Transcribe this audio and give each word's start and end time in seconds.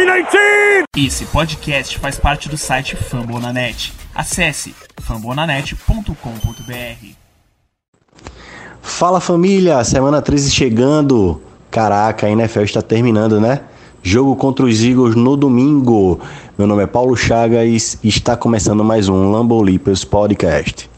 319! 0.00 0.84
Esse 0.96 1.26
podcast 1.26 1.98
faz 1.98 2.18
parte 2.18 2.48
do 2.48 2.56
site 2.56 2.96
Fambonanet. 2.96 3.92
Acesse 4.14 4.74
fambonanet.com.br. 4.98 7.06
Fala 8.80 9.20
família, 9.20 9.84
semana 9.84 10.22
13 10.22 10.52
chegando. 10.52 11.42
Caraca, 11.70 12.26
a 12.26 12.30
NFL 12.30 12.62
está 12.62 12.80
terminando, 12.80 13.38
né? 13.38 13.60
Jogo 14.02 14.34
contra 14.36 14.64
os 14.64 14.82
Eagles 14.82 15.14
no 15.14 15.36
domingo. 15.36 16.18
Meu 16.56 16.66
nome 16.66 16.82
é 16.82 16.86
Paulo 16.86 17.14
Chagas 17.14 17.98
e 18.02 18.08
está 18.08 18.34
começando 18.34 18.82
mais 18.82 19.06
um 19.06 19.30
Lambo 19.30 19.62
Leapers 19.62 20.02
Podcast. 20.02 20.89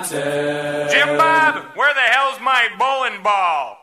Jim 0.00 1.16
Bob, 1.18 1.76
where 1.76 1.92
the 1.92 2.00
hell's 2.00 2.40
my 2.40 2.68
bowling 2.78 3.22
ball? 3.22 3.76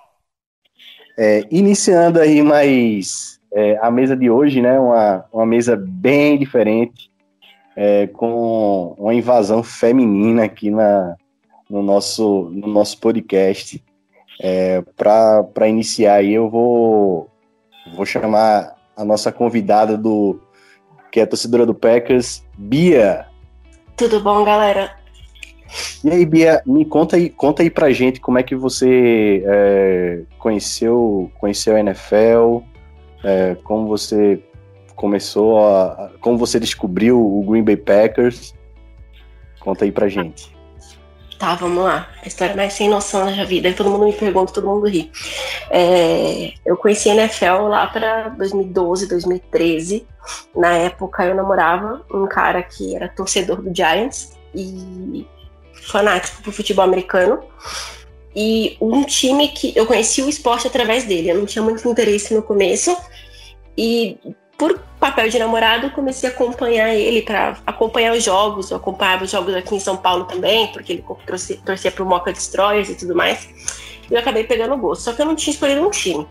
É, 1.17 1.45
iniciando 1.51 2.19
aí 2.19 2.41
mais 2.41 3.39
é, 3.53 3.77
a 3.81 3.91
mesa 3.91 4.15
de 4.15 4.29
hoje, 4.29 4.61
né? 4.61 4.79
Uma, 4.79 5.25
uma 5.31 5.45
mesa 5.45 5.75
bem 5.75 6.37
diferente, 6.37 7.11
é, 7.75 8.07
com 8.07 8.95
uma 8.97 9.13
invasão 9.13 9.61
feminina 9.61 10.45
aqui 10.45 10.71
na, 10.71 11.15
no, 11.69 11.83
nosso, 11.83 12.49
no 12.53 12.67
nosso 12.67 12.97
podcast. 12.99 13.83
É, 14.41 14.81
Para 14.95 15.67
iniciar 15.67 16.15
aí, 16.15 16.33
eu 16.33 16.49
vou, 16.49 17.29
vou 17.93 18.05
chamar 18.05 18.75
a 18.95 19.05
nossa 19.05 19.31
convidada 19.31 19.97
do 19.97 20.41
que 21.11 21.19
é 21.19 21.25
torcedora 21.25 21.65
do 21.65 21.75
Packers, 21.75 22.43
Bia. 22.57 23.27
Tudo 23.95 24.21
bom, 24.21 24.43
galera? 24.43 24.98
E 26.03 26.09
aí, 26.09 26.25
Bia, 26.25 26.61
me 26.65 26.85
conta 26.85 27.15
aí, 27.15 27.29
conta 27.29 27.63
aí 27.63 27.69
pra 27.69 27.91
gente 27.91 28.19
como 28.19 28.37
é 28.37 28.43
que 28.43 28.55
você 28.55 29.43
é, 29.45 30.21
conheceu, 30.37 31.31
conheceu 31.39 31.75
a 31.75 31.79
NFL, 31.79 32.59
é, 33.23 33.55
como 33.63 33.87
você 33.87 34.41
começou 34.95 35.65
a, 35.65 36.11
como 36.19 36.37
você 36.37 36.59
descobriu 36.59 37.19
o 37.19 37.43
Green 37.43 37.63
Bay 37.63 37.77
Packers. 37.77 38.53
Conta 39.59 39.85
aí 39.85 39.91
pra 39.91 40.07
gente. 40.07 40.57
Tá, 41.39 41.55
vamos 41.55 41.85
lá. 41.85 42.09
A 42.21 42.27
história 42.27 42.53
mais 42.53 42.73
sem 42.73 42.89
noção 42.89 43.25
da 43.25 43.45
vida. 43.45 43.71
Todo 43.71 43.89
mundo 43.89 44.05
me 44.05 44.11
pergunta, 44.11 44.51
todo 44.51 44.67
mundo 44.67 44.87
ri. 44.87 45.09
É, 45.69 46.51
eu 46.65 46.75
conheci 46.75 47.09
a 47.09 47.15
NFL 47.15 47.69
lá 47.69 47.87
para 47.87 48.27
2012, 48.29 49.07
2013. 49.07 50.05
Na 50.53 50.73
época 50.73 51.25
eu 51.25 51.33
namorava 51.33 52.05
um 52.13 52.27
cara 52.27 52.61
que 52.61 52.93
era 52.93 53.07
torcedor 53.07 53.61
do 53.61 53.73
Giants 53.73 54.37
e 54.53 55.25
fanático 55.81 56.41
pro 56.41 56.51
futebol 56.51 56.85
americano. 56.85 57.43
E 58.35 58.77
um 58.79 59.03
time 59.03 59.49
que 59.49 59.73
eu 59.75 59.85
conheci 59.85 60.21
o 60.21 60.29
esporte 60.29 60.67
através 60.67 61.03
dele. 61.03 61.31
Eu 61.31 61.37
não 61.37 61.45
tinha 61.45 61.63
muito 61.63 61.87
interesse 61.87 62.33
no 62.33 62.41
começo. 62.41 62.95
E 63.77 64.17
por 64.57 64.79
papel 64.99 65.29
de 65.29 65.39
namorado, 65.39 65.89
comecei 65.91 66.29
a 66.29 66.33
acompanhar 66.33 66.93
ele 66.93 67.21
para 67.21 67.57
acompanhar 67.65 68.13
os 68.13 68.23
jogos. 68.23 68.69
Eu 68.69 68.77
acompanhava 68.77 69.23
os 69.23 69.31
jogos 69.31 69.53
aqui 69.55 69.75
em 69.75 69.79
São 69.79 69.97
Paulo 69.97 70.25
também, 70.25 70.67
porque 70.67 70.93
ele 70.93 71.05
torcia, 71.25 71.57
torcia 71.65 71.91
pro 71.91 72.05
Moca 72.05 72.31
Destroyers 72.31 72.89
e 72.89 72.95
tudo 72.95 73.15
mais. 73.15 73.49
E 74.09 74.13
eu 74.13 74.19
acabei 74.19 74.43
pegando 74.43 74.77
gosto. 74.77 75.03
Só 75.03 75.13
que 75.13 75.21
eu 75.21 75.25
não 75.25 75.35
tinha 75.35 75.53
escolhido 75.53 75.81
um 75.81 75.89
time. 75.89 76.27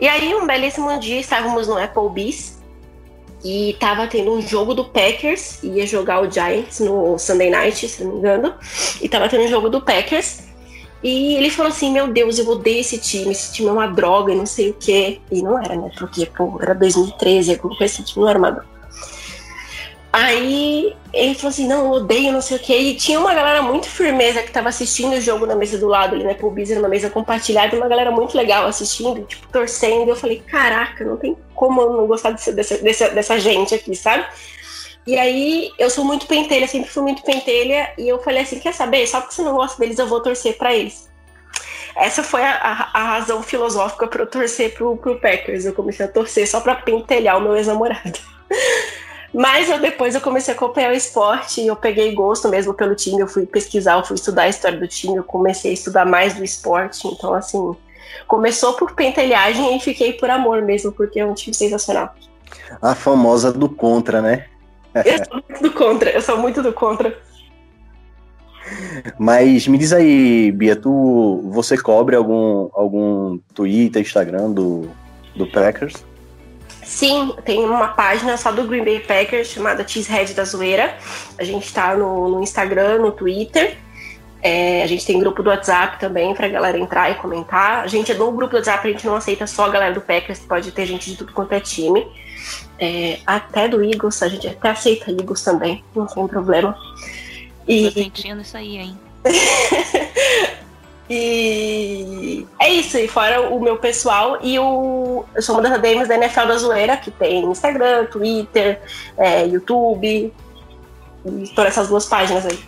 E 0.00 0.06
aí, 0.06 0.34
um 0.34 0.46
belíssimo 0.46 0.98
dia, 1.00 1.18
estávamos 1.18 1.66
no 1.66 1.78
Applebee's 1.78 2.55
e 3.46 3.74
tava 3.74 4.08
tendo 4.08 4.32
um 4.32 4.42
jogo 4.42 4.74
do 4.74 4.84
Packers, 4.84 5.62
ia 5.62 5.86
jogar 5.86 6.20
o 6.20 6.28
Giants 6.28 6.80
no 6.80 7.16
Sunday 7.16 7.48
Night, 7.48 7.88
se 7.88 8.02
não 8.02 8.14
me 8.14 8.18
engano, 8.18 8.54
e 9.00 9.08
tava 9.08 9.28
tendo 9.28 9.44
um 9.44 9.48
jogo 9.48 9.70
do 9.70 9.80
Packers. 9.80 10.42
E 11.00 11.36
ele 11.36 11.48
falou 11.48 11.70
assim: 11.70 11.92
Meu 11.92 12.08
Deus, 12.08 12.40
eu 12.40 12.48
odeio 12.48 12.80
esse 12.80 12.98
time, 12.98 13.30
esse 13.30 13.52
time 13.52 13.68
é 13.68 13.72
uma 13.72 13.86
droga, 13.86 14.34
não 14.34 14.46
sei 14.46 14.70
o 14.70 14.74
quê. 14.74 15.20
E 15.30 15.42
não 15.42 15.56
era, 15.56 15.76
né? 15.76 15.92
Porque, 15.96 16.26
pô, 16.26 16.58
era 16.60 16.74
2013, 16.74 17.52
alguma 17.52 17.76
coisa 17.78 17.94
esse 17.94 18.02
time 18.02 18.24
não 18.24 18.30
era 18.30 18.38
uma 18.38 18.50
droga. 18.50 18.75
Aí 20.18 20.96
ele 21.12 21.34
falou 21.34 21.50
assim: 21.50 21.68
Não, 21.68 21.84
eu 21.84 21.90
odeio, 21.90 22.32
não 22.32 22.40
sei 22.40 22.56
o 22.56 22.60
quê. 22.60 22.74
E 22.74 22.94
tinha 22.96 23.20
uma 23.20 23.34
galera 23.34 23.60
muito 23.60 23.86
firmeza 23.86 24.42
que 24.42 24.50
tava 24.50 24.70
assistindo 24.70 25.12
o 25.12 25.20
jogo 25.20 25.44
na 25.44 25.54
mesa 25.54 25.76
do 25.76 25.86
lado 25.86 26.14
ali, 26.14 26.24
né? 26.24 26.32
Pro 26.32 26.50
Bizer, 26.50 26.78
numa 26.78 26.88
mesa 26.88 27.10
compartilhada, 27.10 27.76
uma 27.76 27.86
galera 27.86 28.10
muito 28.10 28.34
legal 28.34 28.66
assistindo, 28.66 29.22
tipo, 29.26 29.46
torcendo. 29.48 30.08
Eu 30.08 30.16
falei: 30.16 30.42
Caraca, 30.46 31.04
não 31.04 31.18
tem 31.18 31.36
como 31.54 31.82
eu 31.82 31.92
não 31.92 32.06
gostar 32.06 32.30
desse, 32.30 32.50
dessa, 32.50 32.78
dessa, 32.78 33.10
dessa 33.10 33.38
gente 33.38 33.74
aqui, 33.74 33.94
sabe? 33.94 34.24
E 35.06 35.18
aí, 35.18 35.70
eu 35.78 35.90
sou 35.90 36.02
muito 36.02 36.26
pentelha, 36.26 36.66
sempre 36.66 36.88
fui 36.88 37.02
muito 37.02 37.22
pentelha, 37.22 37.92
e 37.98 38.08
eu 38.08 38.18
falei 38.18 38.42
assim: 38.42 38.58
quer 38.58 38.72
saber? 38.72 39.06
Só 39.06 39.20
porque 39.20 39.34
você 39.34 39.42
não 39.42 39.54
gosta 39.54 39.78
deles, 39.78 39.98
eu 39.98 40.06
vou 40.06 40.22
torcer 40.22 40.56
para 40.56 40.74
eles. 40.74 41.10
Essa 41.94 42.22
foi 42.22 42.42
a, 42.42 42.54
a, 42.54 43.00
a 43.00 43.04
razão 43.04 43.42
filosófica 43.42 44.06
para 44.06 44.22
eu 44.22 44.26
torcer 44.26 44.72
pro, 44.72 44.96
pro 44.96 45.20
Packers. 45.20 45.66
Eu 45.66 45.74
comecei 45.74 46.06
a 46.06 46.08
torcer 46.08 46.48
só 46.48 46.60
para 46.60 46.74
pentelhar 46.74 47.36
o 47.36 47.42
meu 47.42 47.54
ex-namorado. 47.54 48.18
Mas 49.34 49.68
eu, 49.68 49.78
depois 49.78 50.14
eu 50.14 50.20
comecei 50.20 50.54
a 50.54 50.56
acompanhar 50.56 50.92
o 50.92 50.96
esporte 50.96 51.60
e 51.60 51.66
eu 51.66 51.76
peguei 51.76 52.14
gosto 52.14 52.48
mesmo 52.48 52.72
pelo 52.72 52.94
time. 52.94 53.20
Eu 53.20 53.28
fui 53.28 53.44
pesquisar, 53.46 53.98
eu 53.98 54.04
fui 54.04 54.14
estudar 54.14 54.42
a 54.42 54.48
história 54.48 54.78
do 54.78 54.86
time, 54.86 55.16
eu 55.16 55.24
comecei 55.24 55.70
a 55.70 55.74
estudar 55.74 56.04
mais 56.04 56.34
do 56.34 56.44
esporte. 56.44 57.06
Então, 57.08 57.34
assim, 57.34 57.76
começou 58.26 58.74
por 58.74 58.94
pentelhagem 58.94 59.76
e 59.76 59.80
fiquei 59.80 60.12
por 60.12 60.30
amor 60.30 60.62
mesmo, 60.62 60.92
porque 60.92 61.20
é 61.20 61.26
um 61.26 61.34
time 61.34 61.54
sensacional. 61.54 62.14
A 62.80 62.94
famosa 62.94 63.52
do 63.52 63.68
contra, 63.68 64.22
né? 64.22 64.46
Eu 65.04 65.18
sou 65.24 65.34
muito 65.34 65.62
do 65.62 65.72
contra, 65.72 66.10
eu 66.10 66.22
sou 66.22 66.38
muito 66.38 66.62
do 66.62 66.72
contra. 66.72 67.16
Mas 69.18 69.68
me 69.68 69.78
diz 69.78 69.92
aí, 69.92 70.50
Bia, 70.52 70.74
tu, 70.74 71.42
você 71.52 71.76
cobre 71.76 72.16
algum, 72.16 72.68
algum 72.72 73.38
Twitter, 73.54 74.02
Instagram 74.02 74.50
do, 74.50 74.88
do 75.34 75.46
Packers? 75.46 76.04
Sim, 76.86 77.34
tem 77.44 77.64
uma 77.64 77.88
página 77.88 78.36
só 78.36 78.52
do 78.52 78.62
Green 78.64 78.84
Bay 78.84 79.00
Packers 79.00 79.48
chamada 79.48 79.86
Cheesehead 79.86 80.32
da 80.34 80.44
Zoeira. 80.44 80.96
A 81.36 81.42
gente 81.42 81.70
tá 81.74 81.96
no, 81.96 82.28
no 82.28 82.42
Instagram, 82.42 83.00
no 83.00 83.10
Twitter. 83.10 83.76
É, 84.40 84.84
a 84.84 84.86
gente 84.86 85.04
tem 85.04 85.18
grupo 85.18 85.42
do 85.42 85.50
WhatsApp 85.50 85.98
também 85.98 86.32
pra 86.32 86.46
galera 86.46 86.78
entrar 86.78 87.10
e 87.10 87.16
comentar. 87.16 87.82
A 87.82 87.88
gente 87.88 88.12
é 88.12 88.14
do 88.14 88.30
grupo 88.30 88.52
do 88.52 88.56
WhatsApp, 88.58 88.86
a 88.86 88.92
gente 88.92 89.04
não 89.04 89.16
aceita 89.16 89.48
só 89.48 89.64
a 89.64 89.68
galera 89.68 89.92
do 89.92 90.00
Packers, 90.00 90.38
pode 90.38 90.70
ter 90.70 90.86
gente 90.86 91.10
de 91.10 91.16
tudo 91.16 91.32
quanto 91.32 91.52
é 91.52 91.60
time. 91.60 92.06
É, 92.78 93.18
até 93.26 93.66
do 93.66 93.82
Eagles, 93.82 94.22
a 94.22 94.28
gente 94.28 94.46
até 94.46 94.70
aceita 94.70 95.10
Eagles 95.10 95.42
também, 95.42 95.82
não 95.92 96.06
tem 96.06 96.28
problema. 96.28 96.78
E... 97.66 97.90
Tô 97.90 98.00
sentindo 98.00 98.42
isso 98.42 98.56
aí, 98.56 98.76
hein? 98.76 98.98
e 101.08 102.44
é 102.58 102.68
isso, 102.68 102.98
e 102.98 103.06
fora 103.06 103.48
o 103.48 103.60
meu 103.60 103.76
pessoal 103.76 104.38
e 104.42 104.58
o. 104.58 105.24
Eu 105.34 105.42
sou 105.42 105.54
uma 105.54 105.62
das 105.62 105.72
ADMs 105.72 106.08
da 106.08 106.16
NFL 106.16 106.46
da 106.46 106.58
Zoeira, 106.58 106.96
que 106.96 107.10
tem 107.10 107.44
Instagram, 107.44 108.06
Twitter, 108.06 108.80
é, 109.16 109.46
YouTube, 109.46 110.32
e 111.24 111.48
todas 111.54 111.72
essas 111.72 111.88
duas 111.88 112.06
páginas 112.06 112.44
aí. 112.44 112.58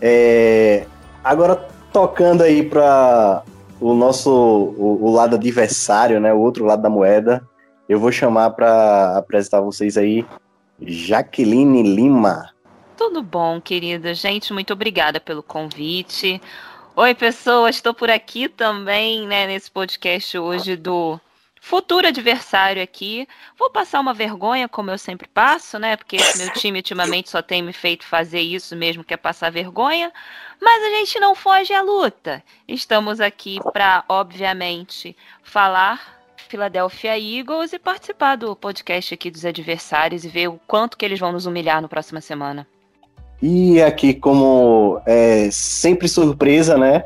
É, 0.00 0.86
agora 1.22 1.68
tocando 1.92 2.42
aí 2.42 2.62
para 2.62 3.42
o 3.80 3.94
nosso 3.94 4.30
o, 4.30 4.98
o, 5.02 5.12
lado 5.12 5.36
adversário, 5.36 6.18
né, 6.18 6.32
o 6.32 6.38
outro 6.38 6.64
lado 6.64 6.80
da 6.80 6.88
moeda, 6.88 7.46
eu 7.88 8.00
vou 8.00 8.10
chamar 8.10 8.50
para 8.50 9.18
apresentar 9.18 9.60
vocês 9.60 9.98
aí 9.98 10.24
Jaqueline 10.80 11.82
Lima. 11.82 12.50
Tudo 12.96 13.22
bom, 13.22 13.60
querida. 13.60 14.14
Gente, 14.14 14.52
muito 14.52 14.72
obrigada 14.72 15.20
pelo 15.20 15.42
convite. 15.42 16.40
Oi, 16.94 17.14
pessoas, 17.14 17.76
estou 17.76 17.94
por 17.94 18.10
aqui 18.10 18.50
também, 18.50 19.26
né, 19.26 19.46
nesse 19.46 19.70
podcast 19.70 20.36
hoje 20.36 20.76
do 20.76 21.18
futuro 21.58 22.06
adversário 22.06 22.82
aqui. 22.82 23.26
Vou 23.56 23.70
passar 23.70 23.98
uma 23.98 24.12
vergonha, 24.12 24.68
como 24.68 24.90
eu 24.90 24.98
sempre 24.98 25.26
passo, 25.26 25.78
né? 25.78 25.96
Porque 25.96 26.16
esse 26.16 26.44
meu 26.44 26.52
time 26.52 26.80
ultimamente 26.80 27.30
só 27.30 27.40
tem 27.40 27.62
me 27.62 27.72
feito 27.72 28.04
fazer 28.04 28.40
isso 28.40 28.76
mesmo, 28.76 29.02
que 29.02 29.14
é 29.14 29.16
passar 29.16 29.50
vergonha. 29.50 30.12
Mas 30.60 30.84
a 30.84 30.90
gente 30.90 31.18
não 31.18 31.34
foge 31.34 31.72
à 31.72 31.80
luta. 31.80 32.44
Estamos 32.68 33.22
aqui 33.22 33.58
para, 33.72 34.04
obviamente, 34.06 35.16
falar 35.42 36.20
Philadelphia 36.36 37.18
Eagles 37.18 37.72
e 37.72 37.78
participar 37.78 38.36
do 38.36 38.54
podcast 38.54 39.14
aqui 39.14 39.30
dos 39.30 39.46
adversários 39.46 40.26
e 40.26 40.28
ver 40.28 40.48
o 40.48 40.60
quanto 40.66 40.98
que 40.98 41.06
eles 41.06 41.18
vão 41.18 41.32
nos 41.32 41.46
humilhar 41.46 41.80
na 41.80 41.88
próxima 41.88 42.20
semana. 42.20 42.66
E 43.42 43.82
aqui, 43.82 44.14
como 44.14 45.02
é 45.04 45.48
sempre 45.50 46.06
surpresa, 46.06 46.78
né? 46.78 47.04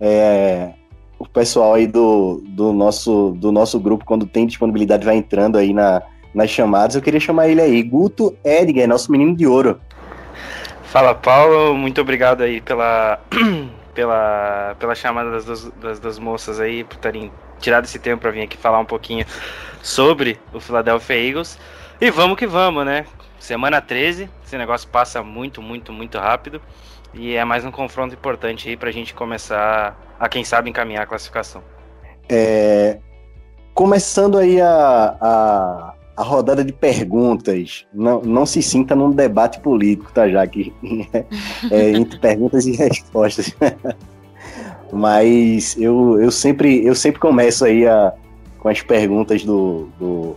É, 0.00 0.70
o 1.18 1.26
pessoal 1.28 1.74
aí 1.74 1.88
do, 1.88 2.40
do, 2.46 2.72
nosso, 2.72 3.36
do 3.36 3.50
nosso 3.50 3.80
grupo, 3.80 4.04
quando 4.04 4.24
tem 4.24 4.46
disponibilidade, 4.46 5.04
vai 5.04 5.16
entrando 5.16 5.58
aí 5.58 5.74
na, 5.74 6.00
nas 6.32 6.50
chamadas. 6.50 6.94
Eu 6.94 7.02
queria 7.02 7.18
chamar 7.18 7.48
ele 7.48 7.60
aí, 7.60 7.82
Guto 7.82 8.36
Edgar, 8.44 8.86
nosso 8.86 9.10
menino 9.10 9.34
de 9.34 9.44
ouro. 9.44 9.80
Fala, 10.84 11.16
Paulo. 11.16 11.74
Muito 11.74 12.00
obrigado 12.00 12.42
aí 12.42 12.60
pela, 12.60 13.18
pela, 13.92 14.76
pela 14.78 14.94
chamada 14.94 15.32
das 15.32 15.44
duas, 15.44 15.72
das 15.80 15.98
duas 15.98 16.18
moças 16.18 16.60
aí, 16.60 16.84
por 16.84 16.98
terem 16.98 17.28
tirado 17.58 17.86
esse 17.86 17.98
tempo 17.98 18.22
para 18.22 18.30
vir 18.30 18.42
aqui 18.42 18.56
falar 18.56 18.78
um 18.78 18.84
pouquinho 18.84 19.26
sobre 19.82 20.38
o 20.52 20.60
Philadelphia 20.60 21.16
Eagles. 21.16 21.58
E 22.00 22.08
vamos 22.10 22.36
que 22.36 22.46
vamos, 22.46 22.84
né? 22.84 23.04
Semana 23.42 23.80
13, 23.80 24.30
esse 24.46 24.56
negócio 24.56 24.88
passa 24.88 25.20
muito, 25.20 25.60
muito, 25.60 25.92
muito 25.92 26.16
rápido. 26.16 26.62
E 27.12 27.34
é 27.34 27.44
mais 27.44 27.64
um 27.64 27.72
confronto 27.72 28.14
importante 28.14 28.68
aí 28.68 28.76
para 28.76 28.88
a 28.88 28.92
gente 28.92 29.12
começar 29.12 30.00
a, 30.18 30.28
quem 30.28 30.44
sabe, 30.44 30.70
encaminhar 30.70 31.02
a 31.02 31.06
classificação. 31.06 31.60
É, 32.28 33.00
começando 33.74 34.38
aí 34.38 34.60
a, 34.60 35.16
a, 35.20 35.94
a, 36.18 36.22
rodada 36.22 36.64
de 36.64 36.72
perguntas, 36.72 37.84
não, 37.92 38.22
não 38.22 38.46
se 38.46 38.62
sinta 38.62 38.94
num 38.94 39.10
debate 39.10 39.58
político, 39.58 40.12
tá, 40.12 40.28
já 40.28 40.46
que 40.46 40.72
é, 41.68 41.90
entre 41.90 42.20
perguntas 42.20 42.64
e 42.64 42.76
respostas. 42.76 43.52
Mas 44.92 45.76
eu, 45.76 46.22
eu, 46.22 46.30
sempre, 46.30 46.86
eu 46.86 46.94
sempre 46.94 47.20
começo 47.20 47.64
aí 47.64 47.88
a, 47.88 48.12
com 48.60 48.68
as 48.68 48.80
perguntas 48.82 49.44
do, 49.44 49.88
do, 49.98 50.36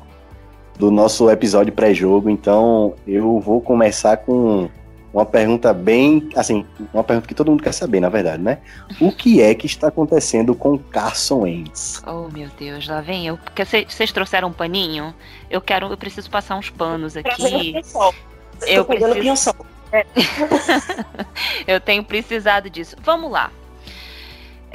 do 0.77 0.91
nosso 0.91 1.29
episódio 1.29 1.73
pré-jogo, 1.73 2.29
então 2.29 2.93
eu 3.07 3.39
vou 3.39 3.61
começar 3.61 4.17
com 4.17 4.69
uma 5.13 5.25
pergunta 5.25 5.73
bem, 5.73 6.29
assim, 6.35 6.65
uma 6.93 7.03
pergunta 7.03 7.25
que 7.25 7.33
todo 7.33 7.49
mundo 7.49 7.63
quer 7.63 7.71
saber, 7.71 8.01
na 8.01 8.09
verdade, 8.09 8.43
né? 8.43 8.57
O 8.99 9.13
que 9.13 9.41
é 9.41 9.55
que 9.55 9.65
está 9.65 9.87
acontecendo 9.87 10.53
com 10.53 10.77
Carson 10.77 11.43
Wentz? 11.43 12.03
Oh, 12.05 12.27
meu 12.27 12.49
Deus, 12.59 12.85
lá 12.85 12.99
vem 12.99 13.25
eu. 13.25 13.37
Porque 13.37 13.63
vocês 13.63 14.11
trouxeram 14.11 14.49
um 14.49 14.53
paninho? 14.53 15.15
Eu 15.49 15.61
quero, 15.61 15.87
eu 15.87 15.95
preciso 15.95 16.29
passar 16.29 16.57
uns 16.57 16.69
panos 16.69 17.15
aqui. 17.15 17.73
Eu 18.67 18.83
preciso... 18.83 19.33
eu 21.65 21.79
tenho 21.79 22.03
precisado 22.03 22.69
disso. 22.69 22.97
Vamos 23.01 23.31
lá. 23.31 23.49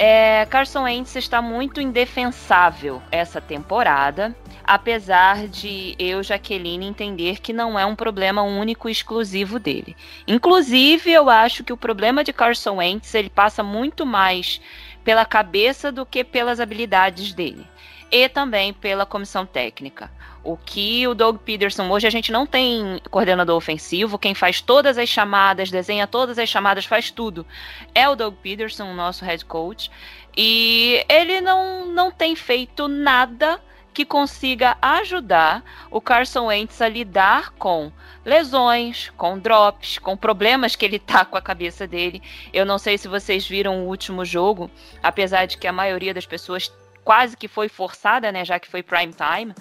É, 0.03 0.47
Carson 0.47 0.81
Wentz 0.81 1.15
está 1.15 1.43
muito 1.43 1.79
indefensável 1.79 3.03
essa 3.11 3.39
temporada 3.39 4.35
apesar 4.63 5.49
de 5.49 5.95
eu, 5.99 6.23
Jaqueline, 6.23 6.85
entender 6.85 7.39
que 7.41 7.51
não 7.51 7.77
é 7.77 7.85
um 7.85 7.95
problema 7.95 8.41
único 8.41 8.87
e 8.87 8.91
exclusivo 8.91 9.59
dele. 9.59 9.95
Inclusive, 10.25 11.11
eu 11.11 11.29
acho 11.29 11.63
que 11.63 11.73
o 11.73 11.77
problema 11.77 12.23
de 12.23 12.31
Carson 12.31 12.77
Wentz 12.77 13.13
ele 13.13 13.29
passa 13.29 13.61
muito 13.61 14.05
mais 14.05 14.61
pela 15.03 15.25
cabeça 15.25 15.91
do 15.91 16.05
que 16.05 16.23
pelas 16.23 16.61
habilidades 16.61 17.33
dele. 17.33 17.67
E 18.09 18.29
também 18.29 18.73
pela 18.73 19.05
comissão 19.05 19.45
técnica. 19.45 20.09
O 20.43 20.57
que 20.57 21.07
o 21.07 21.13
Doug 21.13 21.37
Peterson, 21.37 21.87
hoje 21.89 22.07
a 22.07 22.09
gente 22.09 22.31
não 22.31 22.47
tem 22.47 22.99
coordenador 23.11 23.55
ofensivo, 23.55 24.17
quem 24.17 24.33
faz 24.33 24.59
todas 24.59 24.97
as 24.97 25.07
chamadas, 25.07 25.69
desenha 25.69 26.07
todas 26.07 26.39
as 26.39 26.49
chamadas, 26.49 26.85
faz 26.85 27.11
tudo. 27.11 27.45
É 27.93 28.09
o 28.09 28.15
Doug 28.15 28.35
Peterson, 28.41 28.85
o 28.85 28.95
nosso 28.95 29.23
head 29.23 29.45
coach. 29.45 29.91
E 30.35 31.05
ele 31.07 31.41
não, 31.41 31.85
não 31.85 32.09
tem 32.09 32.35
feito 32.35 32.87
nada 32.87 33.61
que 33.93 34.05
consiga 34.05 34.77
ajudar 34.81 35.63
o 35.91 35.99
Carson 35.99 36.45
Wentz 36.45 36.81
a 36.81 36.87
lidar 36.87 37.51
com 37.51 37.91
lesões, 38.23 39.11
com 39.17 39.37
drops, 39.37 39.97
com 39.97 40.15
problemas 40.15 40.75
que 40.75 40.85
ele 40.85 40.97
tá 40.97 41.25
com 41.25 41.37
a 41.37 41.41
cabeça 41.41 41.85
dele. 41.85 42.21
Eu 42.53 42.65
não 42.65 42.77
sei 42.77 42.97
se 42.97 43.07
vocês 43.07 43.47
viram 43.47 43.83
o 43.83 43.87
último 43.87 44.23
jogo, 44.23 44.71
apesar 45.03 45.45
de 45.45 45.57
que 45.57 45.67
a 45.67 45.73
maioria 45.73 46.13
das 46.13 46.25
pessoas 46.25 46.71
quase 47.03 47.35
que 47.35 47.47
foi 47.47 47.67
forçada, 47.67 48.31
né, 48.31 48.45
já 48.45 48.59
que 48.59 48.67
foi 48.67 48.83
prime 48.83 49.13
time, 49.13 49.53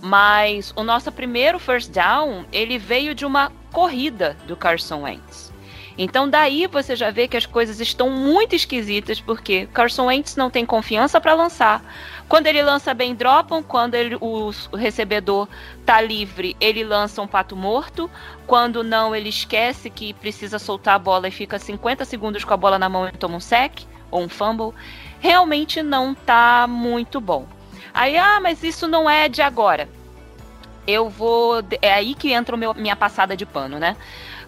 mas 0.00 0.72
o 0.76 0.82
nosso 0.82 1.10
primeiro 1.10 1.58
first 1.58 1.90
down, 1.90 2.44
ele 2.52 2.78
veio 2.78 3.14
de 3.14 3.26
uma 3.26 3.50
corrida 3.72 4.36
do 4.46 4.56
Carson 4.56 5.02
Wentz. 5.02 5.54
Então 5.96 6.28
daí 6.28 6.66
você 6.66 6.96
já 6.96 7.10
vê 7.10 7.28
que 7.28 7.36
as 7.36 7.46
coisas 7.46 7.80
estão 7.80 8.10
muito 8.10 8.54
esquisitas 8.56 9.20
porque 9.20 9.66
Carson 9.72 10.06
Wentz 10.06 10.34
não 10.34 10.50
tem 10.50 10.66
confiança 10.66 11.20
para 11.20 11.34
lançar. 11.34 11.82
Quando 12.28 12.46
ele 12.46 12.62
lança 12.62 12.92
bem, 12.92 13.14
dropam. 13.14 13.62
Quando 13.62 13.94
ele, 13.94 14.16
o, 14.20 14.50
recebedor 14.72 15.48
tá 15.86 16.00
livre, 16.00 16.56
ele 16.60 16.82
lança 16.82 17.22
um 17.22 17.28
pato 17.28 17.54
morto. 17.54 18.10
Quando 18.46 18.82
não, 18.82 19.14
ele 19.14 19.28
esquece 19.28 19.88
que 19.88 20.12
precisa 20.14 20.58
soltar 20.58 20.96
a 20.96 20.98
bola 20.98 21.28
e 21.28 21.30
fica 21.30 21.58
50 21.58 22.04
segundos 22.04 22.42
com 22.44 22.52
a 22.54 22.56
bola 22.56 22.78
na 22.78 22.88
mão 22.88 23.06
e 23.06 23.12
toma 23.12 23.36
um 23.36 23.40
sec 23.40 23.82
ou 24.10 24.22
um 24.22 24.28
fumble. 24.28 24.72
Realmente 25.24 25.82
não 25.82 26.14
tá 26.14 26.66
muito 26.68 27.18
bom. 27.18 27.46
Aí, 27.94 28.14
ah, 28.18 28.40
mas 28.42 28.62
isso 28.62 28.86
não 28.86 29.08
é 29.08 29.26
de 29.26 29.40
agora. 29.40 29.88
Eu 30.86 31.08
vou. 31.08 31.64
É 31.80 31.94
aí 31.94 32.14
que 32.14 32.30
entra 32.30 32.54
a 32.54 32.74
minha 32.74 32.94
passada 32.94 33.34
de 33.34 33.46
pano, 33.46 33.78
né? 33.78 33.96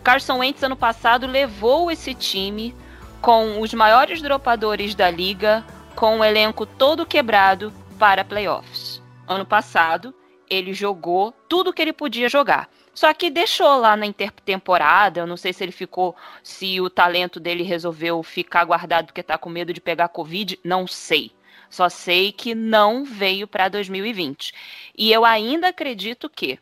Carson 0.05 0.37
Wentz, 0.37 0.63
ano 0.63 0.77
passado, 0.77 1.27
levou 1.27 1.91
esse 1.91 2.13
time 2.13 2.77
com 3.23 3.59
os 3.63 3.73
maiores 3.73 4.21
dropadores 4.21 4.95
da 4.95 5.11
liga, 5.11 5.65
com 5.95 6.19
o 6.19 6.25
elenco 6.25 6.67
todo 6.67 7.07
quebrado 7.07 7.73
para 7.99 8.23
playoffs. 8.23 9.03
Ano 9.27 9.47
passado, 9.47 10.15
ele 10.47 10.75
jogou 10.75 11.33
tudo 11.49 11.73
que 11.73 11.81
ele 11.81 11.95
podia 11.95 12.29
jogar. 12.29 12.69
Só 12.97 13.13
que 13.13 13.29
deixou 13.29 13.77
lá 13.77 13.95
na 13.95 14.07
intertemporada, 14.07 15.21
eu 15.21 15.27
não 15.27 15.37
sei 15.37 15.53
se 15.53 15.63
ele 15.63 15.71
ficou, 15.71 16.17
se 16.43 16.81
o 16.81 16.89
talento 16.89 17.39
dele 17.39 17.63
resolveu 17.63 18.23
ficar 18.23 18.65
guardado 18.65 19.09
porque 19.09 19.23
tá 19.23 19.37
com 19.37 19.51
medo 19.51 19.71
de 19.71 19.83
pegar 19.83 20.09
Covid, 20.09 20.59
não 20.65 20.87
sei. 20.87 21.31
Só 21.69 21.91
sei 21.91 22.33
que 22.33 22.55
não 22.55 23.05
veio 23.05 23.47
para 23.47 23.69
2020. 23.69 24.55
E 24.97 25.13
eu 25.13 25.27
ainda 25.27 25.69
acredito 25.69 26.31
que 26.31 26.59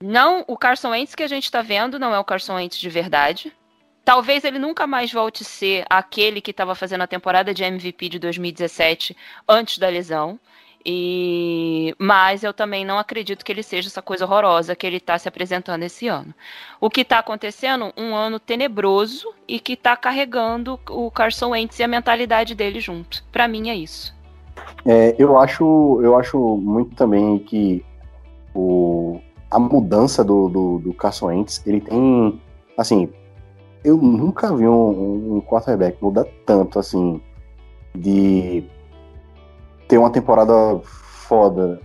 não, 0.00 0.44
o 0.46 0.56
Carson 0.56 0.90
Wentz 0.90 1.16
que 1.16 1.24
a 1.24 1.28
gente 1.28 1.44
está 1.44 1.60
vendo 1.60 1.98
não 1.98 2.14
é 2.14 2.18
o 2.20 2.24
Carson 2.24 2.54
Wentz 2.54 2.78
de 2.78 2.88
verdade. 2.88 3.52
Talvez 4.04 4.44
ele 4.44 4.60
nunca 4.60 4.86
mais 4.86 5.12
volte 5.12 5.42
a 5.42 5.46
ser 5.46 5.84
aquele 5.90 6.40
que 6.40 6.52
estava 6.52 6.76
fazendo 6.76 7.02
a 7.02 7.08
temporada 7.08 7.52
de 7.52 7.64
MVP 7.64 8.10
de 8.10 8.18
2017 8.20 9.16
antes 9.48 9.76
da 9.76 9.88
lesão. 9.88 10.38
E 10.84 11.94
mas 11.98 12.42
eu 12.42 12.54
também 12.54 12.84
não 12.84 12.98
acredito 12.98 13.44
que 13.44 13.52
ele 13.52 13.62
seja 13.62 13.88
essa 13.88 14.00
coisa 14.00 14.24
horrorosa 14.24 14.74
que 14.74 14.86
ele 14.86 14.96
está 14.96 15.18
se 15.18 15.28
apresentando 15.28 15.82
esse 15.82 16.08
ano. 16.08 16.34
O 16.80 16.88
que 16.88 17.02
está 17.02 17.18
acontecendo? 17.18 17.92
Um 17.96 18.14
ano 18.14 18.40
tenebroso 18.40 19.34
e 19.46 19.60
que 19.60 19.74
está 19.74 19.96
carregando 19.96 20.80
o 20.88 21.10
Carson 21.10 21.50
Wentz 21.50 21.78
e 21.78 21.82
a 21.82 21.88
mentalidade 21.88 22.54
dele 22.54 22.80
junto. 22.80 23.22
Para 23.30 23.46
mim 23.46 23.68
é 23.68 23.74
isso. 23.74 24.18
É, 24.86 25.14
eu 25.18 25.38
acho, 25.38 26.00
eu 26.02 26.18
acho 26.18 26.38
muito 26.56 26.94
também 26.94 27.38
que 27.40 27.84
o, 28.54 29.20
a 29.50 29.58
mudança 29.58 30.24
do, 30.24 30.48
do, 30.48 30.78
do 30.78 30.94
Carson 30.94 31.26
Wentz, 31.26 31.62
ele 31.66 31.80
tem, 31.80 32.40
assim, 32.78 33.08
eu 33.84 33.96
nunca 33.96 34.54
vi 34.54 34.66
um, 34.66 35.36
um 35.36 35.40
quarterback 35.40 36.02
mudar 36.02 36.24
tanto, 36.46 36.78
assim, 36.78 37.20
de 37.94 38.64
ter 39.90 39.98
uma 39.98 40.10
temporada 40.10 40.54
foda 40.84 41.80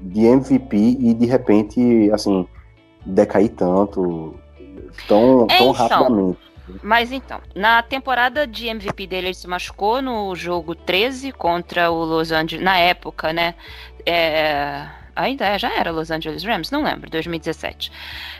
de 0.00 0.24
MVP 0.26 0.76
e 0.76 1.14
de 1.14 1.24
repente, 1.24 2.10
assim, 2.12 2.46
decair 3.06 3.48
tanto, 3.50 4.34
tão, 5.06 5.46
é, 5.48 5.56
tão 5.56 5.70
então, 5.70 5.70
rapidamente. 5.70 6.38
Mas 6.82 7.12
então, 7.12 7.40
na 7.54 7.80
temporada 7.82 8.44
de 8.46 8.66
MVP 8.66 9.06
dele, 9.06 9.28
ele 9.28 9.34
se 9.34 9.46
machucou 9.46 10.02
no 10.02 10.34
jogo 10.34 10.74
13 10.74 11.30
contra 11.30 11.90
o 11.90 12.04
Los 12.04 12.32
Angeles, 12.32 12.64
na 12.64 12.76
época, 12.76 13.32
né? 13.32 13.54
É, 14.04 14.86
ainda 15.14 15.46
é, 15.46 15.58
já 15.58 15.72
era 15.78 15.92
Los 15.92 16.10
Angeles 16.10 16.42
Rams, 16.42 16.72
não 16.72 16.82
lembro, 16.82 17.08
2017. 17.08 17.92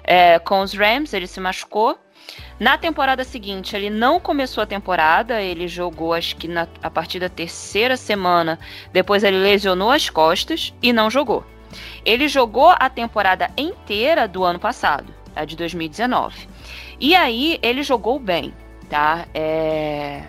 É, 0.02 0.40
com 0.40 0.60
os 0.60 0.74
Rams, 0.74 1.14
ele 1.14 1.28
se 1.28 1.38
machucou 1.38 1.96
na 2.58 2.78
temporada 2.78 3.24
seguinte, 3.24 3.74
ele 3.74 3.90
não 3.90 4.20
começou 4.20 4.62
a 4.62 4.66
temporada, 4.66 5.42
ele 5.42 5.66
jogou 5.66 6.14
acho 6.14 6.36
que 6.36 6.46
na, 6.46 6.68
a 6.82 6.90
partir 6.90 7.18
da 7.18 7.28
terceira 7.28 7.96
semana. 7.96 8.58
Depois 8.92 9.24
ele 9.24 9.38
lesionou 9.38 9.90
as 9.90 10.08
costas 10.08 10.72
e 10.80 10.92
não 10.92 11.10
jogou. 11.10 11.44
Ele 12.04 12.28
jogou 12.28 12.74
a 12.78 12.88
temporada 12.88 13.50
inteira 13.56 14.28
do 14.28 14.44
ano 14.44 14.58
passado, 14.58 15.12
a 15.34 15.44
de 15.44 15.56
2019. 15.56 16.48
E 17.00 17.14
aí 17.14 17.58
ele 17.60 17.82
jogou 17.82 18.20
bem, 18.20 18.54
tá? 18.88 19.26
É, 19.34 20.22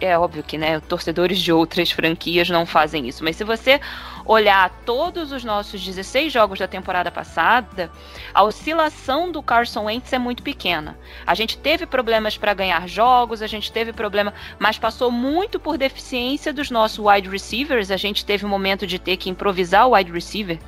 é 0.00 0.16
óbvio 0.16 0.44
que, 0.44 0.56
né, 0.56 0.78
torcedores 0.80 1.40
de 1.40 1.52
outras 1.52 1.90
franquias 1.90 2.48
não 2.48 2.64
fazem 2.64 3.08
isso, 3.08 3.24
mas 3.24 3.34
se 3.34 3.42
você 3.42 3.80
olhar 4.26 4.70
todos 4.84 5.32
os 5.32 5.44
nossos 5.44 5.82
16 5.84 6.32
jogos 6.32 6.58
da 6.58 6.66
temporada 6.66 7.10
passada, 7.10 7.90
a 8.34 8.42
oscilação 8.42 9.30
do 9.30 9.42
Carson 9.42 9.84
Wentz 9.84 10.12
é 10.12 10.18
muito 10.18 10.42
pequena. 10.42 10.98
A 11.26 11.34
gente 11.34 11.56
teve 11.56 11.86
problemas 11.86 12.36
para 12.36 12.52
ganhar 12.52 12.88
jogos, 12.88 13.40
a 13.42 13.46
gente 13.46 13.70
teve 13.70 13.92
problema, 13.92 14.34
mas 14.58 14.78
passou 14.78 15.10
muito 15.10 15.60
por 15.60 15.78
deficiência 15.78 16.52
dos 16.52 16.70
nossos 16.70 16.98
wide 16.98 17.28
receivers. 17.28 17.90
A 17.90 17.96
gente 17.96 18.24
teve 18.24 18.44
um 18.44 18.48
momento 18.48 18.86
de 18.86 18.98
ter 18.98 19.16
que 19.16 19.30
improvisar 19.30 19.86
o 19.86 19.94
wide 19.94 20.10
receiver 20.10 20.58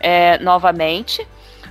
é, 0.00 0.38
novamente. 0.38 1.26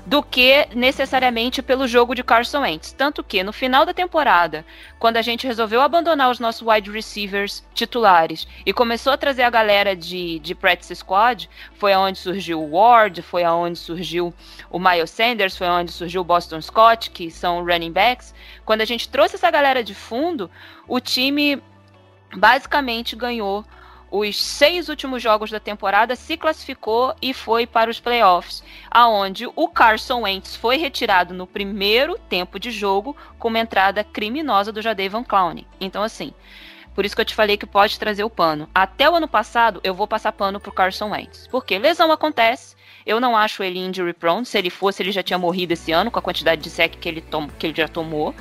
Do 0.07 0.23
que 0.23 0.69
necessariamente 0.73 1.61
pelo 1.61 1.85
jogo 1.85 2.15
de 2.15 2.23
Carson 2.23 2.61
Wentz. 2.61 2.93
Tanto 2.93 3.21
que 3.21 3.43
no 3.43 3.51
final 3.51 3.85
da 3.85 3.93
temporada, 3.93 4.65
quando 4.97 5.17
a 5.17 5.21
gente 5.21 5.45
resolveu 5.45 5.81
abandonar 5.81 6.31
os 6.31 6.39
nossos 6.39 6.65
wide 6.65 6.89
receivers 6.89 7.61
titulares 7.73 8.47
e 8.65 8.71
começou 8.71 9.11
a 9.11 9.17
trazer 9.17 9.43
a 9.43 9.49
galera 9.49 9.93
de, 9.97 10.39
de 10.39 10.55
practice 10.55 10.95
squad, 10.95 11.49
foi 11.73 11.91
aonde 11.91 12.19
surgiu 12.19 12.63
o 12.63 12.77
Ward, 12.77 13.21
foi 13.21 13.43
aonde 13.43 13.77
surgiu 13.77 14.33
o 14.69 14.79
Miles 14.79 15.11
Sanders, 15.11 15.57
foi 15.57 15.67
aonde 15.67 15.91
surgiu 15.91 16.21
o 16.21 16.23
Boston 16.23 16.61
Scott, 16.61 17.11
que 17.11 17.29
são 17.29 17.65
running 17.65 17.91
backs. 17.91 18.33
Quando 18.63 18.79
a 18.79 18.85
gente 18.85 19.09
trouxe 19.09 19.35
essa 19.35 19.51
galera 19.51 19.83
de 19.83 19.93
fundo, 19.93 20.49
o 20.87 21.01
time 21.01 21.61
basicamente 22.33 23.13
ganhou 23.13 23.65
os 24.09 24.41
seis 24.41 24.89
últimos 24.89 25.21
jogos 25.21 25.51
da 25.51 25.59
temporada, 25.59 26.15
se 26.15 26.37
classificou 26.37 27.13
e 27.21 27.33
foi 27.33 27.67
para 27.67 27.89
os 27.89 27.99
playoffs, 27.99 28.63
aonde 28.89 29.47
o 29.55 29.67
Carson 29.67 30.21
Wentz 30.21 30.55
foi 30.55 30.77
retirado 30.77 31.33
no 31.33 31.45
primeiro 31.45 32.17
tempo 32.29 32.59
de 32.59 32.71
jogo 32.71 33.15
com 33.37 33.49
uma 33.49 33.59
entrada 33.59 34.03
criminosa 34.03 34.71
do 34.71 34.81
Jadavion 34.81 35.23
Clowney. 35.23 35.67
Então, 35.79 36.03
assim, 36.03 36.33
por 36.97 37.05
isso 37.05 37.15
que 37.15 37.21
eu 37.21 37.25
te 37.25 37.35
falei 37.35 37.57
que 37.57 37.65
pode 37.65 37.99
trazer 37.99 38.23
o 38.23 38.29
pano. 38.29 38.67
Até 38.73 39.09
o 39.09 39.13
ano 39.13 39.27
passado, 39.27 39.79
eu 39.83 39.93
vou 39.93 40.07
passar 40.07 40.31
pano 40.31 40.59
pro 40.59 40.71
Carson 40.71 41.11
Wentz. 41.11 41.47
Porque 41.47 41.77
lesão 41.77 42.11
acontece, 42.11 42.75
eu 43.05 43.19
não 43.19 43.37
acho 43.37 43.61
ele 43.61 43.77
injury 43.77 44.13
prone. 44.13 44.45
Se 44.45 44.57
ele 44.57 44.71
fosse, 44.71 45.03
ele 45.03 45.11
já 45.11 45.21
tinha 45.21 45.37
morrido 45.37 45.73
esse 45.73 45.91
ano 45.91 46.09
com 46.09 46.17
a 46.17 46.23
quantidade 46.23 46.59
de 46.59 46.69
sec 46.69 46.95
que 46.95 47.07
ele, 47.07 47.23
que 47.59 47.67
ele 47.67 47.75
já 47.75 47.87
tomou. 47.87 48.33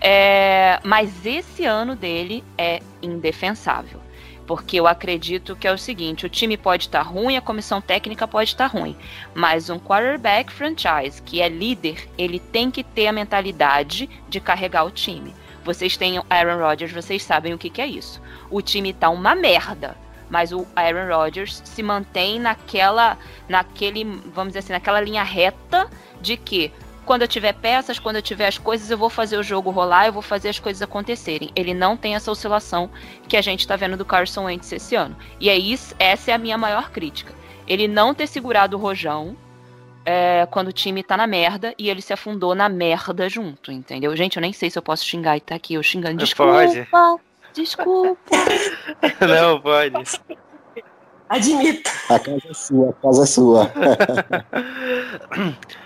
É, 0.00 0.80
mas 0.82 1.26
esse 1.26 1.64
ano 1.64 1.94
dele 1.94 2.42
é 2.56 2.80
indefensável. 3.02 4.00
Porque 4.46 4.78
eu 4.78 4.86
acredito 4.86 5.56
que 5.56 5.66
é 5.66 5.72
o 5.72 5.78
seguinte: 5.78 6.26
o 6.26 6.28
time 6.28 6.56
pode 6.56 6.84
estar 6.84 7.04
tá 7.04 7.10
ruim, 7.10 7.36
a 7.36 7.40
comissão 7.40 7.80
técnica 7.80 8.28
pode 8.28 8.50
estar 8.50 8.68
tá 8.68 8.78
ruim, 8.78 8.96
mas 9.34 9.70
um 9.70 9.78
quarterback 9.78 10.52
franchise 10.52 11.22
que 11.22 11.40
é 11.40 11.48
líder, 11.48 12.08
ele 12.18 12.38
tem 12.38 12.70
que 12.70 12.84
ter 12.84 13.06
a 13.06 13.12
mentalidade 13.12 14.08
de 14.28 14.40
carregar 14.40 14.84
o 14.84 14.90
time. 14.90 15.34
Vocês 15.64 15.96
têm 15.96 16.20
Aaron 16.28 16.58
Rodgers, 16.58 16.92
vocês 16.92 17.22
sabem 17.22 17.54
o 17.54 17.58
que, 17.58 17.70
que 17.70 17.80
é 17.80 17.86
isso. 17.86 18.20
O 18.50 18.60
time 18.60 18.92
tá 18.92 19.08
uma 19.08 19.34
merda, 19.34 19.96
mas 20.28 20.52
o 20.52 20.66
Aaron 20.76 21.08
Rodgers 21.08 21.62
se 21.64 21.82
mantém 21.82 22.38
naquela, 22.38 23.16
naquele, 23.48 24.04
vamos 24.04 24.48
dizer 24.48 24.58
assim, 24.58 24.72
naquela 24.74 25.00
linha 25.00 25.22
reta 25.22 25.88
de 26.20 26.36
que 26.36 26.70
quando 27.04 27.22
eu 27.22 27.28
tiver 27.28 27.52
peças, 27.52 27.98
quando 27.98 28.16
eu 28.16 28.22
tiver 28.22 28.46
as 28.46 28.58
coisas, 28.58 28.90
eu 28.90 28.98
vou 28.98 29.10
fazer 29.10 29.36
o 29.36 29.42
jogo 29.42 29.70
rolar, 29.70 30.06
eu 30.06 30.12
vou 30.12 30.22
fazer 30.22 30.48
as 30.48 30.58
coisas 30.58 30.82
acontecerem. 30.82 31.50
Ele 31.54 31.74
não 31.74 31.96
tem 31.96 32.14
essa 32.14 32.30
oscilação 32.30 32.90
que 33.28 33.36
a 33.36 33.42
gente 33.42 33.60
está 33.60 33.76
vendo 33.76 33.96
do 33.96 34.04
Carson 34.04 34.44
Wentz 34.44 34.72
esse 34.72 34.94
ano. 34.94 35.16
E 35.38 35.48
é 35.48 35.56
isso, 35.56 35.94
essa 35.98 36.30
é 36.30 36.34
a 36.34 36.38
minha 36.38 36.58
maior 36.58 36.90
crítica. 36.90 37.32
Ele 37.66 37.86
não 37.86 38.14
ter 38.14 38.26
segurado 38.26 38.76
o 38.76 38.80
rojão 38.80 39.36
é, 40.04 40.46
quando 40.50 40.68
o 40.68 40.72
time 40.72 41.02
tá 41.02 41.16
na 41.16 41.26
merda 41.26 41.74
e 41.78 41.88
ele 41.88 42.02
se 42.02 42.12
afundou 42.12 42.54
na 42.54 42.68
merda 42.68 43.28
junto, 43.28 43.72
entendeu? 43.72 44.14
Gente, 44.16 44.36
eu 44.36 44.42
nem 44.42 44.52
sei 44.52 44.70
se 44.70 44.78
eu 44.78 44.82
posso 44.82 45.04
xingar 45.04 45.36
e 45.36 45.40
tá 45.40 45.54
aqui 45.54 45.74
eu 45.74 45.82
xingando. 45.82 46.18
Desculpa, 46.18 46.52
pode. 46.52 46.88
desculpa. 47.54 48.36
não, 49.26 49.60
pode. 49.60 49.94
Admito. 51.28 51.90
A 52.10 52.18
casa 52.18 52.42
é 52.50 52.54
sua, 52.54 52.90
a 52.90 52.92
casa 52.92 53.22
é 53.22 53.26
sua. 53.26 53.72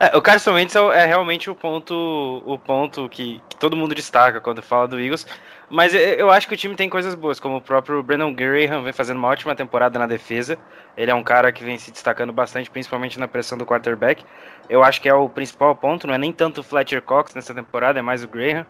É, 0.00 0.16
o 0.16 0.22
Carson 0.22 0.52
Wentz 0.52 0.76
é, 0.76 0.78
é 0.78 1.06
realmente 1.06 1.50
o 1.50 1.56
ponto, 1.56 2.42
o 2.46 2.56
ponto 2.56 3.08
que, 3.08 3.42
que, 3.48 3.56
todo 3.56 3.76
mundo 3.76 3.96
destaca 3.96 4.40
quando 4.40 4.62
fala 4.62 4.86
do 4.86 5.00
Eagles. 5.00 5.26
Mas 5.68 5.92
eu 5.92 6.30
acho 6.30 6.48
que 6.48 6.54
o 6.54 6.56
time 6.56 6.74
tem 6.76 6.88
coisas 6.88 7.14
boas, 7.14 7.38
como 7.40 7.56
o 7.56 7.60
próprio 7.60 8.02
Brandon 8.02 8.32
Graham 8.32 8.82
vem 8.84 8.92
fazendo 8.92 9.18
uma 9.18 9.28
ótima 9.28 9.54
temporada 9.54 9.98
na 9.98 10.06
defesa. 10.06 10.56
Ele 10.96 11.10
é 11.10 11.14
um 11.14 11.22
cara 11.22 11.52
que 11.52 11.64
vem 11.64 11.76
se 11.78 11.90
destacando 11.90 12.32
bastante, 12.32 12.70
principalmente 12.70 13.18
na 13.18 13.28
pressão 13.28 13.58
do 13.58 13.66
quarterback. 13.66 14.24
Eu 14.70 14.82
acho 14.82 15.00
que 15.00 15.08
é 15.08 15.14
o 15.14 15.28
principal 15.28 15.74
ponto, 15.76 16.06
não 16.06 16.14
é 16.14 16.18
nem 16.18 16.32
tanto 16.32 16.60
o 16.60 16.64
Fletcher 16.64 17.02
Cox 17.02 17.34
nessa 17.34 17.52
temporada, 17.52 17.98
é 17.98 18.02
mais 18.02 18.22
o 18.22 18.28
Graham. 18.28 18.64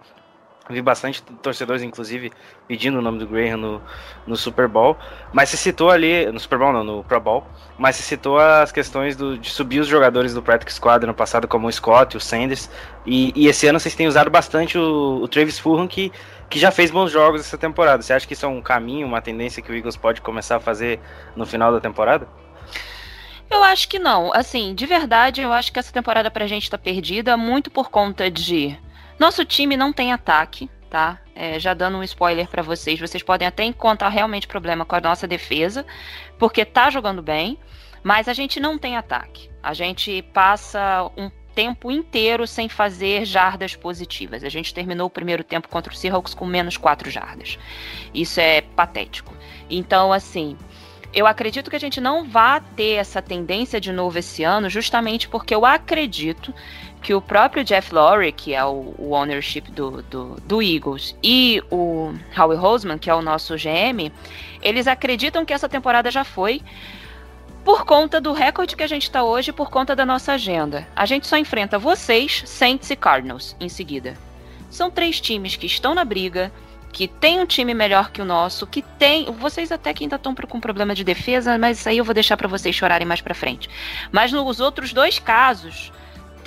Vi 0.70 0.82
bastante 0.82 1.22
torcedores, 1.22 1.82
inclusive, 1.82 2.30
pedindo 2.66 2.98
o 2.98 3.02
nome 3.02 3.18
do 3.18 3.26
Graham 3.26 3.56
no, 3.56 3.82
no 4.26 4.36
Super 4.36 4.68
Bowl. 4.68 4.96
Mas 5.32 5.48
se 5.48 5.56
citou 5.56 5.90
ali, 5.90 6.30
no 6.30 6.38
Super 6.38 6.58
Bowl 6.58 6.72
não, 6.72 6.84
no 6.84 7.04
Pro 7.04 7.20
Bowl, 7.20 7.46
mas 7.78 7.96
se 7.96 8.02
citou 8.02 8.38
as 8.38 8.70
questões 8.70 9.16
do, 9.16 9.38
de 9.38 9.50
subir 9.50 9.80
os 9.80 9.86
jogadores 9.86 10.34
do 10.34 10.42
Practice 10.42 10.76
Squad 10.76 11.06
no 11.06 11.14
passado, 11.14 11.48
como 11.48 11.66
o 11.66 11.72
Scott, 11.72 12.16
o 12.16 12.20
Sanders. 12.20 12.70
E, 13.06 13.32
e 13.34 13.48
esse 13.48 13.66
ano 13.66 13.80
vocês 13.80 13.94
têm 13.94 14.06
usado 14.06 14.30
bastante 14.30 14.76
o, 14.76 15.20
o 15.22 15.28
Travis 15.28 15.58
Fulham, 15.58 15.88
que, 15.88 16.12
que 16.50 16.58
já 16.58 16.70
fez 16.70 16.90
bons 16.90 17.10
jogos 17.10 17.40
essa 17.40 17.56
temporada. 17.56 18.02
Você 18.02 18.12
acha 18.12 18.26
que 18.26 18.34
isso 18.34 18.44
é 18.44 18.48
um 18.48 18.60
caminho, 18.60 19.06
uma 19.06 19.22
tendência 19.22 19.62
que 19.62 19.72
o 19.72 19.74
Eagles 19.74 19.96
pode 19.96 20.20
começar 20.20 20.56
a 20.56 20.60
fazer 20.60 21.00
no 21.34 21.46
final 21.46 21.72
da 21.72 21.80
temporada? 21.80 22.28
Eu 23.50 23.64
acho 23.64 23.88
que 23.88 23.98
não. 23.98 24.30
Assim, 24.34 24.74
de 24.74 24.84
verdade, 24.84 25.40
eu 25.40 25.52
acho 25.52 25.72
que 25.72 25.78
essa 25.78 25.92
temporada 25.92 26.30
pra 26.30 26.46
gente 26.46 26.68
tá 26.68 26.76
perdida 26.76 27.36
muito 27.36 27.70
por 27.70 27.88
conta 27.88 28.30
de 28.30 28.76
nosso 29.18 29.44
time 29.44 29.76
não 29.76 29.92
tem 29.92 30.12
ataque, 30.12 30.70
tá? 30.88 31.18
É, 31.34 31.58
já 31.58 31.74
dando 31.74 31.98
um 31.98 32.02
spoiler 32.02 32.48
para 32.48 32.62
vocês, 32.62 32.98
vocês 32.98 33.22
podem 33.22 33.46
até 33.46 33.64
encontrar 33.64 34.08
realmente 34.08 34.46
problema 34.46 34.84
com 34.84 34.94
a 34.94 35.00
nossa 35.00 35.26
defesa, 35.26 35.86
porque 36.38 36.64
tá 36.64 36.90
jogando 36.90 37.22
bem, 37.22 37.58
mas 38.02 38.28
a 38.28 38.32
gente 38.32 38.60
não 38.60 38.78
tem 38.78 38.96
ataque. 38.96 39.50
A 39.62 39.74
gente 39.74 40.22
passa 40.32 41.10
um 41.16 41.30
tempo 41.54 41.90
inteiro 41.90 42.46
sem 42.46 42.68
fazer 42.68 43.24
jardas 43.24 43.74
positivas. 43.74 44.44
A 44.44 44.48
gente 44.48 44.72
terminou 44.72 45.08
o 45.08 45.10
primeiro 45.10 45.42
tempo 45.42 45.68
contra 45.68 45.92
o 45.92 45.96
Seahawks 45.96 46.32
com 46.32 46.46
menos 46.46 46.76
4 46.76 47.10
jardas. 47.10 47.58
Isso 48.14 48.38
é 48.40 48.60
patético. 48.60 49.34
Então, 49.68 50.12
assim, 50.12 50.56
eu 51.12 51.26
acredito 51.26 51.68
que 51.68 51.76
a 51.76 51.80
gente 51.80 52.00
não 52.00 52.24
vá 52.28 52.60
ter 52.60 52.92
essa 52.92 53.20
tendência 53.20 53.80
de 53.80 53.92
novo 53.92 54.18
esse 54.18 54.44
ano, 54.44 54.70
justamente 54.70 55.28
porque 55.28 55.54
eu 55.54 55.66
acredito 55.66 56.54
que 57.02 57.14
o 57.14 57.20
próprio 57.20 57.64
Jeff 57.64 57.94
Lurie, 57.94 58.32
que 58.32 58.54
é 58.54 58.64
o, 58.64 58.94
o 58.98 59.10
ownership 59.12 59.62
do, 59.70 60.02
do, 60.02 60.36
do, 60.44 60.62
Eagles, 60.62 61.16
e 61.22 61.62
o 61.70 62.12
Howie 62.36 62.56
Roseman, 62.56 62.98
que 62.98 63.08
é 63.08 63.14
o 63.14 63.22
nosso 63.22 63.54
GM, 63.54 64.12
eles 64.62 64.86
acreditam 64.86 65.44
que 65.44 65.52
essa 65.52 65.68
temporada 65.68 66.10
já 66.10 66.24
foi 66.24 66.62
por 67.64 67.84
conta 67.84 68.20
do 68.20 68.32
recorde 68.32 68.74
que 68.74 68.82
a 68.82 68.86
gente 68.86 69.02
está 69.02 69.22
hoje, 69.22 69.52
por 69.52 69.70
conta 69.70 69.94
da 69.94 70.06
nossa 70.06 70.32
agenda. 70.32 70.86
A 70.96 71.04
gente 71.04 71.26
só 71.26 71.36
enfrenta 71.36 71.78
vocês, 71.78 72.42
Saints 72.46 72.90
e 72.90 72.96
Cardinals 72.96 73.54
em 73.60 73.68
seguida. 73.68 74.16
São 74.70 74.90
três 74.90 75.20
times 75.20 75.56
que 75.56 75.66
estão 75.66 75.94
na 75.94 76.04
briga, 76.04 76.52
que 76.92 77.06
tem 77.06 77.40
um 77.40 77.46
time 77.46 77.74
melhor 77.74 78.10
que 78.10 78.22
o 78.22 78.24
nosso, 78.24 78.66
que 78.66 78.82
tem. 78.82 79.26
Vocês 79.32 79.70
até 79.70 79.92
que 79.92 80.04
ainda 80.04 80.16
estão 80.16 80.34
com 80.34 80.58
problema 80.58 80.94
de 80.94 81.04
defesa, 81.04 81.58
mas 81.58 81.78
isso 81.78 81.88
aí 81.88 81.98
eu 81.98 82.04
vou 82.04 82.14
deixar 82.14 82.36
para 82.36 82.48
vocês 82.48 82.74
chorarem 82.74 83.06
mais 83.06 83.20
para 83.20 83.34
frente. 83.34 83.68
Mas 84.10 84.32
nos 84.32 84.60
outros 84.60 84.92
dois 84.92 85.18
casos, 85.18 85.92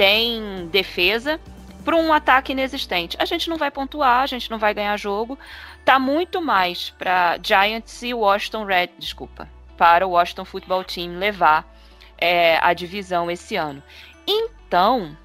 tem 0.01 0.65
defesa 0.71 1.39
para 1.85 1.95
um 1.95 2.11
ataque 2.11 2.53
inexistente. 2.53 3.15
A 3.19 3.25
gente 3.25 3.47
não 3.47 3.55
vai 3.55 3.69
pontuar, 3.69 4.23
a 4.23 4.25
gente 4.25 4.49
não 4.49 4.57
vai 4.57 4.73
ganhar 4.73 4.97
jogo. 4.97 5.37
Tá 5.85 5.99
muito 5.99 6.41
mais 6.41 6.89
para 6.89 7.37
Giants 7.39 8.01
e 8.01 8.11
Washington 8.11 8.65
Red, 8.65 8.89
desculpa, 8.97 9.47
para 9.77 10.07
o 10.07 10.09
Washington 10.09 10.43
Football 10.43 10.83
Team 10.85 11.19
levar 11.19 11.71
é, 12.17 12.57
a 12.63 12.73
divisão 12.73 13.29
esse 13.29 13.55
ano. 13.55 13.83
Então, 14.25 15.15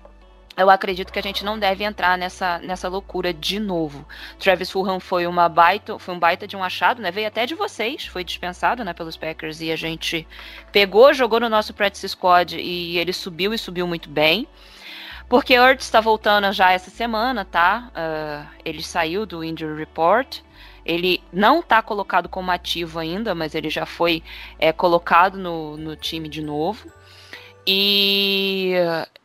eu 0.57 0.71
acredito 0.71 1.13
que 1.13 1.19
a 1.19 1.23
gente 1.23 1.45
não 1.45 1.59
deve 1.59 1.85
entrar 1.85 2.17
nessa, 2.17 2.59
nessa 2.61 2.89
loucura 2.89 3.33
de 3.33 3.61
novo. 3.61 4.07
Travis 4.39 4.71
Fulham 4.71 4.99
foi 4.99 5.27
uma 5.27 5.49
baita, 5.49 5.99
foi 5.99 6.15
um 6.15 6.19
baita 6.19 6.47
de 6.47 6.57
um 6.57 6.65
achado, 6.65 7.03
né? 7.03 7.11
Veio 7.11 7.29
até 7.29 7.45
de 7.45 7.55
vocês, 7.55 8.07
foi 8.07 8.25
dispensado, 8.25 8.83
né, 8.83 8.95
pelos 8.95 9.17
Packers 9.17 9.61
e 9.61 9.71
a 9.71 9.77
gente 9.77 10.27
pegou, 10.73 11.13
jogou 11.13 11.39
no 11.41 11.49
nosso 11.49 11.75
practice 11.75 12.09
squad 12.09 12.59
e 12.59 12.97
ele 12.99 13.13
subiu 13.13 13.53
e 13.53 13.59
subiu 13.59 13.87
muito 13.87 14.09
bem. 14.09 14.49
Porque 15.29 15.55
Ertz 15.55 15.85
está 15.85 16.01
voltando 16.01 16.53
já 16.53 16.73
essa 16.73 16.89
semana, 16.91 17.45
tá? 17.45 17.91
Uh, 17.91 18.49
ele 18.65 18.83
saiu 18.83 19.27
do 19.27 19.43
injury 19.43 19.77
report. 19.77 20.39
Ele 20.85 21.21
não 21.33 21.59
está 21.59 21.83
colocado 21.83 22.29
como 22.29 22.53
ativo 22.53 23.01
ainda, 23.01 23.35
mas 23.35 23.57
ele 23.57 23.69
já 23.69 23.85
foi 23.85 24.23
é, 24.57 24.73
colocado 24.73 25.37
no, 25.37 25.77
no 25.77 25.97
time 25.97 26.29
de 26.29 26.41
novo. 26.41 26.89
E 27.67 28.75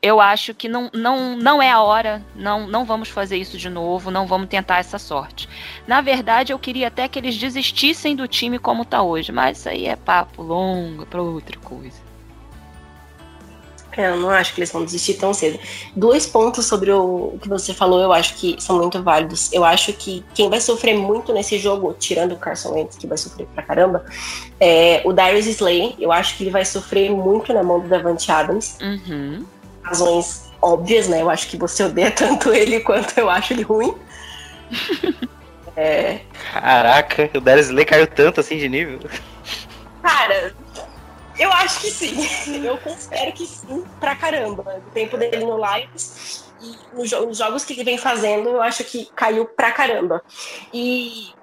eu 0.01 0.19
acho 0.19 0.53
que 0.53 0.67
não, 0.67 0.89
não, 0.93 1.37
não 1.37 1.61
é 1.61 1.69
a 1.69 1.79
hora, 1.81 2.25
não, 2.35 2.65
não 2.67 2.83
vamos 2.83 3.09
fazer 3.09 3.37
isso 3.37 3.57
de 3.57 3.69
novo, 3.69 4.09
não 4.09 4.25
vamos 4.25 4.49
tentar 4.49 4.79
essa 4.79 4.97
sorte. 4.97 5.47
Na 5.87 6.01
verdade, 6.01 6.51
eu 6.51 6.57
queria 6.57 6.87
até 6.87 7.07
que 7.07 7.19
eles 7.19 7.37
desistissem 7.37 8.15
do 8.15 8.27
time 8.27 8.57
como 8.57 8.81
está 8.81 9.03
hoje, 9.03 9.31
mas 9.31 9.59
isso 9.59 9.69
aí 9.69 9.85
é 9.85 9.95
papo 9.95 10.41
longo 10.41 11.05
para 11.05 11.21
outra 11.21 11.57
coisa. 11.59 12.10
É, 13.95 14.09
eu 14.09 14.17
não 14.17 14.29
acho 14.29 14.53
que 14.53 14.59
eles 14.59 14.71
vão 14.71 14.85
desistir 14.85 15.15
tão 15.15 15.33
cedo. 15.33 15.59
Dois 15.95 16.25
pontos 16.25 16.65
sobre 16.65 16.91
o 16.91 17.37
que 17.41 17.49
você 17.49 17.73
falou, 17.73 17.99
eu 17.99 18.13
acho 18.13 18.35
que 18.35 18.55
são 18.59 18.77
muito 18.77 19.01
válidos. 19.03 19.51
Eu 19.51 19.65
acho 19.65 19.91
que 19.93 20.23
quem 20.33 20.49
vai 20.49 20.61
sofrer 20.61 20.97
muito 20.97 21.33
nesse 21.33 21.57
jogo, 21.57 21.93
tirando 21.99 22.33
o 22.33 22.37
Carson 22.37 22.73
Wentz, 22.73 22.97
que 22.97 23.05
vai 23.05 23.17
sofrer 23.17 23.47
pra 23.53 23.63
caramba, 23.63 24.05
é 24.59 25.01
o 25.03 25.11
Darius 25.11 25.45
Slay. 25.45 25.95
Eu 25.99 26.11
acho 26.11 26.37
que 26.37 26.43
ele 26.43 26.51
vai 26.51 26.63
sofrer 26.63 27.11
muito 27.11 27.53
na 27.53 27.63
mão 27.63 27.79
do 27.79 27.89
Davante 27.89 28.31
Adams. 28.31 28.77
Uhum. 28.81 29.45
Razões 29.83 30.49
óbvias, 30.61 31.07
né? 31.07 31.21
Eu 31.21 31.29
acho 31.29 31.47
que 31.47 31.57
você 31.57 31.83
odeia 31.83 32.11
tanto 32.15 32.53
ele 32.53 32.79
quanto 32.79 33.17
eu 33.17 33.29
acho 33.29 33.51
ele 33.51 33.63
ruim. 33.63 33.93
é... 35.75 36.21
Caraca, 36.53 37.29
o 37.35 37.41
Darius 37.41 37.67
Slay 37.67 37.83
caiu 37.83 38.07
tanto 38.07 38.39
assim 38.39 38.57
de 38.57 38.69
nível. 38.69 38.99
Cara, 40.01 40.53
Eu 41.41 41.51
acho 41.51 41.81
que 41.81 41.89
sim. 41.89 42.15
Eu 42.63 42.77
considero 42.77 43.31
que 43.33 43.47
sim, 43.47 43.83
pra 43.99 44.15
caramba. 44.15 44.83
O 44.87 44.91
tempo 44.91 45.17
dele 45.17 45.43
no 45.43 45.57
Lions 45.57 46.45
e 46.61 46.95
nos 46.95 47.37
jogos 47.37 47.65
que 47.65 47.73
ele 47.73 47.83
vem 47.83 47.97
fazendo, 47.97 48.49
eu 48.49 48.61
acho 48.61 48.83
que 48.83 49.09
caiu 49.15 49.45
pra 49.47 49.71
caramba. 49.71 50.23
E 50.71 51.33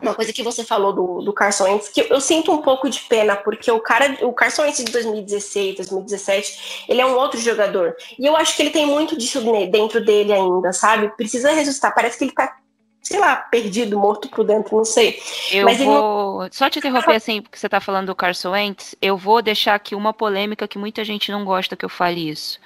uma 0.00 0.14
coisa 0.14 0.32
que 0.32 0.44
você 0.44 0.62
falou 0.62 0.92
do, 0.92 1.22
do 1.22 1.32
Carson 1.32 1.64
Wentz, 1.64 1.88
que 1.88 2.02
eu, 2.02 2.06
eu, 2.06 2.20
sinto 2.20 2.52
um 2.52 2.62
pouco 2.62 2.88
de 2.88 3.00
pena, 3.00 3.34
porque 3.34 3.68
o 3.70 3.80
cara, 3.80 4.16
o 4.22 4.32
Carson 4.32 4.62
Wentz 4.62 4.84
de 4.84 4.92
2016, 4.92 5.76
2017, 5.76 6.84
ele 6.88 7.00
é 7.00 7.06
um 7.06 7.16
outro 7.16 7.40
jogador. 7.40 7.96
E 8.16 8.24
eu 8.24 8.36
acho 8.36 8.54
que 8.54 8.62
ele 8.62 8.70
tem 8.70 8.86
muito 8.86 9.18
disso 9.18 9.42
dentro 9.68 10.02
dele 10.04 10.32
ainda, 10.32 10.72
sabe? 10.72 11.08
Precisa 11.16 11.50
ressuscitar. 11.50 11.92
Parece 11.92 12.16
que 12.16 12.24
ele 12.24 12.32
tá, 12.32 12.56
sei 13.02 13.18
lá, 13.18 13.36
perdido, 13.36 13.98
morto 13.98 14.28
por 14.28 14.44
dentro, 14.44 14.76
não 14.76 14.84
sei. 14.84 15.20
Eu 15.50 15.64
Mas 15.64 15.78
vou. 15.78 16.42
Não... 16.42 16.48
Só 16.52 16.68
te 16.68 16.78
interromper 16.78 17.14
assim, 17.14 17.42
porque 17.42 17.58
você 17.58 17.68
tá 17.68 17.80
falando 17.80 18.06
do 18.06 18.14
Carson 18.14 18.50
Wentz, 18.50 18.94
eu 19.00 19.16
vou 19.16 19.42
deixar 19.42 19.74
aqui 19.74 19.94
uma 19.94 20.12
polêmica 20.12 20.68
que 20.68 20.78
muita 20.78 21.04
gente 21.04 21.32
não 21.32 21.44
gosta 21.44 21.76
que 21.76 21.84
eu 21.84 21.88
fale 21.88 22.28
isso. 22.28 22.60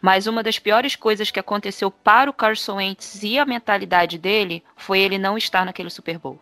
Mas 0.00 0.26
uma 0.26 0.42
das 0.42 0.58
piores 0.58 0.94
coisas 0.94 1.30
que 1.30 1.40
aconteceu 1.40 1.90
para 1.90 2.30
o 2.30 2.34
Carson 2.34 2.76
Wentz 2.76 3.22
e 3.22 3.38
a 3.38 3.46
mentalidade 3.46 4.18
dele 4.18 4.62
foi 4.76 5.00
ele 5.00 5.18
não 5.18 5.38
estar 5.38 5.64
naquele 5.64 5.90
Super 5.90 6.18
Bowl. 6.18 6.38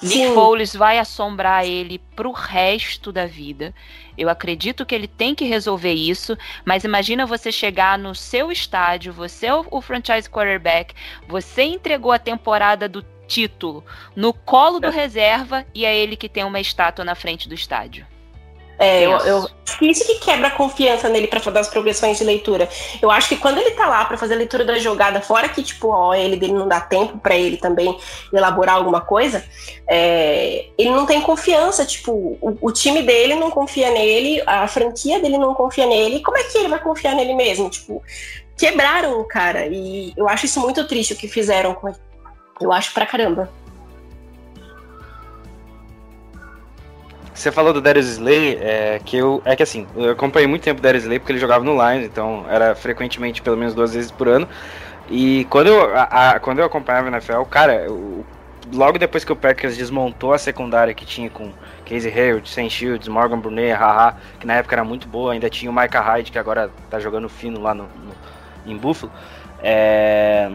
Sim. 0.00 0.24
Nick 0.24 0.34
Foles 0.34 0.74
vai 0.74 0.98
assombrar 0.98 1.64
ele 1.64 1.98
pro 2.16 2.32
resto 2.32 3.12
da 3.12 3.26
vida. 3.26 3.74
Eu 4.16 4.28
acredito 4.28 4.84
que 4.84 4.94
ele 4.94 5.06
tem 5.06 5.34
que 5.34 5.44
resolver 5.44 5.92
isso, 5.92 6.36
mas 6.64 6.84
imagina 6.84 7.26
você 7.26 7.52
chegar 7.52 7.98
no 7.98 8.14
seu 8.14 8.50
estádio, 8.50 9.12
você 9.12 9.46
é 9.46 9.54
o 9.54 9.80
franchise 9.80 10.28
quarterback, 10.28 10.94
você 11.28 11.62
entregou 11.62 12.12
a 12.12 12.18
temporada 12.18 12.88
do 12.88 13.04
título 13.26 13.84
no 14.16 14.32
colo 14.32 14.80
do 14.80 14.88
é. 14.88 14.90
reserva 14.90 15.64
e 15.74 15.84
é 15.84 15.96
ele 15.96 16.16
que 16.16 16.28
tem 16.28 16.44
uma 16.44 16.60
estátua 16.60 17.04
na 17.04 17.14
frente 17.14 17.48
do 17.48 17.54
estádio. 17.54 18.06
É, 18.80 19.04
eu, 19.04 19.10
eu, 19.18 19.46
isso 19.82 20.06
que 20.06 20.14
quebra 20.20 20.48
a 20.48 20.50
confiança 20.50 21.06
nele 21.06 21.26
para 21.26 21.38
fazer 21.38 21.58
as 21.58 21.68
progressões 21.68 22.16
de 22.16 22.24
leitura. 22.24 22.66
Eu 23.02 23.10
acho 23.10 23.28
que 23.28 23.36
quando 23.36 23.58
ele 23.58 23.72
tá 23.72 23.86
lá 23.86 24.06
para 24.06 24.16
fazer 24.16 24.32
a 24.32 24.36
leitura 24.38 24.64
da 24.64 24.78
jogada, 24.78 25.20
fora 25.20 25.50
que, 25.50 25.62
tipo, 25.62 25.88
ó, 25.88 26.14
ele 26.14 26.34
dele 26.36 26.54
não 26.54 26.66
dá 26.66 26.80
tempo 26.80 27.18
para 27.18 27.36
ele 27.36 27.58
também 27.58 27.94
elaborar 28.32 28.76
alguma 28.76 29.02
coisa, 29.02 29.44
é, 29.86 30.64
ele 30.78 30.90
não 30.90 31.04
tem 31.04 31.20
confiança. 31.20 31.84
Tipo, 31.84 32.38
o, 32.40 32.56
o, 32.58 32.72
time 32.72 33.02
dele 33.02 33.34
não 33.34 33.50
confia 33.50 33.90
nele, 33.90 34.42
a 34.46 34.66
franquia 34.66 35.20
dele 35.20 35.36
não 35.36 35.52
confia 35.52 35.84
nele. 35.84 36.20
Como 36.20 36.38
é 36.38 36.44
que 36.44 36.56
ele 36.56 36.68
vai 36.68 36.80
confiar 36.80 37.14
nele 37.14 37.34
mesmo? 37.34 37.68
Tipo, 37.68 38.02
quebraram 38.56 39.20
o 39.20 39.24
cara. 39.24 39.66
E 39.66 40.14
eu 40.16 40.26
acho 40.26 40.46
isso 40.46 40.58
muito 40.58 40.88
triste 40.88 41.12
o 41.12 41.16
que 41.16 41.28
fizeram 41.28 41.74
com 41.74 41.88
ele. 41.88 41.98
Eu 42.58 42.72
acho 42.72 42.94
pra 42.94 43.04
caramba. 43.04 43.50
Você 47.40 47.50
falou 47.50 47.72
do 47.72 47.80
Darius 47.80 48.06
Slay, 48.06 48.58
é, 48.60 49.00
que 49.02 49.16
eu. 49.16 49.40
É 49.46 49.56
que 49.56 49.62
assim, 49.62 49.86
eu 49.96 50.10
acompanhei 50.10 50.46
muito 50.46 50.60
tempo 50.60 50.78
o 50.78 50.82
Darius 50.82 51.04
Slay 51.04 51.18
porque 51.18 51.32
ele 51.32 51.38
jogava 51.38 51.64
no 51.64 51.72
Lions, 51.72 52.04
então 52.04 52.44
era 52.50 52.74
frequentemente 52.74 53.40
pelo 53.40 53.56
menos 53.56 53.72
duas 53.72 53.94
vezes 53.94 54.10
por 54.10 54.28
ano. 54.28 54.46
E 55.08 55.46
quando 55.48 55.68
eu, 55.68 55.96
a, 55.96 56.32
a, 56.32 56.38
quando 56.38 56.58
eu 56.58 56.66
acompanhava 56.66 57.06
o 57.06 57.10
NFL, 57.10 57.40
cara, 57.44 57.76
eu, 57.76 58.26
logo 58.70 58.98
depois 58.98 59.24
que 59.24 59.32
o 59.32 59.36
Packers 59.36 59.74
desmontou 59.78 60.34
a 60.34 60.38
secundária 60.38 60.92
que 60.92 61.06
tinha 61.06 61.30
com 61.30 61.50
Casey 61.88 62.12
Hayward, 62.12 62.46
Sam 62.46 62.68
Shields, 62.68 63.08
Morgan 63.08 63.38
Brunet, 63.38 63.72
Haha, 63.72 64.16
que 64.38 64.46
na 64.46 64.56
época 64.56 64.74
era 64.74 64.84
muito 64.84 65.08
boa, 65.08 65.32
ainda 65.32 65.48
tinha 65.48 65.70
o 65.70 65.74
Micah 65.74 66.02
Hyde, 66.02 66.30
que 66.30 66.38
agora 66.38 66.70
tá 66.90 67.00
jogando 67.00 67.26
fino 67.30 67.58
lá 67.58 67.72
no, 67.72 67.84
no 67.84 68.70
em 68.70 68.76
Buffalo. 68.76 69.10
É, 69.62 70.50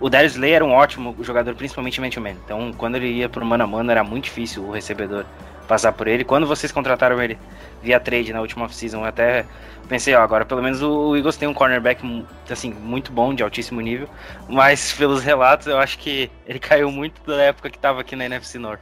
o 0.00 0.08
Darius 0.08 0.32
Slay 0.32 0.52
era 0.52 0.64
um 0.64 0.72
ótimo 0.72 1.14
jogador, 1.20 1.54
principalmente 1.54 2.00
man-to-man. 2.00 2.36
Então, 2.42 2.72
quando 2.72 2.94
ele 2.94 3.08
ia 3.08 3.28
pro 3.28 3.44
mano 3.44 3.64
a 3.64 3.66
mano, 3.66 3.90
era 3.90 4.02
muito 4.02 4.24
difícil 4.24 4.64
o 4.64 4.70
recebedor 4.70 5.26
passar 5.66 5.92
por 5.92 6.06
ele. 6.06 6.24
Quando 6.24 6.46
vocês 6.46 6.72
contrataram 6.72 7.22
ele 7.22 7.38
via 7.82 8.00
trade 8.00 8.32
na 8.32 8.40
última 8.40 8.68
season, 8.68 9.00
eu 9.00 9.04
até 9.04 9.44
pensei, 9.88 10.14
ó, 10.14 10.22
agora 10.22 10.44
pelo 10.44 10.62
menos 10.62 10.82
o 10.82 11.16
Eagles 11.16 11.36
tem 11.36 11.48
um 11.48 11.54
cornerback 11.54 12.02
assim 12.50 12.72
muito 12.72 13.12
bom, 13.12 13.34
de 13.34 13.42
altíssimo 13.42 13.80
nível, 13.80 14.08
mas 14.48 14.92
pelos 14.96 15.22
relatos 15.22 15.66
eu 15.66 15.78
acho 15.78 15.98
que 15.98 16.30
ele 16.46 16.58
caiu 16.58 16.90
muito 16.90 17.20
da 17.26 17.42
época 17.42 17.70
que 17.70 17.76
estava 17.76 18.00
aqui 18.00 18.16
na 18.16 18.24
NFC 18.24 18.58
North. 18.58 18.80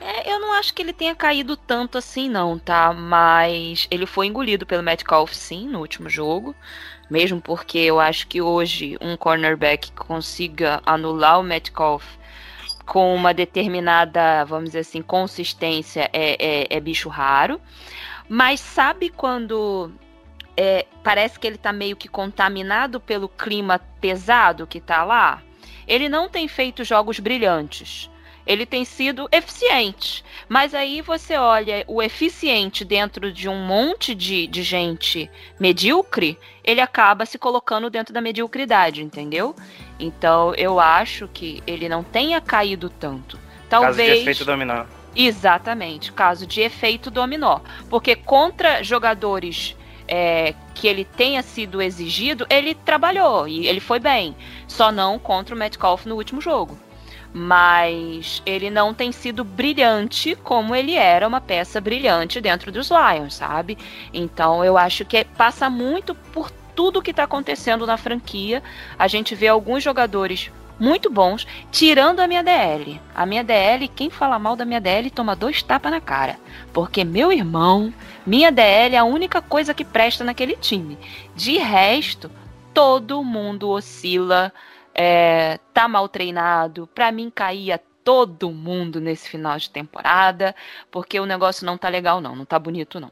É, 0.00 0.30
eu 0.30 0.38
não 0.38 0.52
acho 0.52 0.72
que 0.74 0.82
ele 0.82 0.92
tenha 0.92 1.16
caído 1.16 1.56
tanto 1.56 1.98
assim, 1.98 2.28
não, 2.28 2.58
tá? 2.58 2.92
Mas 2.92 3.88
ele 3.90 4.06
foi 4.06 4.26
engolido 4.26 4.66
pelo 4.66 4.82
Metcalf, 4.82 5.32
sim, 5.32 5.66
no 5.66 5.80
último 5.80 6.08
jogo. 6.08 6.54
Mesmo 7.10 7.40
porque 7.40 7.78
eu 7.78 7.98
acho 7.98 8.26
que 8.26 8.42
hoje 8.42 8.96
um 9.00 9.16
cornerback 9.16 9.90
consiga 9.92 10.80
anular 10.84 11.40
o 11.40 11.42
Metcalf 11.42 12.04
com 12.86 13.14
uma 13.14 13.34
determinada, 13.34 14.44
vamos 14.44 14.70
dizer 14.70 14.78
assim, 14.80 15.02
consistência 15.02 16.08
é, 16.12 16.62
é, 16.62 16.76
é 16.76 16.80
bicho 16.80 17.08
raro. 17.08 17.60
Mas 18.28 18.60
sabe 18.60 19.10
quando 19.10 19.92
é, 20.56 20.86
parece 21.02 21.38
que 21.38 21.46
ele 21.46 21.56
está 21.56 21.72
meio 21.72 21.96
que 21.96 22.08
contaminado 22.08 23.00
pelo 23.00 23.28
clima 23.28 23.80
pesado 24.00 24.66
que 24.66 24.78
está 24.78 25.04
lá? 25.04 25.42
Ele 25.86 26.08
não 26.08 26.28
tem 26.28 26.48
feito 26.48 26.84
jogos 26.84 27.18
brilhantes 27.20 28.10
ele 28.46 28.64
tem 28.64 28.84
sido 28.84 29.28
eficiente. 29.32 30.24
Mas 30.48 30.72
aí 30.74 31.02
você 31.02 31.36
olha 31.36 31.84
o 31.88 32.00
eficiente 32.00 32.84
dentro 32.84 33.32
de 33.32 33.48
um 33.48 33.56
monte 33.56 34.14
de, 34.14 34.46
de 34.46 34.62
gente 34.62 35.28
medíocre, 35.58 36.38
ele 36.62 36.80
acaba 36.80 37.26
se 37.26 37.38
colocando 37.38 37.90
dentro 37.90 38.14
da 38.14 38.20
mediocridade, 38.20 39.02
entendeu? 39.02 39.54
Então 39.98 40.54
eu 40.54 40.78
acho 40.78 41.28
que 41.28 41.62
ele 41.66 41.88
não 41.88 42.04
tenha 42.04 42.40
caído 42.40 42.88
tanto. 42.88 43.38
Talvez. 43.68 43.96
Caso 43.96 44.14
de 44.14 44.20
efeito 44.20 44.44
dominó. 44.44 44.84
Exatamente, 45.16 46.12
caso 46.12 46.46
de 46.46 46.60
efeito 46.60 47.10
dominó. 47.10 47.60
Porque 47.88 48.14
contra 48.14 48.82
jogadores 48.84 49.74
é, 50.06 50.54
que 50.74 50.86
ele 50.86 51.04
tenha 51.04 51.42
sido 51.42 51.82
exigido, 51.82 52.46
ele 52.48 52.74
trabalhou 52.74 53.48
e 53.48 53.66
ele 53.66 53.80
foi 53.80 53.98
bem. 53.98 54.36
Só 54.68 54.92
não 54.92 55.18
contra 55.18 55.54
o 55.54 55.58
Metcalf 55.58 56.06
no 56.06 56.14
último 56.14 56.40
jogo 56.40 56.85
mas 57.38 58.42
ele 58.46 58.70
não 58.70 58.94
tem 58.94 59.12
sido 59.12 59.44
brilhante 59.44 60.34
como 60.36 60.74
ele 60.74 60.94
era 60.94 61.28
uma 61.28 61.38
peça 61.38 61.78
brilhante 61.82 62.40
dentro 62.40 62.72
dos 62.72 62.88
Lions, 62.88 63.34
sabe? 63.34 63.76
Então 64.10 64.64
eu 64.64 64.78
acho 64.78 65.04
que 65.04 65.22
passa 65.22 65.68
muito 65.68 66.14
por 66.14 66.50
tudo 66.74 67.02
que 67.02 67.10
está 67.10 67.24
acontecendo 67.24 67.86
na 67.86 67.98
franquia. 67.98 68.62
A 68.98 69.06
gente 69.06 69.34
vê 69.34 69.48
alguns 69.48 69.82
jogadores 69.82 70.50
muito 70.80 71.10
bons, 71.10 71.46
tirando 71.70 72.20
a 72.20 72.26
minha 72.26 72.42
DL. 72.42 72.98
A 73.14 73.26
minha 73.26 73.44
DL, 73.44 73.86
quem 73.88 74.08
fala 74.08 74.38
mal 74.38 74.56
da 74.56 74.64
minha 74.64 74.80
DL 74.80 75.10
toma 75.10 75.36
dois 75.36 75.62
tapas 75.62 75.92
na 75.92 76.00
cara. 76.00 76.38
Porque, 76.72 77.04
meu 77.04 77.30
irmão, 77.30 77.92
minha 78.26 78.50
DL 78.50 78.94
é 78.94 78.98
a 78.98 79.04
única 79.04 79.42
coisa 79.42 79.74
que 79.74 79.84
presta 79.84 80.24
naquele 80.24 80.56
time. 80.56 80.96
De 81.34 81.58
resto, 81.58 82.30
todo 82.72 83.22
mundo 83.22 83.68
oscila 83.68 84.50
é, 84.96 85.58
tá 85.74 85.86
mal 85.86 86.08
treinado. 86.08 86.88
Para 86.94 87.12
mim 87.12 87.30
caía 87.30 87.80
todo 88.02 88.50
mundo 88.50 89.00
nesse 89.00 89.28
final 89.28 89.58
de 89.58 89.68
temporada, 89.68 90.54
porque 90.90 91.18
o 91.20 91.26
negócio 91.26 91.66
não 91.66 91.76
tá 91.76 91.88
legal 91.88 92.20
não, 92.20 92.36
não 92.36 92.44
tá 92.44 92.58
bonito 92.58 93.00
não. 93.00 93.10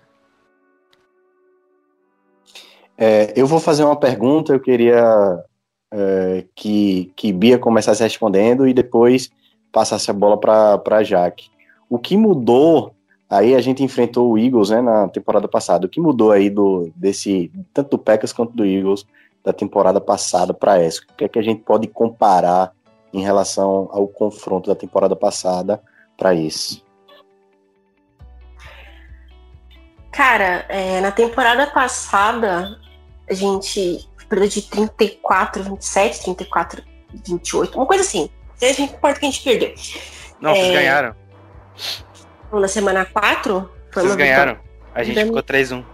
É, 2.97 3.33
eu 3.37 3.47
vou 3.47 3.59
fazer 3.59 3.83
uma 3.83 3.97
pergunta, 3.97 4.53
eu 4.53 4.61
queria 4.61 5.45
é, 5.93 6.45
que, 6.55 7.13
que 7.17 7.33
Bia 7.33 7.59
começasse 7.59 8.03
respondendo 8.03 8.69
e 8.69 8.73
depois 8.73 9.31
passasse 9.73 10.11
a 10.11 10.15
bola 10.15 10.39
para 10.39 11.03
Jaque. 11.03 11.51
O 11.91 11.99
que 11.99 12.17
mudou, 12.17 12.95
aí 13.29 13.55
a 13.55 13.61
gente 13.61 13.83
enfrentou 13.83 14.31
o 14.31 14.39
Eagles 14.39 14.71
né, 14.71 14.81
na 14.81 15.09
temporada 15.09 15.49
passada, 15.49 15.87
o 15.87 15.89
que 15.89 16.01
mudou 16.01 16.31
aí 16.31 16.49
do, 16.49 16.93
desse, 16.95 17.51
tanto 17.73 17.91
do 17.91 17.99
Packers 17.99 18.33
quanto 18.33 18.53
do 18.53 18.65
Eagles, 18.65 19.05
da 19.45 19.53
temporada 19.53 20.01
passada 20.01 20.55
para 20.55 20.81
essa? 20.81 21.01
O 21.03 21.15
que 21.15 21.25
é 21.25 21.29
que 21.29 21.39
a 21.39 21.43
gente 21.43 21.63
pode 21.63 21.87
comparar 21.87 22.73
em 23.13 23.21
relação 23.21 23.89
ao 23.93 24.09
confronto 24.09 24.71
da 24.71 24.75
temporada 24.75 25.15
passada 25.15 25.83
para 26.17 26.35
esse? 26.35 26.83
Cara, 30.11 30.65
é, 30.69 31.01
na 31.01 31.13
temporada 31.13 31.67
passada, 31.67 32.81
a 33.29 33.35
gente 33.35 34.09
perdeu 34.29 34.49
de 34.49 34.63
34, 34.63 35.63
27, 35.63 36.25
34, 36.25 36.83
28, 37.27 37.77
uma 37.77 37.87
coisa 37.87 38.03
assim. 38.03 38.31
Seja 38.55 38.83
importa 38.83 39.21
que 39.21 39.27
a 39.27 39.31
gente 39.31 39.43
perdeu. 39.43 39.75
Não, 40.41 40.51
é, 40.51 40.55
vocês 40.55 40.73
ganharam. 40.73 41.17
Na 42.53 42.69
semana 42.69 43.05
4, 43.05 43.71
foi 43.91 44.03
vocês 44.05 44.17
ganharam. 44.17 44.55
Vitória. 44.55 44.75
A 44.95 45.03
gente 45.03 45.25
ficou 45.25 45.43
3-1. 45.43 45.85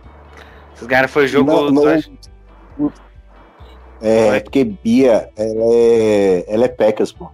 Vocês 0.74 0.86
ganharam, 0.86 1.08
foi 1.08 1.24
o 1.24 1.28
jogo. 1.28 1.50
Não, 1.50 1.70
não, 1.70 2.92
é, 4.02 4.36
é, 4.36 4.40
porque 4.40 4.64
Bia, 4.64 5.30
ela 5.36 5.74
é, 5.74 6.44
ela 6.48 6.64
é 6.64 6.68
Pecas, 6.68 7.12
pô. 7.12 7.30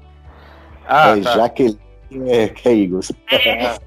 Ah, 0.87 1.17
é, 1.17 1.21
tá. 1.21 1.37
Jaqueline 1.37 1.79
é, 2.29 2.49
que 2.49 2.69
é 2.69 2.73
Eagles. 2.73 3.13
É. 3.31 3.79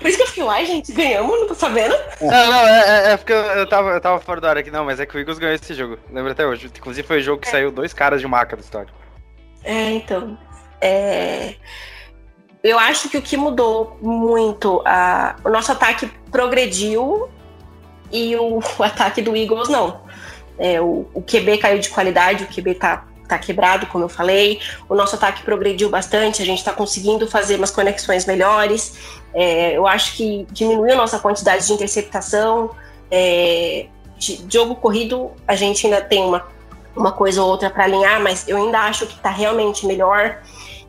Por 0.00 0.08
isso 0.08 0.18
que 0.18 0.22
eu 0.22 0.26
fiquei, 0.26 0.42
uai, 0.42 0.66
gente, 0.66 0.92
ganhamos, 0.92 1.40
não 1.40 1.46
tô 1.46 1.54
sabendo. 1.54 1.94
Não, 2.20 2.28
não, 2.28 2.68
é, 2.68 3.08
é, 3.08 3.12
é 3.12 3.16
porque 3.16 3.32
eu, 3.32 3.36
eu, 3.36 3.66
tava, 3.66 3.90
eu 3.90 4.00
tava 4.00 4.20
fora 4.20 4.40
da 4.40 4.50
hora 4.50 4.60
aqui, 4.60 4.70
não, 4.70 4.84
mas 4.84 5.00
é 5.00 5.06
que 5.06 5.16
o 5.16 5.18
Eagles 5.18 5.38
ganhou 5.38 5.54
esse 5.54 5.72
jogo. 5.72 5.98
Lembro 6.12 6.32
até 6.32 6.46
hoje. 6.46 6.66
Inclusive 6.66 7.06
foi 7.06 7.20
o 7.20 7.22
jogo 7.22 7.40
que 7.40 7.48
é. 7.48 7.50
saiu 7.50 7.72
dois 7.72 7.94
caras 7.94 8.20
de 8.20 8.26
maca 8.26 8.56
da 8.56 8.62
história. 8.62 8.92
É, 9.62 9.92
então. 9.92 10.36
É... 10.80 11.54
eu 12.62 12.78
acho 12.78 13.08
que 13.08 13.16
o 13.16 13.22
que 13.22 13.36
mudou 13.36 13.96
muito, 14.02 14.82
a, 14.84 15.36
o 15.42 15.48
nosso 15.48 15.72
ataque 15.72 16.10
progrediu 16.30 17.30
e 18.12 18.36
o, 18.36 18.58
o 18.58 18.82
ataque 18.84 19.22
do 19.22 19.34
Eagles 19.34 19.68
não. 19.68 20.02
É, 20.58 20.80
o, 20.80 21.06
o 21.12 21.22
QB 21.22 21.58
caiu 21.58 21.78
de 21.78 21.88
qualidade, 21.88 22.44
o 22.44 22.46
QB 22.46 22.74
tá, 22.74 23.04
tá 23.28 23.38
quebrado, 23.38 23.86
como 23.86 24.04
eu 24.04 24.08
falei. 24.08 24.60
O 24.88 24.94
nosso 24.94 25.16
ataque 25.16 25.42
progrediu 25.42 25.90
bastante, 25.90 26.42
a 26.42 26.44
gente 26.44 26.58
está 26.58 26.72
conseguindo 26.72 27.26
fazer 27.28 27.56
umas 27.56 27.70
conexões 27.70 28.26
melhores. 28.26 28.94
É, 29.34 29.76
eu 29.76 29.86
acho 29.86 30.16
que 30.16 30.46
diminuiu 30.50 30.96
nossa 30.96 31.18
quantidade 31.18 31.66
de 31.66 31.72
interceptação. 31.72 32.70
É, 33.10 33.86
de 34.16 34.44
jogo 34.48 34.76
corrido, 34.76 35.30
a 35.46 35.56
gente 35.56 35.86
ainda 35.86 36.00
tem 36.00 36.22
uma, 36.22 36.46
uma 36.96 37.12
coisa 37.12 37.42
ou 37.42 37.48
outra 37.48 37.68
para 37.68 37.84
alinhar, 37.84 38.22
mas 38.22 38.46
eu 38.48 38.56
ainda 38.56 38.80
acho 38.80 39.06
que 39.06 39.14
está 39.14 39.30
realmente 39.30 39.86
melhor. 39.86 40.38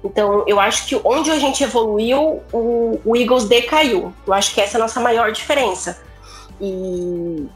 Então, 0.04 0.44
eu 0.48 0.60
acho 0.60 0.86
que 0.86 1.00
onde 1.04 1.32
a 1.32 1.40
gente 1.40 1.64
evoluiu, 1.64 2.42
o, 2.54 3.00
o 3.04 3.16
Eagles 3.16 3.46
decaiu. 3.46 4.14
Eu 4.26 4.34
acho 4.34 4.54
que 4.54 4.62
essa 4.62 4.78
é 4.78 4.80
a 4.80 4.84
nossa 4.84 5.00
maior 5.00 5.32
diferença. 5.32 6.00
E, 6.62 7.48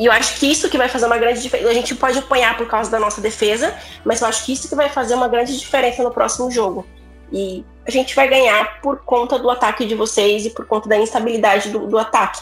e 0.00 0.06
eu 0.06 0.12
acho 0.12 0.40
que 0.40 0.50
isso 0.50 0.70
que 0.70 0.78
vai 0.78 0.88
fazer 0.88 1.04
uma 1.04 1.18
grande 1.18 1.42
diferença. 1.42 1.68
A 1.68 1.74
gente 1.74 1.94
pode 1.94 2.18
apanhar 2.18 2.56
por 2.56 2.66
causa 2.66 2.90
da 2.90 2.98
nossa 2.98 3.20
defesa, 3.20 3.78
mas 4.02 4.22
eu 4.22 4.28
acho 4.28 4.46
que 4.46 4.52
isso 4.54 4.66
que 4.66 4.74
vai 4.74 4.88
fazer 4.88 5.14
uma 5.14 5.28
grande 5.28 5.58
diferença 5.58 6.02
no 6.02 6.10
próximo 6.10 6.50
jogo. 6.50 6.86
E 7.30 7.62
a 7.86 7.90
gente 7.90 8.16
vai 8.16 8.26
ganhar 8.26 8.80
por 8.80 9.00
conta 9.04 9.38
do 9.38 9.50
ataque 9.50 9.84
de 9.84 9.94
vocês 9.94 10.46
e 10.46 10.50
por 10.50 10.64
conta 10.64 10.88
da 10.88 10.96
instabilidade 10.96 11.68
do, 11.68 11.86
do 11.86 11.98
ataque. 11.98 12.40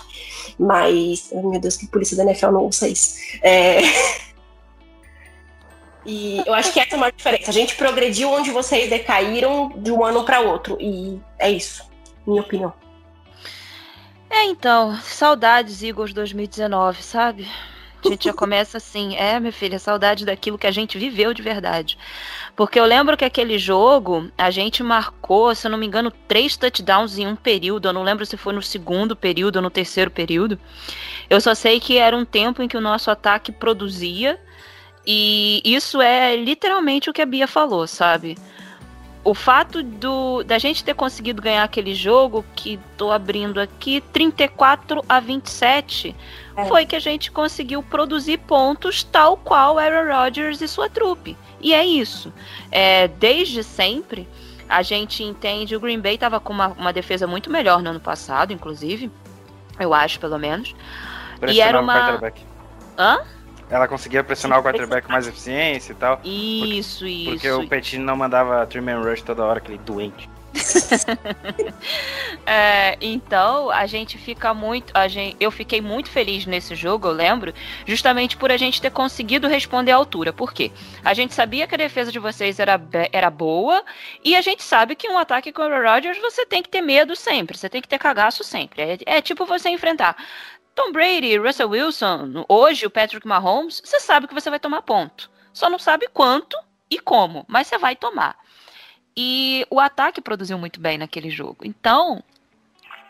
Mas, 0.57 1.31
oh, 1.33 1.51
meu 1.51 1.61
Deus, 1.61 1.77
que 1.77 1.88
polícia 1.88 2.16
da 2.16 2.23
NFL 2.23 2.53
não 2.53 2.62
ouça 2.62 2.87
isso. 2.87 3.16
É... 3.42 3.81
E 6.07 6.42
eu 6.47 6.55
acho 6.55 6.73
que 6.73 6.81
essa 6.81 6.94
é 6.94 6.97
uma 6.97 7.11
diferença. 7.11 7.51
A 7.51 7.53
gente 7.53 7.75
progrediu 7.75 8.31
onde 8.31 8.51
vocês 8.51 8.88
decaíram 8.88 9.71
de 9.77 9.90
um 9.90 10.03
ano 10.03 10.25
para 10.25 10.40
outro. 10.40 10.79
E 10.81 11.21
é 11.38 11.51
isso, 11.51 11.85
minha 12.25 12.40
opinião. 12.40 12.73
É, 14.38 14.44
então, 14.44 14.96
saudades 15.03 15.83
Eagles 15.83 16.12
2019, 16.12 17.03
sabe? 17.03 17.48
A 18.05 18.09
gente 18.09 18.27
já 18.27 18.33
começa 18.33 18.77
assim, 18.77 19.16
é, 19.16 19.40
minha 19.40 19.51
filha, 19.51 19.81
saudade 19.81 20.24
daquilo 20.24 20.57
que 20.57 20.66
a 20.68 20.70
gente 20.70 20.96
viveu 20.96 21.35
de 21.35 21.42
verdade. 21.42 21.98
Porque 22.55 22.79
eu 22.79 22.85
lembro 22.85 23.16
que 23.16 23.24
aquele 23.24 23.59
jogo, 23.59 24.31
a 24.38 24.48
gente 24.53 24.81
marcou, 24.81 25.53
se 25.57 25.66
eu 25.66 25.72
não 25.72 25.77
me 25.77 25.87
engano, 25.87 26.12
três 26.29 26.57
touchdowns 26.57 27.18
em 27.18 27.27
um 27.27 27.35
período. 27.35 27.88
Eu 27.88 27.92
não 27.92 28.05
lembro 28.05 28.24
se 28.24 28.37
foi 28.37 28.53
no 28.53 28.62
segundo 28.62 29.16
período 29.16 29.57
ou 29.57 29.62
no 29.62 29.70
terceiro 29.70 30.09
período. 30.09 30.57
Eu 31.29 31.40
só 31.40 31.53
sei 31.53 31.81
que 31.81 31.98
era 31.98 32.16
um 32.16 32.24
tempo 32.24 32.62
em 32.62 32.68
que 32.68 32.77
o 32.77 32.81
nosso 32.81 33.11
ataque 33.11 33.51
produzia 33.51 34.38
e 35.05 35.61
isso 35.64 36.01
é 36.01 36.37
literalmente 36.37 37.11
o 37.11 37.12
que 37.12 37.22
a 37.22 37.27
Bia 37.27 37.48
falou, 37.48 37.88
sabe? 37.88 38.38
O 39.29 39.35
fato 39.35 39.83
do, 39.83 40.43
da 40.43 40.57
gente 40.57 40.83
ter 40.83 40.95
conseguido 40.95 41.43
ganhar 41.43 41.62
aquele 41.62 41.95
jogo, 41.95 42.43
que 42.57 42.81
tô 42.97 43.12
abrindo 43.12 43.61
aqui, 43.61 44.01
34 44.11 45.05
a 45.07 45.21
27, 45.21 46.17
é. 46.57 46.64
foi 46.64 46.87
que 46.87 46.97
a 46.97 46.99
gente 46.99 47.31
conseguiu 47.31 47.83
produzir 47.83 48.38
pontos 48.38 49.05
tal 49.05 49.37
qual 49.37 49.79
Aaron 49.79 50.11
Rodgers 50.11 50.62
e 50.62 50.67
sua 50.67 50.88
trupe. 50.88 51.37
E 51.61 51.75
é 51.75 51.85
isso. 51.85 52.33
É, 52.71 53.07
desde 53.07 53.62
sempre, 53.62 54.27
a 54.67 54.81
gente 54.81 55.23
entende. 55.23 55.77
O 55.77 55.81
Green 55.81 56.01
Bay 56.01 56.14
estava 56.14 56.41
com 56.41 56.55
uma, 56.55 56.69
uma 56.69 56.91
defesa 56.91 57.27
muito 57.27 57.51
melhor 57.51 57.83
no 57.83 57.91
ano 57.91 58.01
passado, 58.01 58.55
inclusive. 58.55 59.11
Eu 59.79 59.93
acho, 59.93 60.19
pelo 60.19 60.38
menos. 60.38 60.75
e 61.47 61.61
era 61.61 61.79
uma. 61.79 62.19
Hã? 62.97 63.19
Ela 63.70 63.87
conseguia 63.87 64.24
pressionar 64.24 64.59
o 64.59 64.62
quarterback 64.62 65.07
com 65.07 65.12
mais 65.12 65.26
eficiência 65.26 65.92
e 65.92 65.96
tal. 65.96 66.20
Isso, 66.24 67.00
porque, 67.00 67.11
isso. 67.11 67.31
Porque 67.31 67.50
o 67.50 67.68
Petit 67.68 67.98
não 67.98 68.16
mandava 68.16 68.66
three 68.66 68.81
man 68.81 69.00
rush 69.00 69.22
toda 69.22 69.44
hora, 69.44 69.59
aquele 69.59 69.78
doente. 69.78 70.28
é, 72.46 72.96
então 73.00 73.70
a 73.70 73.87
gente 73.87 74.16
fica 74.16 74.54
muito 74.54 74.90
a 74.94 75.07
gente, 75.07 75.37
eu 75.38 75.50
fiquei 75.50 75.81
muito 75.81 76.09
feliz 76.09 76.46
nesse 76.46 76.74
jogo 76.74 77.09
eu 77.09 77.12
lembro 77.12 77.52
justamente 77.87 78.37
por 78.37 78.50
a 78.50 78.57
gente 78.57 78.81
ter 78.81 78.90
conseguido 78.90 79.46
responder 79.46 79.92
à 79.92 79.96
altura 79.96 80.33
por 80.33 80.52
quê 80.52 80.72
a 81.04 81.12
gente 81.12 81.35
sabia 81.35 81.66
que 81.66 81.74
a 81.74 81.78
defesa 81.78 82.11
de 82.11 82.18
vocês 82.18 82.59
era, 82.59 82.81
era 83.12 83.31
boa 83.31 83.85
e 84.24 84.35
a 84.35 84.40
gente 84.40 84.62
sabe 84.62 84.96
que 84.96 85.09
um 85.09 85.18
ataque 85.18 85.52
com 85.52 85.62
o 85.62 85.83
Rodgers 85.83 86.18
você 86.18 86.46
tem 86.46 86.62
que 86.62 86.68
ter 86.68 86.81
medo 86.81 87.14
sempre 87.14 87.57
você 87.57 87.68
tem 87.68 87.83
que 87.83 87.88
ter 87.88 87.98
cagaço 87.98 88.42
sempre 88.42 88.83
é, 88.83 88.98
é 89.04 89.22
tipo 89.22 89.44
você 89.44 89.68
enfrentar 89.68 90.16
Tom 90.79 90.93
Brady, 90.93 91.37
Russell 91.37 91.71
Wilson, 91.71 92.45
hoje 92.49 92.87
o 92.87 92.91
Patrick 92.91 93.27
Mahomes, 93.27 93.83
você 93.85 93.99
sabe 93.99 94.29
que 94.29 94.33
você 94.33 94.49
vai 94.49 94.61
tomar 94.61 94.81
ponto. 94.83 95.29
Só 95.53 95.69
não 95.69 95.77
sabe 95.77 96.07
quanto 96.07 96.57
e 96.88 97.01
como, 97.01 97.45
mas 97.49 97.67
você 97.67 97.77
vai 97.77 97.97
tomar. 97.97 98.38
E 99.17 99.67
o 99.71 99.81
ataque 99.81 100.21
produziu 100.21 100.57
muito 100.57 100.79
bem 100.79 100.97
naquele 100.97 101.31
jogo. 101.31 101.64
Então, 101.64 102.23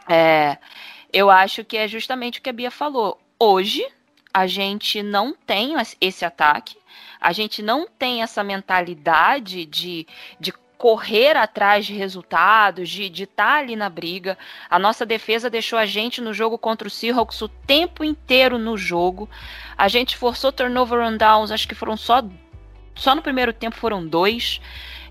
é, 0.09 0.57
eu 1.13 1.29
acho 1.29 1.63
que 1.63 1.77
é 1.77 1.87
justamente 1.87 2.39
o 2.39 2.43
que 2.43 2.49
a 2.49 2.55
Bia 2.55 2.71
falou. 2.71 3.21
Hoje, 3.39 3.87
a 4.33 4.47
gente 4.47 5.03
não 5.03 5.35
tem 5.35 5.75
esse 6.01 6.25
ataque, 6.25 6.79
a 7.21 7.35
gente 7.35 7.61
não 7.61 7.87
tem 7.87 8.23
essa 8.23 8.43
mentalidade 8.43 9.67
de, 9.67 10.07
de 10.41 10.55
correr 10.79 11.37
atrás 11.37 11.85
de 11.85 11.93
resultados, 11.93 12.89
de 12.89 13.25
estar 13.25 13.27
tá 13.35 13.59
ali 13.59 13.75
na 13.75 13.91
briga. 13.91 14.39
A 14.71 14.79
nossa 14.79 15.05
defesa 15.05 15.51
deixou 15.51 15.77
a 15.77 15.85
gente 15.85 16.21
no 16.21 16.33
jogo 16.33 16.57
contra 16.57 16.87
o 16.87 16.91
Seahawks 16.91 17.43
o 17.43 17.49
tempo 17.49 18.05
inteiro 18.05 18.57
no 18.57 18.79
jogo. 18.79 19.29
A 19.77 19.89
gente 19.89 20.17
forçou 20.17 20.53
turnover 20.53 21.01
on 21.01 21.17
downs, 21.17 21.51
acho 21.51 21.67
que 21.67 21.75
foram 21.75 21.97
só 21.97 22.23
só 22.95 23.15
no 23.15 23.23
primeiro 23.23 23.53
tempo 23.53 23.77
foram 23.77 24.07
dois. 24.07 24.61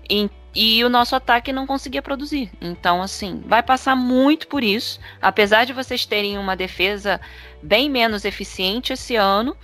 E, 0.08 0.30
e 0.54 0.82
o 0.84 0.88
nosso 0.88 1.14
ataque 1.14 1.52
não 1.52 1.66
conseguia 1.66 2.02
produzir. 2.02 2.50
Então, 2.60 3.02
assim, 3.02 3.42
vai 3.46 3.62
passar 3.62 3.94
muito 3.94 4.48
por 4.48 4.64
isso. 4.64 4.98
Apesar 5.20 5.64
de 5.64 5.72
vocês 5.74 6.06
terem 6.06 6.38
uma 6.38 6.56
defesa 6.56 7.20
bem 7.62 7.90
menos 7.90 8.24
eficiente 8.24 8.94
esse 8.94 9.16
ano, 9.16 9.56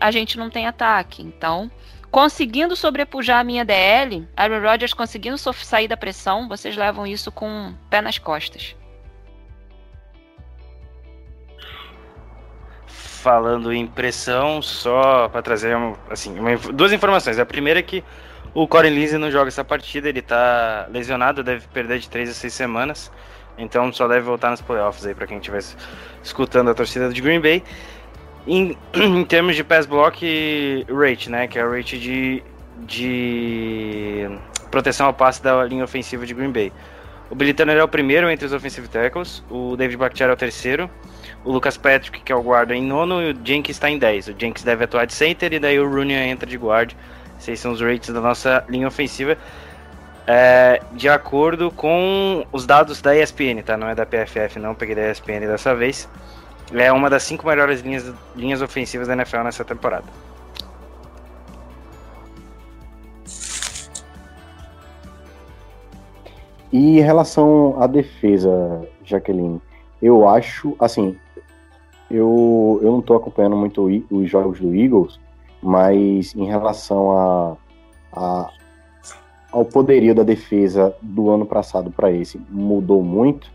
a 0.00 0.10
gente 0.10 0.38
não 0.38 0.50
tem 0.50 0.66
ataque. 0.66 1.22
Então, 1.22 1.70
conseguindo 2.12 2.76
sobrepujar 2.76 3.40
a 3.40 3.44
minha 3.44 3.64
DL, 3.64 4.28
Aaron 4.36 4.60
Rodgers 4.60 4.92
conseguindo 4.92 5.38
sair 5.38 5.88
da 5.88 5.96
pressão, 5.96 6.46
vocês 6.46 6.76
levam 6.76 7.06
isso 7.06 7.32
com 7.32 7.48
um 7.48 7.74
pé 7.88 8.02
nas 8.02 8.18
costas. 8.18 8.76
Falando 12.86 13.72
em 13.72 13.86
pressão, 13.86 14.60
só 14.60 15.28
para 15.30 15.40
trazer 15.40 15.74
assim, 16.10 16.38
uma, 16.38 16.54
duas 16.74 16.92
informações. 16.92 17.38
A 17.38 17.46
primeira 17.46 17.80
é 17.80 17.82
que 17.82 18.04
o 18.52 18.68
Corey 18.68 18.90
Lindsey 18.92 19.18
não 19.18 19.30
joga 19.30 19.48
essa 19.48 19.64
partida, 19.64 20.08
ele 20.08 20.20
tá 20.20 20.86
lesionado, 20.90 21.42
deve 21.42 21.66
perder 21.68 21.98
de 21.98 22.10
3 22.10 22.28
a 22.28 22.34
6 22.34 22.52
semanas. 22.52 23.10
Então 23.56 23.90
só 23.90 24.06
deve 24.06 24.20
voltar 24.20 24.50
nos 24.50 24.60
playoffs 24.60 25.06
aí 25.06 25.14
para 25.14 25.26
quem 25.26 25.38
estiver 25.38 25.62
escutando 26.22 26.70
a 26.70 26.74
torcida 26.74 27.10
de 27.10 27.22
Green 27.22 27.40
Bay. 27.40 27.62
Em, 28.46 28.76
em 28.94 29.24
termos 29.24 29.56
de 29.56 29.64
pass 29.64 29.86
block 29.86 30.86
rate, 30.88 31.30
né, 31.30 31.46
que 31.46 31.58
é 31.58 31.64
o 31.64 31.70
rate 31.70 31.98
de, 31.98 32.42
de 32.78 34.28
proteção 34.70 35.06
ao 35.06 35.14
passe 35.14 35.42
da 35.42 35.64
linha 35.64 35.84
ofensiva 35.84 36.26
de 36.26 36.34
Green 36.34 36.50
Bay. 36.50 36.72
O 37.30 37.54
Turner 37.54 37.78
é 37.78 37.82
o 37.82 37.88
primeiro 37.88 38.28
entre 38.30 38.44
os 38.44 38.52
offensive 38.52 38.86
tackles, 38.88 39.42
o 39.50 39.74
David 39.74 39.96
Bakhtiari 39.96 40.30
é 40.30 40.34
o 40.34 40.36
terceiro, 40.36 40.90
o 41.44 41.50
Lucas 41.50 41.78
Patrick, 41.78 42.20
que 42.20 42.30
é 42.30 42.36
o 42.36 42.42
guarda, 42.42 42.74
em 42.74 42.82
nono, 42.82 43.22
e 43.22 43.32
o 43.32 43.36
Jenkins 43.42 43.76
está 43.76 43.88
em 43.90 43.98
10. 43.98 44.28
O 44.28 44.34
Jenkins 44.38 44.62
deve 44.62 44.84
atuar 44.84 45.06
de 45.06 45.14
center 45.14 45.52
e 45.52 45.58
daí 45.58 45.80
o 45.80 45.88
Rooney 45.88 46.14
entra 46.14 46.46
de 46.46 46.56
guard. 46.56 46.92
Esses 47.38 47.58
são 47.58 47.72
os 47.72 47.80
rates 47.80 48.10
da 48.10 48.20
nossa 48.20 48.64
linha 48.68 48.86
ofensiva. 48.86 49.36
É, 50.26 50.80
de 50.92 51.08
acordo 51.08 51.70
com 51.72 52.46
os 52.52 52.66
dados 52.66 53.00
da 53.00 53.16
ESPN, 53.16 53.62
tá? 53.64 53.76
Não 53.76 53.88
é 53.88 53.94
da 53.94 54.06
PFF, 54.06 54.58
não. 54.58 54.74
Peguei 54.74 54.94
da 54.94 55.10
ESPN 55.10 55.40
dessa 55.40 55.74
vez 55.74 56.08
é 56.74 56.92
uma 56.92 57.10
das 57.10 57.22
cinco 57.22 57.46
melhores 57.46 57.80
linhas, 57.80 58.12
linhas 58.34 58.62
ofensivas 58.62 59.08
da 59.08 59.14
NFL 59.14 59.42
nessa 59.42 59.64
temporada. 59.64 60.06
E 66.72 66.98
em 66.98 67.02
relação 67.02 67.76
à 67.82 67.86
defesa, 67.86 68.88
Jaqueline, 69.04 69.60
eu 70.00 70.26
acho, 70.26 70.74
assim, 70.78 71.16
eu, 72.10 72.80
eu 72.82 72.90
não 72.90 73.00
estou 73.00 73.16
acompanhando 73.16 73.56
muito 73.56 73.84
os 74.10 74.30
jogos 74.30 74.58
do 74.58 74.74
Eagles, 74.74 75.20
mas 75.62 76.34
em 76.34 76.46
relação 76.46 77.12
a, 77.12 77.56
a, 78.12 78.50
ao 79.52 79.64
poderio 79.66 80.14
da 80.14 80.22
defesa 80.22 80.94
do 81.02 81.30
ano 81.30 81.44
passado 81.44 81.90
para 81.90 82.10
esse, 82.10 82.40
mudou 82.50 83.02
muito? 83.02 83.50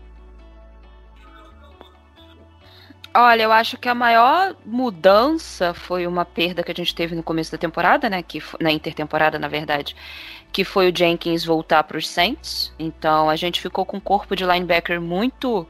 Olha, 3.20 3.42
eu 3.42 3.50
acho 3.50 3.76
que 3.76 3.88
a 3.88 3.96
maior 3.96 4.54
mudança 4.64 5.74
foi 5.74 6.06
uma 6.06 6.24
perda 6.24 6.62
que 6.62 6.70
a 6.70 6.74
gente 6.74 6.94
teve 6.94 7.16
no 7.16 7.22
começo 7.24 7.50
da 7.50 7.58
temporada, 7.58 8.08
né? 8.08 8.22
Que 8.22 8.40
na 8.60 8.70
intertemporada, 8.70 9.40
na 9.40 9.48
verdade, 9.48 9.96
que 10.52 10.62
foi 10.62 10.88
o 10.88 10.96
Jenkins 10.96 11.44
voltar 11.44 11.82
para 11.82 11.98
os 11.98 12.08
Saints. 12.08 12.72
Então 12.78 13.28
a 13.28 13.34
gente 13.34 13.60
ficou 13.60 13.84
com 13.84 13.96
um 13.96 14.00
corpo 14.00 14.36
de 14.36 14.44
linebacker 14.44 15.00
muito 15.00 15.66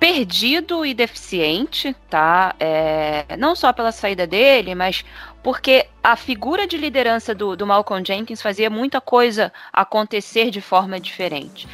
perdido 0.00 0.84
e 0.84 0.92
deficiente, 0.92 1.94
tá? 2.10 2.56
É, 2.58 3.36
não 3.38 3.54
só 3.54 3.72
pela 3.72 3.92
saída 3.92 4.26
dele, 4.26 4.74
mas 4.74 5.04
porque 5.46 5.86
a 6.02 6.16
figura 6.16 6.66
de 6.66 6.76
liderança 6.76 7.32
do, 7.32 7.54
do 7.54 7.64
Malcolm 7.64 8.04
Jenkins 8.04 8.42
fazia 8.42 8.68
muita 8.68 9.00
coisa 9.00 9.52
acontecer 9.72 10.50
de 10.50 10.60
forma 10.60 10.98
diferente. 10.98 11.68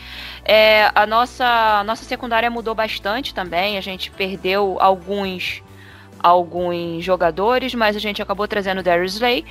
É, 0.45 0.91
a, 0.95 1.07
nossa, 1.07 1.79
a 1.81 1.83
nossa 1.83 2.05
secundária 2.05 2.51
mudou 2.51 2.75
bastante 2.75 3.33
também, 3.33 3.79
a 3.79 3.81
gente 3.81 4.11
perdeu 4.11 4.77
alguns 4.79 5.63
alguns 6.23 7.03
jogadores, 7.03 7.75
mas 7.75 7.97
a 7.97 7.99
gente 7.99 8.21
acabou 8.21 8.47
trazendo 8.47 8.81
o 8.81 8.83
Darius 8.83 9.15
Slay, 9.15 9.43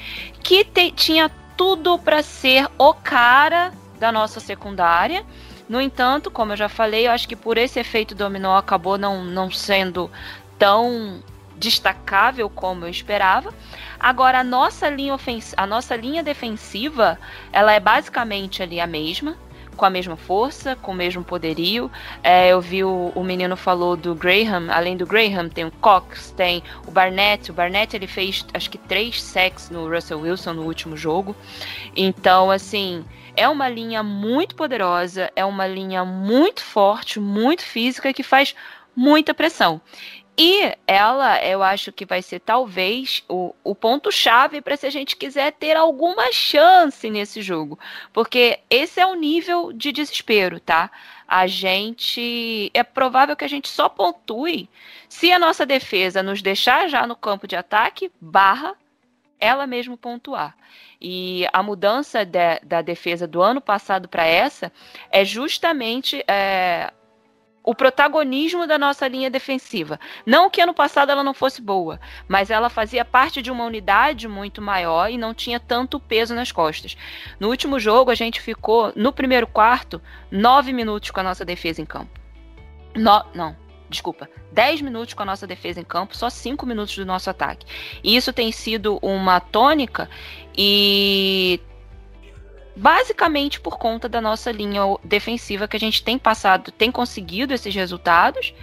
que 0.44 0.64
te, 0.64 0.92
tinha 0.92 1.32
tudo 1.58 1.98
para 1.98 2.22
ser 2.22 2.68
o 2.78 2.94
cara 2.94 3.74
da 4.00 4.12
nossa 4.12 4.40
secundária 4.40 5.26
no 5.68 5.82
entanto, 5.82 6.30
como 6.30 6.52
eu 6.52 6.58
já 6.58 6.70
falei, 6.70 7.08
eu 7.08 7.12
acho 7.12 7.28
que 7.28 7.36
por 7.36 7.58
esse 7.58 7.80
efeito 7.80 8.14
dominó 8.14 8.56
acabou 8.56 9.00
não, 9.00 9.24
não 9.24 9.50
sendo 9.50 10.12
tão 10.60 11.24
destacável 11.62 12.50
como 12.50 12.86
eu 12.86 12.90
esperava. 12.90 13.54
Agora 14.00 14.40
a 14.40 14.44
nossa 14.44 14.90
linha 14.90 15.14
ofens 15.14 15.54
a 15.56 15.68
nossa 15.68 15.96
linha 15.96 16.24
defensiva, 16.24 17.20
ela 17.54 17.72
é 17.72 17.80
basicamente 17.80 18.64
ali 18.64 18.80
a 18.80 18.88
mesma, 18.88 19.38
com 19.78 19.86
a 19.86 19.90
mesma 19.90 20.18
força, 20.18 20.76
com 20.76 20.92
o 20.92 20.96
mesmo 20.96 21.24
poderio. 21.24 21.90
É, 22.24 22.50
eu 22.50 22.60
vi 22.60 22.84
o, 22.84 23.12
o, 23.16 23.24
menino 23.24 23.56
falou 23.56 23.96
do 23.96 24.16
Graham, 24.16 24.72
além 24.72 24.98
do 24.98 25.06
Graham 25.06 25.50
tem 25.50 25.66
o 25.66 25.72
Cox, 25.72 26.32
tem 26.32 26.64
o 26.88 26.92
Barnett. 26.92 27.52
O 27.52 27.54
Barnett 27.54 27.96
ele 27.96 28.08
fez 28.08 28.44
acho 28.54 28.70
que 28.70 28.80
três 28.80 29.22
sacks 29.22 29.70
no 29.70 29.88
Russell 29.88 30.20
Wilson 30.20 30.54
no 30.54 30.64
último 30.64 30.98
jogo. 30.98 31.36
Então 31.96 32.50
assim 32.50 33.06
é 33.36 33.48
uma 33.48 33.70
linha 33.70 34.02
muito 34.02 34.56
poderosa, 34.56 35.32
é 35.36 35.46
uma 35.46 35.68
linha 35.68 36.04
muito 36.04 36.64
forte, 36.64 37.20
muito 37.20 37.64
física 37.64 38.12
que 38.12 38.24
faz 38.24 38.56
muita 38.96 39.34
pressão. 39.34 39.80
E 40.44 40.76
ela, 40.88 41.40
eu 41.46 41.62
acho 41.62 41.92
que 41.92 42.04
vai 42.04 42.20
ser 42.24 42.40
talvez 42.40 43.24
o, 43.30 43.54
o 43.64 43.76
ponto-chave 43.76 44.60
para 44.60 44.76
se 44.76 44.88
a 44.88 44.90
gente 44.90 45.16
quiser 45.16 45.52
ter 45.52 45.78
alguma 45.78 46.32
chance 46.32 47.08
nesse 47.12 47.44
jogo. 47.44 47.78
Porque 48.12 48.58
esse 48.68 49.00
é 49.00 49.06
o 49.06 49.14
nível 49.14 49.72
de 49.72 49.92
desespero, 49.92 50.60
tá? 50.60 50.90
A 51.28 51.46
gente. 51.46 52.72
É 52.74 52.82
provável 52.82 53.36
que 53.36 53.46
a 53.46 53.48
gente 53.48 53.70
só 53.70 53.88
pontue 53.88 54.68
se 55.08 55.32
a 55.32 55.38
nossa 55.38 55.64
defesa 55.64 56.24
nos 56.24 56.42
deixar 56.42 56.90
já 56.90 57.06
no 57.06 57.16
campo 57.16 57.48
de 57.48 57.56
ataque, 57.56 58.12
barra 58.20 58.74
ela 59.40 59.68
mesmo 59.68 59.96
pontuar. 59.96 60.58
E 61.00 61.46
a 61.54 61.62
mudança 61.62 62.26
de, 62.26 62.60
da 62.64 62.82
defesa 62.82 63.28
do 63.28 63.44
ano 63.44 63.62
passado 63.62 64.08
para 64.10 64.26
essa 64.26 64.72
é 65.12 65.24
justamente 65.24 66.24
é, 66.28 66.92
o 67.64 67.76
protagonismo 67.76 68.66
da 68.66 68.78
nossa 68.78 69.08
linha 69.08 69.30
defensiva. 69.30 70.00
Não 70.26 70.50
que 70.50 70.62
ano 70.62 70.74
passado 70.74 71.12
ela 71.12 71.24
não 71.24 71.34
fosse 71.34 71.62
boa, 71.62 72.00
mas 72.28 72.50
ela 72.50 72.70
fazia 72.70 73.06
parte 73.06 73.42
de 73.42 73.52
uma 73.52 73.66
unidade 73.66 74.28
muito 74.28 74.62
maior 74.62 75.10
e 75.10 75.18
não 75.18 75.34
tinha 75.34 75.60
tanto 75.60 76.00
peso 76.00 76.34
nas 76.34 76.52
costas. 76.52 76.98
No 77.40 77.50
último 77.50 77.80
jogo, 77.80 78.12
a 78.12 78.16
gente 78.16 78.42
ficou, 78.42 78.92
no 78.96 79.14
primeiro 79.14 79.48
quarto, 79.48 80.02
nove 80.32 80.74
minutos 80.74 81.12
com 81.12 81.20
a 81.20 81.24
nossa 81.24 81.46
defesa 81.46 81.82
em 81.82 81.86
campo. 81.86 82.20
No, 82.96 83.24
não, 83.34 83.56
desculpa, 83.90 84.30
10 84.52 84.82
minutos 84.82 85.14
com 85.14 85.22
a 85.22 85.26
nossa 85.26 85.46
defesa 85.46 85.80
em 85.80 85.84
campo, 85.84 86.16
só 86.18 86.30
5 86.30 86.66
minutos 86.66 86.96
do 86.96 87.06
nosso 87.06 87.30
ataque. 87.30 87.66
E 88.04 88.16
isso 88.16 88.34
tem 88.34 88.52
sido 88.52 88.98
uma 89.02 89.40
tônica 89.40 90.10
e 90.58 91.60
basicamente 92.76 93.60
por 93.60 93.78
conta 93.78 94.08
da 94.08 94.22
nossa 94.22 94.52
linha 94.52 94.82
defensiva 95.04 95.68
que 95.68 95.78
a 95.78 95.80
gente 95.80 96.04
tem 96.04 96.18
passado, 96.18 96.72
tem 96.72 96.92
conseguido 96.92 97.54
esses 97.54 97.74
resultados, 97.74 98.54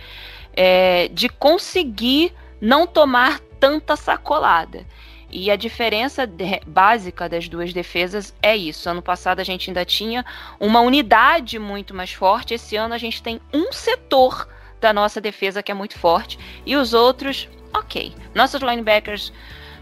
é, 0.55 1.09
de 1.09 1.29
conseguir 1.29 2.33
não 2.61 2.87
tomar 2.87 3.40
tanta 3.61 3.97
sacolada. 3.97 4.85
E 5.31 5.51
a 5.51 5.57
diferença 5.57 6.27
de, 6.27 6.61
básica 6.66 7.29
das 7.29 7.49
duas 7.49 7.73
defesas 7.73 8.35
é 8.42 8.57
isso. 8.57 8.88
Ano 8.88 9.03
passado 9.03 9.40
a 9.40 9.44
gente 9.44 9.68
ainda 9.68 9.85
tinha 9.85 10.25
uma 10.59 10.81
unidade 10.81 11.59
muito 11.59 11.94
mais 11.94 12.12
forte, 12.12 12.55
esse 12.55 12.77
ano 12.77 12.94
a 12.94 12.99
gente 12.99 13.23
tem 13.23 13.40
um 13.53 13.71
setor 13.73 14.49
da 14.81 14.92
nossa 14.92 15.21
defesa, 15.21 15.62
que 15.62 15.71
é 15.71 15.75
muito 15.75 15.99
forte. 15.99 16.38
E 16.64 16.77
os 16.77 16.94
outros, 16.94 17.49
ok. 17.75 18.14
Nossos 18.35 18.62
linebackers. 18.62 19.33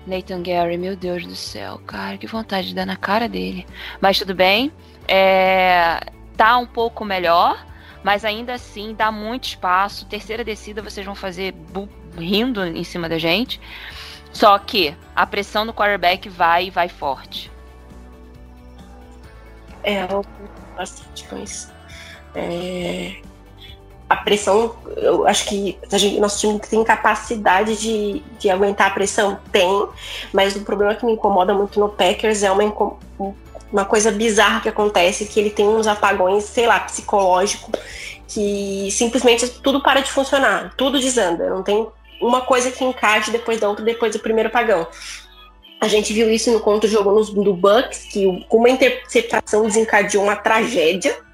Nathan 0.06 0.42
Gary, 0.42 0.78
meu 0.78 0.94
Deus 0.96 1.26
do 1.26 1.34
céu, 1.34 1.80
cara, 1.86 2.16
que 2.16 2.26
vontade 2.26 2.68
de 2.68 2.74
dar 2.74 2.86
na 2.86 2.96
cara 2.96 3.28
dele. 3.28 3.66
Mas 4.00 4.18
tudo 4.18 4.34
bem. 4.34 4.72
É, 5.08 6.00
tá 6.36 6.56
um 6.58 6.66
pouco 6.66 7.04
melhor, 7.04 7.66
mas 8.04 8.24
ainda 8.24 8.54
assim 8.54 8.94
dá 8.94 9.10
muito 9.10 9.44
espaço. 9.44 10.06
Terceira 10.06 10.44
descida 10.44 10.82
vocês 10.82 11.04
vão 11.04 11.14
fazer 11.14 11.54
rindo 12.16 12.64
em 12.64 12.84
cima 12.84 13.08
da 13.08 13.18
gente. 13.18 13.60
Só 14.32 14.58
que 14.58 14.94
a 15.14 15.26
pressão 15.26 15.64
no 15.64 15.72
quarterback 15.72 16.28
vai 16.28 16.66
e 16.66 16.70
vai 16.70 16.88
forte. 16.88 17.50
É, 19.82 20.02
eu 20.04 20.24
bastante 20.76 21.24
com 21.24 21.42
isso. 21.42 21.72
É, 22.34 23.16
a 24.08 24.16
pressão, 24.16 24.76
eu 24.96 25.26
acho 25.26 25.46
que 25.46 25.76
a 25.90 25.98
gente, 25.98 26.20
nosso 26.20 26.38
time 26.38 26.60
tem 26.60 26.82
capacidade 26.84 27.76
de, 27.76 28.22
de 28.38 28.48
aguentar 28.48 28.88
a 28.88 28.90
pressão? 28.94 29.38
Tem, 29.50 29.88
mas 30.32 30.54
o 30.54 30.60
problema 30.60 30.94
que 30.94 31.04
me 31.04 31.12
incomoda 31.12 31.52
muito 31.52 31.80
no 31.80 31.88
Packers 31.88 32.42
é 32.42 32.50
uma, 32.50 32.62
uma 33.72 33.84
coisa 33.84 34.12
bizarra 34.12 34.60
que 34.60 34.68
acontece, 34.68 35.26
que 35.26 35.40
ele 35.40 35.50
tem 35.50 35.66
uns 35.66 35.88
apagões, 35.88 36.44
sei 36.44 36.66
lá, 36.66 36.78
psicológico, 36.80 37.72
que 38.28 38.88
simplesmente 38.92 39.48
tudo 39.48 39.82
para 39.82 40.00
de 40.00 40.10
funcionar, 40.10 40.72
tudo 40.76 41.00
desanda, 41.00 41.50
não 41.50 41.62
tem 41.62 41.86
uma 42.20 42.40
coisa 42.42 42.70
que 42.70 42.84
encaixe 42.84 43.30
depois 43.30 43.60
da 43.60 43.68
outra, 43.68 43.84
depois 43.84 44.12
do 44.12 44.20
primeiro 44.20 44.48
apagão. 44.48 44.86
A 45.80 45.88
gente 45.88 46.12
viu 46.12 46.30
isso 46.30 46.50
no 46.50 46.60
conto-jogo 46.60 47.22
do 47.42 47.52
Bucks, 47.52 48.04
que 48.04 48.46
uma 48.50 48.70
interceptação 48.70 49.62
desencadeou 49.62 50.24
uma 50.24 50.34
tragédia, 50.34 51.25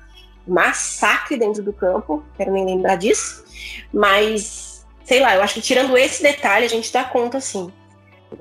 massacre 0.46 1.36
dentro 1.36 1.62
do 1.62 1.72
campo, 1.72 2.22
quero 2.36 2.52
nem 2.52 2.64
lembrar 2.64 2.96
disso, 2.96 3.44
mas 3.92 4.86
sei 5.04 5.20
lá, 5.20 5.34
eu 5.34 5.42
acho 5.42 5.54
que 5.54 5.60
tirando 5.60 5.96
esse 5.96 6.22
detalhe 6.22 6.64
a 6.64 6.68
gente 6.68 6.92
dá 6.92 7.04
conta 7.04 7.40
sim. 7.40 7.72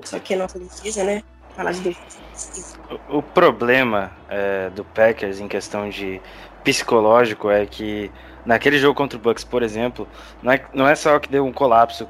Só 0.02 0.18
que 0.18 0.34
a 0.34 0.38
nossa 0.38 0.58
defesa, 0.58 1.04
né? 1.04 1.22
Falar 1.54 1.72
de 1.72 1.80
defesa. 1.80 2.78
O, 3.10 3.18
o 3.18 3.22
problema 3.22 4.10
é, 4.28 4.70
do 4.70 4.84
Packers 4.84 5.38
em 5.38 5.48
questão 5.48 5.88
de 5.88 6.20
psicológico 6.64 7.50
é 7.50 7.66
que 7.66 8.10
naquele 8.44 8.78
jogo 8.78 8.94
contra 8.94 9.18
o 9.18 9.20
Bucks, 9.20 9.44
por 9.44 9.62
exemplo, 9.62 10.08
não 10.42 10.52
é, 10.52 10.64
não 10.72 10.88
é 10.88 10.94
só 10.94 11.18
que 11.18 11.28
deu 11.28 11.44
um 11.44 11.52
colapso, 11.52 12.08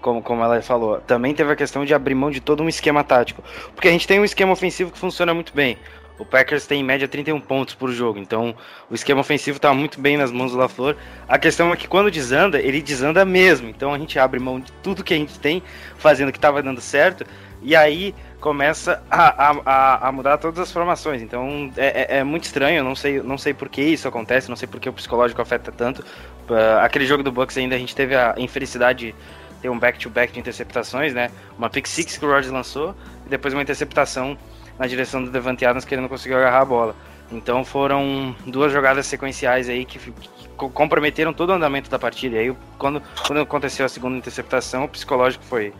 como, 0.00 0.22
como 0.22 0.42
ela 0.42 0.60
falou, 0.62 1.00
também 1.00 1.34
teve 1.34 1.52
a 1.52 1.56
questão 1.56 1.84
de 1.84 1.92
abrir 1.92 2.14
mão 2.14 2.30
de 2.30 2.40
todo 2.40 2.62
um 2.62 2.68
esquema 2.68 3.02
tático. 3.02 3.42
Porque 3.74 3.88
a 3.88 3.90
gente 3.90 4.06
tem 4.06 4.20
um 4.20 4.24
esquema 4.24 4.52
ofensivo 4.52 4.90
que 4.90 4.98
funciona 4.98 5.34
muito 5.34 5.52
bem. 5.54 5.76
O 6.18 6.24
Packers 6.24 6.66
tem 6.66 6.80
em 6.80 6.84
média 6.84 7.06
31 7.06 7.40
pontos 7.40 7.74
por 7.74 7.90
jogo, 7.92 8.18
então 8.18 8.54
o 8.90 8.94
esquema 8.94 9.20
ofensivo 9.20 9.56
está 9.56 9.72
muito 9.74 10.00
bem 10.00 10.16
nas 10.16 10.32
mãos 10.32 10.52
do 10.52 10.58
LaFleur. 10.58 10.96
A 11.28 11.38
questão 11.38 11.72
é 11.72 11.76
que 11.76 11.86
quando 11.86 12.10
desanda, 12.10 12.58
ele 12.58 12.80
desanda 12.80 13.24
mesmo. 13.24 13.68
Então 13.68 13.92
a 13.92 13.98
gente 13.98 14.18
abre 14.18 14.40
mão 14.40 14.58
de 14.58 14.72
tudo 14.82 15.04
que 15.04 15.12
a 15.12 15.16
gente 15.16 15.38
tem, 15.38 15.62
fazendo 15.98 16.30
o 16.30 16.32
que 16.32 16.38
estava 16.38 16.62
dando 16.62 16.80
certo, 16.80 17.26
e 17.62 17.76
aí 17.76 18.14
começa 18.40 19.02
a, 19.10 19.50
a, 19.64 20.08
a, 20.08 20.12
mudar 20.12 20.38
todas 20.38 20.58
as 20.58 20.72
formações. 20.72 21.20
Então 21.20 21.70
é, 21.76 22.16
é, 22.16 22.18
é, 22.18 22.24
muito 22.24 22.44
estranho, 22.44 22.82
não 22.82 22.94
sei, 22.94 23.20
não 23.20 23.36
sei 23.36 23.52
por 23.52 23.68
que 23.68 23.82
isso 23.82 24.08
acontece, 24.08 24.48
não 24.48 24.56
sei 24.56 24.68
por 24.68 24.80
que 24.80 24.88
o 24.88 24.92
psicológico 24.92 25.42
afeta 25.42 25.70
tanto. 25.70 26.00
Uh, 26.48 26.78
aquele 26.80 27.04
jogo 27.04 27.22
do 27.22 27.32
Bucks 27.32 27.58
ainda 27.58 27.74
a 27.74 27.78
gente 27.78 27.94
teve 27.94 28.14
a 28.14 28.34
infelicidade 28.38 29.06
de 29.06 29.14
ter 29.60 29.68
um 29.68 29.78
back-to-back 29.78 30.28
-back 30.28 30.34
de 30.34 30.40
interceptações, 30.40 31.12
né? 31.12 31.30
Uma 31.58 31.68
pick 31.68 31.86
six 31.86 32.16
que 32.16 32.24
o 32.24 32.28
Rodgers 32.28 32.52
lançou, 32.52 32.94
e 33.26 33.28
depois 33.28 33.52
uma 33.52 33.62
interceptação 33.62 34.38
na 34.78 34.86
direção 34.86 35.22
do 35.22 35.30
Devante 35.30 35.64
Adams 35.64 35.84
que 35.84 35.94
ele 35.94 36.02
não 36.02 36.08
conseguiu 36.08 36.38
agarrar 36.38 36.60
a 36.60 36.64
bola. 36.64 36.96
Então 37.30 37.64
foram 37.64 38.34
duas 38.46 38.72
jogadas 38.72 39.06
sequenciais 39.06 39.68
aí 39.68 39.84
que, 39.84 39.98
que 39.98 40.12
comprometeram 40.56 41.32
todo 41.32 41.50
o 41.50 41.52
andamento 41.52 41.90
da 41.90 41.98
partida. 41.98 42.36
E 42.36 42.38
aí 42.38 42.56
quando, 42.78 43.02
quando 43.26 43.40
aconteceu 43.40 43.84
a 43.84 43.88
segunda 43.88 44.16
interceptação, 44.16 44.84
o 44.84 44.88
psicológico 44.88 45.44
foi, 45.44 45.72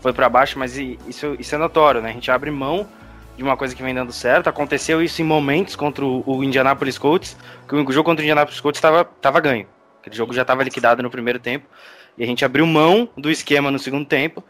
foi 0.00 0.12
para 0.12 0.28
baixo, 0.28 0.58
mas 0.58 0.76
isso, 0.76 1.36
isso 1.38 1.54
é 1.54 1.58
notório, 1.58 2.00
né? 2.00 2.10
A 2.10 2.12
gente 2.12 2.30
abre 2.30 2.50
mão 2.50 2.88
de 3.36 3.42
uma 3.44 3.56
coisa 3.56 3.74
que 3.74 3.82
vem 3.82 3.94
dando 3.94 4.12
certo. 4.12 4.48
Aconteceu 4.48 5.00
isso 5.00 5.22
em 5.22 5.24
momentos 5.24 5.76
contra 5.76 6.04
o, 6.04 6.24
o 6.26 6.42
Indianapolis 6.42 6.98
Colts, 6.98 7.36
que 7.68 7.74
o 7.74 7.92
jogo 7.92 8.04
contra 8.04 8.22
o 8.22 8.24
Indianapolis 8.24 8.60
Colts 8.60 8.78
estava 8.78 9.40
ganho. 9.40 9.66
Aquele 10.00 10.16
jogo 10.16 10.32
já 10.32 10.42
estava 10.42 10.64
liquidado 10.64 11.02
no 11.02 11.10
primeiro 11.10 11.38
tempo. 11.38 11.66
E 12.16 12.24
a 12.24 12.26
gente 12.26 12.44
abriu 12.44 12.66
mão 12.66 13.08
do 13.16 13.30
esquema 13.30 13.70
no 13.70 13.78
segundo 13.78 14.04
tempo, 14.04 14.42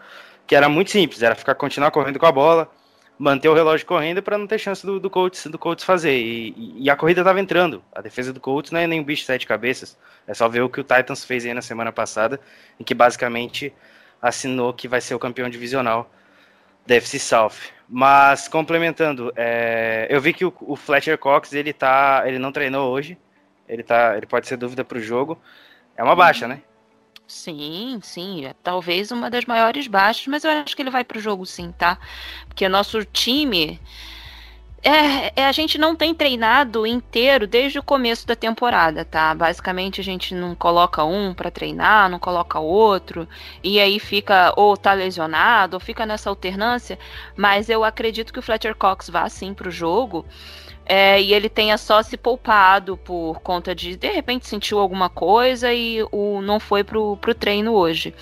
que 0.46 0.56
era 0.56 0.70
muito 0.70 0.90
simples, 0.90 1.22
era 1.22 1.34
ficar 1.34 1.54
continuar 1.54 1.90
correndo 1.90 2.18
com 2.18 2.24
a 2.24 2.32
bola, 2.32 2.70
manter 3.18 3.48
o 3.48 3.54
relógio 3.54 3.84
correndo 3.84 4.22
para 4.22 4.38
não 4.38 4.46
ter 4.46 4.58
chance 4.58 4.86
do, 4.86 5.00
do, 5.00 5.10
Colts, 5.10 5.46
do 5.46 5.58
Colts 5.58 5.84
fazer. 5.84 6.16
E, 6.16 6.76
e 6.78 6.88
a 6.88 6.96
corrida 6.96 7.20
estava 7.20 7.40
entrando. 7.40 7.82
A 7.92 8.00
defesa 8.00 8.32
do 8.32 8.40
Colts 8.40 8.70
não 8.70 8.78
é 8.78 8.86
nem 8.86 9.00
um 9.00 9.04
bicho 9.04 9.22
de 9.22 9.26
sete 9.26 9.46
cabeças. 9.46 9.98
É 10.26 10.32
só 10.32 10.48
ver 10.48 10.62
o 10.62 10.68
que 10.68 10.80
o 10.80 10.84
Titans 10.84 11.24
fez 11.24 11.44
aí 11.44 11.52
na 11.52 11.62
semana 11.62 11.90
passada, 11.90 12.40
em 12.78 12.84
que 12.84 12.94
basicamente 12.94 13.72
assinou 14.22 14.72
que 14.72 14.86
vai 14.86 15.00
ser 15.00 15.14
o 15.14 15.18
campeão 15.18 15.48
divisional 15.48 16.10
da 16.86 16.94
FC 16.94 17.18
South. 17.18 17.56
Mas 17.88 18.46
complementando, 18.46 19.32
é, 19.34 20.06
eu 20.08 20.20
vi 20.20 20.32
que 20.32 20.44
o, 20.44 20.52
o, 20.60 20.76
Fletcher 20.76 21.18
Cox 21.18 21.52
ele 21.52 21.72
tá, 21.72 22.22
ele 22.26 22.38
não 22.38 22.52
treinou 22.52 22.90
hoje. 22.90 23.18
Ele 23.68 23.82
tá, 23.82 24.16
ele 24.16 24.26
pode 24.26 24.46
ser 24.46 24.56
dúvida 24.56 24.84
para 24.84 24.98
o 24.98 25.00
jogo. 25.00 25.38
É 25.96 26.02
uma 26.02 26.14
baixa, 26.14 26.46
né? 26.46 26.62
Sim, 27.28 28.00
sim, 28.02 28.46
é 28.46 28.54
talvez 28.62 29.10
uma 29.12 29.30
das 29.30 29.44
maiores 29.44 29.86
baixas, 29.86 30.26
mas 30.26 30.44
eu 30.44 30.50
acho 30.50 30.74
que 30.74 30.80
ele 30.82 30.90
vai 30.90 31.04
pro 31.04 31.20
jogo 31.20 31.44
sim, 31.44 31.70
tá? 31.72 31.98
Porque 32.48 32.66
nosso 32.68 33.04
time 33.04 33.78
é, 34.82 35.32
é, 35.42 35.46
a 35.46 35.52
gente 35.52 35.76
não 35.76 35.94
tem 35.96 36.14
treinado 36.14 36.86
inteiro 36.86 37.46
desde 37.46 37.78
o 37.78 37.82
começo 37.82 38.26
da 38.26 38.36
temporada, 38.36 39.04
tá? 39.04 39.34
Basicamente 39.34 40.00
a 40.00 40.04
gente 40.04 40.34
não 40.34 40.54
coloca 40.54 41.04
um 41.04 41.34
para 41.34 41.50
treinar, 41.50 42.08
não 42.08 42.18
coloca 42.18 42.60
outro, 42.60 43.28
e 43.62 43.80
aí 43.80 43.98
fica 43.98 44.52
ou 44.56 44.76
tá 44.76 44.92
lesionado, 44.92 45.76
ou 45.76 45.80
fica 45.80 46.06
nessa 46.06 46.30
alternância, 46.30 46.98
mas 47.36 47.68
eu 47.68 47.84
acredito 47.84 48.32
que 48.32 48.38
o 48.38 48.42
Fletcher 48.42 48.74
Cox 48.76 49.10
vá 49.10 49.28
sim 49.28 49.52
pro 49.52 49.70
jogo 49.70 50.24
é, 50.88 51.20
e 51.20 51.34
ele 51.34 51.50
tenha 51.50 51.76
só 51.76 52.02
se 52.02 52.16
poupado 52.16 52.96
por 52.96 53.40
conta 53.40 53.74
de 53.74 53.94
de 53.94 54.08
repente 54.08 54.48
sentiu 54.48 54.78
alguma 54.78 55.10
coisa 55.10 55.72
e 55.72 56.02
o, 56.10 56.40
não 56.40 56.58
foi 56.58 56.82
pro, 56.82 57.16
pro 57.18 57.34
treino 57.34 57.74
hoje. 57.74 58.14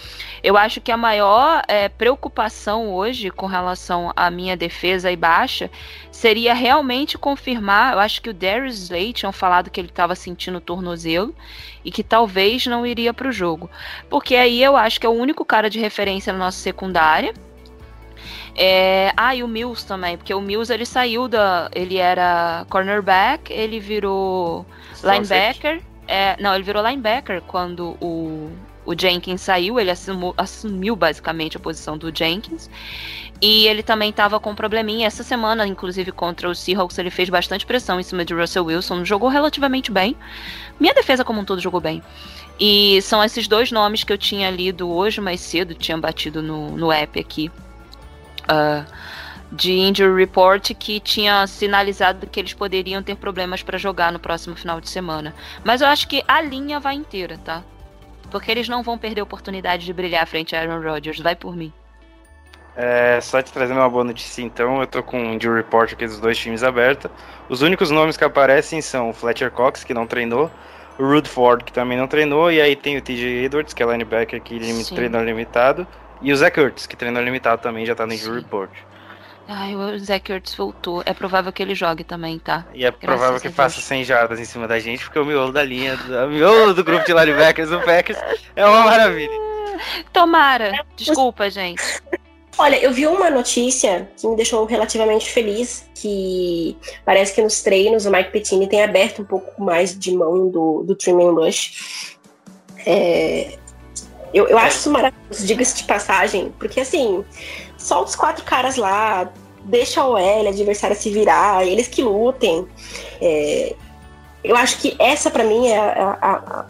Eu 0.42 0.57
acho 0.57 0.81
que 0.81 0.90
a 0.90 0.96
maior 0.96 1.62
é, 1.68 1.88
preocupação 1.88 2.92
hoje 2.92 3.31
com 3.31 3.46
relação 3.46 4.12
à 4.16 4.29
minha 4.31 4.57
defesa 4.57 5.12
e 5.12 5.16
baixa 5.16 5.70
seria 6.11 6.55
realmente 6.55 7.16
confirmar. 7.16 7.92
Eu 7.92 8.00
acho 8.00 8.20
que 8.20 8.31
o 8.31 8.35
Darius 8.35 8.79
Slay 8.79 9.12
tinham 9.12 9.33
falado 9.33 9.70
que 9.70 9.79
ele 9.79 9.88
estava 9.88 10.16
sentindo 10.16 10.61
tornozelo 10.61 11.33
e 11.85 11.92
que 11.92 12.02
talvez 12.02 12.66
não 12.66 12.85
iria 12.85 13.14
para 13.14 13.29
o 13.29 13.33
jogo, 13.33 13.70
porque 14.11 14.35
aí 14.35 14.61
eu 14.61 14.76
acho 14.76 14.98
que 14.98 15.07
é 15.07 15.09
o 15.09 15.12
único 15.12 15.44
cara 15.44 15.70
de 15.70 15.79
referência 15.79 16.33
na 16.33 16.38
nossa 16.40 16.59
secundária 16.59 17.33
é... 18.57 19.12
Ah, 19.16 19.35
e 19.35 19.42
o 19.42 19.49
Mills 19.49 19.87
também, 19.87 20.16
porque 20.16 20.33
o 20.33 20.40
Mills 20.40 20.73
ele 20.73 20.87
saiu 20.87 21.29
da. 21.29 21.69
Ele 21.75 21.99
era 21.99 22.64
cornerback, 22.71 23.53
ele 23.53 23.79
virou 23.79 24.64
linebacker. 25.05 25.83
É... 26.09 26.40
Não, 26.40 26.55
ele 26.55 26.64
virou 26.64 26.83
linebacker 26.83 27.42
quando 27.42 27.97
o, 28.01 28.51
o 28.87 28.99
Jenkins 28.99 29.42
saiu, 29.42 29.79
ele 29.79 29.90
assumiu, 29.90 30.33
assumiu 30.38 30.97
basicamente 30.97 31.59
a 31.59 31.61
posição 31.61 31.99
do 31.99 32.11
Jenkins. 32.16 32.71
E 33.42 33.66
ele 33.66 33.83
também 33.83 34.09
estava 34.09 34.40
com 34.40 34.53
um 34.53 34.55
probleminha. 34.55 35.07
Essa 35.07 35.23
semana, 35.23 35.66
inclusive, 35.66 36.11
contra 36.11 36.49
o 36.49 36.55
Seahawks, 36.55 36.97
ele 36.97 37.11
fez 37.11 37.29
bastante 37.29 37.66
pressão 37.66 38.01
em 38.01 38.03
cima 38.03 38.25
de 38.25 38.33
Russell 38.33 38.64
Wilson. 38.64 39.05
Jogou 39.05 39.29
relativamente 39.29 39.90
bem. 39.90 40.16
Minha 40.81 40.95
defesa, 40.95 41.23
como 41.23 41.42
um 41.42 41.45
todo, 41.45 41.61
jogou 41.61 41.79
bem. 41.79 42.03
E 42.59 43.03
são 43.03 43.23
esses 43.23 43.47
dois 43.47 43.71
nomes 43.71 44.03
que 44.03 44.11
eu 44.11 44.16
tinha 44.16 44.51
lido 44.51 44.90
hoje 44.90 45.21
mais 45.21 45.42
cedo, 45.42 45.75
tinha 45.75 45.99
batido 45.99 46.40
no, 46.40 46.71
no 46.71 46.90
app 46.90 47.21
aqui 47.21 47.51
uh, 48.50 48.85
de 49.50 49.72
injury 49.72 50.14
report 50.14 50.72
que 50.74 51.00
tinha 51.00 51.46
sinalizado 51.46 52.26
que 52.26 52.40
eles 52.40 52.52
poderiam 52.52 53.02
ter 53.02 53.16
problemas 53.16 53.62
para 53.62 53.78
jogar 53.78 54.12
no 54.12 54.18
próximo 54.18 54.56
final 54.56 54.80
de 54.80 54.88
semana. 54.88 55.35
Mas 55.64 55.80
eu 55.80 55.87
acho 55.88 56.09
que 56.09 56.22
a 56.26 56.40
linha 56.40 56.80
vai 56.80 56.94
inteira, 56.94 57.38
tá? 57.38 57.62
Porque 58.30 58.50
eles 58.50 58.68
não 58.68 58.82
vão 58.82 58.98
perder 58.98 59.20
a 59.20 59.24
oportunidade 59.24 59.85
de 59.85 59.92
brilhar 59.92 60.26
frente 60.26 60.56
a 60.56 60.61
Aaron 60.61 60.82
Rodgers. 60.82 61.20
Vai 61.20 61.37
por 61.37 61.54
mim. 61.54 61.72
É, 62.76 63.18
só 63.22 63.40
te 63.40 63.50
trazendo 63.50 63.80
uma 63.80 63.88
boa 63.88 64.04
notícia 64.04 64.42
então, 64.42 64.82
eu 64.82 64.87
tô 64.87 65.02
com 65.02 65.18
o 65.18 65.35
injury 65.35 65.56
report 65.56 65.94
aqui 65.94 66.06
dos 66.06 66.20
dois 66.20 66.37
times 66.37 66.62
aberta. 66.62 67.11
Os 67.48 67.62
únicos 67.62 67.90
nomes 67.90 68.18
que 68.18 68.24
aparecem 68.24 68.82
são 68.82 69.09
o 69.09 69.12
Fletcher 69.14 69.50
Cox, 69.50 69.82
que 69.82 69.94
não 69.94 70.06
treinou, 70.06 70.50
o 70.98 71.02
Rudford, 71.02 71.64
que 71.64 71.72
também 71.72 71.96
não 71.96 72.06
treinou, 72.06 72.52
e 72.52 72.61
aí 72.61 72.76
tem 72.76 72.98
o 72.98 73.00
TJ 73.00 73.46
Edwards, 73.46 73.72
que 73.72 73.82
é 73.82 73.87
linebacker 73.87 74.42
que 74.42 74.59
treinou 74.94 75.24
limitado, 75.24 75.87
e 76.22 76.33
o 76.33 76.37
Zach 76.37 76.55
Kurtz, 76.55 76.87
que 76.87 76.96
treinou 76.96 77.22
limitado 77.22 77.62
também, 77.62 77.87
já 77.87 77.94
tá 77.94 78.07
no 78.07 78.12
injury 78.12 78.40
report. 78.40 78.70
Ai, 79.48 79.76
o 79.76 79.98
Zach 79.98 80.24
Kurtz 80.24 80.55
voltou. 80.55 81.02
É 81.07 81.14
provável 81.14 81.52
que 81.52 81.62
ele 81.62 81.74
jogue 81.74 82.02
também, 82.02 82.38
tá? 82.38 82.66
E 82.74 82.85
é 82.85 82.90
Graças 82.90 83.00
provável 83.00 83.40
que 83.40 83.48
faça 83.48 83.81
100 83.81 84.05
jardas 84.05 84.40
em 84.40 84.44
cima 84.44 84.66
da 84.66 84.79
gente, 84.79 85.05
porque 85.05 85.18
o 85.18 85.24
miolo 85.24 85.52
da 85.52 85.62
linha, 85.62 85.96
o 86.26 86.29
miolo 86.29 86.74
do 86.74 86.83
grupo 86.83 87.05
de 87.05 87.12
linebackers 87.12 87.70
do 87.70 87.81
Packers 87.81 88.18
é 88.57 88.66
uma 88.66 88.83
maravilha. 88.85 89.31
Tomara. 90.12 90.72
Desculpa, 90.96 91.48
gente. 91.48 91.83
Olha, 92.59 92.83
eu 92.83 92.90
vi 92.90 93.07
uma 93.07 93.31
notícia 93.31 94.09
que 94.16 94.26
me 94.26 94.35
deixou 94.35 94.64
relativamente 94.64 95.31
feliz, 95.31 95.87
que 95.94 96.76
parece 97.05 97.35
que 97.35 97.42
nos 97.42 97.62
treinos 97.62 98.07
o 98.07 98.11
Mike 98.11 98.33
Pettini 98.33 98.66
tem 98.66 98.83
aberto 98.83 99.20
um 99.20 99.24
pouco 99.26 99.62
mais 99.62 99.96
de 99.96 100.12
mão 100.12 100.48
do, 100.48 100.83
do 100.83 100.94
Trim 100.94 101.20
and 101.20 101.33
Rush. 101.33 102.16
É, 102.87 103.59
eu, 104.37 104.46
eu 104.49 104.59
acho 104.59 104.77
isso 104.77 104.90
maravilhoso, 104.90 105.46
diga-se 105.46 105.77
de 105.77 105.85
passagem, 105.85 106.53
porque 106.59 106.81
assim, 106.81 107.25
só 107.79 108.05
os 108.05 108.14
quatro 108.14 108.44
caras 108.44 108.77
lá, 108.77 109.33
deixa 109.64 110.05
o 110.05 110.18
L, 110.18 110.49
adversário 110.49 110.94
se 110.94 111.09
virar, 111.11 111.66
eles 111.66 111.88
que 111.88 112.03
lutem. 112.03 112.68
É, 113.18 113.75
eu 114.44 114.55
acho 114.55 114.79
que 114.79 114.94
essa 114.99 115.31
para 115.31 115.42
mim 115.42 115.68
é 115.68 115.79
a, 115.79 116.18
a, 116.20 116.66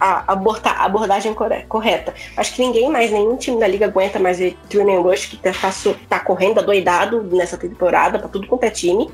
a, 0.00 0.32
a, 0.32 0.84
abordagem 0.86 1.36
correta. 1.68 2.14
Acho 2.38 2.54
que 2.54 2.62
ninguém 2.62 2.90
mais, 2.90 3.10
nenhum 3.10 3.36
time 3.36 3.60
da 3.60 3.68
liga 3.68 3.84
aguenta 3.84 4.18
mais 4.18 4.38
ver 4.38 4.56
Truman 4.70 5.02
Rush 5.02 5.26
que 5.26 5.36
tá, 5.36 5.52
tá 6.08 6.20
correndo 6.20 6.58
adoidado 6.58 7.22
nessa 7.22 7.58
temporada 7.58 8.18
para 8.18 8.28
tudo 8.30 8.46
quanto 8.46 8.64
é 8.64 8.70
time. 8.70 9.10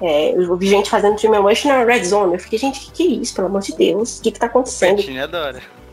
É, 0.00 0.30
eu 0.30 0.56
vi 0.56 0.66
gente 0.66 0.88
fazendo 0.88 1.16
Truman 1.16 1.40
Rush 1.40 1.66
na 1.66 1.84
Red 1.84 2.04
Zone. 2.04 2.32
Eu 2.32 2.40
fiquei, 2.40 2.58
gente, 2.58 2.78
o 2.78 2.82
que, 2.84 2.90
que 2.90 3.02
é 3.02 3.20
isso, 3.20 3.34
pelo 3.34 3.48
amor 3.48 3.60
de 3.60 3.76
Deus? 3.76 4.18
O 4.18 4.22
que, 4.22 4.32
que 4.32 4.40
tá 4.40 4.46
acontecendo? 4.46 5.00
O 5.00 5.22
adora 5.22 5.83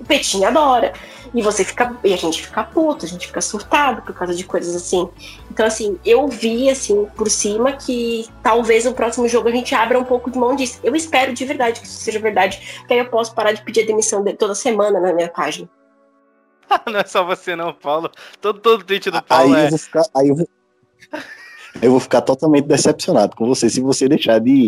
o 0.00 0.04
Petinho 0.04 0.46
adora. 0.46 0.92
E 1.34 1.42
você 1.42 1.64
fica. 1.64 1.96
E 2.02 2.14
a 2.14 2.16
gente 2.16 2.42
fica 2.42 2.64
puto, 2.64 3.04
a 3.04 3.08
gente 3.08 3.26
fica 3.26 3.40
surtado 3.40 4.02
por 4.02 4.14
causa 4.14 4.34
de 4.34 4.44
coisas 4.44 4.74
assim. 4.74 5.08
Então, 5.50 5.66
assim, 5.66 5.98
eu 6.04 6.26
vi, 6.28 6.70
assim, 6.70 7.06
por 7.16 7.30
cima 7.30 7.72
que 7.72 8.26
talvez 8.42 8.84
no 8.84 8.94
próximo 8.94 9.28
jogo 9.28 9.48
a 9.48 9.52
gente 9.52 9.74
abra 9.74 9.98
um 9.98 10.04
pouco 10.04 10.30
de 10.30 10.38
mão 10.38 10.56
disso. 10.56 10.80
Eu 10.82 10.94
espero 10.94 11.32
de 11.34 11.44
verdade 11.44 11.80
que 11.80 11.86
isso 11.86 12.00
seja 12.00 12.18
verdade, 12.18 12.78
porque 12.78 12.94
aí 12.94 13.00
eu 13.00 13.10
posso 13.10 13.34
parar 13.34 13.52
de 13.52 13.62
pedir 13.62 13.82
a 13.82 13.86
demissão 13.86 14.22
dele 14.22 14.36
toda 14.36 14.54
semana 14.54 15.00
na 15.00 15.12
minha 15.12 15.28
página. 15.28 15.68
não 16.90 17.00
é 17.00 17.04
só 17.04 17.24
você, 17.24 17.54
não, 17.54 17.72
Paulo. 17.72 18.10
Todo, 18.40 18.60
todo 18.60 18.84
tweet 18.84 19.10
do 19.10 19.22
Paulo. 19.22 19.54
Aí 19.54 19.62
é... 19.62 19.66
eu 19.66 19.70
vou 19.70 19.78
ficar. 19.78 20.02
Aí 20.14 20.28
eu 20.28 20.36
vou... 20.36 20.48
eu 21.82 21.90
vou 21.90 22.00
ficar 22.00 22.22
totalmente 22.22 22.66
decepcionado 22.66 23.36
com 23.36 23.46
você 23.46 23.68
se 23.68 23.80
você 23.80 24.08
deixar 24.08 24.38
de, 24.40 24.66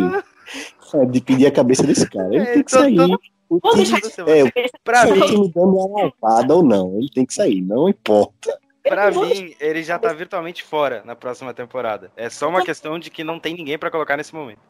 de 1.11 1.21
pedir 1.21 1.47
a 1.47 1.51
cabeça 1.51 1.83
desse 1.83 2.09
cara. 2.09 2.29
Ele 2.29 2.44
é, 2.44 2.53
tem 2.53 2.62
que 2.62 2.71
sair. 2.71 2.97
Todo 2.97 3.18
o 3.48 3.58
Vou 3.61 3.72
time, 3.72 3.98
é, 4.26 4.68
pra 4.84 5.06
mim, 5.06 5.20
o 5.20 5.26
time 5.26 5.52
dando 5.54 5.76
uma 5.76 6.12
lavada 6.22 6.54
ou 6.54 6.62
não, 6.62 6.96
ele 6.98 7.08
tem 7.08 7.24
que 7.24 7.34
sair, 7.34 7.61
não 7.62 7.88
importa. 7.88 8.58
Pra 8.82 9.11
mim, 9.11 9.54
ele 9.61 9.82
já 9.82 9.98
tá 9.98 10.12
virtualmente 10.12 10.62
fora 10.62 11.02
na 11.04 11.14
próxima 11.14 11.52
temporada. 11.52 12.11
É 12.16 12.30
só 12.30 12.48
uma 12.48 12.64
questão 12.64 12.98
de 12.98 13.11
que 13.11 13.22
não 13.22 13.38
tem 13.38 13.54
ninguém 13.54 13.78
para 13.78 13.90
colocar 13.90 14.16
nesse 14.16 14.34
momento. 14.34 14.61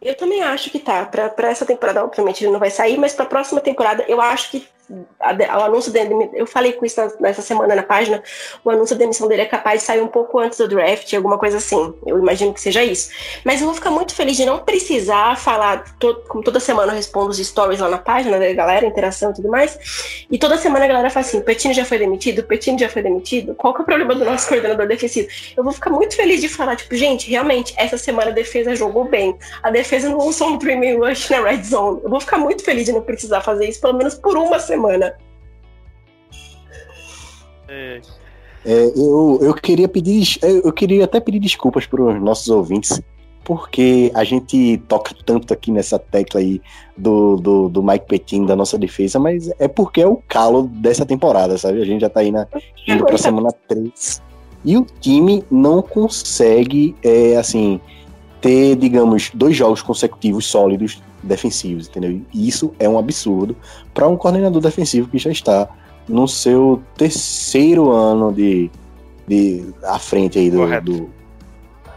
Eu 0.00 0.14
também 0.14 0.42
acho 0.42 0.70
que 0.70 0.78
tá. 0.78 1.04
Pra, 1.06 1.28
pra 1.28 1.50
essa 1.50 1.66
temporada, 1.66 2.04
obviamente, 2.04 2.44
ele 2.44 2.52
não 2.52 2.60
vai 2.60 2.70
sair, 2.70 2.96
mas 2.96 3.14
pra 3.14 3.26
próxima 3.26 3.60
temporada, 3.60 4.04
eu 4.06 4.20
acho 4.20 4.50
que 4.50 4.68
o 4.88 5.60
anúncio 5.60 5.92
dele, 5.92 6.30
eu 6.34 6.46
falei 6.46 6.72
com 6.72 6.86
isso 6.86 7.00
nessa 7.20 7.42
semana 7.42 7.74
na 7.74 7.82
página, 7.82 8.22
o 8.64 8.70
anúncio 8.70 8.94
da 8.94 9.00
demissão 9.00 9.26
dele 9.26 9.42
é 9.42 9.46
capaz 9.46 9.80
de 9.80 9.86
sair 9.86 10.00
um 10.00 10.06
pouco 10.06 10.38
antes 10.38 10.58
do 10.58 10.68
draft, 10.68 11.12
alguma 11.14 11.38
coisa 11.38 11.56
assim. 11.56 11.94
Eu 12.06 12.18
imagino 12.18 12.54
que 12.54 12.60
seja 12.60 12.84
isso. 12.84 13.10
Mas 13.44 13.60
eu 13.60 13.66
vou 13.66 13.74
ficar 13.74 13.90
muito 13.90 14.14
feliz 14.14 14.36
de 14.36 14.44
não 14.44 14.60
precisar 14.60 15.36
falar, 15.36 15.84
como 16.28 16.44
toda 16.44 16.60
semana 16.60 16.92
eu 16.92 16.96
respondo 16.96 17.30
os 17.30 17.38
stories 17.38 17.80
lá 17.80 17.88
na 17.88 17.98
página 17.98 18.38
da 18.38 18.52
galera, 18.52 18.86
interação 18.86 19.32
e 19.32 19.34
tudo 19.34 19.48
mais. 19.48 20.26
E 20.30 20.38
toda 20.38 20.56
semana 20.56 20.84
a 20.84 20.88
galera 20.88 21.10
fala 21.10 21.26
assim: 21.26 21.40
Petino 21.40 21.74
já 21.74 21.84
foi 21.84 21.98
demitido? 21.98 22.44
Petino 22.44 22.78
já 22.78 22.88
foi 22.88 23.02
demitido? 23.02 23.54
Qual 23.54 23.74
que 23.74 23.80
é 23.80 23.82
o 23.82 23.86
problema 23.86 24.14
do 24.14 24.24
nosso 24.24 24.48
coordenador 24.48 24.86
defensivo? 24.86 25.28
Eu 25.56 25.64
vou 25.64 25.72
ficar 25.72 25.90
muito 25.90 26.14
feliz 26.14 26.40
de 26.40 26.48
falar, 26.48 26.76
tipo, 26.76 26.94
gente, 26.94 27.28
realmente, 27.28 27.74
essa 27.76 27.98
semana 27.98 28.30
a 28.30 28.34
defesa 28.34 28.76
jogou 28.76 29.04
bem. 29.04 29.36
A 29.62 29.70
defesa 29.70 30.08
não 30.08 30.18
usou 30.18 30.50
um 30.50 30.58
premium 30.58 31.00
rush 31.00 31.28
na 31.30 31.40
red 31.40 31.62
zone. 31.64 32.00
Eu 32.04 32.10
vou 32.10 32.20
ficar 32.20 32.38
muito 32.38 32.62
feliz 32.62 32.84
de 32.84 32.92
não 32.92 33.02
precisar 33.02 33.40
fazer 33.40 33.68
isso, 33.68 33.80
pelo 33.80 33.94
menos 33.94 34.14
por 34.14 34.36
uma 34.36 34.58
semana 34.58 34.75
semana. 34.76 35.14
É. 37.68 38.00
É, 38.64 38.92
eu, 38.96 39.38
eu 39.40 39.54
queria 39.54 39.88
pedir, 39.88 40.38
eu 40.42 40.72
queria 40.72 41.04
até 41.04 41.20
pedir 41.20 41.38
desculpas 41.38 41.86
para 41.86 42.02
os 42.02 42.20
nossos 42.20 42.48
ouvintes, 42.48 43.00
porque 43.44 44.10
a 44.12 44.24
gente 44.24 44.82
toca 44.88 45.14
tanto 45.24 45.54
aqui 45.54 45.70
nessa 45.70 46.00
tecla 46.00 46.40
aí 46.40 46.60
do, 46.96 47.36
do, 47.36 47.68
do 47.68 47.82
Mike 47.82 48.06
Petin 48.06 48.44
da 48.44 48.56
nossa 48.56 48.76
defesa, 48.76 49.20
mas 49.20 49.48
é 49.60 49.68
porque 49.68 50.00
é 50.00 50.06
o 50.06 50.20
calo 50.28 50.64
dessa 50.64 51.06
temporada, 51.06 51.56
sabe? 51.56 51.80
A 51.80 51.84
gente 51.84 52.00
já 52.00 52.08
tá 52.08 52.20
aí 52.20 52.32
na, 52.32 52.44
indo 52.88 53.04
para 53.04 53.16
semana 53.16 53.52
3 53.68 54.20
e 54.64 54.76
o 54.76 54.84
time 55.00 55.44
não 55.48 55.80
consegue, 55.80 56.96
é, 57.04 57.36
assim, 57.36 57.80
ter, 58.40 58.74
digamos, 58.74 59.30
dois 59.32 59.56
jogos 59.56 59.80
consecutivos 59.80 60.44
sólidos 60.44 61.00
defensivos, 61.26 61.88
entendeu? 61.88 62.20
E 62.32 62.48
isso 62.48 62.74
é 62.78 62.88
um 62.88 62.98
absurdo 62.98 63.56
para 63.92 64.08
um 64.08 64.16
coordenador 64.16 64.60
defensivo 64.62 65.08
que 65.08 65.18
já 65.18 65.30
está 65.30 65.68
no 66.08 66.26
seu 66.28 66.82
terceiro 66.96 67.90
ano 67.90 68.32
de, 68.32 68.70
de 69.26 69.74
à 69.84 69.98
frente 69.98 70.38
aí 70.38 70.50
do, 70.50 70.80
do 70.80 71.10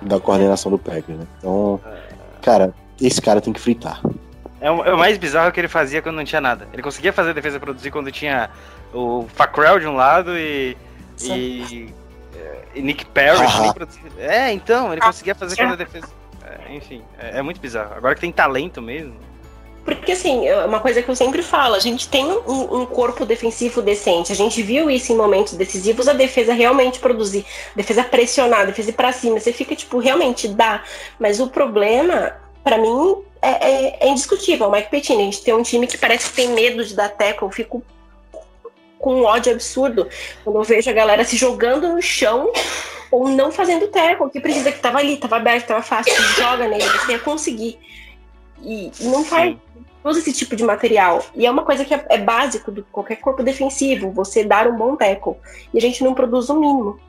da 0.01 0.19
coordenação 0.19 0.71
do 0.71 0.77
Packers, 0.77 1.19
né? 1.19 1.27
Então, 1.37 1.79
cara, 2.41 2.73
esse 3.01 3.21
cara 3.21 3.41
tem 3.41 3.53
que 3.53 3.59
fritar. 3.59 4.01
É 4.61 4.69
o, 4.69 4.83
é 4.83 4.93
o, 4.93 4.97
mais 4.97 5.17
bizarro 5.17 5.51
que 5.51 5.59
ele 5.59 5.67
fazia 5.67 6.01
quando 6.01 6.15
não 6.15 6.23
tinha 6.23 6.41
nada. 6.41 6.67
Ele 6.73 6.81
conseguia 6.81 7.13
fazer 7.13 7.31
a 7.31 7.33
defesa 7.33 7.59
produzir 7.59 7.91
quando 7.91 8.11
tinha 8.11 8.49
o 8.93 9.25
Facrell 9.33 9.79
de 9.79 9.87
um 9.87 9.95
lado 9.95 10.37
e, 10.37 10.75
e, 11.21 11.93
e, 12.75 12.81
Nick 12.81 13.05
Perry. 13.05 13.45
é, 14.17 14.51
então, 14.51 14.91
ele 14.91 15.01
conseguia 15.01 15.35
fazer 15.35 15.55
quando 15.55 15.73
a 15.73 15.77
defesa. 15.77 16.07
É, 16.49 16.73
enfim, 16.73 17.03
é, 17.19 17.39
é, 17.39 17.41
muito 17.41 17.59
bizarro. 17.59 17.93
Agora 17.95 18.15
que 18.15 18.21
tem 18.21 18.31
talento 18.31 18.81
mesmo. 18.81 19.15
Porque, 19.85 20.11
assim, 20.11 20.47
é 20.47 20.65
uma 20.65 20.79
coisa 20.79 21.01
que 21.01 21.09
eu 21.09 21.15
sempre 21.15 21.41
falo, 21.41 21.73
a 21.73 21.79
gente 21.79 22.07
tem 22.09 22.25
um, 22.25 22.81
um, 22.81 22.85
corpo 22.85 23.25
defensivo 23.25 23.81
decente. 23.81 24.31
A 24.31 24.35
gente 24.35 24.61
viu 24.61 24.89
isso 24.89 25.11
em 25.11 25.15
momentos 25.15 25.53
decisivos, 25.53 26.07
a 26.07 26.13
defesa 26.13 26.53
realmente 26.53 26.99
produzir, 26.99 27.45
defesa 27.75 28.03
pressionar, 28.03 28.67
defesa 28.67 28.89
ir 28.89 28.93
pra 28.93 29.11
cima. 29.11 29.39
Você 29.39 29.51
fica, 29.51 29.75
tipo, 29.75 29.97
realmente 29.97 30.47
dá. 30.47 30.83
Mas 31.17 31.39
o 31.39 31.47
problema, 31.47 32.35
para 32.63 32.77
mim, 32.77 33.23
é, 33.41 33.49
é, 33.49 33.97
é, 34.01 34.09
indiscutível. 34.09 34.67
O 34.67 34.71
Mike 34.71 34.91
Pettine, 34.91 35.21
a 35.21 35.25
gente 35.25 35.41
tem 35.41 35.53
um 35.53 35.63
time 35.63 35.87
que 35.87 35.97
parece 35.97 36.29
que 36.29 36.35
tem 36.35 36.49
medo 36.49 36.83
de 36.83 36.93
dar 36.93 37.09
tackle. 37.09 37.47
Eu 37.47 37.51
fico 37.51 37.83
com 38.99 39.15
um 39.15 39.23
ódio 39.23 39.51
absurdo 39.53 40.07
quando 40.43 40.57
eu 40.57 40.63
vejo 40.63 40.89
a 40.89 40.93
galera 40.93 41.23
se 41.23 41.37
jogando 41.37 41.87
no 41.87 42.01
chão 42.01 42.51
ou 43.11 43.29
não 43.29 43.51
fazendo 43.51 43.87
tackle, 43.87 44.29
que 44.29 44.39
precisa 44.39 44.71
que 44.71 44.79
tava 44.79 44.99
ali, 44.99 45.17
tava 45.17 45.37
aberto, 45.37 45.67
tava 45.67 45.81
fácil, 45.81 46.13
joga 46.35 46.67
nele, 46.67 46.83
você 46.83 47.13
ia 47.13 47.19
conseguir. 47.19 47.79
E, 48.61 48.91
e 48.99 49.05
não 49.05 49.23
faz 49.23 49.55
usa 50.03 50.19
esse 50.19 50.33
tipo 50.33 50.55
de 50.55 50.63
material. 50.63 51.23
E 51.35 51.45
é 51.45 51.51
uma 51.51 51.63
coisa 51.63 51.83
que 51.83 51.93
é, 51.93 52.05
é, 52.09 52.17
básico 52.17 52.71
de 52.71 52.81
qualquer 52.83 53.17
corpo 53.17 53.43
defensivo, 53.43 54.11
você 54.11 54.43
dar 54.43 54.67
um 54.67 54.77
bom 54.77 54.95
tackle. 54.95 55.35
E 55.73 55.77
a 55.77 55.81
gente 55.81 56.03
não 56.03 56.13
produz 56.13 56.49
o 56.49 56.59
mínimo. 56.59 56.99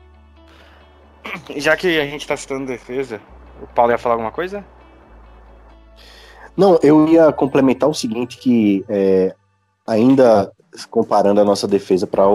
Já 1.55 1.75
que 1.77 1.99
a 1.99 2.05
gente 2.05 2.27
tá 2.27 2.35
citando 2.35 2.65
defesa, 2.65 3.21
o 3.61 3.67
Paulo 3.67 3.91
ia 3.91 3.97
falar 3.97 4.15
alguma 4.15 4.31
coisa? 4.31 4.65
Não, 6.55 6.77
eu 6.83 7.07
ia 7.07 7.31
complementar 7.31 7.89
o 7.89 7.93
seguinte, 7.93 8.37
que 8.37 8.83
é, 8.89 9.33
ainda 9.87 10.51
comparando 10.89 11.39
a 11.39 11.45
nossa 11.45 11.67
defesa 11.67 12.05
para 12.05 12.27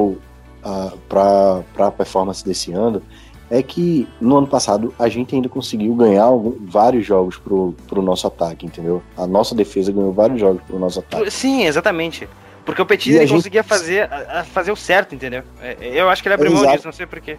a 1.78 1.90
performance 1.90 2.44
desse 2.44 2.72
ano, 2.72 3.02
é 3.50 3.62
que 3.62 4.08
no 4.20 4.36
ano 4.38 4.46
passado 4.46 4.92
a 4.98 5.08
gente 5.08 5.34
ainda 5.34 5.48
conseguiu 5.48 5.94
ganhar 5.94 6.24
algum, 6.24 6.54
vários 6.66 7.06
jogos 7.06 7.36
pro, 7.36 7.74
pro 7.86 8.02
nosso 8.02 8.26
ataque, 8.26 8.66
entendeu? 8.66 9.02
A 9.16 9.26
nossa 9.26 9.54
defesa 9.54 9.92
ganhou 9.92 10.12
vários 10.12 10.40
jogos 10.40 10.60
pro 10.62 10.78
nosso 10.78 10.98
ataque. 10.98 11.30
Sim, 11.30 11.64
exatamente. 11.64 12.28
Porque 12.64 12.82
o 12.82 12.86
Petit 12.86 13.12
gente... 13.12 13.32
conseguia 13.32 13.62
fazer, 13.62 14.08
fazer 14.52 14.72
o 14.72 14.76
certo, 14.76 15.14
entendeu? 15.14 15.44
É, 15.62 15.76
eu 15.80 16.08
acho 16.08 16.20
que 16.20 16.28
ele 16.28 16.34
abriu 16.34 16.52
mão 16.52 16.66
disso, 16.66 16.84
não 16.84 16.92
sei 16.92 17.06
porquê. 17.06 17.38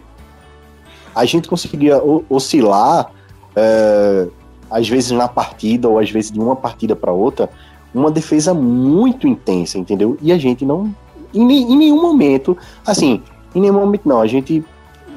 A 1.14 1.24
gente 1.26 1.46
conseguia 1.46 2.00
oscilar, 2.30 3.10
é, 3.54 4.26
às 4.70 4.88
vezes 4.88 5.10
na 5.10 5.28
partida, 5.28 5.88
ou 5.88 5.98
às 5.98 6.10
vezes 6.10 6.30
de 6.30 6.40
uma 6.40 6.56
partida 6.56 6.96
para 6.96 7.12
outra, 7.12 7.50
uma 7.94 8.10
defesa 8.10 8.54
muito 8.54 9.26
intensa, 9.26 9.78
entendeu? 9.78 10.16
E 10.22 10.32
a 10.32 10.38
gente 10.38 10.64
não. 10.64 10.94
Em, 11.34 11.42
em 11.42 11.76
nenhum 11.76 12.00
momento, 12.00 12.56
assim, 12.86 13.22
em 13.54 13.60
nenhum 13.60 13.74
momento 13.74 14.08
não. 14.08 14.22
A 14.22 14.26
gente 14.26 14.64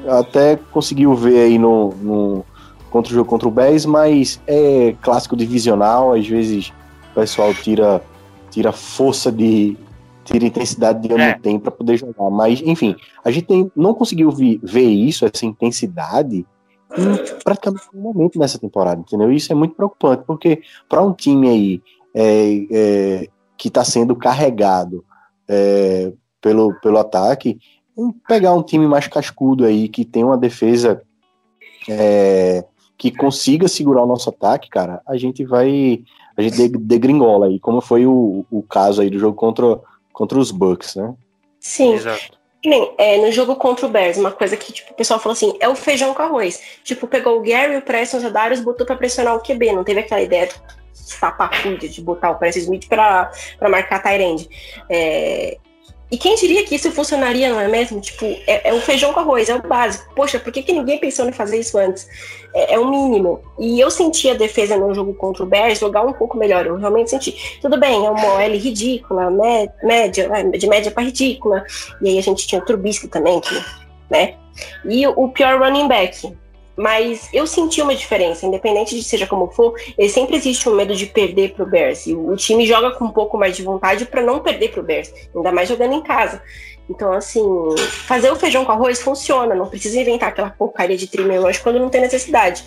até 0.08 0.56
conseguiu 0.70 1.14
ver 1.14 1.40
aí 1.40 1.58
no, 1.58 1.90
no 1.94 2.44
contra 2.90 3.10
o 3.12 3.14
jogo 3.14 3.28
contra 3.28 3.48
o 3.48 3.50
Bears, 3.50 3.86
mas 3.86 4.40
é 4.46 4.94
clássico 5.00 5.36
divisional, 5.36 6.12
às 6.12 6.26
vezes 6.26 6.72
o 7.10 7.14
pessoal 7.14 7.54
tira 7.54 8.02
tira 8.50 8.70
força 8.70 9.32
de 9.32 9.76
tira 10.24 10.46
intensidade 10.46 11.00
de 11.06 11.12
onde 11.12 11.22
é. 11.22 11.38
tem 11.38 11.58
para 11.58 11.70
poder 11.70 11.96
jogar, 11.96 12.30
mas 12.30 12.60
enfim, 12.60 12.94
a 13.24 13.30
gente 13.30 13.46
tem, 13.46 13.72
não 13.74 13.94
conseguiu 13.94 14.30
vi, 14.30 14.60
ver 14.62 14.88
isso, 14.88 15.24
essa 15.24 15.46
intensidade 15.46 16.46
em 16.96 17.42
praticamente 17.42 17.84
nenhum 17.92 18.12
momento 18.12 18.38
nessa 18.38 18.58
temporada, 18.58 19.00
entendeu? 19.00 19.32
Isso 19.32 19.50
é 19.50 19.54
muito 19.54 19.74
preocupante, 19.74 20.24
porque 20.26 20.62
para 20.88 21.02
um 21.02 21.12
time 21.12 21.48
aí 21.48 21.82
é, 22.14 22.66
é, 22.70 23.28
que 23.56 23.68
está 23.68 23.82
sendo 23.82 24.14
carregado 24.14 25.04
é, 25.48 26.12
pelo, 26.40 26.74
pelo 26.80 26.98
ataque, 26.98 27.58
pegar 28.26 28.54
um 28.54 28.62
time 28.62 28.86
mais 28.86 29.06
cascudo 29.06 29.64
aí, 29.64 29.88
que 29.88 30.04
tem 30.04 30.24
uma 30.24 30.36
defesa 30.36 31.02
é, 31.88 32.64
que 32.96 33.10
consiga 33.10 33.68
segurar 33.68 34.02
o 34.02 34.06
nosso 34.06 34.28
ataque, 34.30 34.68
cara, 34.68 35.00
a 35.06 35.16
gente 35.16 35.44
vai. 35.44 36.02
A 36.36 36.40
gente 36.40 36.68
degringola 36.68 37.46
aí, 37.46 37.60
como 37.60 37.80
foi 37.80 38.06
o, 38.06 38.46
o 38.50 38.62
caso 38.62 39.02
aí 39.02 39.10
do 39.10 39.18
jogo 39.18 39.36
contra, 39.36 39.78
contra 40.12 40.38
os 40.38 40.50
Bucks, 40.50 40.96
né? 40.96 41.12
Sim. 41.60 41.92
Exato. 41.92 42.40
Nem, 42.64 42.94
é, 42.96 43.18
no 43.18 43.32
jogo 43.32 43.56
contra 43.56 43.86
o 43.86 43.88
Bears, 43.88 44.16
uma 44.16 44.30
coisa 44.30 44.56
que 44.56 44.72
tipo, 44.72 44.92
o 44.92 44.94
pessoal 44.94 45.18
falou 45.18 45.32
assim, 45.32 45.52
é 45.58 45.68
o 45.68 45.74
feijão 45.74 46.14
com 46.14 46.22
arroz. 46.22 46.62
Tipo, 46.84 47.08
pegou 47.08 47.38
o 47.38 47.42
Gary, 47.42 47.76
o 47.76 47.82
Preston, 47.82 48.18
os 48.18 48.24
Adarius, 48.24 48.60
botou 48.60 48.86
pra 48.86 48.96
pressionar 48.96 49.34
o 49.34 49.40
QB, 49.40 49.72
não 49.72 49.84
teve 49.84 50.00
aquela 50.00 50.22
ideia 50.22 50.48
estapafúrdia 50.94 51.88
de 51.88 52.00
botar 52.00 52.30
o 52.30 52.36
Preston 52.36 52.60
Smith 52.60 52.88
para 52.88 53.32
marcar 53.68 54.00
Tyrande. 54.00 54.48
É, 54.88 55.58
e 56.12 56.18
quem 56.18 56.34
diria 56.34 56.62
que 56.62 56.74
isso 56.74 56.92
funcionaria, 56.92 57.48
não 57.48 57.58
é 57.58 57.66
mesmo? 57.66 57.98
Tipo, 57.98 58.26
é, 58.46 58.68
é 58.68 58.74
o 58.74 58.82
feijão 58.82 59.14
com 59.14 59.20
arroz, 59.20 59.48
é 59.48 59.54
o 59.54 59.62
básico. 59.62 60.14
Poxa, 60.14 60.38
por 60.38 60.52
que, 60.52 60.62
que 60.62 60.70
ninguém 60.70 60.98
pensou 60.98 61.26
em 61.26 61.32
fazer 61.32 61.58
isso 61.58 61.78
antes? 61.78 62.06
É, 62.54 62.74
é, 62.74 62.78
o 62.78 62.90
mínimo. 62.90 63.40
E 63.58 63.80
eu 63.80 63.90
senti 63.90 64.28
a 64.28 64.34
defesa 64.34 64.76
no 64.76 64.94
jogo 64.94 65.14
contra 65.14 65.42
o 65.42 65.46
Bears 65.46 65.78
jogar 65.78 66.02
um 66.02 66.12
pouco 66.12 66.36
melhor. 66.36 66.66
Eu 66.66 66.76
realmente 66.76 67.08
senti. 67.08 67.58
Tudo 67.62 67.80
bem, 67.80 68.04
é 68.04 68.10
uma 68.10 68.34
OL 68.34 68.58
ridícula, 68.58 69.30
média, 69.82 70.28
de 70.52 70.66
média 70.66 70.90
para 70.90 71.04
ridícula. 71.04 71.64
E 72.02 72.10
aí 72.10 72.18
a 72.18 72.22
gente 72.22 72.46
tinha 72.46 72.60
o 72.60 72.64
Trubisky 72.66 73.08
também, 73.08 73.40
que, 73.40 73.58
né? 74.10 74.34
E 74.84 75.06
o 75.06 75.28
pior 75.28 75.58
running 75.60 75.88
back, 75.88 76.30
mas 76.76 77.28
eu 77.32 77.46
senti 77.46 77.82
uma 77.82 77.94
diferença, 77.94 78.46
independente 78.46 78.96
de 78.96 79.02
seja 79.02 79.26
como 79.26 79.50
for, 79.50 79.74
ele 79.96 80.08
sempre 80.08 80.36
existe 80.36 80.68
um 80.68 80.74
medo 80.74 80.94
de 80.94 81.06
perder 81.06 81.54
pro 81.54 81.66
Bears. 81.66 82.06
E 82.06 82.14
o 82.14 82.34
time 82.36 82.66
joga 82.66 82.92
com 82.92 83.04
um 83.04 83.10
pouco 83.10 83.36
mais 83.36 83.56
de 83.56 83.62
vontade 83.62 84.04
para 84.06 84.22
não 84.22 84.40
perder 84.40 84.70
pro 84.70 84.82
Bears, 84.82 85.12
ainda 85.34 85.52
mais 85.52 85.68
jogando 85.68 85.94
em 85.94 86.02
casa. 86.02 86.42
Então, 86.88 87.12
assim, 87.12 87.42
fazer 88.06 88.30
o 88.30 88.36
feijão 88.36 88.64
com 88.64 88.72
arroz 88.72 89.00
funciona, 89.00 89.54
não 89.54 89.66
precisa 89.66 90.00
inventar 90.00 90.30
aquela 90.30 90.50
porcaria 90.50 90.96
de 90.96 91.08
hoje 91.38 91.60
quando 91.60 91.78
não 91.78 91.88
tem 91.88 92.00
necessidade. 92.00 92.64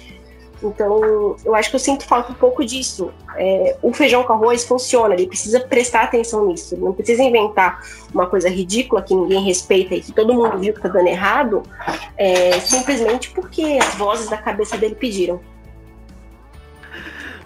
Então, 0.65 1.35
eu 1.45 1.53
acho 1.53 1.69
que 1.69 1.75
eu 1.75 1.79
sinto 1.79 2.05
falta 2.05 2.31
um 2.31 2.35
pouco 2.35 2.65
disso. 2.65 3.11
É, 3.35 3.77
o 3.81 3.93
feijão 3.93 4.23
com 4.23 4.33
arroz 4.33 4.65
funciona, 4.65 5.13
ele 5.13 5.27
precisa 5.27 5.59
prestar 5.59 6.03
atenção 6.03 6.47
nisso. 6.47 6.73
Ele 6.73 6.83
não 6.83 6.93
precisa 6.93 7.21
inventar 7.21 7.81
uma 8.13 8.25
coisa 8.25 8.49
ridícula 8.49 9.01
que 9.01 9.13
ninguém 9.13 9.43
respeita 9.43 9.95
e 9.95 10.01
que 10.01 10.11
todo 10.11 10.33
mundo 10.33 10.57
viu 10.57 10.73
que 10.73 10.81
tá 10.81 10.89
dando 10.89 11.07
errado, 11.07 11.63
é, 12.17 12.59
simplesmente 12.59 13.29
porque 13.31 13.77
as 13.81 13.95
vozes 13.95 14.29
da 14.29 14.37
cabeça 14.37 14.77
dele 14.77 14.95
pediram. 14.95 15.39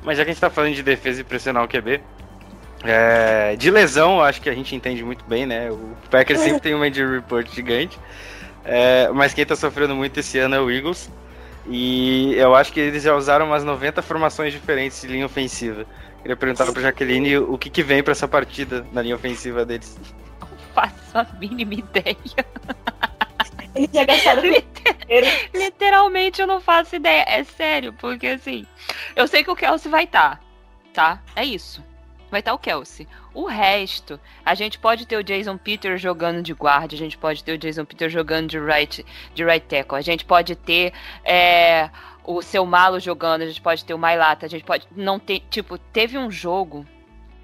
Mas 0.03 0.17
já 0.17 0.23
que 0.23 0.31
a 0.31 0.33
gente 0.33 0.41
tá 0.41 0.49
falando 0.49 0.73
de 0.73 0.83
defesa 0.83 1.21
e 1.21 1.23
pressionar 1.23 1.63
o 1.63 1.67
QB, 1.67 2.01
é, 2.83 3.55
de 3.57 3.69
lesão, 3.69 4.21
acho 4.21 4.41
que 4.41 4.49
a 4.49 4.53
gente 4.53 4.73
entende 4.73 5.03
muito 5.03 5.25
bem, 5.25 5.45
né? 5.45 5.69
O 5.69 5.95
Packers 6.09 6.39
sempre 6.39 6.61
tem 6.61 6.73
uma 6.73 6.87
injury 6.87 7.15
report 7.15 7.53
gigante. 7.53 7.99
É, 8.63 9.09
mas 9.13 9.33
quem 9.33 9.45
tá 9.45 9.55
sofrendo 9.55 9.95
muito 9.95 10.19
esse 10.19 10.37
ano 10.37 10.55
é 10.55 10.61
o 10.61 10.71
Eagles. 10.71 11.09
E 11.69 12.33
eu 12.35 12.55
acho 12.55 12.73
que 12.73 12.79
eles 12.79 13.03
já 13.03 13.15
usaram 13.15 13.45
umas 13.45 13.63
90 13.63 14.01
formações 14.01 14.51
diferentes 14.51 15.01
de 15.01 15.07
linha 15.07 15.25
ofensiva. 15.25 15.85
Queria 16.21 16.35
perguntar 16.35 16.71
pra 16.71 16.81
Jaqueline 16.81 17.37
o 17.37 17.57
que, 17.57 17.69
que 17.69 17.83
vem 17.83 18.01
para 18.01 18.11
essa 18.11 18.27
partida 18.27 18.85
na 18.91 19.01
linha 19.01 19.15
ofensiva 19.15 19.63
deles. 19.63 19.97
Não 20.41 20.47
faço 20.73 21.17
a 21.17 21.23
mínima 21.39 21.75
ideia. 21.75 22.17
Eles 23.75 23.89
já 23.93 24.03
gastaram 24.03 24.41
Literalmente 25.53 26.41
eu 26.41 26.47
não 26.47 26.59
faço 26.59 26.95
ideia. 26.95 27.23
É 27.27 27.43
sério, 27.43 27.93
porque 27.93 28.27
assim, 28.27 28.65
eu 29.15 29.27
sei 29.27 29.43
que 29.43 29.51
o 29.51 29.55
Kelsey 29.55 29.91
vai 29.91 30.05
estar, 30.05 30.41
tá, 30.93 31.15
tá? 31.15 31.23
É 31.35 31.45
isso 31.45 31.87
vai 32.29 32.39
estar 32.39 32.53
o 32.53 32.57
Kelsey. 32.57 33.07
O 33.33 33.45
resto, 33.45 34.19
a 34.45 34.55
gente 34.55 34.79
pode 34.79 35.05
ter 35.05 35.17
o 35.17 35.23
Jason 35.23 35.57
Peter 35.57 35.97
jogando 35.97 36.41
de 36.41 36.53
guarda, 36.53 36.95
a 36.95 36.97
gente 36.97 37.17
pode 37.17 37.43
ter 37.43 37.53
o 37.53 37.57
Jason 37.57 37.85
Peter 37.85 38.09
jogando 38.09 38.47
de 38.47 38.59
right, 38.59 39.05
de 39.33 39.43
right 39.43 39.65
tackle, 39.67 39.97
a 39.97 40.01
gente 40.01 40.25
pode 40.25 40.55
ter 40.55 40.93
é, 41.23 41.89
o 42.23 42.41
seu 42.41 42.65
Malo 42.65 42.99
jogando, 42.99 43.41
a 43.41 43.47
gente 43.47 43.61
pode 43.61 43.83
ter 43.85 43.93
o 43.93 43.97
Mailata, 43.97 44.45
a 44.45 44.49
gente 44.49 44.63
pode 44.63 44.87
não 44.95 45.19
ter, 45.19 45.41
tipo, 45.49 45.77
teve 45.77 46.17
um 46.17 46.29
jogo 46.29 46.85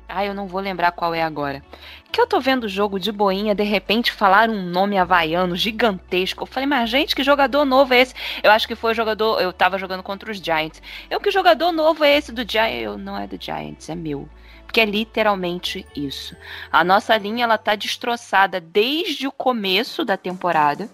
ah, 0.07 0.23
eu 0.23 0.33
não 0.33 0.47
vou 0.47 0.61
lembrar 0.61 0.91
qual 0.91 1.13
é 1.13 1.23
agora. 1.23 1.63
Que 2.11 2.21
eu 2.21 2.27
tô 2.27 2.39
vendo 2.39 2.65
o 2.65 2.69
jogo 2.69 2.99
de 2.99 3.11
boinha, 3.11 3.55
de 3.55 3.63
repente 3.63 4.11
falar 4.11 4.49
um 4.49 4.61
nome 4.61 4.97
havaiano 4.97 5.55
gigantesco. 5.55 6.43
Eu 6.43 6.47
falei, 6.47 6.67
mas 6.67 6.89
gente, 6.89 7.15
que 7.15 7.23
jogador 7.23 7.65
novo 7.65 7.93
é 7.93 8.01
esse? 8.01 8.13
Eu 8.43 8.51
acho 8.51 8.67
que 8.67 8.75
foi 8.75 8.91
o 8.91 8.95
jogador. 8.95 9.41
Eu 9.41 9.51
tava 9.51 9.79
jogando 9.79 10.03
contra 10.03 10.31
os 10.31 10.37
Giants. 10.37 10.81
Eu, 11.09 11.19
que 11.19 11.31
jogador 11.31 11.71
novo 11.71 12.03
é 12.03 12.15
esse 12.15 12.31
do 12.31 12.49
Giants? 12.49 12.83
Eu, 12.83 12.97
não 12.97 13.17
é 13.17 13.25
do 13.25 13.41
Giants, 13.41 13.89
é 13.89 13.95
meu 13.95 14.29
que 14.71 14.81
é 14.81 14.85
literalmente 14.85 15.85
isso. 15.95 16.35
A 16.71 16.83
nossa 16.83 17.15
linha 17.17 17.43
ela 17.43 17.57
tá 17.57 17.75
destroçada 17.75 18.59
desde 18.59 19.27
o 19.27 19.31
começo 19.31 20.03
da 20.03 20.17
temporada. 20.17 20.89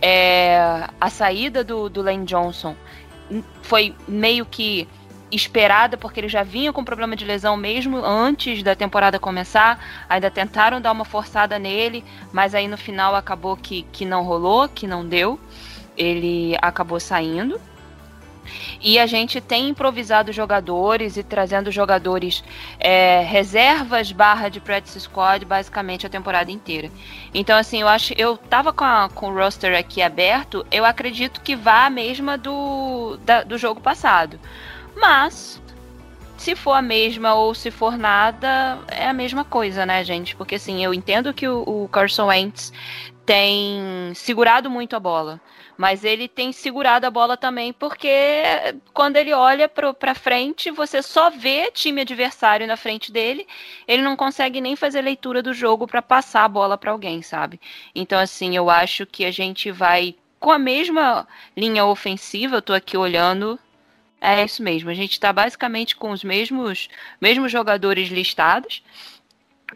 É, 0.00 0.86
a 1.00 1.10
saída 1.10 1.64
do, 1.64 1.88
do 1.88 2.02
Lane 2.02 2.24
Johnson 2.24 2.76
foi 3.62 3.94
meio 4.06 4.44
que 4.44 4.88
esperada, 5.30 5.96
porque 5.96 6.20
ele 6.20 6.28
já 6.28 6.42
vinha 6.42 6.72
com 6.72 6.84
problema 6.84 7.16
de 7.16 7.24
lesão 7.24 7.56
mesmo 7.56 8.04
antes 8.04 8.62
da 8.62 8.74
temporada 8.74 9.18
começar. 9.18 9.78
Ainda 10.08 10.30
tentaram 10.30 10.80
dar 10.80 10.92
uma 10.92 11.04
forçada 11.04 11.58
nele, 11.58 12.04
mas 12.32 12.54
aí 12.54 12.68
no 12.68 12.76
final 12.76 13.14
acabou 13.14 13.56
que, 13.56 13.82
que 13.92 14.04
não 14.04 14.22
rolou, 14.22 14.68
que 14.68 14.86
não 14.86 15.06
deu. 15.06 15.38
Ele 15.96 16.56
acabou 16.60 17.00
saindo. 17.00 17.60
E 18.80 18.98
a 18.98 19.06
gente 19.06 19.40
tem 19.40 19.68
improvisado 19.68 20.32
jogadores 20.32 21.16
e 21.16 21.22
trazendo 21.22 21.70
jogadores 21.70 22.42
é, 22.78 23.22
reservas 23.22 24.12
barra 24.12 24.48
de 24.48 24.60
practice 24.60 25.00
squad 25.00 25.44
basicamente 25.44 26.06
a 26.06 26.10
temporada 26.10 26.50
inteira. 26.50 26.90
Então, 27.34 27.56
assim, 27.56 27.80
eu 27.80 27.88
acho. 27.88 28.14
Eu 28.16 28.36
tava 28.36 28.72
com, 28.72 28.84
a, 28.84 29.08
com 29.08 29.30
o 29.30 29.34
roster 29.34 29.76
aqui 29.78 30.02
aberto, 30.02 30.66
eu 30.70 30.84
acredito 30.84 31.40
que 31.40 31.56
vá 31.56 31.86
a 31.86 31.90
mesma 31.90 32.36
do, 32.36 33.18
da, 33.24 33.42
do 33.42 33.58
jogo 33.58 33.80
passado. 33.80 34.38
Mas 34.94 35.60
se 36.36 36.54
for 36.54 36.72
a 36.72 36.82
mesma 36.82 37.34
ou 37.34 37.54
se 37.54 37.70
for 37.70 37.96
nada, 37.96 38.78
é 38.88 39.08
a 39.08 39.12
mesma 39.12 39.44
coisa, 39.44 39.86
né, 39.86 40.04
gente? 40.04 40.36
Porque 40.36 40.56
assim, 40.56 40.84
eu 40.84 40.92
entendo 40.92 41.32
que 41.32 41.48
o, 41.48 41.62
o 41.62 41.88
Carson 41.88 42.26
Wentz 42.26 42.72
tem 43.24 44.12
segurado 44.14 44.70
muito 44.70 44.94
a 44.94 45.00
bola, 45.00 45.40
mas 45.76 46.04
ele 46.04 46.28
tem 46.28 46.52
segurado 46.52 47.06
a 47.06 47.10
bola 47.10 47.36
também 47.36 47.72
porque 47.72 48.18
quando 48.92 49.16
ele 49.16 49.32
olha 49.32 49.68
para 49.68 50.14
frente, 50.14 50.70
você 50.70 51.02
só 51.02 51.30
vê 51.30 51.70
time 51.70 52.00
adversário 52.00 52.66
na 52.66 52.76
frente 52.76 53.12
dele, 53.12 53.46
ele 53.86 54.02
não 54.02 54.16
consegue 54.16 54.60
nem 54.60 54.76
fazer 54.76 55.02
leitura 55.02 55.42
do 55.42 55.52
jogo 55.52 55.86
para 55.86 56.02
passar 56.02 56.44
a 56.44 56.48
bola 56.48 56.78
para 56.78 56.92
alguém, 56.92 57.22
sabe? 57.22 57.60
Então 57.94 58.18
assim, 58.18 58.56
eu 58.56 58.70
acho 58.70 59.06
que 59.06 59.24
a 59.24 59.30
gente 59.30 59.70
vai 59.70 60.14
com 60.38 60.50
a 60.50 60.58
mesma 60.58 61.26
linha 61.56 61.84
ofensiva, 61.84 62.56
eu 62.56 62.62
tô 62.62 62.72
aqui 62.72 62.96
olhando 62.96 63.58
é 64.20 64.44
isso 64.44 64.62
mesmo. 64.62 64.90
A 64.90 64.94
gente 64.94 65.12
está 65.12 65.32
basicamente 65.32 65.94
com 65.94 66.10
os 66.10 66.24
mesmos, 66.24 66.88
mesmos 67.20 67.52
jogadores 67.52 68.08
listados 68.08 68.82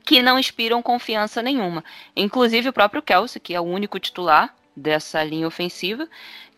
que 0.04 0.22
não 0.22 0.38
inspiram 0.38 0.82
confiança 0.82 1.42
nenhuma. 1.42 1.84
Inclusive 2.16 2.68
o 2.68 2.72
próprio 2.72 3.02
Kelsey, 3.02 3.40
que 3.40 3.54
é 3.54 3.60
o 3.60 3.64
único 3.64 3.98
titular 3.98 4.54
dessa 4.76 5.22
linha 5.22 5.46
ofensiva, 5.46 6.08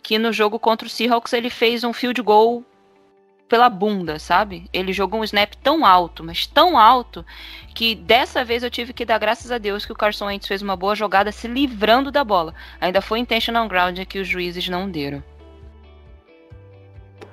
que 0.02 0.18
no 0.18 0.32
jogo 0.32 0.58
contra 0.58 0.86
o 0.86 0.90
Seahawks 0.90 1.32
ele 1.32 1.50
fez 1.50 1.84
um 1.84 1.92
field 1.92 2.20
goal 2.22 2.64
pela 3.48 3.68
bunda, 3.68 4.18
sabe? 4.18 4.66
Ele 4.72 4.94
jogou 4.94 5.20
um 5.20 5.24
snap 5.24 5.52
tão 5.62 5.84
alto, 5.84 6.24
mas 6.24 6.46
tão 6.46 6.78
alto, 6.78 7.24
que 7.74 7.94
dessa 7.94 8.42
vez 8.42 8.62
eu 8.62 8.70
tive 8.70 8.94
que 8.94 9.04
dar 9.04 9.18
graças 9.18 9.50
a 9.50 9.58
Deus 9.58 9.84
que 9.84 9.92
o 9.92 9.94
Carson 9.94 10.26
Wentz 10.26 10.46
fez 10.46 10.62
uma 10.62 10.74
boa 10.74 10.94
jogada 10.94 11.30
se 11.30 11.46
livrando 11.46 12.10
da 12.10 12.24
bola. 12.24 12.54
Ainda 12.80 13.02
foi 13.02 13.18
intentional 13.18 13.68
ground 13.68 13.98
que 14.06 14.18
os 14.18 14.26
juízes 14.26 14.66
não 14.70 14.90
deram. 14.90 15.22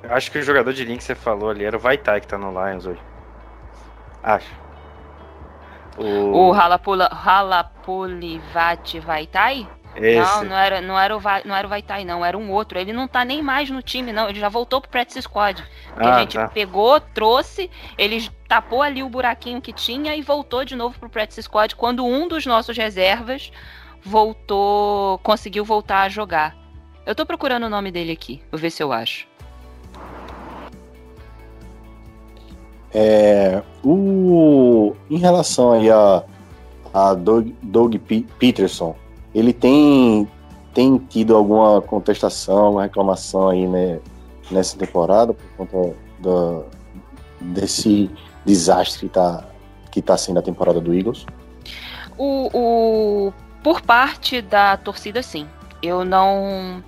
Eu 0.04 0.14
acho 0.14 0.30
que 0.30 0.40
o 0.40 0.44
jogador 0.44 0.74
de 0.74 0.84
linha 0.84 0.98
que 0.98 1.04
você 1.06 1.16
falou 1.16 1.50
ali 1.50 1.64
era 1.64 1.78
o 1.78 1.80
Vaitai 1.80 2.20
que 2.20 2.28
tá 2.28 2.38
no 2.38 2.52
Lions 2.52 2.86
hoje. 2.86 3.02
Acho. 4.22 4.54
O, 5.98 6.50
o 6.50 6.54
Halapolivat 6.54 9.00
Vaitai? 9.00 9.66
Esse. 10.00 10.20
Não, 10.20 10.44
não 10.46 10.58
era, 10.58 10.82
não, 10.82 11.00
era 11.00 11.18
o, 11.18 11.22
não 11.46 11.56
era 11.56 11.68
o 11.68 11.70
Vaitai, 11.70 12.06
não, 12.06 12.26
era 12.26 12.38
um 12.38 12.52
outro. 12.52 12.80
Ele 12.80 12.94
não 12.94 13.08
tá 13.08 13.26
nem 13.26 13.42
mais 13.42 13.70
no 13.70 13.82
time, 13.82 14.12
não. 14.14 14.30
Ele 14.30 14.40
já 14.40 14.50
voltou 14.50 14.80
pro 14.80 14.90
practice 14.90 15.22
squad. 15.22 15.62
Que 15.96 16.06
ah, 16.06 16.16
a 16.16 16.20
gente 16.20 16.34
tá. 16.36 16.48
pegou, 16.48 17.00
trouxe, 17.00 17.70
ele 17.98 18.30
tapou 18.48 18.82
ali 18.82 19.04
o 19.04 19.10
buraquinho 19.10 19.62
que 19.62 19.74
tinha 19.74 20.16
e 20.16 20.22
voltou 20.22 20.64
de 20.64 20.76
novo 20.76 20.98
pro 21.00 21.10
practice 21.10 21.44
squad 21.44 21.76
quando 21.76 22.06
um 22.06 22.28
dos 22.28 22.46
nossos 22.46 22.76
reservas 22.78 23.52
voltou, 24.02 25.20
conseguiu 25.20 25.66
voltar 25.66 26.04
a 26.04 26.10
jogar. 26.10 26.56
Eu 27.06 27.16
tô 27.16 27.26
procurando 27.26 27.66
o 27.66 27.70
nome 27.70 27.92
dele 27.92 28.12
aqui, 28.12 28.42
vou 28.52 28.60
ver 28.60 28.70
se 28.70 28.82
eu 28.82 28.92
acho. 28.92 29.28
É, 32.94 33.62
o, 33.84 34.96
em 35.10 35.18
relação 35.18 35.74
aí 35.74 35.90
a, 35.92 36.24
a 36.94 37.14
Doug, 37.14 37.50
Doug 37.62 37.96
Peterson, 38.40 38.96
ele 39.34 39.54
tem, 39.54 40.28
tem 40.74 40.98
tido 40.98 41.36
alguma 41.36 41.82
contestação, 41.82 42.58
alguma 42.58 42.84
reclamação 42.84 43.50
aí 43.50 43.68
né, 43.68 44.00
nessa 44.50 44.78
temporada 44.78 45.34
por 45.34 45.68
conta 45.68 46.66
desse 47.42 48.10
desastre 48.46 49.00
que 49.00 49.06
está 49.06 49.46
que 49.92 50.02
tá 50.02 50.16
sendo 50.16 50.40
a 50.40 50.42
temporada 50.42 50.80
do 50.80 50.94
Eagles? 50.94 51.26
O, 52.18 52.50
o, 52.54 53.34
por 53.64 53.82
parte 53.82 54.42
da 54.42 54.78
torcida, 54.78 55.24
sim. 55.24 55.48
Eu 55.82 56.04
não 56.04 56.84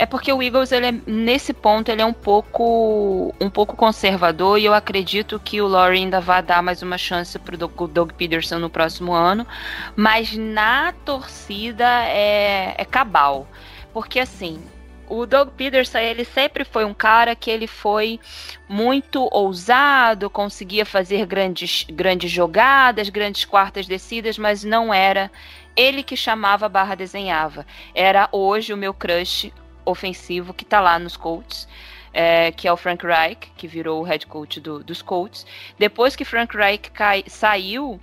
é 0.00 0.06
porque 0.06 0.32
o 0.32 0.42
Eagles, 0.42 0.72
ele 0.72 0.86
é, 0.86 0.94
nesse 1.06 1.52
ponto, 1.52 1.90
ele 1.90 2.00
é 2.00 2.06
um 2.06 2.12
pouco, 2.14 3.34
um 3.38 3.50
pouco 3.50 3.76
conservador 3.76 4.58
e 4.58 4.64
eu 4.64 4.72
acredito 4.72 5.38
que 5.38 5.60
o 5.60 5.66
Laurie 5.66 6.00
ainda 6.00 6.22
vai 6.22 6.42
dar 6.42 6.62
mais 6.62 6.80
uma 6.80 6.96
chance 6.96 7.38
para 7.38 7.54
o 7.54 7.86
Doug 7.86 8.12
Peterson 8.12 8.58
no 8.58 8.70
próximo 8.70 9.12
ano. 9.12 9.46
Mas 9.94 10.34
na 10.34 10.94
torcida 11.04 11.84
é, 12.06 12.74
é 12.78 12.84
cabal. 12.86 13.46
Porque 13.92 14.18
assim, 14.18 14.58
o 15.06 15.26
Doug 15.26 15.50
Peterson, 15.50 15.98
ele 15.98 16.24
sempre 16.24 16.64
foi 16.64 16.86
um 16.86 16.94
cara 16.94 17.36
que 17.36 17.50
ele 17.50 17.66
foi 17.66 18.18
muito 18.66 19.28
ousado, 19.30 20.30
conseguia 20.30 20.86
fazer 20.86 21.26
grandes, 21.26 21.84
grandes 21.90 22.30
jogadas, 22.30 23.10
grandes 23.10 23.44
quartas 23.44 23.86
descidas, 23.86 24.38
mas 24.38 24.64
não 24.64 24.94
era 24.94 25.30
ele 25.76 26.02
que 26.02 26.16
chamava 26.16 26.68
barra 26.68 26.94
desenhava. 26.94 27.66
Era 27.94 28.28
hoje 28.32 28.72
o 28.72 28.76
meu 28.76 28.92
crush, 28.92 29.52
ofensivo 29.84 30.54
que 30.54 30.64
está 30.64 30.80
lá 30.80 30.98
nos 30.98 31.16
Colts. 31.16 31.68
É, 32.12 32.50
que 32.50 32.66
é 32.66 32.72
o 32.72 32.76
Frank 32.76 33.06
Reich, 33.06 33.52
que 33.56 33.68
virou 33.68 34.00
o 34.00 34.02
head 34.02 34.26
coach 34.26 34.58
do, 34.58 34.82
dos 34.82 35.00
Colts. 35.00 35.46
Depois 35.78 36.16
que 36.16 36.24
Frank 36.24 36.56
Reich 36.56 36.90
cai, 36.90 37.22
saiu, 37.28 38.00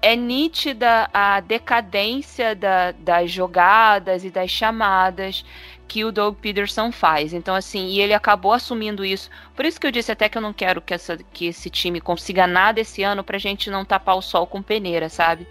é 0.00 0.14
nítida 0.14 1.08
a 1.12 1.40
decadência 1.40 2.54
da, 2.54 2.92
das 2.92 3.32
jogadas 3.32 4.24
e 4.24 4.30
das 4.30 4.48
chamadas 4.48 5.44
que 5.86 6.04
o 6.04 6.10
Doug 6.10 6.36
Peterson 6.38 6.90
faz. 6.90 7.32
Então, 7.32 7.54
assim, 7.54 7.88
e 7.88 8.00
ele 8.00 8.14
acabou 8.14 8.52
assumindo 8.52 9.04
isso. 9.04 9.30
Por 9.54 9.64
isso 9.64 9.80
que 9.80 9.86
eu 9.86 9.90
disse 9.90 10.10
até 10.10 10.28
que 10.28 10.38
eu 10.38 10.42
não 10.42 10.52
quero 10.52 10.80
que, 10.80 10.94
essa, 10.94 11.18
que 11.32 11.46
esse 11.46 11.68
time 11.68 12.00
consiga 12.00 12.46
nada 12.46 12.80
esse 12.80 13.02
ano 13.02 13.22
pra 13.22 13.38
gente 13.38 13.70
não 13.70 13.84
tapar 13.84 14.16
o 14.16 14.22
sol 14.22 14.46
com 14.46 14.62
peneira, 14.62 15.08
sabe? 15.08 15.46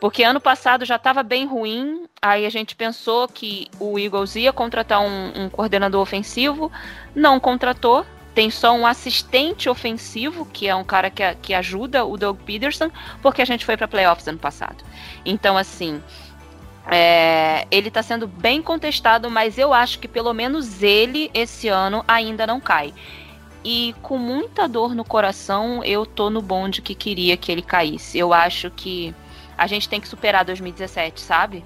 Porque 0.00 0.22
ano 0.22 0.40
passado 0.40 0.84
já 0.84 0.96
estava 0.96 1.22
bem 1.22 1.46
ruim, 1.46 2.04
aí 2.20 2.44
a 2.44 2.50
gente 2.50 2.76
pensou 2.76 3.26
que 3.26 3.68
o 3.80 3.98
Eagles 3.98 4.36
ia 4.36 4.52
contratar 4.52 5.00
um, 5.00 5.44
um, 5.44 5.48
coordenador 5.48 6.02
ofensivo, 6.02 6.70
não 7.14 7.40
contratou, 7.40 8.04
tem 8.34 8.50
só 8.50 8.72
um 8.72 8.86
assistente 8.86 9.68
ofensivo, 9.68 10.44
que 10.52 10.68
é 10.68 10.74
um 10.74 10.84
cara 10.84 11.08
que, 11.08 11.22
que 11.36 11.54
ajuda 11.54 12.04
o 12.04 12.18
Doug 12.18 12.38
Peterson, 12.40 12.90
porque 13.22 13.40
a 13.40 13.46
gente 13.46 13.64
foi 13.64 13.76
para 13.76 13.88
playoffs 13.88 14.28
ano 14.28 14.38
passado. 14.38 14.84
Então, 15.24 15.56
assim, 15.56 16.02
é, 16.88 17.66
ele 17.70 17.88
está 17.88 18.02
sendo 18.02 18.26
bem 18.26 18.60
contestado, 18.60 19.30
mas 19.30 19.56
eu 19.56 19.72
acho 19.72 19.98
que 19.98 20.06
pelo 20.06 20.34
menos 20.34 20.82
ele, 20.82 21.30
esse 21.32 21.68
ano, 21.68 22.04
ainda 22.06 22.46
não 22.46 22.60
cai. 22.60 22.92
E 23.64 23.94
com 24.02 24.18
muita 24.18 24.68
dor 24.68 24.94
no 24.94 25.04
coração, 25.04 25.82
eu 25.82 26.06
tô 26.06 26.30
no 26.30 26.40
bonde 26.40 26.80
que 26.80 26.94
queria 26.94 27.36
que 27.36 27.50
ele 27.50 27.62
caísse. 27.62 28.16
Eu 28.18 28.32
acho 28.32 28.70
que 28.70 29.12
a 29.56 29.66
gente 29.66 29.88
tem 29.88 30.00
que 30.00 30.08
superar 30.08 30.44
2017, 30.44 31.20
sabe? 31.20 31.64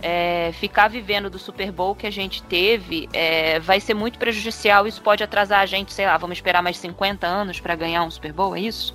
É, 0.00 0.52
ficar 0.52 0.86
vivendo 0.88 1.28
do 1.28 1.40
Super 1.40 1.72
Bowl 1.72 1.92
que 1.92 2.06
a 2.06 2.10
gente 2.10 2.40
teve 2.44 3.08
é, 3.12 3.58
vai 3.58 3.80
ser 3.80 3.94
muito 3.94 4.18
prejudicial. 4.18 4.86
Isso 4.86 5.02
pode 5.02 5.24
atrasar 5.24 5.60
a 5.60 5.66
gente, 5.66 5.92
sei 5.92 6.06
lá, 6.06 6.16
vamos 6.16 6.38
esperar 6.38 6.62
mais 6.62 6.76
50 6.78 7.26
anos 7.26 7.58
para 7.58 7.74
ganhar 7.74 8.04
um 8.04 8.10
Super 8.10 8.32
Bowl, 8.32 8.54
é 8.54 8.60
isso? 8.60 8.94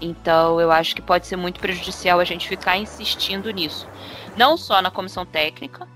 Então 0.00 0.60
eu 0.60 0.70
acho 0.70 0.94
que 0.94 1.02
pode 1.02 1.26
ser 1.26 1.36
muito 1.36 1.60
prejudicial 1.60 2.18
a 2.18 2.24
gente 2.24 2.48
ficar 2.48 2.78
insistindo 2.78 3.50
nisso. 3.50 3.86
Não 4.36 4.56
só 4.56 4.80
na 4.80 4.90
comissão 4.90 5.26
técnica, 5.26 5.86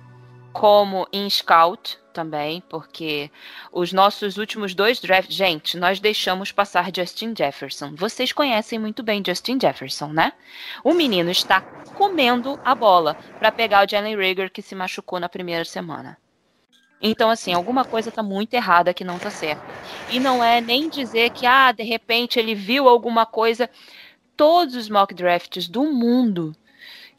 como 0.53 1.07
em 1.12 1.30
scout 1.30 2.01
também, 2.12 2.62
porque 2.68 3.30
os 3.72 3.92
nossos 3.92 4.36
últimos 4.36 4.74
dois 4.74 5.00
drafts, 5.00 5.34
gente, 5.34 5.76
nós 5.76 5.98
deixamos 5.98 6.52
passar 6.52 6.90
Justin 6.94 7.34
Jefferson. 7.36 7.94
Vocês 7.96 8.32
conhecem 8.32 8.78
muito 8.78 9.02
bem 9.02 9.22
Justin 9.26 9.58
Jefferson, 9.60 10.08
né? 10.08 10.32
O 10.84 10.94
menino 10.94 11.30
está 11.30 11.60
comendo 11.96 12.60
a 12.64 12.74
bola 12.74 13.16
para 13.38 13.50
pegar 13.50 13.84
o 13.84 13.88
Jalen 13.88 14.14
Rager 14.14 14.52
que 14.52 14.62
se 14.62 14.74
machucou 14.74 15.18
na 15.18 15.28
primeira 15.28 15.64
semana. 15.64 16.18
Então, 17.00 17.30
assim, 17.30 17.52
alguma 17.52 17.84
coisa 17.84 18.10
está 18.10 18.22
muito 18.22 18.54
errada 18.54 18.94
que 18.94 19.02
não 19.02 19.16
está 19.16 19.28
certa. 19.28 19.62
E 20.08 20.20
não 20.20 20.42
é 20.42 20.60
nem 20.60 20.88
dizer 20.88 21.30
que, 21.30 21.44
ah, 21.44 21.72
de 21.72 21.82
repente 21.82 22.38
ele 22.38 22.54
viu 22.54 22.88
alguma 22.88 23.26
coisa. 23.26 23.68
Todos 24.36 24.76
os 24.76 24.88
mock 24.88 25.12
drafts 25.12 25.66
do 25.68 25.82
mundo 25.84 26.54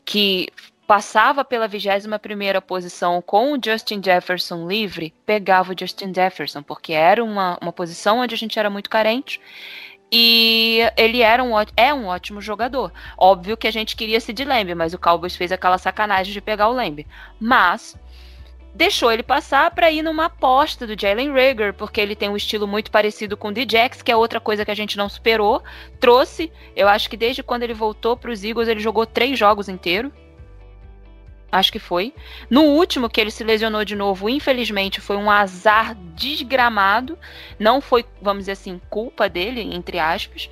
que 0.05 0.47
passava 0.85 1.45
pela 1.45 1.67
21ª 1.67 2.61
posição 2.61 3.21
com 3.21 3.53
o 3.53 3.59
Justin 3.63 4.01
Jefferson 4.03 4.67
livre, 4.67 5.13
pegava 5.25 5.71
o 5.71 5.75
Justin 5.77 6.13
Jefferson, 6.13 6.61
porque 6.61 6.93
era 6.93 7.23
uma, 7.23 7.57
uma 7.61 7.71
posição 7.71 8.19
onde 8.19 8.35
a 8.35 8.37
gente 8.37 8.59
era 8.59 8.69
muito 8.69 8.89
carente. 8.89 9.39
E 10.11 10.81
ele 10.95 11.21
era 11.21 11.43
um, 11.43 11.53
é 11.75 11.91
um 11.91 12.05
ótimo 12.05 12.39
jogador. 12.39 12.91
Óbvio 13.17 13.57
que 13.57 13.67
a 13.67 13.71
gente 13.71 13.95
queria 13.95 14.19
se 14.19 14.31
de 14.31 14.45
Lamb, 14.45 14.75
mas 14.75 14.93
o 14.93 14.99
Cowboys 14.99 15.35
fez 15.35 15.51
aquela 15.51 15.79
sacanagem 15.79 16.31
de 16.31 16.41
pegar 16.41 16.67
o 16.67 16.73
Lamb. 16.73 17.07
Mas 17.39 17.97
deixou 18.75 19.11
ele 19.11 19.23
passar 19.23 19.71
para 19.71 19.89
ir 19.89 20.03
numa 20.03 20.25
aposta 20.25 20.85
do 20.85 20.99
Jalen 20.99 21.31
Rager, 21.31 21.73
porque 21.73 21.99
ele 21.99 22.15
tem 22.15 22.29
um 22.29 22.37
estilo 22.37 22.67
muito 22.67 22.91
parecido 22.91 23.35
com 23.35 23.47
o 23.47 23.53
Djax, 23.53 24.03
que 24.03 24.11
é 24.11 24.15
outra 24.15 24.39
coisa 24.39 24.63
que 24.63 24.71
a 24.71 24.75
gente 24.75 24.97
não 24.97 25.09
superou. 25.09 25.63
Trouxe, 25.99 26.51
eu 26.75 26.87
acho 26.87 27.09
que 27.09 27.17
desde 27.17 27.41
quando 27.41 27.63
ele 27.63 27.73
voltou 27.73 28.15
para 28.15 28.29
os 28.29 28.43
Eagles, 28.43 28.67
ele 28.67 28.79
jogou 28.81 29.07
três 29.07 29.39
jogos 29.39 29.67
inteiros 29.67 30.11
acho 31.53 31.71
que 31.71 31.77
foi. 31.77 32.13
No 32.49 32.63
último, 32.63 33.07
que 33.07 33.21
ele 33.21 33.29
se 33.29 33.43
lesionou 33.43 33.85
de 33.85 33.95
novo, 33.95 34.27
infelizmente, 34.27 34.99
foi 34.99 35.15
um 35.15 35.29
azar 35.29 35.95
desgramado. 36.15 37.17
Não 37.59 37.79
foi, 37.79 38.03
vamos 38.19 38.41
dizer 38.41 38.53
assim, 38.53 38.81
culpa 38.89 39.29
dele, 39.29 39.61
entre 39.61 39.99
aspas. 39.99 40.49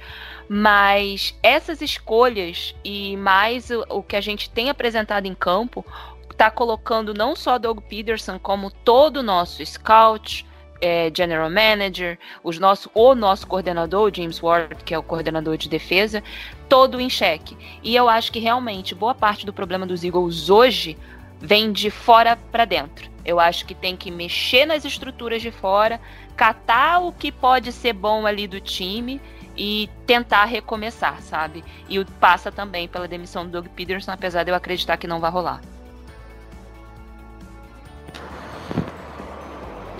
Mas 0.47 1.35
essas 1.41 1.81
escolhas 1.81 2.75
e 2.83 3.17
mais 3.17 3.71
o, 3.71 3.83
o 3.89 4.03
que 4.03 4.15
a 4.15 4.21
gente 4.21 4.49
tem 4.49 4.69
apresentado 4.69 5.25
em 5.25 5.33
campo 5.33 5.83
está 6.29 6.51
colocando 6.51 7.13
não 7.13 7.35
só 7.35 7.57
Doug 7.57 7.79
Peterson, 7.81 8.37
como 8.37 8.69
todo 8.69 9.17
o 9.17 9.23
nosso 9.23 9.65
scout, 9.65 10.45
é, 10.81 11.11
general 11.15 11.49
manager, 11.49 12.17
os 12.43 12.57
nosso, 12.57 12.89
o 12.93 13.13
nosso 13.13 13.45
coordenador, 13.45 14.11
James 14.13 14.41
Ward, 14.41 14.83
que 14.83 14.93
é 14.93 14.97
o 14.97 15.03
coordenador 15.03 15.55
de 15.55 15.69
defesa, 15.69 16.23
todo 16.67 16.99
em 16.99 17.09
xeque. 17.09 17.55
E 17.83 17.95
eu 17.95 18.09
acho 18.09 18.31
que 18.31 18.39
realmente 18.39 18.95
boa 18.95 19.13
parte 19.13 19.45
do 19.45 19.53
problema 19.53 19.85
dos 19.85 20.03
Eagles 20.03 20.49
hoje 20.49 20.97
vem 21.39 21.71
de 21.71 21.89
fora 21.89 22.35
para 22.35 22.65
dentro. 22.65 23.09
Eu 23.23 23.39
acho 23.39 23.65
que 23.65 23.75
tem 23.75 23.95
que 23.95 24.09
mexer 24.09 24.65
nas 24.65 24.83
estruturas 24.83 25.41
de 25.41 25.51
fora, 25.51 26.01
catar 26.35 26.99
o 26.99 27.11
que 27.11 27.31
pode 27.31 27.71
ser 27.71 27.93
bom 27.93 28.25
ali 28.25 28.47
do 28.47 28.59
time 28.59 29.21
e 29.55 29.89
tentar 30.07 30.45
recomeçar, 30.45 31.21
sabe? 31.21 31.63
E 31.87 32.03
passa 32.19 32.51
também 32.51 32.87
pela 32.87 33.07
demissão 33.07 33.45
do 33.45 33.51
Doug 33.51 33.67
Peterson, 33.67 34.11
apesar 34.11 34.43
de 34.43 34.51
eu 34.51 34.55
acreditar 34.55 34.97
que 34.97 35.07
não 35.07 35.19
vai 35.19 35.29
rolar. 35.29 35.61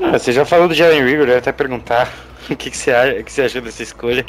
Ah, 0.01 0.17
você 0.17 0.31
já 0.31 0.43
falou 0.45 0.67
do 0.67 0.73
Jalen 0.73 1.05
Rigor, 1.05 1.27
eu 1.27 1.33
ia 1.33 1.37
até 1.37 1.51
perguntar 1.51 2.11
o 2.49 2.55
que, 2.55 2.69
que, 2.69 2.77
você, 2.77 2.91
acha, 2.91 3.23
que 3.23 3.31
você 3.31 3.43
achou 3.43 3.61
dessa 3.61 3.83
escolha. 3.83 4.25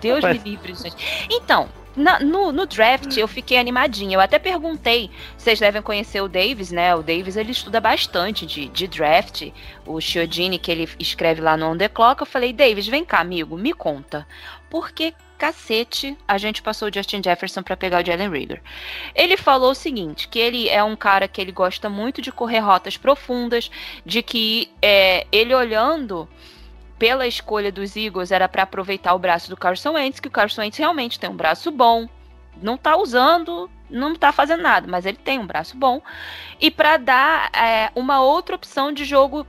Deus 0.00 0.20
Mas... 0.20 0.42
me 0.42 0.50
livre, 0.50 0.74
gente. 0.74 1.28
Então, 1.30 1.68
na, 1.96 2.20
no, 2.20 2.52
no, 2.52 2.66
draft 2.66 3.16
eu 3.16 3.26
fiquei 3.26 3.58
animadinha. 3.58 4.16
Eu 4.16 4.20
até 4.20 4.38
perguntei, 4.38 5.10
vocês 5.36 5.58
devem 5.58 5.82
conhecer 5.82 6.20
o 6.20 6.28
Davis, 6.28 6.70
né? 6.70 6.94
O 6.94 7.02
Davis 7.02 7.36
ele 7.36 7.52
estuda 7.52 7.80
bastante 7.80 8.46
de, 8.46 8.68
de 8.68 8.86
draft. 8.86 9.50
O 9.86 10.00
Chiodini, 10.00 10.58
que 10.58 10.70
ele 10.70 10.88
escreve 10.98 11.40
lá 11.40 11.56
no 11.56 11.70
On 11.70 11.76
The 11.76 11.88
Clock, 11.88 12.20
eu 12.20 12.26
falei, 12.26 12.52
Davis, 12.52 12.86
vem 12.86 13.04
cá, 13.04 13.20
amigo, 13.20 13.56
me 13.56 13.72
conta. 13.72 14.26
Por 14.70 14.92
que 14.92 15.12
cacete 15.36 16.16
a 16.28 16.38
gente 16.38 16.62
passou 16.62 16.88
o 16.88 16.94
Justin 16.94 17.20
Jefferson 17.24 17.62
para 17.62 17.76
pegar 17.76 18.02
o 18.02 18.06
Jalen 18.06 18.30
Rigor? 18.30 18.60
Ele 19.14 19.36
falou 19.36 19.72
o 19.72 19.74
seguinte, 19.74 20.28
que 20.28 20.38
ele 20.38 20.68
é 20.68 20.82
um 20.84 20.94
cara 20.94 21.26
que 21.26 21.40
ele 21.40 21.50
gosta 21.50 21.90
muito 21.90 22.22
de 22.22 22.30
correr 22.30 22.60
rotas 22.60 22.96
profundas, 22.96 23.70
de 24.06 24.22
que 24.22 24.70
é, 24.80 25.26
ele 25.32 25.54
olhando 25.54 26.28
pela 27.00 27.26
escolha 27.26 27.72
dos 27.72 27.96
Eagles 27.96 28.30
era 28.30 28.48
para 28.48 28.62
aproveitar 28.62 29.14
o 29.14 29.18
braço 29.18 29.48
do 29.50 29.56
Carson 29.56 29.92
Wentz, 29.92 30.20
que 30.20 30.28
o 30.28 30.30
Carson 30.30 30.60
Wentz 30.60 30.78
realmente 30.78 31.18
tem 31.18 31.30
um 31.30 31.36
braço 31.36 31.70
bom, 31.70 32.06
não 32.62 32.76
tá 32.76 32.96
usando, 32.96 33.70
não 33.88 34.14
tá 34.14 34.30
fazendo 34.32 34.62
nada, 34.62 34.86
mas 34.86 35.06
ele 35.06 35.16
tem 35.16 35.38
um 35.38 35.46
braço 35.46 35.76
bom, 35.76 36.02
e 36.60 36.70
para 36.70 36.98
dar 36.98 37.50
é, 37.56 37.90
uma 37.94 38.20
outra 38.20 38.54
opção 38.54 38.92
de 38.92 39.04
jogo 39.04 39.46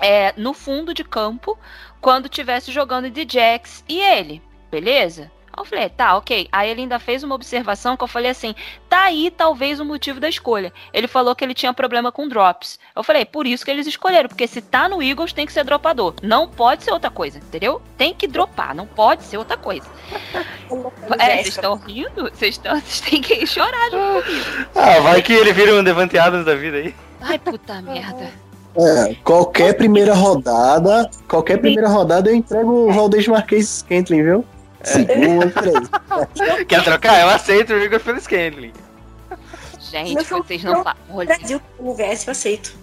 é, 0.00 0.32
no 0.36 0.52
fundo 0.54 0.94
de 0.94 1.04
campo 1.04 1.58
quando 2.00 2.28
tivesse 2.28 2.70
jogando 2.72 3.10
de 3.10 3.26
Jax 3.28 3.84
e 3.88 4.00
ele, 4.00 4.42
beleza? 4.70 5.30
eu 5.60 5.64
falei, 5.64 5.88
tá, 5.88 6.16
ok. 6.16 6.48
Aí 6.52 6.70
ele 6.70 6.82
ainda 6.82 6.98
fez 6.98 7.22
uma 7.22 7.34
observação 7.34 7.96
que 7.96 8.04
eu 8.04 8.08
falei 8.08 8.30
assim: 8.30 8.54
tá 8.88 9.04
aí 9.04 9.30
talvez 9.30 9.80
o 9.80 9.84
motivo 9.84 10.20
da 10.20 10.28
escolha. 10.28 10.72
Ele 10.92 11.06
falou 11.06 11.34
que 11.34 11.44
ele 11.44 11.54
tinha 11.54 11.72
problema 11.72 12.12
com 12.12 12.28
drops. 12.28 12.78
Eu 12.94 13.02
falei, 13.02 13.24
por 13.24 13.46
isso 13.46 13.64
que 13.64 13.70
eles 13.70 13.86
escolheram, 13.86 14.28
porque 14.28 14.46
se 14.46 14.60
tá 14.60 14.88
no 14.88 15.02
Eagles 15.02 15.32
tem 15.32 15.46
que 15.46 15.52
ser 15.52 15.64
dropador. 15.64 16.14
Não 16.22 16.48
pode 16.48 16.84
ser 16.84 16.92
outra 16.92 17.10
coisa, 17.10 17.38
entendeu? 17.38 17.82
Tem 17.96 18.14
que 18.14 18.26
dropar, 18.26 18.74
não 18.74 18.86
pode 18.86 19.24
ser 19.24 19.36
outra 19.36 19.56
coisa. 19.56 19.88
é, 21.18 21.36
vocês 21.36 21.48
estão 21.48 21.76
rindo? 21.76 22.30
Vocês 22.32 22.58
têm 22.58 23.20
que 23.20 23.46
chorar 23.46 23.90
junto 23.90 24.28
Ah, 24.74 25.00
vai 25.00 25.22
que 25.22 25.32
ele 25.32 25.52
vira 25.52 25.74
um 25.74 25.82
Devante 25.82 26.18
Adams 26.18 26.46
da 26.46 26.54
vida 26.54 26.76
aí. 26.76 26.94
Ai, 27.20 27.38
puta 27.38 27.82
merda. 27.82 28.47
É, 28.76 29.14
qualquer 29.24 29.74
primeira 29.74 30.14
rodada, 30.14 31.10
qualquer 31.26 31.58
primeira 31.58 31.88
rodada 31.88 32.30
eu 32.30 32.34
entrego 32.34 32.70
o 32.70 32.92
Valdez 32.92 33.26
Marquês 33.26 33.68
Scantling, 33.68 34.22
viu? 34.22 34.44
Segundo, 34.82 35.50
três. 35.50 35.90
Quer 36.68 36.84
trocar? 36.84 37.20
Eu 37.20 37.28
aceito 37.28 37.72
o 37.72 37.78
Igor 37.78 38.00
pelo 38.00 38.20
Scandling. 38.20 38.72
Gente, 39.80 40.24
vocês 40.24 40.62
não 40.62 40.84
falam. 40.84 41.26
Brasil, 41.26 41.60
universo, 41.78 42.28
eu 42.28 42.32
aceito. 42.32 42.76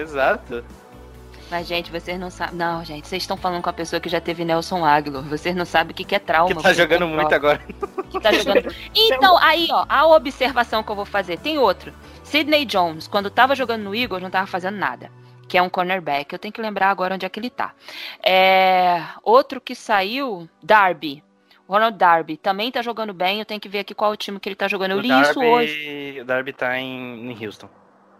Exato. 0.00 0.64
Mas, 1.50 1.66
gente, 1.66 1.90
vocês 1.90 2.18
não 2.18 2.30
sabem. 2.30 2.54
Não, 2.54 2.84
gente, 2.84 3.08
vocês 3.08 3.22
estão 3.22 3.36
falando 3.36 3.62
com 3.62 3.70
a 3.70 3.72
pessoa 3.72 3.98
que 3.98 4.08
já 4.08 4.20
teve 4.20 4.44
Nelson 4.44 4.84
Aguilar. 4.84 5.22
Vocês 5.24 5.54
não 5.56 5.64
sabem 5.64 5.92
o 5.92 5.94
que, 5.94 6.04
que 6.04 6.14
é 6.14 6.18
trauma. 6.18 6.54
Que 6.54 6.62
tá 6.62 6.72
jogando 6.72 7.08
muito 7.08 7.34
agora. 7.34 7.60
Que 8.10 8.20
tá 8.20 8.32
jogando... 8.32 8.72
Então, 8.94 9.36
aí, 9.38 9.66
ó, 9.70 9.84
a 9.88 10.06
observação 10.06 10.82
que 10.82 10.90
eu 10.90 10.96
vou 10.96 11.04
fazer. 11.04 11.38
Tem 11.38 11.58
outro. 11.58 11.92
Sidney 12.22 12.64
Jones, 12.64 13.08
quando 13.08 13.28
tava 13.30 13.56
jogando 13.56 13.82
no 13.82 13.94
Eagles, 13.94 14.22
não 14.22 14.30
tava 14.30 14.46
fazendo 14.46 14.76
nada. 14.76 15.10
Que 15.50 15.58
é 15.58 15.62
um 15.62 15.68
cornerback. 15.68 16.32
Eu 16.32 16.38
tenho 16.38 16.54
que 16.54 16.62
lembrar 16.62 16.90
agora 16.90 17.16
onde 17.16 17.26
é 17.26 17.28
que 17.28 17.40
ele 17.40 17.50
tá. 17.50 17.74
É... 18.24 19.02
Outro 19.20 19.60
que 19.60 19.74
saiu, 19.74 20.48
Darby. 20.62 21.24
Ronald 21.68 21.98
Darby 21.98 22.36
também 22.36 22.70
tá 22.70 22.80
jogando 22.82 23.12
bem. 23.12 23.40
Eu 23.40 23.44
tenho 23.44 23.60
que 23.60 23.68
ver 23.68 23.80
aqui 23.80 23.92
qual 23.92 24.12
o 24.12 24.16
time 24.16 24.38
que 24.38 24.48
ele 24.48 24.54
tá 24.54 24.68
jogando. 24.68 24.92
Eu 24.92 25.00
li 25.00 25.08
Darby, 25.08 25.28
isso 25.28 25.40
hoje. 25.40 26.20
O 26.20 26.24
Darby 26.24 26.52
tá 26.52 26.78
em, 26.78 27.32
em 27.32 27.44
Houston. 27.44 27.68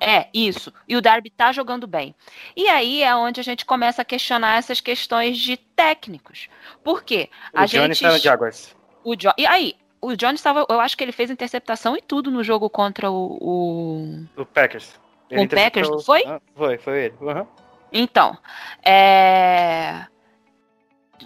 É, 0.00 0.26
isso. 0.34 0.72
E 0.88 0.96
o 0.96 1.00
Darby 1.00 1.30
tá 1.30 1.52
jogando 1.52 1.86
bem. 1.86 2.16
E 2.56 2.66
aí 2.66 3.00
é 3.00 3.14
onde 3.14 3.38
a 3.38 3.44
gente 3.44 3.64
começa 3.64 4.02
a 4.02 4.04
questionar 4.04 4.58
essas 4.58 4.80
questões 4.80 5.38
de 5.38 5.56
técnicos. 5.56 6.48
Por 6.82 7.04
quê? 7.04 7.30
A 7.54 7.62
o 7.62 7.66
gente... 7.68 7.80
Johnny 7.80 7.96
tá 7.96 8.10
no 8.10 8.18
Jaguars. 8.18 8.74
O 9.04 9.14
jo... 9.14 9.30
E 9.38 9.46
aí, 9.46 9.76
o 10.00 10.16
Johnny 10.16 10.34
estava. 10.34 10.66
Eu 10.68 10.80
acho 10.80 10.96
que 10.96 11.04
ele 11.04 11.12
fez 11.12 11.30
interceptação 11.30 11.96
e 11.96 12.02
tudo 12.02 12.28
no 12.28 12.42
jogo 12.42 12.68
contra 12.68 13.08
o. 13.08 13.38
O, 13.40 14.42
o 14.42 14.46
Packers. 14.46 14.98
Ele 15.30 15.44
o 15.44 15.48
Packers, 15.48 15.88
não 15.88 16.00
foi? 16.00 16.24
Ah, 16.26 16.40
foi, 16.54 16.78
foi 16.78 17.04
ele. 17.04 17.14
Uhum. 17.20 17.46
Então, 17.92 18.36
é... 18.84 20.06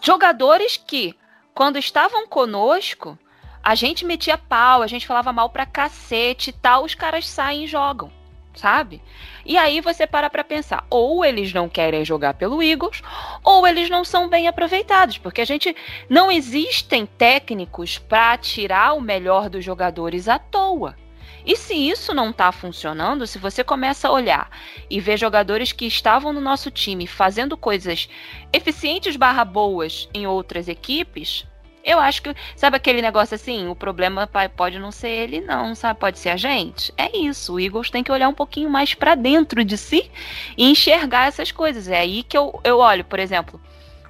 jogadores 0.03 0.77
que 0.77 1.17
quando 1.55 1.79
estavam 1.79 2.27
conosco, 2.27 3.19
a 3.63 3.75
gente 3.75 4.05
metia 4.05 4.37
pau, 4.37 4.83
a 4.83 4.87
gente 4.87 5.07
falava 5.07 5.33
mal 5.33 5.49
pra 5.49 5.65
cacete 5.65 6.51
e 6.51 6.53
tal, 6.53 6.85
os 6.85 6.95
caras 6.95 7.27
saem 7.27 7.65
e 7.65 7.67
jogam, 7.67 8.11
sabe? 8.55 9.01
E 9.45 9.57
aí 9.57 9.81
você 9.81 10.07
para 10.07 10.29
pra 10.29 10.43
pensar, 10.43 10.85
ou 10.91 11.25
eles 11.25 11.53
não 11.53 11.69
querem 11.69 12.05
jogar 12.05 12.35
pelo 12.35 12.63
Eagles, 12.63 13.03
ou 13.43 13.67
eles 13.67 13.89
não 13.89 14.05
são 14.05 14.29
bem 14.29 14.49
aproveitados, 14.49 15.17
porque 15.17 15.41
a 15.41 15.47
gente 15.47 15.75
não 16.11 16.31
existem 16.31 17.07
técnicos 17.07 17.99
para 17.99 18.37
tirar 18.37 18.95
o 18.95 19.01
melhor 19.01 19.49
dos 19.49 19.65
jogadores 19.65 20.29
à 20.29 20.39
toa. 20.39 20.97
E 21.45 21.57
se 21.57 21.75
isso 21.75 22.15
não 22.15 22.31
está 22.31 22.51
funcionando, 22.51 23.27
se 23.27 23.39
você 23.39 23.63
começa 23.63 24.09
a 24.09 24.13
olhar 24.13 24.51
e 24.89 24.99
ver 25.01 25.19
jogadores 25.19 25.73
que 25.73 25.87
estavam 25.87 26.33
no 26.33 26.41
nosso 26.41 26.71
time 26.71 27.07
fazendo 27.07 27.57
coisas 27.57 28.09
eficientes 28.53 29.17
barra 29.17 29.45
boas 29.45 30.09
em 30.15 30.27
outras 30.27 30.69
equipes, 30.69 31.47
eu 31.85 32.01
acho 32.01 32.23
que, 32.23 32.35
sabe 32.57 32.79
aquele 32.79 33.03
negócio 33.03 33.35
assim, 33.35 33.69
o 33.69 33.77
problema 33.77 34.29
pode 34.57 34.79
não 34.79 34.91
ser 34.91 35.11
ele 35.11 35.43
não, 35.43 35.75
sabe? 35.75 36.01
Pode 36.01 36.19
ser 36.19 36.31
a 36.31 36.37
gente. 36.37 36.93
É 36.97 37.15
isso, 37.15 37.55
o 37.55 37.61
Eagles 37.61 37.91
tem 37.91 38.03
que 38.03 38.11
olhar 38.11 38.29
um 38.29 38.35
pouquinho 38.35 38.71
mais 38.71 38.95
para 38.95 39.15
dentro 39.15 39.63
de 39.63 39.77
si 39.77 40.11
e 40.57 40.71
enxergar 40.71 41.29
essas 41.29 41.53
coisas. 41.53 41.87
É 41.87 41.99
aí 41.99 42.23
que 42.23 42.39
eu, 42.39 42.59
eu 42.65 42.79
olho, 42.79 43.05
por 43.05 43.19
exemplo, 43.19 43.61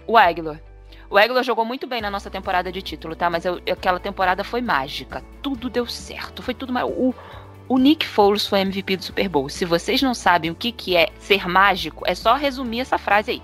o 0.06 0.16
Aguilar. 0.16 0.60
O 1.14 1.16
Aguilar 1.16 1.44
jogou 1.44 1.64
muito 1.64 1.86
bem 1.86 2.00
na 2.00 2.10
nossa 2.10 2.28
temporada 2.28 2.72
de 2.72 2.82
título, 2.82 3.14
tá? 3.14 3.30
Mas 3.30 3.44
eu, 3.44 3.62
aquela 3.70 4.00
temporada 4.00 4.42
foi 4.42 4.60
mágica. 4.60 5.22
Tudo 5.40 5.70
deu 5.70 5.86
certo. 5.86 6.42
Foi 6.42 6.52
tudo. 6.52 6.74
O, 6.88 7.14
o 7.68 7.78
Nick 7.78 8.04
Foles 8.04 8.44
foi 8.48 8.58
MVP 8.62 8.96
do 8.96 9.04
Super 9.04 9.28
Bowl. 9.28 9.48
Se 9.48 9.64
vocês 9.64 10.02
não 10.02 10.12
sabem 10.12 10.50
o 10.50 10.56
que, 10.56 10.72
que 10.72 10.96
é 10.96 11.10
ser 11.20 11.48
mágico, 11.48 12.02
é 12.04 12.16
só 12.16 12.34
resumir 12.34 12.80
essa 12.80 12.98
frase 12.98 13.30
aí. 13.30 13.42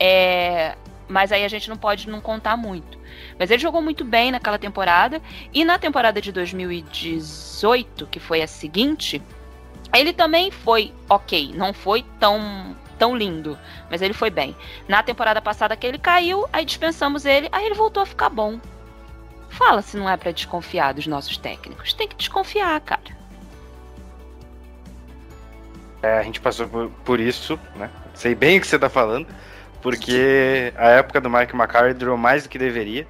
É, 0.00 0.74
mas 1.06 1.32
aí 1.32 1.44
a 1.44 1.48
gente 1.48 1.68
não 1.68 1.76
pode 1.76 2.08
não 2.08 2.18
contar 2.18 2.56
muito. 2.56 2.96
Mas 3.38 3.50
ele 3.50 3.60
jogou 3.60 3.82
muito 3.82 4.06
bem 4.06 4.30
naquela 4.30 4.58
temporada. 4.58 5.20
E 5.52 5.66
na 5.66 5.78
temporada 5.78 6.18
de 6.18 6.32
2018, 6.32 8.06
que 8.06 8.20
foi 8.20 8.40
a 8.40 8.46
seguinte, 8.46 9.20
ele 9.94 10.14
também 10.14 10.50
foi 10.50 10.94
ok. 11.10 11.52
Não 11.54 11.74
foi 11.74 12.06
tão 12.18 12.74
tão 13.02 13.16
lindo, 13.16 13.58
mas 13.90 14.00
ele 14.00 14.14
foi 14.14 14.30
bem. 14.30 14.54
Na 14.86 15.02
temporada 15.02 15.42
passada 15.42 15.76
que 15.76 15.84
ele 15.84 15.98
caiu, 15.98 16.48
aí 16.52 16.64
dispensamos 16.64 17.26
ele, 17.26 17.48
aí 17.50 17.66
ele 17.66 17.74
voltou 17.74 18.00
a 18.00 18.06
ficar 18.06 18.28
bom. 18.28 18.60
Fala 19.48 19.82
se 19.82 19.96
não 19.96 20.08
é 20.08 20.16
para 20.16 20.30
desconfiar 20.30 20.94
dos 20.94 21.08
nossos 21.08 21.36
técnicos. 21.36 21.92
Tem 21.92 22.06
que 22.06 22.14
desconfiar, 22.14 22.80
cara. 22.80 23.02
É, 26.00 26.16
a 26.16 26.22
gente 26.22 26.40
passou 26.40 26.68
por, 26.68 26.90
por, 27.04 27.18
isso, 27.18 27.58
né? 27.74 27.90
Sei 28.14 28.36
bem 28.36 28.58
o 28.58 28.60
que 28.60 28.68
você 28.68 28.78
tá 28.78 28.88
falando, 28.88 29.26
porque 29.80 30.72
a 30.76 30.90
época 30.90 31.20
do 31.20 31.28
Mike 31.28 31.56
McCarthy 31.56 31.94
durou 31.94 32.16
mais 32.16 32.44
do 32.44 32.48
que 32.48 32.56
deveria 32.56 33.04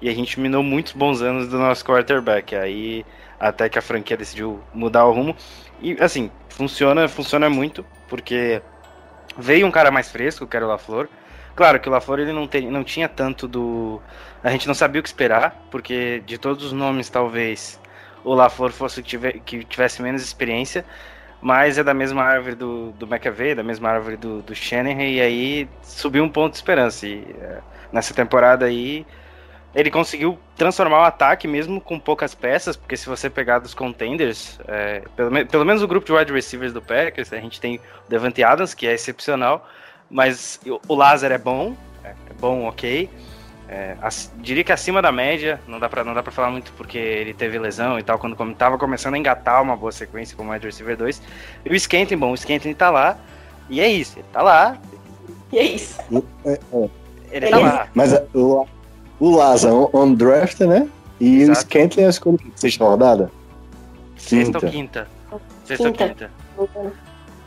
e 0.00 0.08
a 0.08 0.14
gente 0.14 0.40
minou 0.40 0.62
muitos 0.62 0.94
bons 0.94 1.20
anos 1.20 1.48
do 1.48 1.58
nosso 1.58 1.84
quarterback. 1.84 2.56
Aí 2.56 3.04
até 3.38 3.68
que 3.68 3.78
a 3.78 3.82
franquia 3.82 4.16
decidiu 4.16 4.58
mudar 4.72 5.04
o 5.04 5.12
rumo. 5.12 5.36
E 5.82 5.98
assim, 6.00 6.30
funciona, 6.48 7.06
funciona 7.08 7.50
muito, 7.50 7.84
porque 8.08 8.62
Veio 9.36 9.66
um 9.66 9.70
cara 9.70 9.90
mais 9.90 10.10
fresco, 10.10 10.46
que 10.46 10.56
era 10.56 10.64
o 10.64 10.68
LaFleur. 10.68 11.08
Claro 11.54 11.78
que 11.78 11.88
o 11.88 11.92
LaFleur 11.92 12.20
ele 12.20 12.32
não, 12.32 12.46
tem, 12.46 12.70
não 12.70 12.82
tinha 12.82 13.08
tanto 13.08 13.46
do. 13.46 14.00
A 14.42 14.50
gente 14.50 14.66
não 14.66 14.74
sabia 14.74 15.00
o 15.00 15.02
que 15.02 15.08
esperar, 15.08 15.56
porque 15.70 16.22
de 16.26 16.36
todos 16.38 16.64
os 16.64 16.72
nomes, 16.72 17.08
talvez 17.08 17.80
o 18.24 18.34
LaFleur 18.34 18.72
fosse 18.72 19.02
que, 19.02 19.08
tive, 19.08 19.32
que 19.40 19.64
tivesse 19.64 20.02
menos 20.02 20.22
experiência, 20.22 20.84
mas 21.40 21.78
é 21.78 21.84
da 21.84 21.94
mesma 21.94 22.22
árvore 22.22 22.54
do, 22.54 22.92
do 22.92 23.06
McAvey, 23.06 23.54
da 23.54 23.62
mesma 23.62 23.90
árvore 23.90 24.16
do, 24.16 24.42
do 24.42 24.52
e 24.52 25.20
aí 25.20 25.68
subiu 25.82 26.24
um 26.24 26.28
ponto 26.28 26.52
de 26.52 26.56
esperança. 26.56 27.06
E 27.06 27.24
é, 27.40 27.58
nessa 27.92 28.14
temporada 28.14 28.64
aí, 28.64 29.06
ele 29.74 29.90
conseguiu 29.90 30.38
transformar 30.56 31.00
o 31.00 31.04
ataque 31.04 31.48
mesmo 31.48 31.80
com 31.80 31.98
poucas 31.98 32.34
peças, 32.34 32.76
porque 32.76 32.96
se 32.96 33.08
você 33.08 33.28
pegar 33.28 33.58
dos 33.58 33.74
contenders, 33.74 34.58
é, 34.68 35.02
pelo, 35.16 35.46
pelo, 35.46 35.64
menos 35.64 35.82
o 35.82 35.88
grupo 35.88 36.06
de 36.06 36.12
wide 36.12 36.32
receivers 36.32 36.72
do 36.72 36.80
Packers, 36.80 37.32
a 37.32 37.40
gente 37.40 37.60
tem 37.60 37.76
o 37.76 37.80
Devante 38.08 38.42
Adams, 38.42 38.72
que 38.72 38.86
é 38.86 38.94
excepcional, 38.94 39.68
Mas 40.08 40.60
o 40.86 40.94
Lázaro 40.94 41.34
é 41.34 41.38
bom, 41.38 41.74
é, 42.04 42.10
é 42.10 42.34
bom, 42.38 42.66
ok. 42.66 43.10
É, 43.66 43.96
diria 44.36 44.62
que 44.62 44.70
acima 44.70 45.00
da 45.00 45.10
média, 45.10 45.58
não 45.66 45.80
dá, 45.80 45.88
pra, 45.88 46.04
não 46.04 46.14
dá 46.14 46.22
pra 46.22 46.30
falar 46.30 46.50
muito 46.50 46.70
porque 46.74 46.98
ele 46.98 47.32
teve 47.32 47.58
lesão 47.58 47.98
e 47.98 48.02
tal, 48.02 48.18
quando 48.18 48.54
tava 48.54 48.78
começando 48.78 49.14
a 49.14 49.18
engatar 49.18 49.62
uma 49.62 49.74
boa 49.74 49.90
sequência 49.90 50.36
como 50.36 50.52
wide 50.52 50.66
receiver 50.66 50.96
2. 50.96 51.22
E 51.64 51.70
o 51.70 51.74
Skenton, 51.74 52.16
bom, 52.16 52.30
o 52.30 52.34
Skenton 52.34 52.72
tá 52.74 52.90
lá, 52.90 53.18
e 53.68 53.80
é 53.80 53.88
isso, 53.88 54.18
ele 54.18 54.26
tá 54.32 54.42
lá. 54.42 54.78
E 55.50 55.58
é 55.58 55.62
isso. 55.64 55.98
É, 56.44 56.50
é. 56.50 56.58
Ele, 57.32 57.46
ele 57.46 57.48
tá 57.48 57.58
lá. 57.58 57.88
Mas 57.94 58.12
o, 58.34 58.66
o 59.20 59.30
Lázaro 59.30 59.90
on 59.92 60.14
draft, 60.14 60.60
né? 60.60 60.88
E 61.20 61.42
Exato. 61.42 61.58
o 61.58 61.62
Skenton 61.62 62.00
é 62.00 62.06
a 62.06 62.10
escolha 62.10 62.38
sexta 62.54 62.84
rodada? 62.84 63.30
Sexta 64.16 64.58
ou 64.58 64.70
quinta? 64.70 65.08
Sexta 65.64 65.92
quinta. 65.92 66.30
ou 66.56 66.68
quinta. 66.68 66.92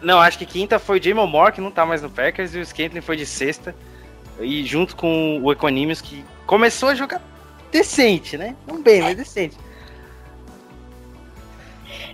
Não, 0.02 0.20
acho 0.20 0.38
que 0.38 0.46
quinta 0.46 0.80
foi 0.80 1.00
o 1.00 1.04
Jamon 1.04 1.28
Moore, 1.28 1.54
que 1.54 1.62
não 1.62 1.72
tá 1.72 1.86
mais 1.86 2.02
no 2.02 2.10
Packers, 2.10 2.54
e 2.54 2.60
o 2.60 2.62
Skenton 2.62 3.02
foi 3.02 3.18
de 3.18 3.26
sexta. 3.26 3.76
E 4.40 4.64
junto 4.64 4.96
com 4.96 5.42
o 5.42 5.52
Equanimus, 5.52 6.02
que 6.02 6.24
começou 6.46 6.90
a 6.90 6.96
jogar 6.96 7.22
decente, 7.72 8.38
né? 8.38 8.56
Não 8.68 8.82
bem, 8.82 9.02
mas 9.02 9.18
decente. 9.18 9.58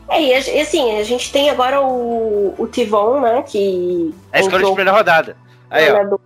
É, 0.09 0.21
e 0.21 0.61
assim, 0.61 0.97
a 0.97 1.03
gente 1.03 1.31
tem 1.31 1.49
agora 1.49 1.81
o, 1.81 2.53
o 2.57 2.67
Tivon, 2.67 3.19
né? 3.19 3.41
Que. 3.43 4.13
É 4.31 4.37
a 4.37 4.41
escolha 4.41 4.59
de 4.59 4.65
primeira 4.65 4.91
rodada. 4.91 5.37
Aí, 5.69 5.91
ó 5.91 6.17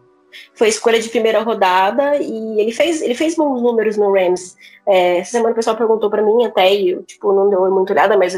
foi 0.53 0.67
escolha 0.69 0.99
de 0.99 1.09
primeira 1.09 1.41
rodada 1.41 2.17
e 2.17 2.59
ele 2.59 2.71
fez, 2.71 3.01
ele 3.01 3.15
fez 3.15 3.35
bons 3.35 3.61
números 3.61 3.97
no 3.97 4.11
Rams. 4.11 4.55
É, 4.85 5.17
essa 5.17 5.31
semana 5.31 5.51
o 5.51 5.55
pessoal 5.55 5.75
perguntou 5.75 6.09
para 6.09 6.21
mim 6.21 6.45
até, 6.45 6.73
e 6.73 6.91
eu, 6.91 7.03
tipo, 7.03 7.33
não 7.33 7.49
deu 7.49 7.69
muito 7.71 7.91
olhada, 7.91 8.17
mas 8.17 8.33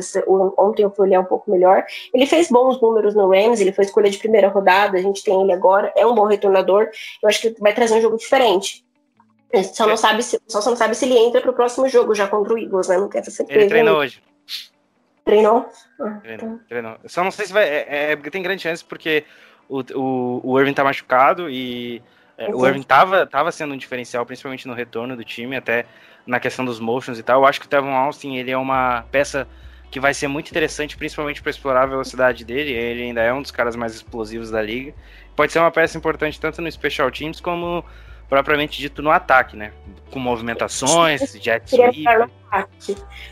ontem 0.57 0.83
eu 0.83 0.91
fui 0.91 1.07
olhar 1.07 1.19
um 1.19 1.25
pouco 1.25 1.49
melhor. 1.51 1.85
Ele 2.13 2.25
fez 2.25 2.49
bons 2.49 2.81
números 2.81 3.13
no 3.13 3.29
Rams, 3.29 3.61
ele 3.61 3.71
foi 3.71 3.85
escolha 3.85 4.09
de 4.09 4.17
primeira 4.17 4.47
rodada, 4.47 4.97
a 4.97 5.01
gente 5.01 5.23
tem 5.23 5.41
ele 5.41 5.51
agora, 5.51 5.93
é 5.95 6.05
um 6.05 6.15
bom 6.15 6.25
retornador, 6.25 6.89
eu 7.21 7.29
acho 7.29 7.41
que 7.41 7.55
vai 7.59 7.73
trazer 7.73 7.95
um 7.95 8.01
jogo 8.01 8.17
diferente. 8.17 8.83
Só 9.73 9.87
não 9.87 9.97
sabe 9.97 10.21
se, 10.21 10.39
só 10.47 10.69
não 10.69 10.77
sabe 10.77 10.95
se 10.95 11.05
ele 11.05 11.17
entra 11.17 11.41
pro 11.41 11.53
próximo 11.53 11.89
jogo 11.89 12.13
já 12.13 12.27
contra 12.27 12.53
o 12.53 12.57
Eagles, 12.57 12.87
né? 12.87 12.97
Não 12.97 13.09
tem 13.09 13.19
essa 13.19 13.31
certeza. 13.31 13.59
Ele 13.59 13.69
treinou 13.69 13.97
hoje. 13.97 14.21
Treinou? 15.25 15.69
Ah, 15.99 16.19
treinou, 16.21 16.57
tá. 16.57 16.63
treinou. 16.67 16.97
Só 17.05 17.23
não 17.23 17.31
sei 17.31 17.45
se 17.47 17.53
vai. 17.53 17.67
É, 17.67 18.11
é, 18.11 18.15
tem 18.15 18.41
grande 18.41 18.63
chance 18.63 18.83
porque 18.83 19.25
o, 19.69 19.83
o, 19.93 20.41
o 20.43 20.59
Irving 20.59 20.73
tá 20.73 20.83
machucado 20.83 21.49
e 21.49 22.01
é, 22.37 22.49
o 22.49 22.65
Irving 22.65 22.81
tava, 22.81 23.25
tava 23.27 23.51
sendo 23.51 23.75
um 23.75 23.77
diferencial, 23.77 24.25
principalmente 24.25 24.67
no 24.67 24.73
retorno 24.73 25.15
do 25.15 25.23
time, 25.23 25.55
até 25.55 25.85
na 26.25 26.39
questão 26.39 26.65
dos 26.65 26.79
motions 26.79 27.19
e 27.19 27.23
tal. 27.23 27.41
Eu 27.41 27.45
acho 27.47 27.59
que 27.59 27.67
o 27.67 27.69
Tevon 27.69 27.93
Austin 27.93 28.35
ele 28.35 28.49
é 28.49 28.57
uma 28.57 29.05
peça 29.11 29.47
que 29.91 29.99
vai 29.99 30.13
ser 30.13 30.27
muito 30.27 30.49
interessante, 30.49 30.97
principalmente 30.97 31.41
para 31.41 31.49
explorar 31.49 31.83
a 31.83 31.87
velocidade 31.87 32.43
dele. 32.43 32.71
Ele 32.71 33.03
ainda 33.03 33.21
é 33.21 33.33
um 33.33 33.41
dos 33.41 33.51
caras 33.51 33.75
mais 33.75 33.93
explosivos 33.93 34.51
da 34.51 34.61
liga. 34.61 34.93
Pode 35.35 35.51
ser 35.51 35.59
uma 35.59 35.71
peça 35.71 35.97
importante 35.97 36.39
tanto 36.39 36.61
no 36.61 36.71
Special 36.71 37.09
Teams 37.11 37.39
como 37.39 37.83
propriamente 38.27 38.79
dito 38.79 39.01
no 39.01 39.09
ataque, 39.09 39.57
né? 39.57 39.71
Com 40.11 40.19
movimentações, 40.19 41.33
jet 41.41 41.67
sweep. 41.67 42.03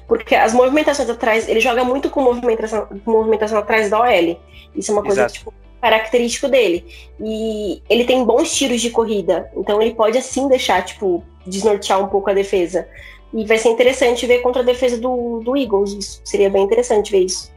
Porque 0.07 0.35
as 0.35 0.53
movimentações 0.53 1.09
atrás, 1.09 1.47
ele 1.47 1.59
joga 1.59 1.83
muito 1.83 2.09
com 2.09 2.21
movimentação, 2.21 2.87
movimentação 3.05 3.59
atrás 3.59 3.89
da 3.89 3.99
OL. 3.99 4.41
Isso 4.75 4.91
é 4.91 4.93
uma 4.93 5.03
coisa 5.03 5.27
tipo, 5.27 5.53
característico 5.81 6.47
dele. 6.47 6.85
E 7.19 7.81
ele 7.89 8.05
tem 8.05 8.23
bons 8.23 8.55
tiros 8.55 8.81
de 8.81 8.89
corrida, 8.89 9.49
então 9.55 9.81
ele 9.81 9.93
pode 9.93 10.17
assim 10.17 10.47
deixar, 10.47 10.83
tipo, 10.83 11.23
desnortear 11.45 12.03
um 12.03 12.07
pouco 12.07 12.29
a 12.29 12.33
defesa. 12.33 12.87
E 13.33 13.45
vai 13.45 13.57
ser 13.57 13.69
interessante 13.69 14.25
ver 14.25 14.39
contra 14.39 14.61
a 14.61 14.65
defesa 14.65 14.97
do, 14.97 15.41
do 15.43 15.55
Eagles. 15.55 15.93
Isso 15.93 16.21
seria 16.23 16.49
bem 16.49 16.63
interessante 16.63 17.11
ver 17.11 17.25
isso. 17.25 17.51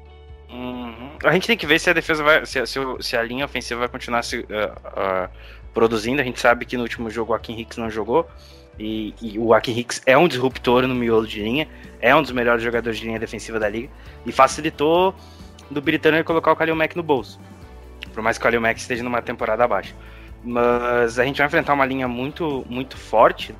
Uhum. 0.50 1.10
A 1.22 1.32
gente 1.32 1.46
tem 1.46 1.56
que 1.56 1.66
ver 1.66 1.78
se 1.78 1.88
a 1.88 1.92
defesa 1.92 2.22
vai. 2.22 2.44
Se, 2.44 2.66
se, 2.66 2.78
se 3.00 3.16
a 3.16 3.22
linha 3.22 3.44
ofensiva 3.44 3.80
vai 3.80 3.88
continuar 3.88 4.22
se, 4.22 4.38
uh, 4.38 4.42
uh, 4.42 5.28
produzindo. 5.72 6.20
A 6.20 6.24
gente 6.24 6.40
sabe 6.40 6.64
que 6.64 6.76
no 6.76 6.82
último 6.82 7.08
jogo 7.08 7.32
o 7.32 7.34
Akin 7.34 7.58
Hicks 7.58 7.78
não 7.78 7.90
jogou. 7.90 8.26
E, 8.78 9.14
e, 9.20 9.38
o 9.38 9.54
Akin 9.54 9.78
Hicks 9.78 10.02
é 10.06 10.16
um 10.16 10.26
disruptor 10.26 10.86
no 10.86 10.94
miolo 10.94 11.26
de 11.26 11.40
linha. 11.42 11.68
É 12.00 12.14
um 12.14 12.22
dos 12.22 12.32
melhores 12.32 12.62
jogadores 12.62 12.98
de 12.98 13.06
linha 13.06 13.18
defensiva 13.18 13.60
da 13.60 13.68
liga. 13.68 13.88
E 14.26 14.32
facilitou 14.32 15.14
do 15.70 15.80
Britânia 15.80 16.24
colocar 16.24 16.50
o 16.50 16.56
Kalil 16.56 16.74
Mack 16.74 16.96
no 16.96 17.02
bolso. 17.02 17.38
Por 18.12 18.22
mais 18.22 18.36
que 18.36 18.42
o 18.42 18.44
Kalil 18.44 18.60
Mack 18.60 18.78
esteja 18.78 19.02
numa 19.02 19.22
temporada 19.22 19.64
abaixo. 19.64 19.94
Mas 20.42 21.18
a 21.18 21.24
gente 21.24 21.38
vai 21.38 21.46
enfrentar 21.46 21.74
uma 21.74 21.84
linha 21.84 22.08
muito, 22.08 22.64
muito 22.68 22.96
forte. 22.96 23.54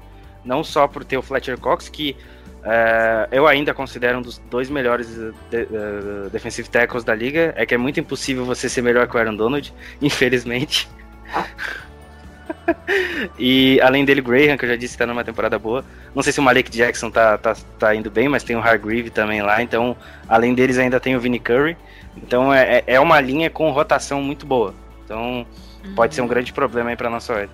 Não 0.44 0.64
só 0.64 0.88
por 0.88 1.05
ter 1.05 1.18
o 1.18 1.22
Fletcher 1.22 1.59
Cox, 1.59 1.88
que 1.88 2.16
uh, 2.61 3.28
eu 3.30 3.46
ainda 3.46 3.74
considero 3.74 4.18
um 4.18 4.22
dos 4.22 4.38
dois 4.51 4.70
melhores 4.70 5.09
de, 5.09 5.26
uh, 5.26 6.30
defensive 6.30 6.68
tackles 6.68 7.05
da 7.05 7.14
liga. 7.14 7.53
É 7.57 7.66
que 7.66 7.74
é 7.74 7.78
muito 7.78 8.01
impossível 8.01 8.44
você 8.44 8.68
ser 8.68 8.82
melhor 8.82 9.07
que 9.07 9.16
o 9.16 9.18
Aaron 9.18 9.36
Donald, 9.36 9.72
infelizmente. 10.01 10.88
e 13.38 13.78
além 13.82 14.05
dele, 14.05 14.22
Graham, 14.22 14.57
que 14.57 14.64
eu 14.64 14.70
já 14.70 14.76
disse 14.76 14.94
está 14.94 15.07
numa 15.07 15.24
temporada 15.24 15.59
boa. 15.59 15.84
Não 16.14 16.22
sei 16.22 16.32
se 16.32 16.40
o 16.40 16.42
Malik 16.42 16.70
Jackson 16.70 17.11
tá, 17.11 17.36
tá, 17.36 17.55
tá 17.78 17.94
indo 17.94 18.11
bem, 18.11 18.28
mas 18.28 18.42
tem 18.42 18.57
o 18.57 18.61
Hargreave 18.61 19.11
também 19.11 19.42
lá. 19.42 19.62
Então, 19.62 19.94
além 20.26 20.55
deles, 20.55 20.78
ainda 20.78 20.98
tem 20.98 21.14
o 21.14 21.20
Vinny 21.20 21.38
Curry. 21.38 21.76
Então, 22.16 22.52
é, 22.52 22.78
é, 22.78 22.94
é 22.94 23.00
uma 23.00 23.20
linha 23.20 23.50
com 23.50 23.70
rotação 23.70 24.22
muito 24.22 24.46
boa. 24.46 24.74
Então, 25.04 25.46
uhum. 25.84 25.94
pode 25.94 26.14
ser 26.14 26.22
um 26.22 26.26
grande 26.26 26.52
problema 26.52 26.90
aí 26.90 26.96
para 26.96 27.11
nossa 27.11 27.34
OL. 27.34 27.48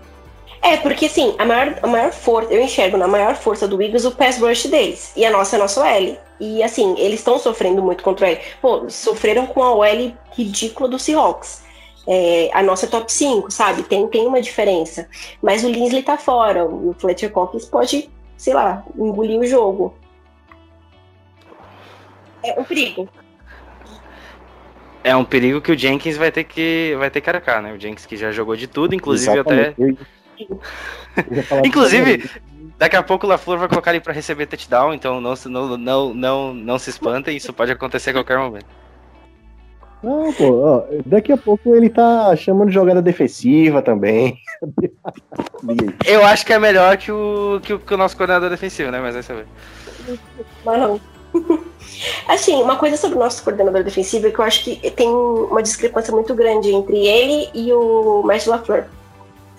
É, 0.62 0.76
porque 0.78 1.06
assim, 1.06 1.34
a 1.38 1.44
maior, 1.44 1.78
a 1.82 1.86
maior 1.86 2.12
força, 2.12 2.52
eu 2.52 2.60
enxergo 2.60 2.96
na 2.96 3.06
maior 3.06 3.36
força 3.36 3.68
do 3.68 3.80
Eagles 3.80 4.04
o 4.04 4.10
pass 4.10 4.38
rush 4.38 4.66
deles. 4.66 5.12
E 5.16 5.24
a 5.24 5.30
nossa 5.30 5.56
é 5.56 5.58
a 5.58 5.62
nossa 5.62 5.80
OL. 5.80 6.18
E 6.40 6.62
assim, 6.62 6.94
eles 6.98 7.20
estão 7.20 7.38
sofrendo 7.38 7.82
muito 7.82 8.02
contra 8.02 8.26
o 8.26 8.30
OL. 8.30 8.38
Pô, 8.60 8.90
sofreram 8.90 9.46
com 9.46 9.62
a 9.62 9.72
OL 9.72 10.12
ridícula 10.32 10.88
do 10.88 10.98
Seahawks 10.98 11.66
é, 12.06 12.50
a 12.52 12.62
nossa 12.62 12.86
top 12.86 13.12
5, 13.12 13.50
sabe? 13.50 13.82
Tem, 13.82 14.06
tem 14.06 14.26
uma 14.26 14.40
diferença. 14.40 15.08
Mas 15.42 15.64
o 15.64 15.68
Linsley 15.68 16.02
tá 16.02 16.16
fora, 16.16 16.64
o 16.64 16.94
Fletcher 16.98 17.30
Cox 17.30 17.66
pode, 17.66 18.08
sei 18.36 18.54
lá, 18.54 18.84
engolir 18.96 19.40
o 19.40 19.46
jogo. 19.46 19.94
É 22.42 22.58
um 22.58 22.64
perigo. 22.64 23.08
É 25.06 25.14
um 25.14 25.24
perigo 25.24 25.60
que 25.60 25.70
o 25.70 25.78
Jenkins 25.78 26.16
vai 26.16 26.32
ter 26.32 26.42
que 26.42 26.96
vai 26.98 27.08
ter 27.08 27.20
que 27.20 27.30
arcar, 27.30 27.62
né? 27.62 27.72
O 27.72 27.78
Jenkins 27.80 28.04
que 28.04 28.16
já 28.16 28.32
jogou 28.32 28.56
de 28.56 28.66
tudo, 28.66 28.92
inclusive 28.92 29.34
Exatamente. 29.34 30.02
até. 30.36 31.62
inclusive, 31.64 32.28
daqui 32.76 32.96
a 32.96 33.04
pouco 33.04 33.24
o 33.24 33.28
LaFleur 33.28 33.60
vai 33.60 33.68
colocar 33.68 33.92
ele 33.92 34.00
para 34.00 34.12
receber 34.12 34.46
touchdown, 34.46 34.92
então 34.92 35.20
não, 35.20 35.34
não, 35.46 35.78
não, 35.78 36.12
não, 36.12 36.52
não 36.52 36.76
se 36.76 36.90
espantem, 36.90 37.36
isso 37.36 37.52
pode 37.52 37.70
acontecer 37.70 38.10
a 38.10 38.14
qualquer 38.14 38.36
momento. 38.36 38.66
Não, 40.02 40.32
pô, 40.32 40.60
ó, 40.60 40.82
daqui 41.06 41.30
a 41.30 41.36
pouco 41.36 41.72
ele 41.72 41.88
tá 41.88 42.34
chamando 42.34 42.68
de 42.68 42.74
jogada 42.74 43.00
defensiva 43.00 43.82
também. 43.82 44.36
Eu 46.04 46.26
acho 46.26 46.44
que 46.44 46.52
é 46.52 46.58
melhor 46.58 46.96
que 46.96 47.12
o, 47.12 47.60
que 47.62 47.74
o, 47.74 47.78
que 47.78 47.94
o 47.94 47.96
nosso 47.96 48.16
coordenador 48.16 48.50
defensivo, 48.50 48.90
né? 48.90 48.98
Mas 48.98 49.14
vai 49.14 49.22
saber. 49.22 49.46
Mas 50.64 50.78
não. 50.80 51.00
Assim, 52.26 52.54
uma 52.62 52.76
coisa 52.76 52.96
sobre 52.96 53.16
o 53.16 53.20
nosso 53.20 53.42
coordenador 53.42 53.82
defensivo 53.82 54.28
é 54.28 54.30
que 54.30 54.38
eu 54.38 54.44
acho 54.44 54.64
que 54.64 54.90
tem 54.90 55.08
uma 55.08 55.62
discrepância 55.62 56.12
muito 56.12 56.34
grande 56.34 56.72
entre 56.72 57.06
ele 57.06 57.48
e 57.54 57.72
o 57.72 58.22
Mestre 58.24 58.50
Lafleur. 58.50 58.84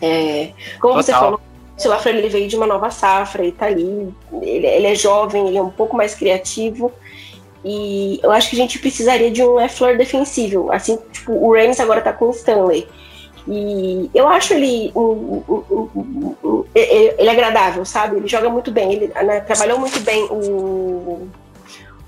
É, 0.02 0.52
como 0.80 0.94
Total. 0.94 1.04
você 1.04 1.12
falou, 1.12 1.40
o 1.86 1.88
Lafleur 1.88 2.16
ele 2.16 2.30
veio 2.30 2.48
de 2.48 2.56
uma 2.56 2.68
nova 2.68 2.90
safra, 2.90 3.44
ele 3.44 3.52
tá 3.52 3.68
ali, 3.68 4.14
ele, 4.42 4.68
ele 4.68 4.88
é 4.88 4.96
jovem, 4.96 5.48
ele 5.48 5.58
é 5.58 5.62
um 5.62 5.70
pouco 5.70 5.96
mais 5.96 6.14
criativo. 6.14 6.92
E 7.64 8.20
eu 8.24 8.32
acho 8.32 8.50
que 8.50 8.56
a 8.56 8.60
gente 8.60 8.80
precisaria 8.80 9.32
de 9.32 9.44
um 9.44 9.56
Leffler 9.56 9.98
defensível. 9.98 10.72
Assim, 10.72 10.98
tipo, 11.12 11.34
o 11.34 11.54
Rams 11.54 11.80
agora 11.80 12.02
tá 12.02 12.14
com 12.14 12.26
o 12.26 12.32
Stanley. 12.32 12.88
E 13.48 14.10
eu 14.14 14.28
acho 14.28 14.54
ele 14.54 14.92
um, 14.94 15.42
um, 15.48 16.36
um, 16.44 16.66
ele 16.76 17.30
agradável, 17.30 17.86
sabe? 17.86 18.18
Ele 18.18 18.28
joga 18.28 18.50
muito 18.50 18.72
bem, 18.72 18.94
ele 18.94 19.08
né, 19.08 19.40
trabalhou 19.40 19.80
muito 19.80 20.00
bem 20.02 20.24
o, 20.26 21.28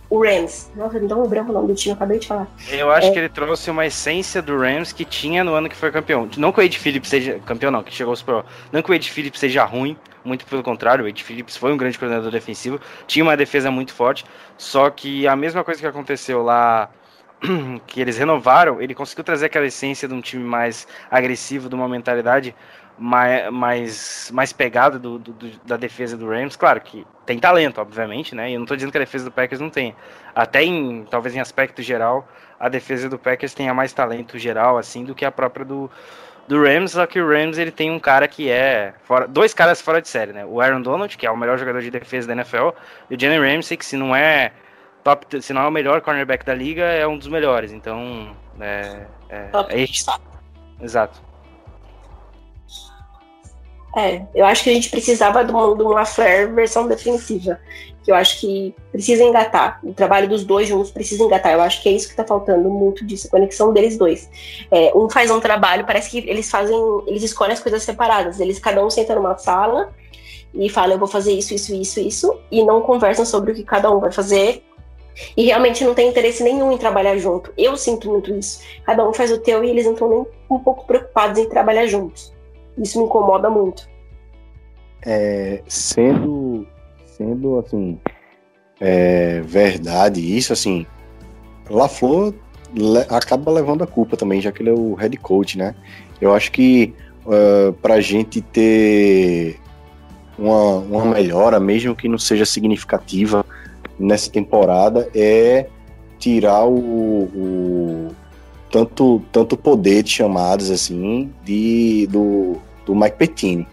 o 0.09 0.23
Rams. 0.23 0.71
Nossa, 0.75 0.97
então 0.97 1.23
o 1.23 1.27
branco 1.27 1.51
o 1.51 1.53
nome 1.53 1.67
do 1.67 1.75
time, 1.75 1.91
eu 1.91 1.95
acabei 1.95 2.17
de 2.17 2.27
falar. 2.27 2.47
Eu 2.69 2.91
acho 2.91 3.07
é. 3.07 3.11
que 3.11 3.19
ele 3.19 3.29
trouxe 3.29 3.69
uma 3.69 3.85
essência 3.85 4.41
do 4.41 4.57
Rams 4.57 4.91
que 4.91 5.05
tinha 5.05 5.43
no 5.43 5.53
ano 5.53 5.69
que 5.69 5.75
foi 5.75 5.91
campeão. 5.91 6.27
Não 6.37 6.51
que 6.51 6.59
o 6.59 6.63
Ed 6.63 6.77
Phillips 6.77 7.09
seja 7.09 7.39
campeão, 7.45 7.69
não, 7.69 7.83
que 7.83 7.93
chegou 7.93 8.15
Pro. 8.17 8.43
Não 8.71 8.81
que 8.81 8.89
o 8.89 8.93
Ed 8.93 9.09
Phillips 9.09 9.39
seja 9.39 9.63
ruim, 9.63 9.95
muito 10.23 10.45
pelo 10.45 10.63
contrário, 10.63 11.05
o 11.05 11.07
Ed 11.07 11.23
Phillips 11.23 11.55
foi 11.55 11.71
um 11.71 11.77
grande 11.77 11.97
coordenador 11.97 12.31
defensivo, 12.31 12.79
tinha 13.05 13.23
uma 13.23 13.37
defesa 13.37 13.69
muito 13.69 13.93
forte, 13.93 14.25
só 14.57 14.89
que 14.89 15.27
a 15.27 15.35
mesma 15.35 15.63
coisa 15.63 15.79
que 15.79 15.87
aconteceu 15.87 16.41
lá, 16.41 16.89
que 17.87 18.01
eles 18.01 18.17
renovaram, 18.17 18.81
ele 18.81 18.95
conseguiu 18.95 19.23
trazer 19.23 19.45
aquela 19.45 19.67
essência 19.67 20.07
de 20.07 20.13
um 20.13 20.21
time 20.21 20.43
mais 20.43 20.87
agressivo, 21.09 21.69
de 21.69 21.75
uma 21.75 21.87
mentalidade 21.87 22.55
mais, 22.99 23.51
mais, 23.51 24.31
mais 24.33 24.53
pegada 24.53 24.99
do, 24.99 25.17
do, 25.17 25.33
da 25.65 25.77
defesa 25.77 26.17
do 26.17 26.29
Rams. 26.29 26.55
Claro 26.55 26.81
que 26.81 27.05
tem 27.25 27.39
talento, 27.39 27.79
obviamente, 27.79 28.35
né? 28.35 28.49
E 28.49 28.53
eu 28.53 28.59
não 28.59 28.65
estou 28.65 28.75
dizendo 28.75 28.91
que 28.91 28.97
a 28.97 29.01
defesa 29.01 29.25
do 29.25 29.31
Packers 29.31 29.61
não 29.61 29.69
tem. 29.69 29.95
Até 30.35 30.63
em, 30.63 31.05
talvez 31.09 31.35
em 31.35 31.39
aspecto 31.39 31.81
geral, 31.81 32.27
a 32.59 32.67
defesa 32.67 33.07
do 33.07 33.17
Packers 33.17 33.53
tenha 33.53 33.73
mais 33.73 33.93
talento 33.93 34.37
geral, 34.37 34.77
assim, 34.77 35.05
do 35.05 35.15
que 35.15 35.23
a 35.23 35.31
própria 35.31 35.65
do, 35.65 35.89
do 36.47 36.61
Rams, 36.61 36.91
só 36.91 37.05
que 37.05 37.21
o 37.21 37.27
Rams 37.27 37.57
ele 37.57 37.71
tem 37.71 37.89
um 37.89 37.99
cara 37.99 38.27
que 38.27 38.49
é 38.49 38.93
fora, 39.03 39.27
dois 39.27 39.53
caras 39.53 39.79
fora 39.79 40.01
de 40.01 40.09
série, 40.09 40.33
né? 40.33 40.45
O 40.45 40.59
Aaron 40.59 40.81
Donald, 40.81 41.15
que 41.17 41.25
é 41.25 41.31
o 41.31 41.37
melhor 41.37 41.57
jogador 41.57 41.81
de 41.81 41.89
defesa 41.89 42.27
da 42.27 42.33
NFL, 42.33 42.69
e 43.09 43.15
o 43.15 43.19
Jalen 43.19 43.39
Ramsey, 43.39 43.77
que 43.77 43.85
se 43.85 43.95
não 43.95 44.15
é 44.15 44.51
top, 45.03 45.41
se 45.41 45.53
não 45.53 45.61
é 45.61 45.67
o 45.67 45.71
melhor 45.71 46.01
cornerback 46.01 46.45
da 46.45 46.53
liga, 46.53 46.83
é 46.83 47.07
um 47.07 47.17
dos 47.17 47.27
melhores. 47.27 47.71
Então, 47.71 48.35
é, 48.59 49.05
é, 49.29 49.49
é 49.69 49.81
Exato. 50.81 51.28
É, 53.95 54.21
eu 54.35 54.45
acho 54.45 54.63
que 54.63 54.69
a 54.69 54.73
gente 54.73 54.89
precisava 54.89 55.43
de 55.43 55.51
uma 55.51 56.05
Flair 56.05 56.53
versão 56.53 56.87
defensiva. 56.87 57.59
Que 58.03 58.11
eu 58.11 58.15
acho 58.15 58.39
que 58.39 58.73
precisa 58.91 59.23
engatar. 59.23 59.79
O 59.83 59.93
trabalho 59.93 60.27
dos 60.27 60.43
dois 60.43 60.67
juntos 60.67 60.91
precisa 60.91 61.23
engatar. 61.23 61.53
Eu 61.53 61.61
acho 61.61 61.81
que 61.81 61.89
é 61.89 61.91
isso 61.91 62.07
que 62.07 62.15
tá 62.15 62.23
faltando 62.23 62.69
muito 62.69 63.05
disso, 63.05 63.27
a 63.27 63.29
conexão 63.29 63.73
deles 63.73 63.97
dois. 63.97 64.29
É, 64.71 64.91
um 64.95 65.09
faz 65.09 65.31
um 65.31 65.39
trabalho, 65.39 65.85
parece 65.85 66.09
que 66.09 66.17
eles 66.29 66.49
fazem. 66.49 66.77
Eles 67.07 67.23
escolhem 67.23 67.53
as 67.53 67.59
coisas 67.59 67.83
separadas. 67.83 68.39
Eles, 68.39 68.59
cada 68.59 68.85
um 68.85 68.89
senta 68.89 69.15
numa 69.15 69.37
sala 69.37 69.93
e 70.53 70.69
fala, 70.69 70.93
eu 70.93 70.99
vou 70.99 71.07
fazer 71.07 71.31
isso, 71.33 71.53
isso, 71.53 71.73
isso, 71.75 71.99
isso, 71.99 72.39
e 72.49 72.63
não 72.63 72.81
conversam 72.81 73.23
sobre 73.23 73.51
o 73.51 73.55
que 73.55 73.63
cada 73.63 73.91
um 73.91 73.99
vai 73.99 74.11
fazer. 74.11 74.63
E 75.35 75.45
realmente 75.45 75.83
não 75.83 75.93
tem 75.93 76.07
interesse 76.07 76.41
nenhum 76.43 76.71
em 76.71 76.77
trabalhar 76.77 77.17
junto. 77.17 77.51
Eu 77.57 77.75
sinto 77.75 78.09
muito 78.09 78.33
isso. 78.33 78.61
Cada 78.85 79.07
um 79.07 79.13
faz 79.13 79.31
o 79.31 79.37
teu 79.37 79.63
e 79.63 79.69
eles 79.69 79.85
não 79.85 79.93
estão 79.93 80.09
nem 80.09 80.25
um 80.49 80.59
pouco 80.59 80.85
preocupados 80.85 81.37
em 81.37 81.49
trabalhar 81.49 81.85
juntos. 81.87 82.31
Isso 82.79 82.97
me 82.99 83.05
incomoda 83.05 83.49
muito. 83.49 83.87
É, 85.05 85.61
sendo, 85.67 86.65
sendo 87.05 87.59
assim, 87.59 87.99
é, 88.79 89.41
verdade 89.41 90.19
isso, 90.19 90.53
assim, 90.53 90.85
LaFleur 91.69 92.33
le, 92.73 92.99
acaba 93.09 93.51
levando 93.51 93.83
a 93.83 93.87
culpa 93.87 94.17
também, 94.17 94.41
já 94.41 94.51
que 94.51 94.61
ele 94.61 94.69
é 94.69 94.73
o 94.73 94.93
head 94.93 95.15
coach, 95.17 95.57
né? 95.57 95.75
Eu 96.19 96.33
acho 96.33 96.51
que 96.51 96.93
uh, 97.25 97.73
pra 97.73 98.01
gente 98.01 98.41
ter 98.41 99.59
uma, 100.37 100.77
uma 100.77 101.05
melhora, 101.05 101.59
mesmo 101.59 101.95
que 101.95 102.07
não 102.07 102.17
seja 102.17 102.45
significativa 102.45 103.45
nessa 103.97 104.29
temporada, 104.31 105.09
é 105.13 105.67
tirar 106.17 106.65
o, 106.65 107.23
o 107.23 108.07
tanto 108.69 109.21
tanto 109.31 109.57
poder 109.57 110.03
de 110.03 110.11
chamadas 110.11 110.69
assim 110.69 111.33
de 111.43 112.07
do, 112.07 112.57
do 112.85 112.95
Mike 112.95 113.17
Pettini. 113.17 113.67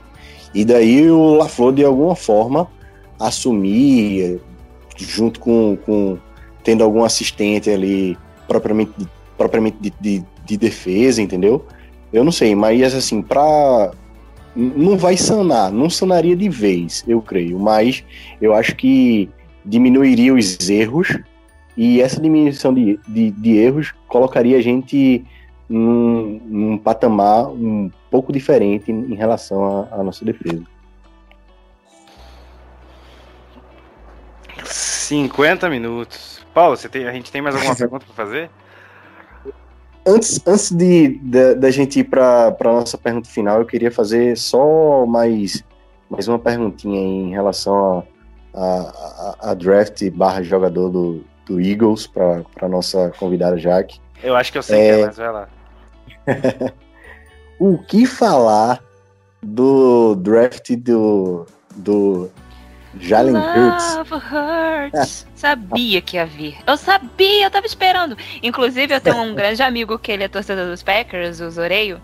E 0.54 0.64
daí 0.64 1.10
o 1.10 1.34
LaFleur, 1.34 1.72
de 1.72 1.84
alguma 1.84 2.14
forma, 2.14 2.68
assumir, 3.18 4.40
junto 4.96 5.40
com, 5.40 5.76
com 5.84 6.18
tendo 6.62 6.82
algum 6.82 7.04
assistente 7.04 7.70
ali, 7.70 8.16
propriamente, 8.48 8.92
propriamente 9.36 9.76
de, 9.80 9.92
de, 10.00 10.24
de 10.44 10.56
defesa, 10.56 11.20
entendeu? 11.20 11.64
Eu 12.12 12.24
não 12.24 12.32
sei, 12.32 12.54
mas 12.54 12.94
assim, 12.94 13.20
para 13.22 13.92
não 14.56 14.96
vai 14.96 15.18
sanar, 15.18 15.70
não 15.70 15.90
sanaria 15.90 16.34
de 16.34 16.48
vez, 16.48 17.04
eu 17.06 17.20
creio, 17.20 17.58
mas 17.58 18.02
eu 18.40 18.54
acho 18.54 18.74
que 18.74 19.28
diminuiria 19.62 20.32
os 20.32 20.70
erros 20.70 21.18
e 21.76 22.00
essa 22.00 22.20
diminuição 22.20 22.72
de, 22.72 22.98
de, 23.06 23.30
de 23.32 23.56
erros 23.56 23.92
colocaria 24.08 24.56
a 24.56 24.62
gente 24.62 25.22
num, 25.68 26.40
num, 26.46 26.78
patamar 26.78 27.48
um 27.48 27.90
pouco 28.10 28.32
diferente 28.32 28.90
em 28.90 29.14
relação 29.14 29.88
à, 29.90 30.02
nossa 30.02 30.24
defesa. 30.24 30.62
50 34.64 35.68
minutos. 35.68 36.44
Paulo, 36.52 36.76
você 36.76 36.88
tem, 36.88 37.06
a 37.06 37.12
gente 37.12 37.30
tem 37.30 37.40
mais 37.42 37.54
alguma 37.54 37.74
pergunta 37.76 38.04
para 38.06 38.14
fazer? 38.14 38.50
Antes, 40.06 40.40
antes 40.46 40.70
de, 40.70 41.18
da 41.56 41.70
gente 41.70 42.00
ir 42.00 42.04
para 42.04 42.56
a 42.58 42.64
nossa 42.64 42.96
pergunta 42.96 43.28
final, 43.28 43.58
eu 43.58 43.66
queria 43.66 43.90
fazer 43.90 44.36
só 44.36 45.04
mais, 45.04 45.64
mais 46.08 46.28
uma 46.28 46.38
perguntinha 46.38 47.00
em 47.00 47.30
relação 47.30 48.06
a, 48.54 48.60
a, 48.60 49.36
a, 49.48 49.50
a 49.50 49.54
draft 49.54 50.08
barra 50.10 50.42
jogador 50.42 50.90
do, 50.90 51.24
do 51.44 51.60
Eagles 51.60 52.06
para 52.06 52.68
nossa 52.68 53.12
convidada 53.18 53.58
Jaque. 53.58 54.00
Eu 54.22 54.34
acho 54.34 54.50
que 54.52 54.58
eu 54.58 54.62
sei 54.62 54.78
é, 54.78 54.94
que 54.96 55.02
é, 55.02 55.06
mas 55.06 55.16
vai 55.16 55.32
lá. 55.32 55.48
o 57.58 57.78
que 57.78 58.06
falar 58.06 58.82
do 59.42 60.14
draft 60.16 60.74
do, 60.76 61.46
do 61.76 62.30
Jalen 62.98 63.36
Hurts. 63.36 63.96
Love 63.96 64.14
Hurts. 64.14 65.26
sabia 65.34 66.00
que 66.00 66.16
ia 66.16 66.26
vir. 66.26 66.56
Eu 66.66 66.76
sabia, 66.76 67.44
eu 67.44 67.50
tava 67.50 67.66
esperando. 67.66 68.16
Inclusive, 68.42 68.94
eu 68.94 69.00
tenho 69.00 69.16
um 69.18 69.34
grande 69.36 69.62
amigo 69.62 69.98
que 69.98 70.12
ele 70.12 70.24
é 70.24 70.28
torcedor 70.28 70.66
dos 70.66 70.82
Packers, 70.82 71.40
o 71.40 71.50
Zoreio, 71.50 72.00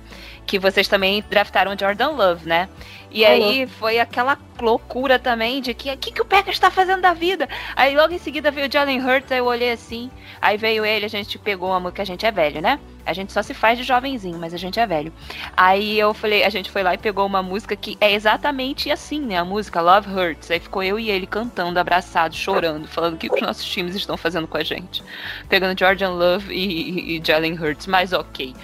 que 0.53 0.59
vocês 0.59 0.87
também 0.87 1.25
draftaram 1.31 1.75
Jordan 1.79 2.11
Love, 2.11 2.47
né? 2.47 2.69
E 3.11 3.25
aí 3.25 3.67
foi 3.67 3.99
aquela 3.99 4.37
loucura 4.61 5.19
também 5.19 5.63
de 5.63 5.73
que 5.73 5.91
o 5.91 5.97
que, 5.97 6.13
que 6.13 6.21
o 6.21 6.27
Packers 6.27 6.57
está 6.57 6.71
fazendo 6.71 7.01
da 7.01 7.15
vida. 7.15 7.49
Aí 7.75 7.97
logo 7.97 8.13
em 8.13 8.19
seguida 8.19 8.51
veio 8.51 8.69
o 8.69 8.71
Jalen 8.71 9.01
Hurts, 9.03 9.33
aí 9.33 9.39
eu 9.39 9.47
olhei 9.47 9.71
assim, 9.73 10.11
aí 10.43 10.59
veio 10.59 10.85
ele, 10.85 11.07
a 11.07 11.09
gente 11.09 11.39
pegou 11.39 11.71
uma 11.71 11.81
música, 11.81 12.03
a 12.03 12.05
gente 12.05 12.27
é 12.27 12.31
velho, 12.31 12.61
né? 12.61 12.79
A 13.07 13.15
gente 13.15 13.33
só 13.33 13.43
se 13.43 13.55
faz 13.55 13.79
de 13.79 13.85
jovenzinho, 13.85 14.39
mas 14.39 14.53
a 14.53 14.59
gente 14.59 14.79
é 14.79 14.87
velho. 14.87 15.11
Aí 15.57 15.99
eu 15.99 16.13
falei, 16.13 16.45
a 16.45 16.51
gente 16.51 16.71
foi 16.71 16.83
lá 16.83 16.93
e 16.93 16.99
pegou 16.99 17.25
uma 17.25 17.43
música 17.43 17.75
que 17.75 17.97
é 17.99 18.13
exatamente 18.13 18.91
assim, 18.91 19.21
né? 19.21 19.39
A 19.39 19.45
música 19.47 19.81
Love 19.81 20.13
Hurts. 20.13 20.51
Aí 20.51 20.61
ficou 20.61 20.83
eu 20.83 21.01
e 21.01 21.11
ele 21.11 21.27
cantando, 21.27 21.81
abraçados, 21.81 22.37
chorando, 22.37 22.87
falando 22.87 23.15
o 23.15 23.17
que 23.17 23.33
os 23.33 23.41
nossos 23.41 23.65
times 23.65 23.95
estão 23.95 24.19
fazendo 24.19 24.47
com 24.47 24.59
a 24.59 24.63
gente. 24.63 25.03
Pegando 25.49 25.79
Jordan 25.79 26.11
Love 26.11 26.53
e, 26.53 26.59
e, 26.59 27.17
e 27.17 27.23
Jalen 27.25 27.55
Hurts, 27.55 27.87
mas 27.87 28.13
ok. 28.13 28.55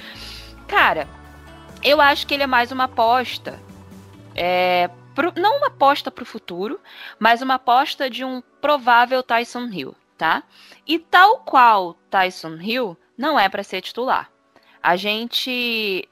Cara, 0.66 1.08
eu 1.82 2.00
acho 2.00 2.26
que 2.26 2.34
ele 2.34 2.42
é 2.42 2.46
mais 2.46 2.72
uma 2.72 2.84
aposta. 2.84 3.58
É, 4.34 4.88
pro, 5.14 5.32
não 5.36 5.58
uma 5.58 5.68
aposta 5.68 6.10
para 6.10 6.22
o 6.22 6.26
futuro, 6.26 6.80
mas 7.18 7.42
uma 7.42 7.54
aposta 7.54 8.08
de 8.08 8.24
um 8.24 8.42
provável 8.60 9.22
Tyson 9.22 9.66
Hill, 9.66 9.94
tá? 10.16 10.42
E 10.86 10.98
tal 10.98 11.38
qual 11.40 11.94
Tyson 12.10 12.56
Hill, 12.60 12.96
não 13.16 13.38
é 13.38 13.48
para 13.48 13.62
ser 13.62 13.80
titular. 13.80 14.30
A 14.82 14.96
gente 14.96 16.08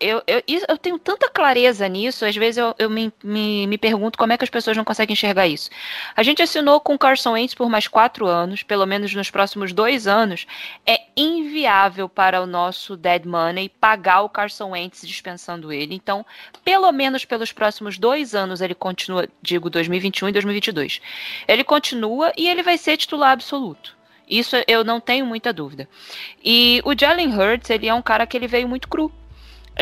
eu, 0.00 0.22
eu, 0.26 0.42
eu 0.66 0.78
tenho 0.78 0.98
tanta 0.98 1.28
clareza 1.28 1.86
nisso, 1.86 2.24
às 2.24 2.34
vezes 2.34 2.56
eu, 2.56 2.74
eu 2.78 2.88
me, 2.88 3.12
me, 3.22 3.66
me, 3.66 3.76
pergunto 3.76 4.18
como 4.18 4.32
é 4.32 4.38
que 4.38 4.44
as 4.44 4.50
pessoas 4.50 4.76
não 4.76 4.84
conseguem 4.84 5.12
enxergar 5.12 5.46
isso. 5.46 5.68
A 6.16 6.22
gente 6.22 6.42
assinou 6.42 6.80
com 6.80 6.96
Carson 6.96 7.32
Wentz 7.32 7.54
por 7.54 7.68
mais 7.68 7.86
quatro 7.86 8.26
anos, 8.26 8.62
pelo 8.62 8.86
menos 8.86 9.14
nos 9.14 9.30
próximos 9.30 9.72
dois 9.74 10.06
anos. 10.06 10.46
É 10.86 11.02
inviável 11.14 12.08
para 12.08 12.40
o 12.40 12.46
nosso 12.46 12.96
dead 12.96 13.26
money 13.26 13.68
pagar 13.68 14.22
o 14.22 14.28
Carson 14.28 14.70
Wentz 14.70 15.06
dispensando 15.06 15.70
ele. 15.70 15.94
Então, 15.94 16.24
pelo 16.64 16.90
menos 16.92 17.26
pelos 17.26 17.52
próximos 17.52 17.98
dois 17.98 18.34
anos, 18.34 18.62
ele 18.62 18.74
continua, 18.74 19.28
digo 19.42 19.68
2021 19.68 20.30
e 20.30 20.32
2022. 20.32 21.00
Ele 21.46 21.62
continua 21.62 22.32
e 22.36 22.48
ele 22.48 22.62
vai 22.62 22.78
ser 22.78 22.96
titular 22.96 23.32
absoluto. 23.32 24.00
Isso 24.30 24.56
eu 24.66 24.84
não 24.84 25.00
tenho 25.00 25.26
muita 25.26 25.52
dúvida. 25.52 25.88
E 26.42 26.80
o 26.84 26.98
Jalen 26.98 27.36
Hurts, 27.36 27.68
ele 27.68 27.88
é 27.88 27.92
um 27.92 28.00
cara 28.00 28.26
que 28.26 28.36
ele 28.36 28.46
veio 28.46 28.68
muito 28.68 28.88
cru. 28.88 29.12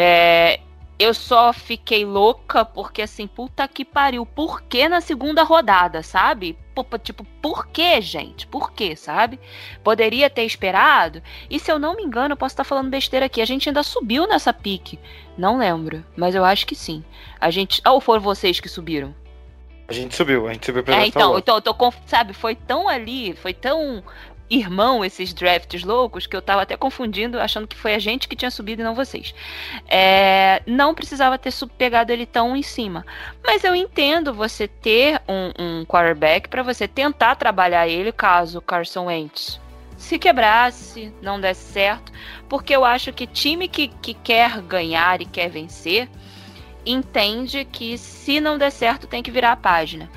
É, 0.00 0.60
eu 0.96 1.12
só 1.12 1.52
fiquei 1.52 2.04
louca 2.04 2.64
porque, 2.64 3.02
assim, 3.02 3.26
puta 3.26 3.66
que 3.66 3.84
pariu. 3.84 4.24
Por 4.24 4.62
que 4.62 4.88
na 4.88 5.00
segunda 5.00 5.42
rodada, 5.42 6.02
sabe? 6.02 6.56
Tipo, 7.02 7.24
por 7.42 7.66
que, 7.66 8.00
gente? 8.00 8.46
Por 8.46 8.72
que, 8.72 8.94
sabe? 8.94 9.40
Poderia 9.82 10.30
ter 10.30 10.44
esperado. 10.44 11.20
E 11.50 11.58
se 11.58 11.72
eu 11.72 11.78
não 11.78 11.96
me 11.96 12.04
engano, 12.04 12.32
eu 12.32 12.36
posso 12.36 12.52
estar 12.52 12.62
falando 12.64 12.90
besteira 12.90 13.26
aqui. 13.26 13.40
A 13.40 13.44
gente 13.44 13.68
ainda 13.68 13.82
subiu 13.82 14.26
nessa 14.28 14.52
pique. 14.52 14.98
Não 15.36 15.58
lembro, 15.58 16.04
mas 16.16 16.36
eu 16.36 16.44
acho 16.44 16.64
que 16.64 16.76
sim. 16.76 17.04
A 17.40 17.50
gente. 17.50 17.82
Ou 17.84 18.00
foram 18.00 18.22
vocês 18.22 18.60
que 18.60 18.68
subiram? 18.68 19.14
A 19.88 19.92
gente 19.92 20.14
subiu, 20.14 20.46
a 20.46 20.52
gente 20.52 20.66
subiu 20.66 20.84
pela 20.84 20.98
É, 20.98 21.06
então, 21.06 21.38
então, 21.38 21.56
eu 21.56 21.62
tô, 21.62 21.92
sabe, 22.06 22.34
foi 22.34 22.54
tão 22.54 22.88
ali, 22.88 23.34
foi 23.34 23.54
tão 23.54 24.04
irmão 24.50 25.04
esses 25.04 25.32
drafts 25.32 25.82
loucos 25.84 26.26
que 26.26 26.34
eu 26.34 26.42
tava 26.42 26.62
até 26.62 26.76
confundindo, 26.76 27.40
achando 27.40 27.66
que 27.66 27.76
foi 27.76 27.94
a 27.94 27.98
gente 27.98 28.28
que 28.28 28.36
tinha 28.36 28.50
subido 28.50 28.82
e 28.82 28.84
não 28.84 28.94
vocês. 28.94 29.34
É, 29.88 30.62
não 30.66 30.94
precisava 30.94 31.38
ter 31.38 31.52
pegado 31.76 32.12
ele 32.12 32.26
tão 32.26 32.56
em 32.56 32.62
cima. 32.62 33.04
Mas 33.44 33.64
eu 33.64 33.74
entendo 33.74 34.32
você 34.32 34.66
ter 34.68 35.20
um, 35.28 35.80
um 35.80 35.84
quarterback 35.84 36.48
para 36.48 36.62
você 36.62 36.88
tentar 36.88 37.36
trabalhar 37.36 37.88
ele 37.88 38.12
caso 38.12 38.60
Carson 38.60 39.06
Wentz 39.06 39.60
se 39.98 40.16
quebrasse, 40.16 41.12
não 41.20 41.40
desse 41.40 41.72
certo, 41.72 42.12
porque 42.48 42.74
eu 42.74 42.84
acho 42.84 43.12
que 43.12 43.26
time 43.26 43.66
que, 43.66 43.88
que 43.88 44.14
quer 44.14 44.62
ganhar 44.62 45.20
e 45.20 45.26
quer 45.26 45.50
vencer 45.50 46.08
entende 46.86 47.64
que 47.64 47.98
se 47.98 48.40
não 48.40 48.56
der 48.56 48.70
certo 48.70 49.06
tem 49.06 49.22
que 49.22 49.30
virar 49.30 49.52
a 49.52 49.56
página. 49.56 50.08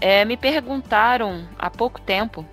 É, 0.00 0.24
me 0.24 0.36
perguntaram 0.36 1.46
há 1.58 1.70
pouco 1.70 2.00
tempo 2.00 2.44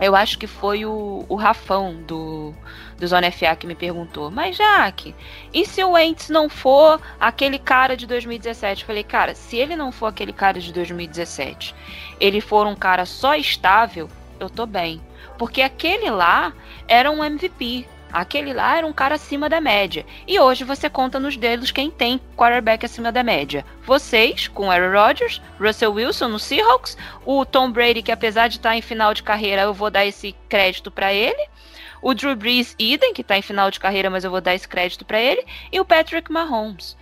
eu 0.00 0.14
acho 0.14 0.38
que 0.38 0.46
foi 0.46 0.84
o, 0.84 1.24
o 1.28 1.36
Rafão 1.36 1.94
do, 2.02 2.54
do 2.98 3.06
Zona 3.06 3.30
FA 3.30 3.56
que 3.56 3.66
me 3.66 3.74
perguntou. 3.74 4.30
Mas, 4.30 4.56
Jaque, 4.56 5.14
e 5.52 5.64
se 5.64 5.82
o 5.82 5.92
Wentz 5.92 6.28
não 6.28 6.48
for 6.48 7.00
aquele 7.18 7.58
cara 7.58 7.96
de 7.96 8.06
2017? 8.06 8.82
Eu 8.82 8.86
falei, 8.86 9.04
cara, 9.04 9.34
se 9.34 9.56
ele 9.56 9.74
não 9.74 9.90
for 9.90 10.06
aquele 10.06 10.32
cara 10.32 10.60
de 10.60 10.72
2017, 10.72 11.74
ele 12.20 12.40
for 12.40 12.66
um 12.66 12.76
cara 12.76 13.06
só 13.06 13.34
estável, 13.34 14.08
eu 14.38 14.50
tô 14.50 14.66
bem. 14.66 15.00
Porque 15.38 15.62
aquele 15.62 16.10
lá 16.10 16.52
era 16.88 17.10
um 17.10 17.24
MVP. 17.24 17.86
Aquele 18.16 18.54
lá 18.54 18.78
era 18.78 18.86
um 18.86 18.94
cara 18.94 19.16
acima 19.16 19.46
da 19.46 19.60
média. 19.60 20.06
E 20.26 20.40
hoje 20.40 20.64
você 20.64 20.88
conta 20.88 21.20
nos 21.20 21.36
dedos 21.36 21.70
quem 21.70 21.90
tem 21.90 22.18
quarterback 22.34 22.86
acima 22.86 23.12
da 23.12 23.22
média. 23.22 23.62
Vocês, 23.84 24.48
com 24.48 24.70
Aaron 24.70 24.98
Rodgers, 24.98 25.42
Russell 25.60 25.92
Wilson 25.92 26.28
no 26.28 26.38
Seahawks, 26.38 26.96
o 27.26 27.44
Tom 27.44 27.70
Brady, 27.70 28.00
que 28.00 28.10
apesar 28.10 28.48
de 28.48 28.56
estar 28.56 28.74
em 28.74 28.80
final 28.80 29.12
de 29.12 29.22
carreira, 29.22 29.60
eu 29.60 29.74
vou 29.74 29.90
dar 29.90 30.06
esse 30.06 30.34
crédito 30.48 30.90
para 30.90 31.12
ele. 31.12 31.46
O 32.00 32.14
Drew 32.14 32.34
Brees, 32.34 32.74
idem, 32.78 33.12
que 33.12 33.20
está 33.20 33.36
em 33.36 33.42
final 33.42 33.70
de 33.70 33.78
carreira, 33.78 34.08
mas 34.08 34.24
eu 34.24 34.30
vou 34.30 34.40
dar 34.40 34.54
esse 34.54 34.66
crédito 34.66 35.04
para 35.04 35.20
ele. 35.20 35.44
E 35.70 35.78
o 35.78 35.84
Patrick 35.84 36.32
Mahomes. 36.32 36.96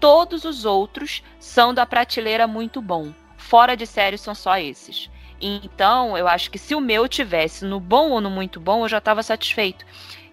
Todos 0.00 0.44
os 0.44 0.64
outros 0.64 1.22
são 1.38 1.72
da 1.72 1.86
prateleira 1.86 2.48
muito 2.48 2.82
bom. 2.82 3.14
Fora 3.36 3.76
de 3.76 3.86
série 3.86 4.18
são 4.18 4.34
só 4.34 4.58
esses. 4.58 5.08
Então, 5.40 6.18
eu 6.18 6.26
acho 6.26 6.50
que 6.50 6.58
se 6.58 6.74
o 6.74 6.80
meu 6.80 7.06
tivesse 7.06 7.64
no 7.64 7.78
bom 7.78 8.10
ou 8.10 8.20
no 8.20 8.30
muito 8.30 8.58
bom, 8.58 8.84
eu 8.84 8.88
já 8.88 8.98
estava 8.98 9.22
satisfeito. 9.22 9.86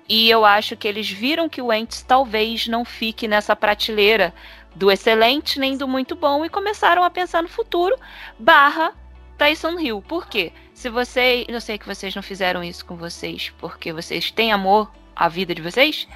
E 0.08 0.30
eu 0.30 0.43
acho 0.43 0.76
que 0.76 0.88
eles 0.88 1.10
viram 1.10 1.47
que 1.47 1.62
o 1.62 1.72
Ents 1.72 2.01
talvez 2.01 2.68
não 2.68 2.84
fique 2.84 3.28
nessa 3.28 3.56
prateleira 3.56 4.34
do 4.76 4.91
excelente 4.91 5.60
nem 5.60 5.78
do 5.78 5.88
muito 5.88 6.16
bom 6.16 6.43
e 6.43 6.49
começaram 6.49 7.04
a 7.04 7.10
pensar 7.10 7.43
no 7.43 7.49
futuro 7.49 7.95
barra 8.38 8.93
Tyson 9.38 9.80
Hill. 9.80 10.01
Por 10.01 10.28
quê? 10.28 10.51
Se 10.74 10.89
vocês. 10.89 11.45
Eu 11.47 11.62
sei 11.62 11.78
que 11.78 11.88
vocês 11.88 12.14
não 12.16 12.24
fizeram 12.24 12.64
isso 12.64 12.86
com 12.86 12.95
vocês 12.95 13.51
porque 13.58 13.93
vocês 13.93 14.32
têm 14.32 14.51
amor 14.51 14.91
à 15.16 15.28
vida 15.28 15.54
de 15.54 15.62
vocês. 15.62 16.08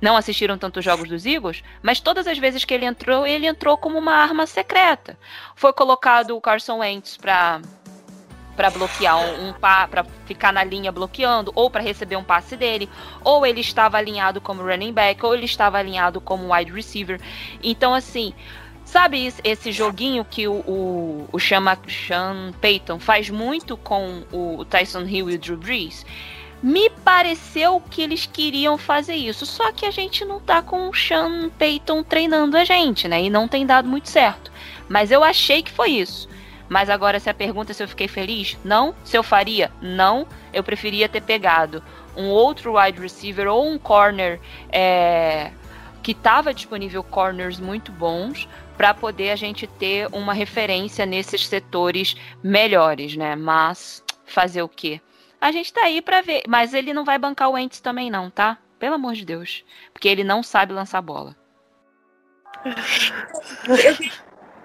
Não 0.00 0.16
assistiram 0.16 0.56
tantos 0.56 0.82
jogos 0.82 1.08
dos 1.08 1.26
Eagles, 1.26 1.62
mas 1.82 2.00
todas 2.00 2.26
as 2.26 2.38
vezes 2.38 2.64
que 2.64 2.72
ele 2.72 2.86
entrou, 2.86 3.26
ele 3.26 3.46
entrou 3.46 3.76
como 3.76 3.98
uma 3.98 4.14
arma 4.14 4.46
secreta. 4.46 5.18
Foi 5.54 5.74
colocado 5.74 6.34
o 6.34 6.40
Carson 6.40 6.78
Wentz 6.78 7.18
para 7.18 7.60
para 8.60 8.68
bloquear 8.68 9.18
um, 9.18 9.48
um 9.48 9.52
para 9.54 10.04
ficar 10.26 10.52
na 10.52 10.62
linha 10.62 10.92
bloqueando, 10.92 11.50
ou 11.54 11.70
para 11.70 11.80
receber 11.80 12.16
um 12.16 12.22
passe 12.22 12.58
dele, 12.58 12.90
ou 13.24 13.46
ele 13.46 13.62
estava 13.62 13.96
alinhado 13.96 14.38
como 14.38 14.62
running 14.62 14.92
back, 14.92 15.24
ou 15.24 15.34
ele 15.34 15.46
estava 15.46 15.78
alinhado 15.78 16.20
como 16.20 16.54
wide 16.54 16.70
receiver. 16.70 17.18
Então, 17.62 17.94
assim, 17.94 18.34
sabe 18.84 19.32
esse 19.42 19.72
joguinho 19.72 20.26
que 20.26 20.46
o, 20.46 20.56
o, 20.66 21.28
o 21.32 21.40
Sean, 21.40 21.64
Sean 21.88 22.52
Payton 22.60 22.98
faz 22.98 23.30
muito 23.30 23.78
com 23.78 24.24
o 24.30 24.62
Tyson 24.66 25.04
Hill 25.04 25.30
e 25.30 25.36
o 25.36 25.38
Drew 25.38 25.56
Brees? 25.56 26.04
Me 26.62 26.90
pareceu 27.02 27.82
que 27.90 28.02
eles 28.02 28.26
queriam 28.26 28.76
fazer 28.76 29.14
isso, 29.14 29.46
só 29.46 29.72
que 29.72 29.86
a 29.86 29.90
gente 29.90 30.22
não 30.22 30.38
tá 30.38 30.60
com 30.60 30.90
o 30.90 30.94
Sean 30.94 31.48
Payton 31.58 32.02
treinando 32.02 32.58
a 32.58 32.64
gente, 32.64 33.08
né? 33.08 33.22
E 33.22 33.30
não 33.30 33.48
tem 33.48 33.64
dado 33.64 33.88
muito 33.88 34.10
certo. 34.10 34.52
Mas 34.86 35.10
eu 35.10 35.24
achei 35.24 35.62
que 35.62 35.70
foi 35.70 35.92
isso. 35.92 36.28
Mas 36.70 36.88
agora, 36.88 37.18
se 37.18 37.28
a 37.28 37.34
pergunta 37.34 37.72
é 37.72 37.74
se 37.74 37.82
eu 37.82 37.88
fiquei 37.88 38.06
feliz, 38.06 38.56
não. 38.64 38.94
Se 39.02 39.18
eu 39.18 39.24
faria, 39.24 39.72
não. 39.82 40.24
Eu 40.52 40.62
preferia 40.62 41.08
ter 41.08 41.20
pegado 41.20 41.82
um 42.16 42.28
outro 42.28 42.78
wide 42.78 43.00
receiver 43.00 43.48
ou 43.48 43.68
um 43.68 43.76
corner 43.76 44.40
é, 44.70 45.50
que 46.00 46.12
estava 46.12 46.54
disponível 46.54 47.02
corners 47.02 47.58
muito 47.58 47.90
bons 47.90 48.48
para 48.76 48.94
poder 48.94 49.30
a 49.30 49.36
gente 49.36 49.66
ter 49.66 50.06
uma 50.12 50.32
referência 50.32 51.04
nesses 51.04 51.44
setores 51.44 52.14
melhores, 52.40 53.16
né? 53.16 53.34
Mas 53.34 54.04
fazer 54.24 54.62
o 54.62 54.68
quê? 54.68 55.00
A 55.40 55.50
gente 55.50 55.72
tá 55.72 55.82
aí 55.86 56.00
para 56.00 56.20
ver, 56.20 56.44
mas 56.46 56.72
ele 56.72 56.94
não 56.94 57.04
vai 57.04 57.18
bancar 57.18 57.50
o 57.50 57.58
Ents 57.58 57.80
também 57.80 58.08
não, 58.10 58.30
tá? 58.30 58.58
Pelo 58.78 58.94
amor 58.94 59.14
de 59.14 59.24
Deus, 59.24 59.64
porque 59.92 60.06
ele 60.06 60.22
não 60.22 60.40
sabe 60.40 60.72
lançar 60.72 61.02
bola. 61.02 61.34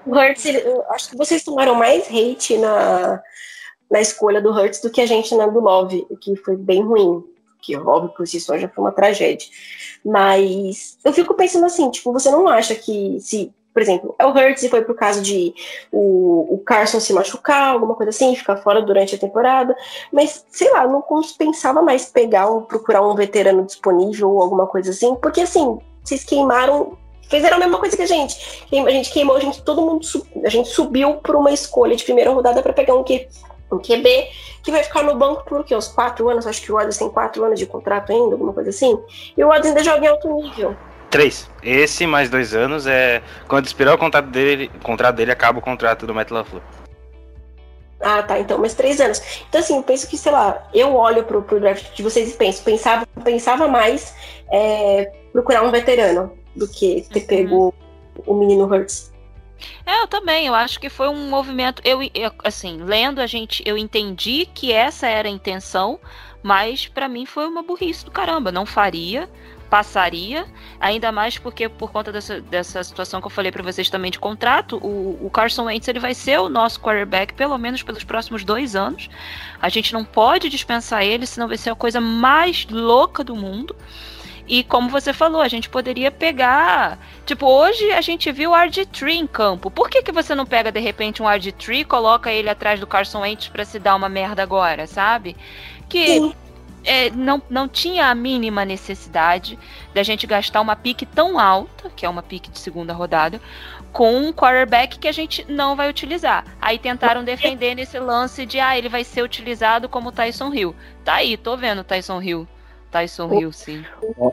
O 0.05 0.15
eu 0.15 0.83
acho 0.89 1.09
que 1.09 1.17
vocês 1.17 1.43
tomaram 1.43 1.73
mais 1.73 2.07
hate 2.07 2.57
na, 2.57 3.21
na 3.89 3.99
escolha 3.99 4.41
do 4.41 4.51
Hurts 4.51 4.79
do 4.81 4.89
que 4.89 5.01
a 5.01 5.05
gente 5.05 5.33
na 5.35 5.47
do 5.47 5.59
Love, 5.59 6.05
o 6.09 6.17
que 6.17 6.35
foi 6.35 6.55
bem 6.55 6.83
ruim. 6.83 7.23
Que 7.61 7.75
óbvio 7.75 8.13
por 8.15 8.27
si 8.27 8.39
só 8.39 8.57
já 8.57 8.69
foi 8.69 8.83
uma 8.83 8.91
tragédia. 8.91 9.47
Mas 10.05 10.99
eu 11.03 11.11
fico 11.11 11.33
pensando 11.33 11.65
assim, 11.65 11.89
tipo, 11.89 12.13
você 12.13 12.29
não 12.29 12.47
acha 12.47 12.75
que 12.75 13.17
se, 13.19 13.51
por 13.73 13.81
exemplo, 13.81 14.15
é 14.19 14.25
o 14.25 14.29
Hurts 14.29 14.61
e 14.61 14.69
foi 14.69 14.83
pro 14.83 14.93
caso 14.93 15.19
de 15.23 15.51
o, 15.91 16.53
o 16.53 16.57
Carson 16.59 16.99
se 16.99 17.11
machucar, 17.11 17.69
alguma 17.73 17.95
coisa 17.95 18.11
assim, 18.11 18.35
ficar 18.35 18.57
fora 18.57 18.83
durante 18.83 19.15
a 19.15 19.17
temporada, 19.17 19.75
mas 20.11 20.45
sei 20.51 20.71
lá, 20.71 20.85
não 20.85 21.03
pensava 21.39 21.81
mais 21.81 22.05
pegar 22.05 22.51
um, 22.51 22.61
procurar 22.61 23.01
um 23.01 23.15
veterano 23.15 23.65
disponível 23.65 24.29
ou 24.29 24.41
alguma 24.41 24.67
coisa 24.67 24.91
assim, 24.91 25.15
porque 25.15 25.41
assim, 25.41 25.79
vocês 26.03 26.23
queimaram 26.23 26.95
fizeram 27.29 27.57
a 27.57 27.59
mesma 27.59 27.79
coisa 27.79 27.95
que 27.95 28.03
a 28.03 28.07
gente. 28.07 28.65
A 28.71 28.89
gente 28.91 29.11
queimou, 29.11 29.35
a 29.35 29.39
gente, 29.39 29.61
todo 29.61 29.81
mundo, 29.81 30.05
a 30.43 30.49
gente 30.49 30.69
subiu 30.69 31.15
por 31.15 31.35
uma 31.35 31.51
escolha 31.51 31.95
de 31.95 32.03
primeira 32.03 32.31
rodada 32.31 32.61
para 32.61 32.73
pegar 32.73 32.95
um, 32.95 33.03
Q, 33.03 33.27
um 33.71 33.79
QB 33.79 34.27
que 34.63 34.71
vai 34.71 34.83
ficar 34.83 35.03
no 35.03 35.15
banco 35.15 35.43
por 35.45 35.63
quê? 35.63 35.75
Uns 35.75 35.87
quatro 35.87 36.27
anos, 36.29 36.47
acho 36.47 36.61
que 36.61 36.71
o 36.71 36.77
Adams 36.77 36.97
tem 36.97 37.09
quatro 37.09 37.43
anos 37.43 37.59
de 37.59 37.65
contrato 37.65 38.11
ainda, 38.11 38.33
alguma 38.33 38.51
coisa 38.51 38.71
assim. 38.71 38.99
E 39.37 39.43
o 39.43 39.51
Adams 39.51 39.67
ainda 39.67 39.83
joga 39.83 40.05
em 40.05 40.07
alto 40.07 40.27
nível. 40.27 40.75
Três. 41.09 41.49
Esse 41.61 42.07
mais 42.07 42.29
dois 42.29 42.53
anos 42.53 42.87
é. 42.87 43.21
Quando 43.47 43.65
expirar 43.65 43.93
o 43.93 43.97
contrato 43.97 44.27
dele, 44.27 44.71
o 44.75 44.83
contrato 44.83 45.15
dele 45.15 45.31
acaba 45.31 45.59
o 45.59 45.61
contrato 45.61 46.07
do 46.07 46.13
Matt 46.13 46.31
LaFleur. 46.31 46.63
Ah, 48.01 48.21
tá. 48.23 48.39
Então, 48.39 48.57
mais 48.57 48.73
três 48.73 48.99
anos. 48.99 49.21
Então, 49.47 49.61
assim, 49.61 49.77
eu 49.77 49.83
penso 49.83 50.07
que, 50.09 50.17
sei 50.17 50.31
lá, 50.31 50.67
eu 50.73 50.95
olho 50.95 51.23
pro, 51.23 51.41
pro 51.41 51.59
draft 51.59 51.95
de 51.95 52.03
vocês 52.03 52.33
e 52.33 52.37
penso, 52.37 52.63
pensava, 52.63 53.07
pensava 53.23 53.67
mais 53.67 54.13
é, 54.51 55.11
procurar 55.31 55.63
um 55.63 55.71
veterano 55.71 56.31
do 56.55 56.67
que 56.67 57.01
ter 57.11 57.19
uhum. 57.21 57.27
pego 57.27 57.73
o 58.25 58.33
menino 58.33 58.65
Hurts. 58.65 59.13
É, 59.85 60.01
eu 60.01 60.07
também, 60.07 60.47
eu 60.47 60.55
acho 60.55 60.79
que 60.79 60.89
foi 60.89 61.07
um 61.07 61.29
movimento, 61.29 61.81
eu, 61.85 62.01
eu, 62.13 62.31
assim, 62.43 62.81
lendo 62.81 63.19
a 63.19 63.27
gente, 63.27 63.63
eu 63.65 63.77
entendi 63.77 64.47
que 64.53 64.71
essa 64.71 65.07
era 65.07 65.27
a 65.27 65.31
intenção, 65.31 65.99
mas 66.43 66.87
para 66.87 67.07
mim 67.07 67.25
foi 67.25 67.47
uma 67.47 67.63
burrice 67.63 68.03
do 68.03 68.11
caramba, 68.11 68.51
não 68.51 68.65
faria, 68.65 69.29
passaria, 69.69 70.45
ainda 70.79 71.11
mais 71.11 71.37
porque 71.37 71.67
por 71.67 71.91
conta 71.91 72.11
dessa, 72.11 72.39
dessa 72.41 72.83
situação 72.83 73.19
que 73.19 73.27
eu 73.27 73.31
falei 73.31 73.51
para 73.51 73.63
vocês 73.63 73.89
também 73.89 74.11
de 74.11 74.19
contrato, 74.19 74.77
o, 74.77 75.25
o 75.25 75.29
Carson 75.29 75.65
Wentz 75.65 75.87
ele 75.87 75.99
vai 75.99 76.13
ser 76.13 76.39
o 76.39 76.49
nosso 76.49 76.79
quarterback 76.79 77.33
pelo 77.33 77.57
menos 77.57 77.81
pelos 77.81 78.03
próximos 78.03 78.43
dois 78.43 78.75
anos, 78.75 79.09
a 79.61 79.69
gente 79.69 79.93
não 79.93 80.03
pode 80.05 80.49
dispensar 80.49 81.03
ele, 81.03 81.25
senão 81.25 81.47
vai 81.47 81.57
ser 81.57 81.71
a 81.71 81.75
coisa 81.75 81.99
mais 81.99 82.67
louca 82.69 83.23
do 83.23 83.35
mundo, 83.35 83.75
e 84.47 84.63
como 84.63 84.89
você 84.89 85.11
falou, 85.11 85.41
a 85.41 85.47
gente 85.47 85.69
poderia 85.69 86.11
pegar. 86.11 86.99
Tipo, 87.25 87.47
hoje 87.47 87.91
a 87.91 88.01
gente 88.01 88.31
viu 88.31 88.51
o 88.51 88.53
RG3 88.53 89.09
em 89.09 89.27
campo. 89.27 89.71
Por 89.71 89.89
que, 89.89 90.03
que 90.03 90.11
você 90.11 90.35
não 90.35 90.45
pega 90.45 90.71
de 90.71 90.79
repente 90.79 91.21
um 91.21 91.25
RG3 91.25 91.79
e 91.79 91.85
coloca 91.85 92.31
ele 92.31 92.49
atrás 92.49 92.79
do 92.79 92.85
Carson 92.85 93.21
Wentz 93.21 93.47
para 93.47 93.65
se 93.65 93.79
dar 93.79 93.95
uma 93.95 94.07
merda 94.07 94.43
agora, 94.43 94.85
sabe? 94.85 95.35
Que 95.89 96.31
é, 96.83 97.09
não, 97.09 97.41
não 97.49 97.67
tinha 97.67 98.07
a 98.07 98.15
mínima 98.15 98.63
necessidade 98.63 99.57
da 99.95 100.03
gente 100.03 100.27
gastar 100.27 100.61
uma 100.61 100.75
pique 100.75 101.07
tão 101.07 101.39
alta, 101.39 101.89
que 101.95 102.05
é 102.05 102.09
uma 102.09 102.21
pique 102.21 102.51
de 102.51 102.59
segunda 102.59 102.93
rodada, 102.93 103.41
com 103.91 104.15
um 104.15 104.31
quarterback 104.31 104.99
que 104.99 105.07
a 105.07 105.11
gente 105.11 105.43
não 105.49 105.75
vai 105.75 105.89
utilizar. 105.89 106.45
Aí 106.61 106.77
tentaram 106.77 107.23
defender 107.23 107.73
nesse 107.73 107.97
lance 107.97 108.45
de 108.45 108.59
ah, 108.59 108.77
ele 108.77 108.89
vai 108.89 109.03
ser 109.03 109.23
utilizado 109.23 109.89
como 109.89 110.11
Tyson 110.11 110.53
Hill. 110.53 110.75
Tá 111.03 111.15
aí, 111.15 111.35
tô 111.35 111.57
vendo 111.57 111.83
Tyson 111.83 112.21
Hill 112.21 112.47
Tyson 112.95 113.33
Hill, 113.33 113.51
sim. 113.51 113.83
Ó, 114.17 114.31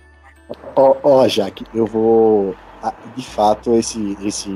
ó, 0.77 0.97
ó, 1.03 1.29
Jaque, 1.29 1.67
eu 1.75 1.85
vou. 1.85 2.55
De 3.17 3.27
fato, 3.27 3.75
esse, 3.75 4.17
esse 4.23 4.49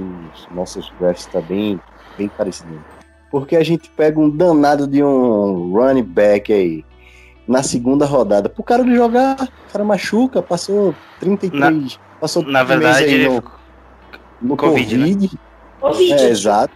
nossos 0.53 0.93
drafts 1.01 1.27
tá 1.27 1.41
bem, 1.41 1.81
bem 2.17 2.29
parecido. 2.29 2.85
Porque 3.33 3.57
a 3.57 3.65
gente 3.65 3.91
pega 3.91 4.21
um 4.21 4.31
danado 4.31 4.87
de 4.87 5.03
um 5.03 5.73
running 5.73 6.05
back 6.05 6.53
aí 6.53 6.85
na 7.49 7.65
segunda 7.65 8.07
rodada. 8.07 8.49
Pro 8.49 8.63
cara 8.63 8.85
jogar, 8.85 9.37
o 9.43 9.73
cara 9.73 9.85
machuca, 9.85 10.41
passou 10.41 10.95
33. 11.19 11.61
Na, 11.61 12.01
passou 12.21 12.43
na 12.45 12.63
verdade, 12.63 13.05
aí 13.05 13.29
no, 13.29 13.43
no 14.41 14.57
Covid. 14.57 14.97
Covid. 14.97 15.33
Né? 15.33 15.39
COVID. 15.81 16.13
É, 16.13 16.29
exato. 16.29 16.73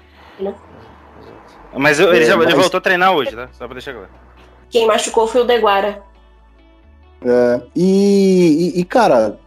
Mas 1.74 2.00
eu, 2.00 2.12
ele, 2.12 2.24
é, 2.24 2.26
já, 2.26 2.36
mas... 2.36 2.46
ele 2.46 2.56
voltou 2.56 2.78
a 2.78 2.80
treinar 2.80 3.12
hoje, 3.12 3.36
tá? 3.36 3.48
Só 3.52 3.66
pra 3.66 3.74
deixar 3.74 3.92
claro. 3.92 4.08
Quem 4.68 4.86
machucou 4.86 5.26
foi 5.28 5.42
o 5.42 5.44
Deguara. 5.44 6.09
É, 7.22 7.62
e, 7.76 8.72
e, 8.76 8.84
cara, 8.84 9.38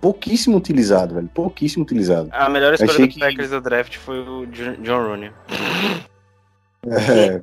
pouquíssimo 0.00 0.56
utilizado, 0.56 1.14
velho. 1.14 1.28
Pouquíssimo 1.34 1.84
utilizado. 1.84 2.28
A 2.32 2.48
melhor 2.48 2.74
escolha 2.74 2.92
Achei 2.92 3.06
do 3.06 3.12
que... 3.12 3.20
Packers 3.20 3.50
do 3.50 3.60
draft 3.60 3.96
foi 3.96 4.20
o 4.20 4.46
John 4.46 5.06
Rooney. 5.06 5.30
É, 6.86 7.34
é, 7.34 7.42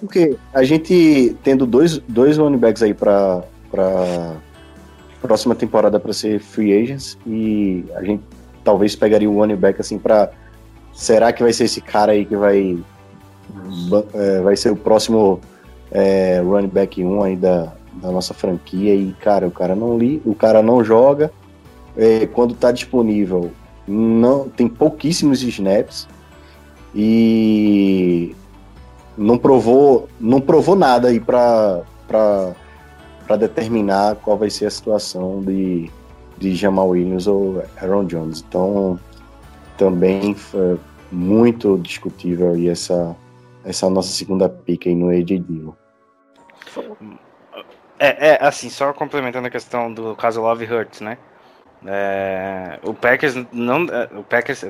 Porque 0.00 0.36
a 0.52 0.64
gente 0.64 1.36
tendo 1.44 1.64
dois, 1.64 1.98
dois 1.98 2.36
running 2.36 2.58
backs 2.58 2.82
aí 2.82 2.92
pra, 2.92 3.44
pra 3.70 4.36
próxima 5.22 5.54
temporada 5.54 6.00
para 6.00 6.12
ser 6.12 6.40
free 6.40 6.76
agents 6.76 7.16
e 7.24 7.84
a 7.94 8.02
gente 8.02 8.24
talvez 8.64 8.96
pegaria 8.96 9.30
um 9.30 9.36
running 9.36 9.54
back 9.54 9.80
assim 9.80 9.98
para 9.98 10.32
será 10.92 11.32
que 11.32 11.44
vai 11.44 11.52
ser 11.52 11.64
esse 11.64 11.80
cara 11.80 12.10
aí 12.10 12.24
que 12.24 12.34
vai 12.36 12.76
é, 14.14 14.40
vai 14.40 14.56
ser 14.56 14.72
o 14.72 14.76
próximo 14.76 15.40
é, 15.92 16.40
running 16.40 16.66
back 16.66 17.02
1 17.02 17.22
aí 17.22 17.36
da, 17.36 17.72
da 17.96 18.10
nossa 18.10 18.34
franquia 18.34 18.94
e, 18.94 19.12
cara, 19.14 19.46
o 19.46 19.50
cara 19.50 19.74
não 19.74 19.98
li, 19.98 20.22
o 20.24 20.34
cara 20.34 20.62
não 20.62 20.84
joga. 20.84 21.32
É, 21.96 22.26
quando 22.26 22.54
tá 22.54 22.70
disponível, 22.70 23.50
não 23.88 24.48
tem 24.48 24.68
pouquíssimos 24.68 25.42
snaps 25.42 26.06
e 26.94 28.34
não 29.16 29.38
provou, 29.38 30.08
não 30.20 30.40
provou 30.40 30.76
nada 30.76 31.08
aí 31.08 31.20
para 31.20 31.82
para 32.06 33.36
determinar 33.36 34.16
qual 34.16 34.38
vai 34.38 34.48
ser 34.48 34.66
a 34.66 34.70
situação 34.70 35.42
de, 35.42 35.90
de 36.38 36.54
Jamal 36.54 36.90
Williams 36.90 37.26
ou 37.26 37.62
Aaron 37.76 38.04
Jones. 38.04 38.44
Então, 38.46 39.00
também 39.76 40.34
foi 40.34 40.78
muito 41.10 41.76
discutível 41.78 42.52
aí 42.52 42.68
essa, 42.68 43.16
essa 43.64 43.90
nossa 43.90 44.10
segunda 44.10 44.48
pick 44.48 44.86
aí 44.86 44.94
no 44.94 45.08
AJ 45.08 45.40
Dillon. 45.40 45.72
É, 47.98 48.30
é, 48.30 48.38
assim, 48.40 48.68
só 48.68 48.92
complementando 48.92 49.46
a 49.46 49.50
questão 49.50 49.92
do 49.92 50.14
caso 50.16 50.40
Love 50.40 50.64
Hurts, 50.64 51.00
né? 51.00 51.16
É, 51.86 52.78
o 52.82 52.92
Packers 52.94 53.34
não. 53.52 53.84
É, 53.84 54.08
o 54.18 54.22
Packers, 54.22 54.64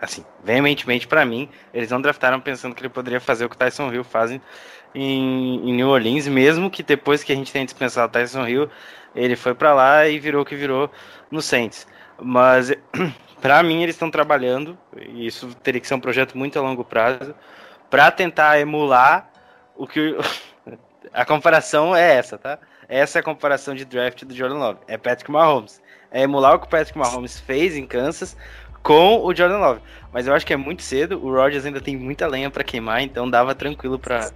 assim, 0.00 0.24
veementemente 0.42 1.06
para 1.06 1.24
mim, 1.24 1.48
eles 1.72 1.90
não 1.90 2.00
draftaram 2.00 2.40
pensando 2.40 2.74
que 2.74 2.80
ele 2.80 2.88
poderia 2.88 3.20
fazer 3.20 3.44
o 3.44 3.48
que 3.48 3.56
o 3.56 3.58
Tyson 3.58 3.92
Hill 3.92 4.04
faz 4.04 4.30
em, 4.30 4.40
em 4.94 5.72
New 5.74 5.88
Orleans, 5.88 6.26
mesmo 6.28 6.70
que 6.70 6.82
depois 6.82 7.22
que 7.22 7.32
a 7.32 7.36
gente 7.36 7.52
tenha 7.52 7.64
dispensado 7.64 8.08
o 8.08 8.12
Tyson 8.12 8.46
Hill, 8.46 8.70
ele 9.14 9.36
foi 9.36 9.54
para 9.54 9.74
lá 9.74 10.08
e 10.08 10.18
virou 10.18 10.42
o 10.42 10.44
que 10.44 10.56
virou 10.56 10.90
no 11.30 11.42
Saints. 11.42 11.86
Mas 12.20 12.72
para 13.40 13.62
mim 13.62 13.82
eles 13.82 13.94
estão 13.94 14.10
trabalhando, 14.10 14.78
e 14.96 15.26
isso 15.26 15.54
teria 15.62 15.80
que 15.80 15.86
ser 15.86 15.94
um 15.94 16.00
projeto 16.00 16.36
muito 16.36 16.58
a 16.58 16.62
longo 16.62 16.84
prazo, 16.84 17.34
para 17.90 18.10
tentar 18.10 18.58
emular 18.60 19.30
o 19.76 19.86
que 19.86 20.16
a 21.12 21.24
comparação 21.24 21.94
é 21.94 22.16
essa, 22.16 22.38
tá? 22.38 22.58
Essa 22.88 23.18
é 23.18 23.20
a 23.20 23.22
comparação 23.22 23.74
de 23.74 23.84
draft 23.84 24.24
do 24.24 24.34
Jordan 24.34 24.58
Love. 24.58 24.80
É 24.86 24.96
Patrick 24.96 25.30
Mahomes. 25.30 25.80
É 26.10 26.22
emular 26.22 26.54
o 26.54 26.58
que 26.58 26.66
o 26.66 26.70
Patrick 26.70 26.98
Mahomes 26.98 27.38
fez 27.38 27.76
em 27.76 27.86
Kansas 27.86 28.36
com 28.82 29.22
o 29.22 29.34
Jordan 29.34 29.58
Love. 29.58 29.80
Mas 30.12 30.26
eu 30.26 30.34
acho 30.34 30.46
que 30.46 30.52
é 30.52 30.56
muito 30.56 30.82
cedo. 30.82 31.22
O 31.22 31.34
Rodgers 31.34 31.66
ainda 31.66 31.80
tem 31.80 31.96
muita 31.96 32.26
lenha 32.26 32.50
para 32.50 32.64
queimar, 32.64 33.02
então 33.02 33.28
dava 33.28 33.54
tranquilo 33.54 33.98
para 33.98 34.30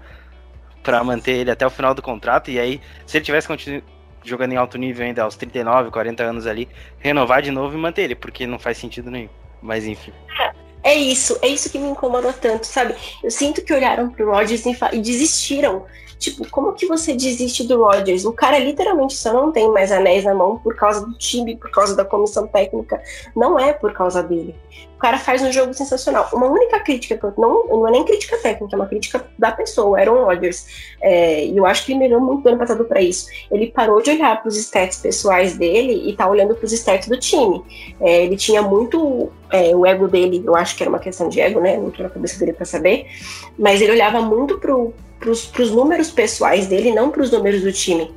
para 0.82 1.04
manter 1.04 1.36
ele 1.36 1.50
até 1.50 1.64
o 1.64 1.70
final 1.70 1.94
do 1.94 2.02
contrato. 2.02 2.50
E 2.50 2.58
aí, 2.58 2.80
se 3.06 3.16
ele 3.16 3.24
tivesse 3.24 3.46
continuado 3.46 3.86
jogando 4.24 4.52
em 4.52 4.56
alto 4.56 4.78
nível 4.78 5.04
ainda 5.04 5.22
aos 5.22 5.36
39, 5.36 5.90
40 5.90 6.22
anos 6.22 6.46
ali, 6.46 6.68
renovar 6.98 7.42
de 7.42 7.50
novo 7.50 7.76
e 7.76 7.80
manter 7.80 8.02
ele, 8.02 8.14
porque 8.14 8.46
não 8.46 8.58
faz 8.58 8.78
sentido 8.78 9.10
nenhum. 9.10 9.28
Mas 9.60 9.86
enfim. 9.86 10.12
É 10.40 10.61
isso, 10.94 11.38
é 11.42 11.48
isso 11.48 11.70
que 11.70 11.78
me 11.78 11.88
incomoda 11.88 12.32
tanto, 12.32 12.66
sabe? 12.66 12.94
Eu 13.22 13.30
sinto 13.30 13.62
que 13.62 13.72
olharam 13.72 14.10
pro 14.10 14.30
Rodgers 14.30 14.64
e 14.92 14.98
desistiram 14.98 15.84
Tipo, 16.22 16.48
como 16.52 16.72
que 16.72 16.86
você 16.86 17.14
desiste 17.14 17.66
do 17.66 17.82
Rodgers? 17.82 18.24
O 18.24 18.32
cara 18.32 18.56
literalmente 18.56 19.16
só 19.16 19.32
não 19.32 19.50
tem 19.50 19.68
mais 19.72 19.90
anéis 19.90 20.22
na 20.22 20.32
mão 20.32 20.56
por 20.56 20.76
causa 20.76 21.04
do 21.04 21.12
time, 21.14 21.56
por 21.56 21.68
causa 21.72 21.96
da 21.96 22.04
comissão 22.04 22.46
técnica. 22.46 23.02
Não 23.34 23.58
é 23.58 23.72
por 23.72 23.92
causa 23.92 24.22
dele. 24.22 24.54
Cara 25.02 25.18
faz 25.18 25.42
um 25.42 25.50
jogo 25.50 25.74
sensacional. 25.74 26.28
Uma 26.32 26.46
única 26.46 26.78
crítica 26.78 27.18
que 27.18 27.24
eu 27.24 27.34
não, 27.36 27.66
não 27.66 27.88
é 27.88 27.90
nem 27.90 28.04
crítica 28.04 28.36
técnica, 28.36 28.76
é 28.76 28.78
uma 28.78 28.86
crítica 28.86 29.26
da 29.36 29.50
pessoa, 29.50 29.98
Aaron 29.98 30.26
Rodgers. 30.26 30.64
É, 31.00 31.44
e 31.44 31.56
eu 31.56 31.66
acho 31.66 31.84
que 31.84 31.90
ele 31.90 31.98
melhorou 31.98 32.24
muito 32.24 32.44
do 32.44 32.50
ano 32.50 32.58
passado 32.58 32.84
para 32.84 33.02
isso. 33.02 33.26
Ele 33.50 33.66
parou 33.66 34.00
de 34.00 34.10
olhar 34.10 34.40
para 34.40 34.48
os 34.48 34.56
stats 34.56 34.98
pessoais 34.98 35.56
dele 35.56 36.08
e 36.08 36.14
tá 36.14 36.28
olhando 36.28 36.54
para 36.54 36.64
os 36.64 36.72
stats 36.72 37.08
do 37.08 37.18
time. 37.18 37.64
É, 38.00 38.26
ele 38.26 38.36
tinha 38.36 38.62
muito 38.62 39.32
é, 39.50 39.74
o 39.74 39.84
ego 39.84 40.06
dele, 40.06 40.40
eu 40.46 40.54
acho 40.54 40.76
que 40.76 40.84
era 40.84 40.88
uma 40.88 41.00
questão 41.00 41.28
de 41.28 41.40
ego, 41.40 41.58
né? 41.58 41.76
Não 41.76 41.90
tô 41.90 42.04
na 42.04 42.08
cabeça 42.08 42.38
dele 42.38 42.52
para 42.52 42.64
saber, 42.64 43.08
mas 43.58 43.80
ele 43.80 43.90
olhava 43.90 44.20
muito 44.20 44.60
para 44.60 44.72
os 45.28 45.70
números 45.72 46.12
pessoais 46.12 46.68
dele, 46.68 46.92
não 46.92 47.10
para 47.10 47.22
os 47.22 47.30
números 47.32 47.60
do 47.62 47.72
time. 47.72 48.14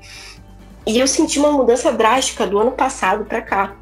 E 0.86 1.00
eu 1.00 1.08
senti 1.08 1.40
uma 1.40 1.52
mudança 1.52 1.92
drástica 1.92 2.46
do 2.46 2.60
ano 2.60 2.74
passado 2.74 3.26
para 3.26 3.42
cá 3.42 3.76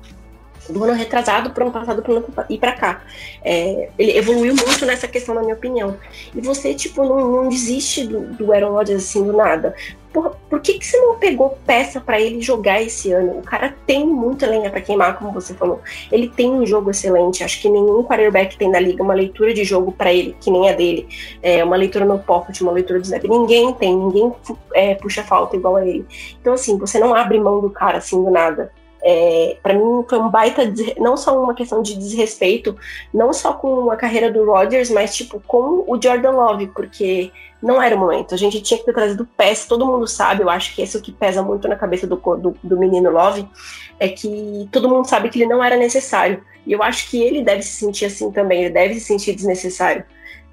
do 0.69 0.83
ano 0.83 0.93
retrasado 0.93 1.51
para 1.51 1.63
o 1.63 1.67
ano 1.67 1.73
passado 1.73 2.03
ano 2.11 2.25
e 2.49 2.57
para 2.57 2.73
cá. 2.73 3.01
É, 3.43 3.89
ele 3.97 4.17
evoluiu 4.17 4.55
muito 4.55 4.85
nessa 4.85 5.07
questão, 5.07 5.35
na 5.35 5.41
minha 5.41 5.55
opinião. 5.55 5.97
E 6.33 6.41
você, 6.41 6.73
tipo, 6.73 7.03
não, 7.03 7.29
não 7.29 7.49
desiste 7.49 8.07
do, 8.07 8.21
do 8.33 8.53
Aaron 8.53 8.71
Rodgers 8.71 9.03
assim 9.03 9.23
do 9.23 9.33
nada. 9.33 9.75
Por, 10.13 10.35
por 10.47 10.61
que, 10.61 10.77
que 10.77 10.85
você 10.85 10.95
não 10.97 11.17
pegou 11.17 11.57
peça 11.65 11.99
para 11.99 12.21
ele 12.21 12.39
jogar 12.39 12.79
esse 12.81 13.11
ano? 13.11 13.39
O 13.39 13.41
cara 13.41 13.75
tem 13.87 14.05
muita 14.05 14.45
lenha 14.45 14.69
para 14.69 14.79
queimar, 14.79 15.17
como 15.17 15.31
você 15.31 15.55
falou. 15.55 15.81
Ele 16.11 16.29
tem 16.29 16.51
um 16.51 16.65
jogo 16.67 16.91
excelente. 16.91 17.43
Acho 17.43 17.59
que 17.59 17.67
nenhum 17.67 18.03
quarterback 18.03 18.55
tem 18.55 18.69
na 18.69 18.79
liga 18.79 19.01
uma 19.01 19.15
leitura 19.15 19.53
de 19.53 19.63
jogo 19.63 19.91
para 19.91 20.13
ele, 20.13 20.35
que 20.39 20.51
nem 20.51 20.69
a 20.69 20.73
dele. 20.73 21.07
É, 21.41 21.63
uma 21.63 21.75
leitura 21.75 22.05
no 22.05 22.19
pocket, 22.19 22.61
uma 22.61 22.71
leitura 22.71 22.99
de 22.99 23.07
snap. 23.07 23.23
Ninguém 23.23 23.73
tem, 23.73 23.97
ninguém 23.97 24.31
é, 24.75 24.93
puxa 24.93 25.23
falta 25.23 25.55
igual 25.55 25.77
a 25.77 25.85
ele. 25.85 26.05
Então, 26.39 26.53
assim, 26.53 26.77
você 26.77 26.99
não 26.99 27.15
abre 27.15 27.39
mão 27.39 27.59
do 27.59 27.71
cara 27.71 27.97
assim 27.97 28.23
do 28.23 28.29
nada. 28.29 28.71
É, 29.05 29.57
para 29.61 29.73
mim 29.73 30.05
foi 30.07 30.17
um 30.17 30.29
baita, 30.29 30.73
não 30.97 31.17
só 31.17 31.37
uma 31.37 31.53
questão 31.53 31.81
de 31.81 31.97
desrespeito, 31.97 32.77
não 33.13 33.33
só 33.33 33.53
com 33.53 33.91
a 33.91 33.97
carreira 33.97 34.31
do 34.31 34.45
Rodgers, 34.45 34.89
mas 34.89 35.13
tipo 35.13 35.41
com 35.45 35.83
o 35.85 36.01
Jordan 36.01 36.31
Love, 36.31 36.67
porque 36.67 37.29
não 37.61 37.81
era 37.81 37.95
o 37.95 37.99
momento. 37.99 38.33
A 38.33 38.37
gente 38.37 38.61
tinha 38.61 38.77
que 38.77 38.85
ter 38.85 38.93
trazido 38.93 39.27
PES, 39.37 39.65
todo 39.65 39.85
mundo 39.85 40.07
sabe, 40.07 40.41
eu 40.41 40.49
acho 40.49 40.73
que 40.73 40.81
esse 40.81 40.95
é 40.95 40.99
o 40.99 41.03
que 41.03 41.11
pesa 41.11 41.43
muito 41.43 41.67
na 41.67 41.75
cabeça 41.75 42.07
do, 42.07 42.15
do, 42.15 42.55
do 42.63 42.79
menino 42.79 43.11
Love, 43.11 43.45
é 43.99 44.07
que 44.07 44.69
todo 44.71 44.87
mundo 44.87 45.05
sabe 45.05 45.29
que 45.29 45.37
ele 45.37 45.49
não 45.49 45.61
era 45.61 45.75
necessário. 45.75 46.41
E 46.65 46.71
eu 46.71 46.81
acho 46.81 47.09
que 47.09 47.21
ele 47.21 47.43
deve 47.43 47.61
se 47.61 47.73
sentir 47.73 48.05
assim 48.05 48.31
também, 48.31 48.63
ele 48.63 48.73
deve 48.73 48.93
se 48.95 49.01
sentir 49.01 49.35
desnecessário. 49.35 50.05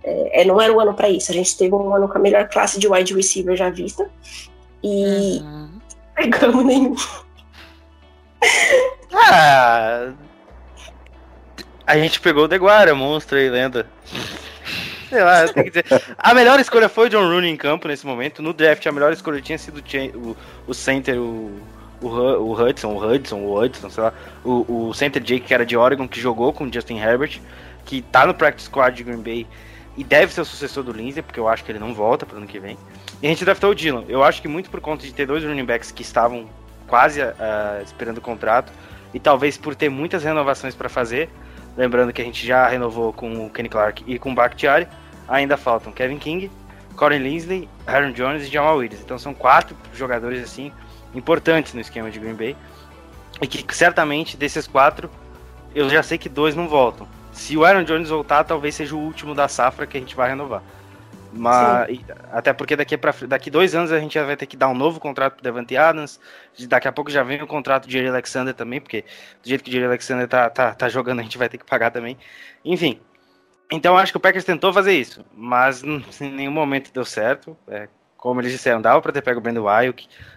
É, 0.03 0.43
é 0.43 0.45
não 0.45 0.61
era 0.61 0.73
o 0.73 0.81
ano 0.81 0.95
para 0.95 1.09
isso. 1.09 1.31
A 1.31 1.35
gente 1.35 1.57
teve 1.57 1.75
um 1.75 1.95
ano 1.95 2.09
com 2.09 2.19
a 2.19 2.21
melhor 2.21 2.49
classe 2.49 2.81
de 2.81 2.89
wide 2.89 3.15
receiver 3.15 3.57
já 3.57 3.71
vista. 3.71 4.11
E 4.83 5.39
uhum. 5.41 5.69
pegamos 6.15 6.65
nenhum. 6.65 6.97
Ah, 9.13 10.13
a 11.87 11.99
gente 11.99 12.21
pegou 12.21 12.45
o 12.45 12.49
Deguara, 12.49 12.95
monstro 12.95 13.37
aí, 13.37 13.51
lenda. 13.51 13.87
Sei 15.09 15.23
lá, 15.23 15.49
tem 15.49 15.65
que 15.65 15.71
dizer. 15.71 15.85
A 16.17 16.33
melhor 16.33 16.61
escolha 16.61 16.89
foi 16.89 17.09
o 17.09 17.11
John 17.11 17.29
Rooney 17.29 17.51
em 17.51 17.57
campo 17.57 17.89
nesse 17.89 18.07
momento. 18.07 18.41
No 18.41 18.53
draft, 18.53 18.87
a 18.87 18.93
melhor 18.93 19.13
escolha 19.13 19.41
tinha 19.41 19.59
sido 19.59 19.83
o, 20.15 20.37
o 20.69 20.73
center, 20.73 21.19
o, 21.19 21.61
o, 22.01 22.07
o 22.07 22.53
Hudson, 22.53 22.89
o 22.89 23.05
Hudson, 23.05 23.39
o 23.39 23.61
Hudson, 23.61 23.91
sei 23.91 24.05
lá. 24.05 24.13
O, 24.45 24.89
o 24.89 24.95
center 24.95 25.21
Jake, 25.21 25.47
que 25.47 25.55
era 25.55 25.67
de 25.67 25.77
Oregon, 25.77 26.07
que 26.07 26.21
jogou 26.21 26.53
com 26.53 26.65
o 26.65 26.73
Justin 26.73 26.99
Herbert, 26.99 27.41
que 27.85 28.03
tá 28.03 28.25
no 28.25 28.35
practice 28.35 28.67
squad 28.67 28.97
de 28.97 29.03
Green 29.03 29.21
Bay 29.21 29.47
e 29.97 30.05
deve 30.05 30.33
ser 30.33 30.43
o 30.43 30.45
sucessor 30.45 30.85
do 30.85 30.93
Lindsay, 30.93 31.23
porque 31.23 31.41
eu 31.41 31.49
acho 31.49 31.65
que 31.65 31.73
ele 31.73 31.81
não 31.81 31.93
volta 31.93 32.25
pro 32.25 32.37
ano 32.37 32.47
que 32.47 32.61
vem. 32.61 32.79
E 33.21 33.27
a 33.27 33.31
gente 33.31 33.45
draftou 33.45 33.71
o 33.71 33.75
Dylan. 33.75 34.05
Eu 34.09 34.23
acho 34.23 34.41
que 34.41 34.49
muito 34.49 34.71
por 34.71 34.81
conta 34.81 35.05
de 35.05 35.13
ter 35.13 35.27
dois 35.27 35.45
running 35.45 35.65
backs 35.65 35.91
que 35.91 36.03
estavam 36.03 36.49
quase 36.91 37.23
uh, 37.23 37.33
esperando 37.85 38.19
o 38.19 38.21
contrato 38.21 38.73
e 39.15 39.21
talvez 39.21 39.57
por 39.57 39.77
ter 39.77 39.89
muitas 39.89 40.25
renovações 40.25 40.75
para 40.75 40.89
fazer, 40.89 41.31
lembrando 41.77 42.13
que 42.13 42.21
a 42.21 42.25
gente 42.25 42.45
já 42.45 42.67
renovou 42.67 43.13
com 43.13 43.47
o 43.47 43.49
Kenny 43.49 43.69
Clark 43.69 44.03
e 44.07 44.19
com 44.19 44.33
o 44.33 44.35
Bakhtiari, 44.35 44.89
ainda 45.29 45.57
faltam 45.57 45.93
Kevin 45.93 46.19
King, 46.19 46.51
Corey 46.97 47.21
Linsley, 47.21 47.69
Aaron 47.87 48.11
Jones 48.11 48.43
e 48.43 48.51
Jamal 48.51 48.77
Williams. 48.77 49.03
Então 49.05 49.17
são 49.19 49.33
quatro 49.33 49.77
jogadores 49.95 50.43
assim 50.43 50.73
importantes 51.15 51.73
no 51.73 51.81
esquema 51.81 52.11
de 52.11 52.19
Green 52.19 52.35
Bay 52.35 52.57
e 53.41 53.47
que 53.47 53.65
certamente 53.75 54.37
desses 54.37 54.67
quatro 54.67 55.09
eu 55.73 55.89
já 55.89 56.03
sei 56.03 56.19
que 56.19 56.29
dois 56.29 56.57
não 56.57 56.69
voltam. 56.69 57.07
Se 57.33 57.57
o 57.57 57.65
Aaron 57.65 57.85
Jones 57.85 58.09
voltar, 58.09 58.43
talvez 58.43 58.75
seja 58.75 58.97
o 58.97 58.99
último 58.99 59.35
da 59.35 59.47
safra 59.47 59.87
que 59.87 59.97
a 59.97 60.01
gente 60.01 60.17
vai 60.17 60.29
renovar. 60.29 60.63
Mas, 61.33 62.01
até 62.33 62.53
porque 62.53 62.75
daqui, 62.75 62.97
pra, 62.97 63.15
daqui 63.29 63.51
dois 63.51 63.75
anos 63.75 63.93
a 63.93 64.01
gente 64.01 64.15
já 64.15 64.25
vai 64.25 64.37
ter 64.37 64.47
que 64.47 64.57
dar 64.57 64.69
um 64.69 64.75
novo 64.75 64.99
contrato 64.99 65.35
pro 65.35 65.43
Devante 65.43 65.77
Adams. 65.77 66.21
Daqui 66.69 66.89
a 66.89 66.93
pouco 66.93 67.11
já 67.11 67.23
vem 67.23 67.43
o 67.43 67.47
contrato 67.47 67.87
de 67.87 67.93
Jerry 67.93 68.09
Alexander 68.09 68.53
também, 68.53 68.81
porque 68.81 69.05
do 69.43 69.49
jeito 69.49 69.63
que 69.63 69.71
o 69.71 69.73
Jerry 69.73 69.87
Alexander 69.87 70.27
tá, 70.27 70.51
tá, 70.51 70.75
tá 70.75 70.89
jogando, 70.89 71.21
a 71.21 71.23
gente 71.23 71.39
vai 71.39 71.49
ter 71.49 71.59
que 71.59 71.65
pagar 71.65 71.91
também. 71.91 72.17
Enfim. 72.65 73.01
Então 73.71 73.97
acho 73.97 74.13
que 74.13 74.17
o 74.17 74.21
Packers 74.21 74.45
tentou 74.45 74.73
fazer 74.73 74.93
isso, 74.93 75.25
mas 75.33 75.83
em 76.21 76.33
nenhum 76.33 76.53
momento 76.53 76.93
deu 76.93 77.05
certo. 77.05 77.57
É, 77.69 77.89
como 78.17 78.41
eles 78.41 78.53
disseram, 78.53 78.83
dava 78.83 79.01
para 79.01 79.13
ter 79.13 79.23
pego 79.23 79.39
o 79.39 79.43
Brandon 79.43 79.65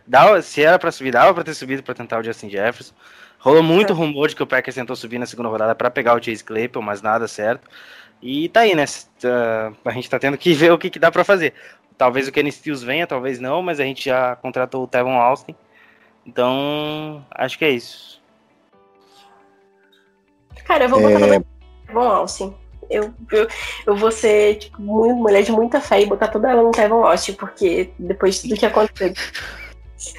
dava, 0.07 0.41
se 0.41 0.63
era 0.63 0.79
para 0.79 0.91
subir, 0.91 1.11
dava 1.11 1.33
para 1.33 1.43
ter 1.43 1.53
subido 1.53 1.83
para 1.83 1.93
tentar 1.93 2.19
o 2.19 2.23
Justin 2.23 2.49
Jefferson. 2.49 2.93
Rolou 3.39 3.61
muito 3.61 3.91
é. 3.91 3.95
rumor 3.95 4.29
de 4.29 4.37
que 4.37 4.43
o 4.43 4.47
Packers 4.47 4.73
tentou 4.73 4.95
subir 4.95 5.19
na 5.19 5.25
segunda 5.25 5.49
rodada 5.49 5.75
para 5.75 5.91
pegar 5.91 6.15
o 6.15 6.23
Chase 6.23 6.41
Claypool, 6.41 6.81
mas 6.81 7.01
nada 7.01 7.27
certo. 7.27 7.67
E 8.25 8.47
tá 8.47 8.61
aí, 8.61 8.73
né? 8.73 8.85
Uh, 8.85 9.75
a 9.83 9.91
gente 9.91 10.09
tá 10.09 10.17
tendo 10.17 10.37
que 10.37 10.53
ver 10.53 10.71
o 10.71 10.77
que, 10.77 10.89
que 10.89 10.97
dá 10.97 11.11
para 11.11 11.25
fazer. 11.25 11.53
Talvez 11.97 12.25
o 12.25 12.31
Kenny 12.31 12.53
Stills 12.53 12.83
venha, 12.83 13.05
talvez 13.05 13.37
não, 13.37 13.61
mas 13.61 13.81
a 13.81 13.83
gente 13.83 14.05
já 14.05 14.37
contratou 14.37 14.85
o 14.85 14.87
Tevon 14.87 15.19
Austin. 15.19 15.53
Então, 16.25 17.25
acho 17.31 17.57
que 17.57 17.65
é 17.65 17.71
isso. 17.71 18.23
Cara, 20.63 20.85
eu 20.85 20.89
vou 20.89 21.01
botar 21.01 21.19
é... 21.19 21.43
Tevon 21.85 21.99
Austin. 21.99 22.55
Eu, 22.89 23.13
eu, 23.29 23.47
eu 23.87 23.95
vou 23.95 24.09
ser 24.09 24.55
tipo, 24.55 24.81
muito, 24.81 25.15
mulher 25.15 25.43
de 25.43 25.51
muita 25.51 25.81
fé 25.81 26.01
e 26.01 26.05
botar 26.05 26.29
toda 26.29 26.49
ela 26.49 26.63
no 26.63 26.71
Tevon 26.71 27.05
Austin, 27.05 27.33
porque 27.33 27.91
depois 27.99 28.41
do 28.41 28.55
que 28.55 28.65
aconteceu. 28.65 29.13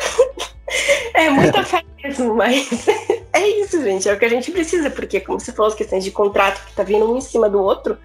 é 1.14 1.30
muita 1.30 1.64
fé 1.64 1.82
mesmo, 2.02 2.34
mas 2.34 2.68
é 3.34 3.60
isso, 3.60 3.82
gente. 3.82 4.08
É 4.08 4.12
o 4.12 4.18
que 4.18 4.24
a 4.24 4.28
gente 4.28 4.52
precisa, 4.52 4.88
porque, 4.88 5.20
como 5.20 5.40
você 5.40 5.52
falou, 5.52 5.68
as 5.68 5.74
questões 5.74 6.04
de 6.04 6.12
contrato 6.12 6.64
que 6.64 6.72
tá 6.72 6.84
vindo 6.84 7.10
um 7.10 7.18
em 7.18 7.20
cima 7.20 7.50
do 7.50 7.60
outro, 7.60 7.98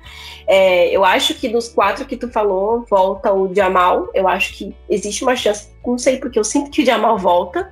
é, 0.47 0.89
eu 0.89 1.05
acho 1.05 1.35
que 1.35 1.47
dos 1.47 1.67
quatro 1.67 2.05
que 2.05 2.17
tu 2.17 2.27
falou, 2.29 2.83
volta 2.89 3.31
o 3.31 3.53
Jamal. 3.53 4.09
Eu 4.13 4.27
acho 4.27 4.53
que 4.53 4.75
existe 4.89 5.23
uma 5.23 5.35
chance, 5.35 5.69
não 5.85 5.97
sei 5.97 6.17
porque 6.17 6.39
eu 6.39 6.43
sinto 6.43 6.71
que 6.71 6.81
o 6.81 6.85
Jamal 6.85 7.17
volta. 7.17 7.71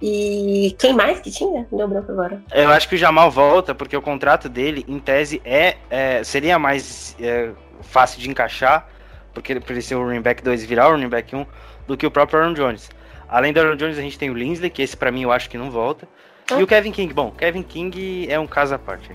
E 0.00 0.74
quem 0.78 0.92
mais 0.92 1.20
que 1.20 1.30
tinha? 1.30 1.66
Deu 1.70 1.86
branco 1.86 2.10
agora. 2.10 2.42
Eu 2.52 2.70
acho 2.70 2.88
que 2.88 2.94
o 2.94 2.98
Jamal 2.98 3.30
volta, 3.30 3.74
porque 3.74 3.96
o 3.96 4.02
contrato 4.02 4.48
dele, 4.48 4.84
em 4.88 4.98
tese, 4.98 5.40
é, 5.44 5.76
é 5.88 6.24
seria 6.24 6.58
mais 6.58 7.14
é, 7.20 7.50
fácil 7.82 8.20
de 8.20 8.28
encaixar, 8.28 8.88
porque 9.32 9.58
por 9.60 9.72
ele 9.72 9.82
ser 9.82 9.94
o 9.94 10.02
running 10.02 10.20
back 10.20 10.42
2 10.42 10.62
e 10.62 10.66
virar 10.66 10.88
o 10.88 10.92
running 10.92 11.08
back 11.08 11.34
1, 11.34 11.46
do 11.86 11.96
que 11.96 12.06
o 12.06 12.10
próprio 12.10 12.38
Aaron 12.38 12.54
Jones. 12.54 12.90
Além 13.28 13.52
do 13.52 13.60
Aaron 13.60 13.76
Jones, 13.76 13.98
a 13.98 14.02
gente 14.02 14.18
tem 14.18 14.30
o 14.30 14.34
Linsley, 14.34 14.70
que 14.70 14.82
esse 14.82 14.96
para 14.96 15.10
mim 15.10 15.22
eu 15.22 15.32
acho 15.32 15.48
que 15.48 15.58
não 15.58 15.70
volta. 15.70 16.08
E 16.50 16.62
o 16.62 16.66
Kevin 16.66 16.92
King, 16.92 17.14
bom, 17.14 17.30
Kevin 17.30 17.62
King 17.62 18.30
é 18.30 18.38
um 18.38 18.46
caso 18.46 18.74
à 18.74 18.78
parte. 18.78 19.10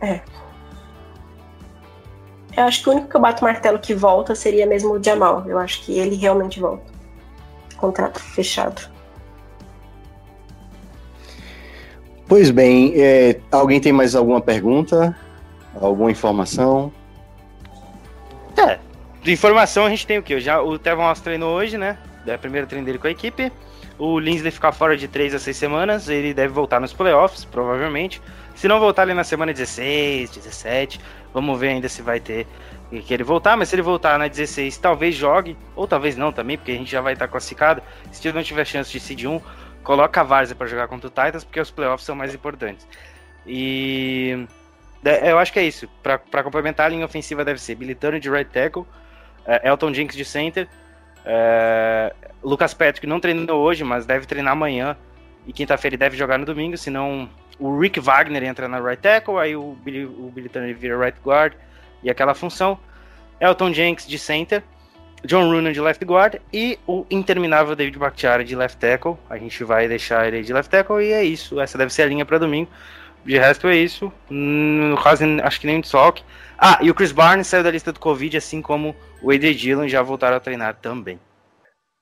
É. 0.00 0.20
Eu 2.56 2.64
acho 2.64 2.82
que 2.82 2.88
o 2.88 2.92
único 2.92 3.08
que 3.08 3.16
eu 3.16 3.20
bato 3.20 3.44
martelo 3.44 3.78
que 3.78 3.94
volta 3.94 4.34
seria 4.34 4.66
mesmo 4.66 4.94
o 4.94 5.02
Jamal. 5.02 5.44
Eu 5.46 5.58
acho 5.58 5.82
que 5.82 5.98
ele 5.98 6.16
realmente 6.16 6.58
volta. 6.58 6.84
Contrato 7.76 8.18
fechado. 8.20 8.90
Pois 12.26 12.50
bem, 12.50 12.92
é, 12.96 13.40
alguém 13.52 13.80
tem 13.80 13.92
mais 13.92 14.14
alguma 14.14 14.40
pergunta? 14.40 15.16
Alguma 15.80 16.10
informação? 16.10 16.92
É, 18.56 18.78
de 19.22 19.32
informação 19.32 19.86
a 19.86 19.90
gente 19.90 20.06
tem 20.06 20.18
o 20.18 20.22
quê? 20.22 20.40
Já, 20.40 20.60
o 20.60 20.78
Tevon 20.78 21.06
Ross 21.06 21.20
treinou 21.20 21.54
hoje, 21.56 21.78
né? 21.78 21.96
É 22.26 22.34
o 22.34 22.38
primeiro 22.38 22.66
treino 22.66 22.84
dele 22.84 22.98
com 22.98 23.06
a 23.06 23.10
equipe. 23.10 23.52
O 23.98 24.18
Lindsay 24.18 24.50
ficar 24.50 24.72
fora 24.72 24.96
de 24.96 25.08
3 25.08 25.34
a 25.34 25.38
6 25.38 25.56
semanas. 25.56 26.08
Ele 26.08 26.32
deve 26.32 26.52
voltar 26.52 26.80
nos 26.80 26.92
playoffs, 26.92 27.44
provavelmente. 27.44 28.22
Se 28.54 28.68
não 28.68 28.78
voltar 28.78 29.02
ali 29.02 29.14
na 29.14 29.24
semana 29.24 29.52
16, 29.52 30.30
17, 30.30 31.00
vamos 31.34 31.58
ver 31.58 31.68
ainda 31.68 31.88
se 31.88 32.02
vai 32.02 32.20
ter 32.20 32.46
que 33.04 33.12
ele 33.12 33.24
voltar. 33.24 33.56
Mas 33.56 33.68
se 33.68 33.74
ele 33.74 33.82
voltar 33.82 34.18
na 34.18 34.28
16, 34.28 34.76
talvez 34.78 35.14
jogue, 35.14 35.56
ou 35.74 35.86
talvez 35.86 36.16
não 36.16 36.32
também, 36.32 36.56
porque 36.56 36.72
a 36.72 36.76
gente 36.76 36.90
já 36.90 37.00
vai 37.00 37.12
estar 37.12 37.28
classificado. 37.28 37.82
Se 38.12 38.26
ele 38.26 38.36
não 38.36 38.42
tiver 38.42 38.64
chance 38.64 38.90
de 38.90 39.00
seed 39.00 39.24
1, 39.24 39.40
coloca 39.82 40.20
a 40.20 40.24
Varsa 40.24 40.54
para 40.54 40.66
jogar 40.66 40.86
contra 40.88 41.08
o 41.08 41.10
Titans, 41.10 41.44
porque 41.44 41.60
os 41.60 41.70
playoffs 41.70 42.04
são 42.04 42.14
mais 42.14 42.34
importantes. 42.34 42.86
E 43.46 44.46
eu 45.26 45.38
acho 45.38 45.52
que 45.52 45.58
é 45.58 45.64
isso. 45.64 45.88
Para 46.02 46.42
complementar, 46.42 46.86
a 46.86 46.88
linha 46.88 47.04
ofensiva 47.04 47.44
deve 47.44 47.60
ser 47.60 47.74
Billy 47.74 47.96
de 48.20 48.30
right 48.30 48.50
tackle, 48.50 48.84
é, 49.46 49.68
Elton 49.68 49.92
Jinks 49.92 50.16
de 50.16 50.24
center, 50.24 50.68
é, 51.28 52.14
Lucas 52.42 52.72
Patrick 52.72 53.06
não 53.06 53.20
treinou 53.20 53.60
hoje, 53.60 53.84
mas 53.84 54.06
deve 54.06 54.26
treinar 54.26 54.54
amanhã. 54.54 54.96
E 55.46 55.52
quinta-feira 55.52 55.94
ele 55.94 55.98
deve 55.98 56.16
jogar 56.16 56.38
no 56.38 56.46
domingo, 56.46 56.76
senão 56.76 57.28
o 57.58 57.78
Rick 57.78 58.00
Wagner 58.00 58.42
entra 58.44 58.68
na 58.68 58.80
right 58.80 59.00
tackle, 59.00 59.36
aí 59.36 59.54
o 59.54 59.76
Billy, 59.82 60.04
o 60.04 60.30
Billy 60.34 60.48
Turner 60.48 60.74
vira 60.76 60.98
right 60.98 61.18
guard 61.24 61.54
e 62.02 62.10
aquela 62.10 62.34
função. 62.34 62.78
Elton 63.40 63.72
Jenks 63.72 64.06
de 64.06 64.18
center. 64.18 64.62
John 65.24 65.50
Runan 65.50 65.72
de 65.72 65.80
left 65.80 66.04
guard 66.04 66.36
e 66.52 66.78
o 66.86 67.04
interminável 67.10 67.74
David 67.74 67.98
Bakhtiari 67.98 68.44
de 68.44 68.54
left 68.54 68.78
tackle. 68.78 69.16
A 69.28 69.36
gente 69.36 69.64
vai 69.64 69.88
deixar 69.88 70.28
ele 70.28 70.42
de 70.42 70.52
left 70.52 70.70
tackle 70.70 71.02
e 71.02 71.12
é 71.12 71.24
isso. 71.24 71.60
Essa 71.60 71.76
deve 71.76 71.92
ser 71.92 72.02
a 72.02 72.06
linha 72.06 72.24
para 72.24 72.38
domingo. 72.38 72.70
De 73.24 73.36
resto 73.36 73.66
é 73.66 73.76
isso. 73.76 74.12
Caso, 75.02 75.24
acho 75.42 75.60
que 75.60 75.66
nem 75.66 75.78
um 75.78 75.80
desfalque. 75.80 76.22
Ah, 76.56 76.78
e 76.80 76.88
o 76.88 76.94
Chris 76.94 77.10
Barnes 77.10 77.48
saiu 77.48 77.64
da 77.64 77.70
lista 77.70 77.92
do 77.92 77.98
Covid, 77.98 78.36
assim 78.36 78.62
como 78.62 78.94
o 79.22 79.30
AD 79.30 79.54
Dillon 79.54 79.88
já 79.88 80.02
voltaram 80.02 80.36
a 80.36 80.40
treinar 80.40 80.76
também. 80.80 81.18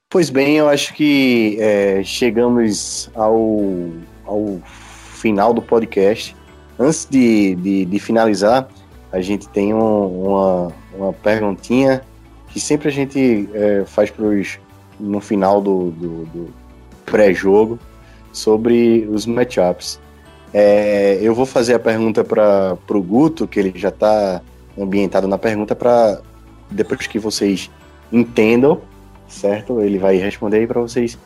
Pois 0.08 0.30
bem, 0.30 0.56
eu 0.56 0.68
acho 0.68 0.94
que 0.94 1.56
é, 1.60 2.02
chegamos 2.04 3.10
ao, 3.14 3.36
ao 4.24 4.60
final 4.64 5.52
do 5.52 5.60
podcast. 5.60 6.36
Antes 6.78 7.06
de, 7.10 7.54
de, 7.56 7.84
de 7.84 7.98
finalizar, 7.98 8.68
a 9.10 9.20
gente 9.20 9.48
tem 9.48 9.74
um, 9.74 10.26
uma, 10.26 10.72
uma 10.94 11.12
perguntinha 11.12 12.02
que 12.48 12.60
sempre 12.60 12.88
a 12.88 12.92
gente 12.92 13.48
é, 13.52 13.84
faz 13.84 14.10
pros, 14.10 14.58
no 15.00 15.20
final 15.20 15.60
do, 15.60 15.90
do, 15.90 16.24
do 16.26 16.54
pré-jogo 17.04 17.78
sobre 18.32 19.08
os 19.10 19.26
matchups. 19.26 20.00
É, 20.52 21.18
eu 21.20 21.34
vou 21.34 21.46
fazer 21.46 21.74
a 21.74 21.78
pergunta 21.78 22.22
para 22.22 22.78
o 22.88 23.02
Guto, 23.02 23.46
que 23.46 23.58
ele 23.58 23.72
já 23.74 23.88
está 23.88 24.40
ambientado 24.78 25.26
na 25.26 25.36
pergunta, 25.36 25.74
para 25.74 26.20
depois 26.70 27.06
que 27.06 27.18
vocês 27.18 27.70
entendam, 28.12 28.80
certo? 29.28 29.80
Ele 29.80 29.98
vai 29.98 30.16
responder 30.16 30.58
aí 30.58 30.66
para 30.66 30.80
vocês 30.80 31.18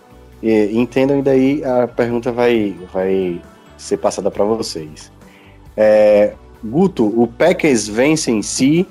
e, 0.42 0.78
entendam, 0.78 1.18
e 1.18 1.22
daí 1.22 1.64
a 1.64 1.86
pergunta 1.86 2.32
vai, 2.32 2.76
vai 2.92 3.40
ser 3.76 3.98
passada 3.98 4.30
para 4.30 4.44
vocês. 4.44 5.12
É, 5.76 6.34
Guto, 6.62 7.06
o 7.06 7.26
Packers 7.26 7.88
vence 7.88 8.30
em 8.30 8.42
si 8.42 8.86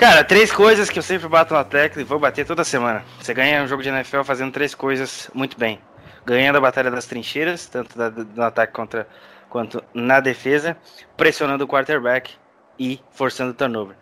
Cara, 0.00 0.24
três 0.24 0.50
coisas 0.50 0.88
que 0.88 0.98
eu 0.98 1.02
sempre 1.02 1.28
bato 1.28 1.52
na 1.52 1.62
tecla 1.62 2.00
e 2.00 2.06
vou 2.06 2.18
bater 2.18 2.46
toda 2.46 2.64
semana. 2.64 3.04
Você 3.20 3.34
ganha 3.34 3.62
um 3.62 3.66
jogo 3.68 3.82
de 3.82 3.90
NFL 3.90 4.22
fazendo 4.22 4.50
três 4.50 4.74
coisas 4.74 5.30
muito 5.34 5.58
bem. 5.58 5.78
Ganhando 6.24 6.56
a 6.56 6.60
batalha 6.60 6.90
das 6.90 7.04
trincheiras, 7.04 7.66
tanto 7.66 7.98
no 8.34 8.42
ataque 8.42 8.72
contra, 8.72 9.06
quanto 9.50 9.84
na 9.92 10.18
defesa, 10.18 10.74
pressionando 11.18 11.64
o 11.64 11.68
quarterback 11.68 12.32
e 12.78 12.98
forçando 13.10 13.50
o 13.50 13.54
turnover. 13.54 13.94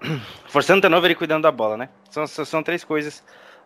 forçando 0.48 0.78
o 0.78 0.82
turnover 0.82 1.10
e 1.10 1.14
cuidando 1.14 1.42
da 1.42 1.52
bola, 1.52 1.76
né? 1.76 1.88
São, 2.10 2.26
são 2.26 2.62
três 2.62 2.84
coisas 2.84 3.22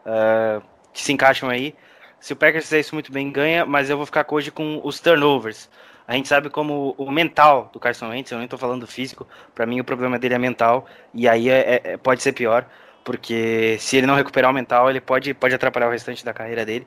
uh, 0.07 0.63
que 0.93 1.03
se 1.03 1.13
encaixam 1.13 1.49
aí. 1.49 1.75
Se 2.21 2.33
o 2.33 2.37
Packers 2.37 2.65
fizer 2.65 2.81
isso 2.81 2.95
muito 2.95 3.11
bem, 3.11 3.31
ganha, 3.31 3.65
mas 3.65 3.89
eu 3.89 3.97
vou 3.97 4.05
ficar 4.05 4.27
hoje 4.29 4.51
com 4.51 4.81
os 4.85 5.01
turnovers. 5.01 5.71
A 6.07 6.15
gente 6.15 6.29
sabe 6.29 6.51
como 6.51 6.95
o 6.99 7.11
mental 7.11 7.71
do 7.73 7.79
Carson 7.79 8.09
Wentz, 8.09 8.33
eu 8.33 8.39
nem 8.39 8.45
estou 8.45 8.59
falando 8.59 8.87
físico, 8.87 9.27
para 9.55 9.65
mim 9.65 9.79
o 9.81 9.85
problema 9.85 10.19
dele 10.19 10.35
é 10.35 10.39
mental, 10.39 10.85
e 11.15 11.29
aí 11.29 11.49
é, 11.49 11.81
é, 11.85 11.97
pode 11.97 12.21
ser 12.21 12.33
pior, 12.33 12.67
porque 13.05 13.77
se 13.79 13.97
ele 13.97 14.09
não 14.09 14.17
recuperar 14.17 14.51
o 14.51 14.55
mental, 14.55 14.91
ele 14.91 15.01
pode, 15.01 15.33
pode 15.33 15.55
atrapalhar 15.55 15.87
o 15.87 15.93
restante 15.93 16.25
da 16.25 16.35
carreira 16.35 16.67
dele. 16.67 16.87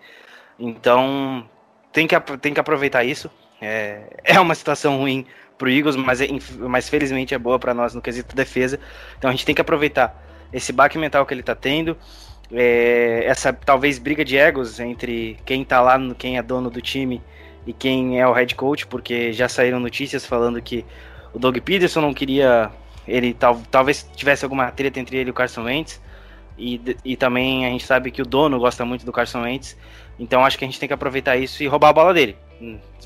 Então, 0.59 1.49
tem 1.93 2.05
que, 2.05 2.19
tem 2.37 2.53
que 2.53 2.59
aproveitar 2.59 3.03
isso. 3.05 3.31
É, 3.61 4.01
é 4.23 4.39
uma 4.39 4.55
situação 4.55 4.97
ruim 4.97 5.25
pro 5.63 5.71
Eagles, 5.71 5.95
mas, 5.95 6.19
é, 6.19 6.27
mas 6.59 6.89
felizmente 6.89 7.33
é 7.33 7.37
boa 7.37 7.57
para 7.57 7.73
nós 7.73 7.95
no 7.95 8.01
quesito 8.01 8.35
defesa. 8.35 8.77
Então 9.17 9.29
a 9.29 9.31
gente 9.31 9.45
tem 9.45 9.55
que 9.55 9.61
aproveitar 9.61 10.21
esse 10.51 10.73
baque 10.73 10.97
mental 10.97 11.25
que 11.25 11.33
ele 11.33 11.39
está 11.39 11.55
tendo, 11.55 11.97
é, 12.51 13.23
essa 13.25 13.53
talvez 13.53 13.97
briga 13.97 14.25
de 14.25 14.37
egos 14.37 14.81
entre 14.81 15.37
quem 15.45 15.61
está 15.61 15.79
lá, 15.79 15.97
quem 16.17 16.37
é 16.37 16.43
dono 16.43 16.69
do 16.69 16.81
time 16.81 17.21
e 17.65 17.71
quem 17.71 18.19
é 18.19 18.27
o 18.27 18.33
head 18.33 18.53
coach, 18.55 18.85
porque 18.87 19.31
já 19.31 19.47
saíram 19.47 19.79
notícias 19.79 20.25
falando 20.25 20.61
que 20.61 20.85
o 21.33 21.39
Doug 21.39 21.57
Peterson 21.59 22.01
não 22.01 22.13
queria. 22.13 22.69
Ele 23.07 23.33
tal, 23.33 23.61
talvez 23.71 24.05
tivesse 24.15 24.43
alguma 24.43 24.69
treta 24.69 24.99
entre 24.99 25.17
ele 25.17 25.29
e 25.29 25.31
o 25.31 25.33
Carson 25.33 25.63
Wentz. 25.63 26.01
E, 26.57 26.79
e 27.03 27.15
também 27.15 27.65
a 27.65 27.69
gente 27.69 27.85
sabe 27.85 28.11
que 28.11 28.21
o 28.21 28.25
dono 28.25 28.59
gosta 28.59 28.83
muito 28.83 29.05
do 29.05 29.13
Carson 29.13 29.43
Wentz. 29.43 29.77
Então 30.19 30.45
acho 30.45 30.57
que 30.57 30.65
a 30.65 30.67
gente 30.67 30.79
tem 30.79 30.87
que 30.87 30.93
aproveitar 30.93 31.37
isso 31.37 31.63
e 31.63 31.67
roubar 31.67 31.89
a 31.89 31.93
bola 31.93 32.13
dele. 32.13 32.35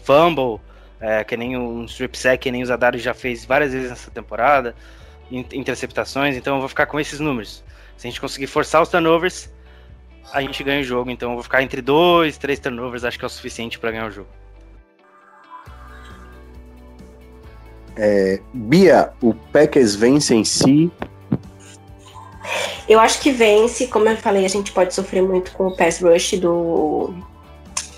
Fumble, 0.03 0.59
é, 0.99 1.23
que 1.23 1.37
nem 1.37 1.57
um 1.57 1.85
strip 1.85 2.17
sack, 2.17 2.43
que 2.43 2.51
nem 2.51 2.63
o 2.63 2.65
Zadari 2.65 2.99
já 2.99 3.13
fez 3.13 3.45
várias 3.45 3.73
vezes 3.73 3.89
nessa 3.89 4.11
temporada. 4.11 4.75
Interceptações, 5.29 6.35
então 6.37 6.55
eu 6.55 6.59
vou 6.59 6.69
ficar 6.69 6.85
com 6.85 6.99
esses 6.99 7.19
números. 7.19 7.63
Se 7.97 8.07
a 8.07 8.09
gente 8.09 8.21
conseguir 8.21 8.47
forçar 8.47 8.81
os 8.81 8.89
turnovers, 8.89 9.49
a 10.31 10.41
gente 10.41 10.63
ganha 10.63 10.81
o 10.81 10.83
jogo. 10.83 11.09
Então 11.09 11.29
eu 11.29 11.35
vou 11.35 11.43
ficar 11.43 11.61
entre 11.61 11.81
dois, 11.81 12.37
três 12.37 12.59
turnovers, 12.59 13.03
acho 13.03 13.17
que 13.17 13.25
é 13.25 13.27
o 13.27 13.29
suficiente 13.29 13.77
para 13.77 13.91
ganhar 13.91 14.07
o 14.07 14.11
jogo. 14.11 14.29
É, 17.97 18.39
Bia, 18.53 19.11
o 19.21 19.33
Packers 19.33 19.95
vence 19.95 20.33
em 20.33 20.45
si? 20.45 20.91
Eu 22.87 22.99
acho 22.99 23.19
que 23.19 23.31
vence, 23.31 23.87
como 23.87 24.07
eu 24.07 24.15
falei, 24.15 24.45
a 24.45 24.49
gente 24.49 24.71
pode 24.71 24.93
sofrer 24.93 25.21
muito 25.21 25.51
com 25.51 25.67
o 25.67 25.75
pass 25.75 26.01
rush 26.01 26.39
do, 26.39 27.13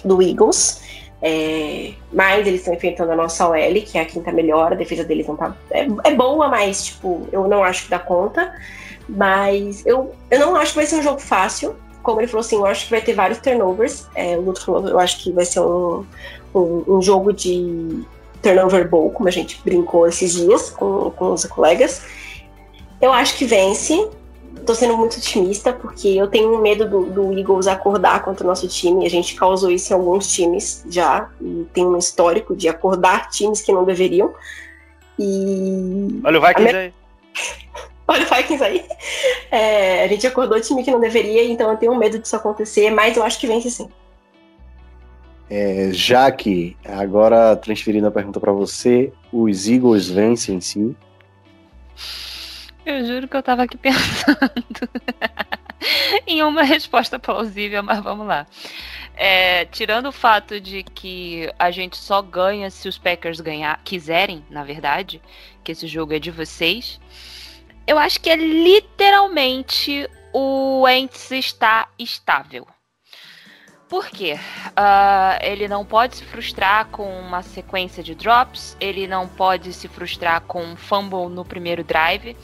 do 0.04 0.22
Eagles. 0.22 0.82
É, 1.22 1.92
mas 2.14 2.48
eles 2.48 2.62
estão 2.62 2.74
enfrentando 2.74 3.12
a 3.12 3.16
nossa 3.16 3.48
OL, 3.48 3.82
que 3.86 3.98
é 3.98 4.02
a 4.02 4.06
quinta 4.06 4.32
melhor, 4.32 4.72
a 4.72 4.76
defesa 4.76 5.04
deles 5.04 5.28
não 5.28 5.36
tá. 5.36 5.54
É, 5.70 5.86
é, 6.06 6.16
boa, 6.16 6.48
mas 6.48 6.86
tipo, 6.86 7.28
eu 7.32 7.48
não 7.48 7.64
acho 7.64 7.84
que 7.84 7.90
dá 7.90 8.00
conta. 8.00 8.54
Mas 9.08 9.86
eu, 9.86 10.14
eu 10.30 10.40
não 10.40 10.56
acho 10.56 10.72
que 10.72 10.78
vai 10.78 10.86
ser 10.86 10.98
um 10.98 11.04
jogo 11.04 11.20
fácil. 11.20 11.76
Como 12.04 12.22
ele 12.22 12.28
falou 12.28 12.42
assim, 12.42 12.56
eu 12.56 12.66
acho 12.66 12.86
que 12.86 12.92
vai 12.92 13.02
ter 13.02 13.14
vários 13.14 13.40
turnovers. 13.40 14.08
É, 14.16 14.38
o 14.38 14.42
Luto 14.42 14.64
falou, 14.64 14.88
eu 14.88 15.00
acho 15.00 15.22
que 15.22 15.32
vai 15.32 15.46
ser 15.46 15.60
um, 15.60 16.06
um, 16.54 16.84
um 16.88 17.02
jogo 17.02 17.34
de 17.34 18.04
turnover 18.42 18.88
bowl, 18.88 19.12
como 19.12 19.28
a 19.28 19.32
gente 19.32 19.60
brincou 19.64 20.08
esses 20.08 20.34
dias 20.34 20.70
com, 20.70 21.12
com 21.12 21.34
os 21.34 21.44
colegas. 21.46 22.04
Eu 23.02 23.12
acho 23.12 23.38
que 23.38 23.46
vence. 23.46 24.10
Tô 24.70 24.76
sendo 24.76 24.96
muito 24.96 25.18
otimista, 25.18 25.74
porque 25.74 26.10
eu 26.10 26.28
tenho 26.28 26.62
medo 26.62 26.88
do, 26.88 27.06
do, 27.08 27.34
Eagles 27.36 27.66
acordar 27.66 28.22
contra 28.22 28.44
o 28.44 28.48
nosso 28.48 28.68
time. 28.68 29.04
A 29.04 29.10
gente 29.10 29.34
causou 29.34 29.72
isso 29.72 29.92
em 29.92 29.96
alguns 29.96 30.32
times 30.32 30.86
já, 30.88 31.28
e 31.42 31.66
tem 31.74 31.84
um 31.84 31.98
histórico 31.98 32.56
de 32.56 32.70
acordar 32.70 33.32
times 33.32 33.62
que 33.62 33.72
não 33.72 33.84
deveriam. 33.84 34.32
E. 35.18 36.22
Olha 36.24 36.38
o 36.38 36.46
Vikings 36.46 36.76
aí. 36.76 36.94
Olha 38.08 38.24
o 38.24 38.36
Vikings 38.36 38.64
aí. 38.64 38.86
É, 39.50 40.04
a 40.04 40.08
gente 40.08 40.28
acordou 40.28 40.62
time 40.62 40.84
que 40.84 40.92
não 40.92 41.00
deveria, 41.00 41.44
então 41.46 41.72
eu 41.72 41.78
tenho 41.78 41.96
medo 41.96 42.20
disso 42.20 42.36
acontecer, 42.36 42.92
mas 42.92 43.18
eu 43.18 43.24
acho 43.24 43.40
que 43.40 43.48
vence 43.48 43.72
sim. 43.72 43.90
É, 45.50 45.90
Jaque, 45.92 46.78
agora 46.86 47.56
transferindo 47.56 48.06
a 48.06 48.12
pergunta 48.12 48.40
para 48.40 48.52
você, 48.52 49.12
os 49.34 49.68
Eagles 49.68 50.10
vencem 50.10 50.58
em 50.58 50.62
si? 50.62 50.96
Eu 52.90 53.06
juro 53.06 53.28
que 53.28 53.38
eu 53.38 53.44
tava 53.44 53.62
aqui 53.62 53.78
pensando 53.78 54.90
em 56.26 56.42
uma 56.42 56.64
resposta 56.64 57.20
plausível, 57.20 57.84
mas 57.84 58.00
vamos 58.00 58.26
lá. 58.26 58.48
É, 59.16 59.66
tirando 59.66 60.08
o 60.08 60.12
fato 60.12 60.60
de 60.60 60.82
que 60.82 61.54
a 61.60 61.70
gente 61.70 61.98
só 61.98 62.20
ganha 62.20 62.72
se 62.72 62.90
os 62.90 62.98
Packers 62.98 63.42
ganhar, 63.42 63.80
quiserem, 63.84 64.44
na 64.50 64.64
verdade, 64.64 65.22
que 65.64 65.72
esse 65.72 65.86
jogo 65.86 66.14
é 66.14 66.20
de 66.20 66.32
vocês, 66.32 67.00
eu 67.86 68.00
acho 68.00 68.20
que 68.20 68.30
é 68.30 68.36
literalmente 68.36 70.10
o 70.34 70.88
Ents 70.90 71.30
está 71.30 71.90
estável. 72.00 72.66
Por 73.88 74.08
quê? 74.08 74.40
Uh, 74.70 75.44
ele 75.44 75.68
não 75.68 75.86
pode 75.86 76.18
se 76.18 76.24
frustrar 76.24 76.88
com 76.88 77.08
uma 77.20 77.44
sequência 77.44 78.02
de 78.02 78.16
drops, 78.16 78.76
ele 78.80 79.06
não 79.06 79.28
pode 79.28 79.74
se 79.74 79.88
frustrar 79.88 80.42
com 80.42 80.64
um 80.64 80.76
fumble 80.76 81.28
no 81.30 81.46
primeiro 81.46 81.84
drive. 81.84 82.36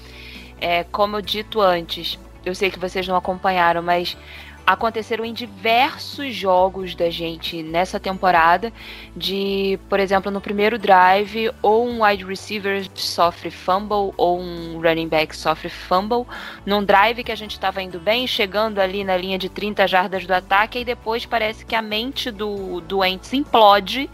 É, 0.68 0.84
como 0.84 1.18
eu 1.18 1.22
dito 1.22 1.62
antes, 1.62 2.18
eu 2.44 2.56
sei 2.56 2.72
que 2.72 2.80
vocês 2.80 3.08
não 3.08 3.16
acompanharam, 3.16 3.84
mas 3.84 4.18
aconteceram 4.66 5.24
em 5.24 5.32
diversos 5.32 6.34
jogos 6.34 6.96
da 6.96 7.08
gente 7.08 7.62
nessa 7.62 8.00
temporada, 8.00 8.74
de, 9.16 9.78
por 9.88 10.00
exemplo, 10.00 10.32
no 10.32 10.42
primeiro 10.42 10.80
drive, 10.80 11.52
ou 11.62 11.88
um 11.88 12.04
wide 12.04 12.26
receiver 12.26 12.84
sofre 12.96 13.52
fumble, 13.52 14.12
ou 14.18 14.42
um 14.42 14.82
running 14.82 15.08
back 15.08 15.36
sofre 15.36 15.70
fumble, 15.70 16.26
num 16.66 16.84
drive 16.84 17.24
que 17.24 17.32
a 17.32 17.36
gente 17.36 17.52
estava 17.52 17.84
indo 17.84 18.00
bem, 18.00 18.26
chegando 18.26 18.80
ali 18.80 19.04
na 19.04 19.16
linha 19.16 19.38
de 19.38 19.50
30 19.50 19.88
jardas 19.88 20.26
do 20.26 20.34
ataque, 20.34 20.80
e 20.80 20.84
depois 20.84 21.28
parece 21.28 21.64
que 21.64 21.76
a 21.76 21.82
mente 21.84 22.32
do 22.32 22.82
doente 22.82 23.38
implode 23.38 24.10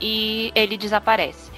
e 0.00 0.50
ele 0.54 0.78
desaparece. 0.78 1.49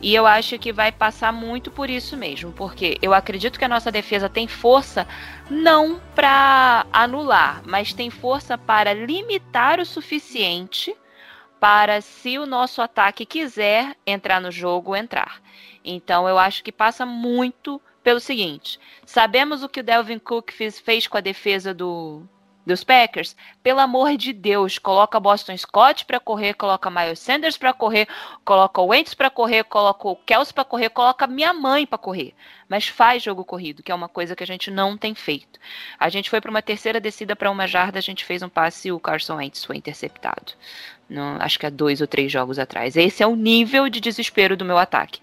E 0.00 0.14
eu 0.14 0.26
acho 0.26 0.58
que 0.58 0.72
vai 0.72 0.92
passar 0.92 1.32
muito 1.32 1.70
por 1.70 1.90
isso 1.90 2.16
mesmo, 2.16 2.52
porque 2.52 2.96
eu 3.02 3.12
acredito 3.12 3.58
que 3.58 3.64
a 3.64 3.68
nossa 3.68 3.90
defesa 3.90 4.28
tem 4.28 4.46
força 4.46 5.06
não 5.50 6.00
para 6.14 6.86
anular, 6.92 7.62
mas 7.66 7.92
tem 7.92 8.08
força 8.08 8.56
para 8.56 8.92
limitar 8.92 9.80
o 9.80 9.86
suficiente 9.86 10.96
para 11.58 12.00
se 12.00 12.38
o 12.38 12.46
nosso 12.46 12.80
ataque 12.80 13.26
quiser 13.26 13.96
entrar 14.06 14.40
no 14.40 14.52
jogo, 14.52 14.94
entrar. 14.94 15.42
Então 15.84 16.28
eu 16.28 16.38
acho 16.38 16.62
que 16.62 16.70
passa 16.70 17.04
muito 17.04 17.82
pelo 18.02 18.20
seguinte: 18.20 18.78
sabemos 19.04 19.64
o 19.64 19.68
que 19.68 19.80
o 19.80 19.84
Delvin 19.84 20.20
Cook 20.20 20.52
fez, 20.52 20.78
fez 20.78 21.08
com 21.08 21.16
a 21.16 21.20
defesa 21.20 21.74
do, 21.74 22.22
dos 22.68 22.84
Packers, 22.84 23.34
pelo 23.62 23.80
amor 23.80 24.16
de 24.16 24.32
Deus, 24.32 24.78
coloca 24.78 25.18
Boston 25.18 25.56
Scott 25.56 26.04
para 26.04 26.20
correr, 26.20 26.54
coloca 26.54 26.90
Miles 26.90 27.18
Sanders 27.18 27.56
para 27.56 27.72
correr, 27.72 28.06
coloca 28.44 28.80
o 28.80 28.86
Wentz 28.86 29.14
para 29.14 29.30
correr, 29.30 29.64
coloca 29.64 30.06
o 30.06 30.14
Kelsey 30.14 30.54
para 30.54 30.64
correr, 30.64 30.90
coloca 30.90 31.26
minha 31.26 31.52
mãe 31.52 31.86
para 31.86 31.98
correr. 31.98 32.34
Mas 32.68 32.86
faz 32.86 33.22
jogo 33.22 33.44
corrido, 33.44 33.82
que 33.82 33.90
é 33.90 33.94
uma 33.94 34.08
coisa 34.08 34.36
que 34.36 34.44
a 34.44 34.46
gente 34.46 34.70
não 34.70 34.96
tem 34.96 35.14
feito. 35.14 35.58
A 35.98 36.08
gente 36.08 36.28
foi 36.30 36.40
para 36.40 36.50
uma 36.50 36.62
terceira 36.62 37.00
descida 37.00 37.34
para 37.34 37.50
uma 37.50 37.66
jarda, 37.66 37.98
a 37.98 38.02
gente 38.02 38.24
fez 38.24 38.42
um 38.42 38.48
passe 38.48 38.88
e 38.88 38.92
o 38.92 39.00
Carson 39.00 39.36
Wentz 39.36 39.64
foi 39.64 39.76
interceptado. 39.76 40.52
No, 41.08 41.40
acho 41.40 41.58
que 41.58 41.64
há 41.64 41.70
dois 41.70 42.02
ou 42.02 42.06
três 42.06 42.30
jogos 42.30 42.58
atrás. 42.58 42.94
Esse 42.94 43.22
é 43.22 43.26
o 43.26 43.34
nível 43.34 43.88
de 43.88 43.98
desespero 43.98 44.56
do 44.56 44.64
meu 44.64 44.76
ataque. 44.76 45.20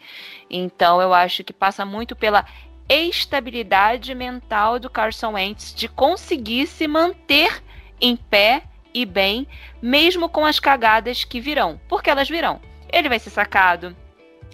Então 0.50 1.00
eu 1.00 1.14
acho 1.14 1.44
que 1.44 1.54
passa 1.54 1.86
muito 1.86 2.16
pela 2.16 2.46
estabilidade 2.88 4.14
mental 4.14 4.80
do 4.80 4.90
Carson 4.90 5.34
Wentz 5.34 5.74
de 5.74 5.88
conseguir 5.88 6.68
se 6.68 6.88
manter 6.88 7.64
em 8.00 8.16
pé 8.16 8.64
e 8.94 9.06
bem, 9.06 9.48
mesmo 9.82 10.30
com 10.30 10.46
as 10.46 10.60
cagadas 10.60 11.24
que 11.24 11.42
virão, 11.42 11.80
porque 11.88 12.10
elas 12.10 12.30
virão. 12.30 12.62
Ele 12.92 13.10
vai 13.10 13.20
ser 13.20 13.30
sacado, 13.30 13.96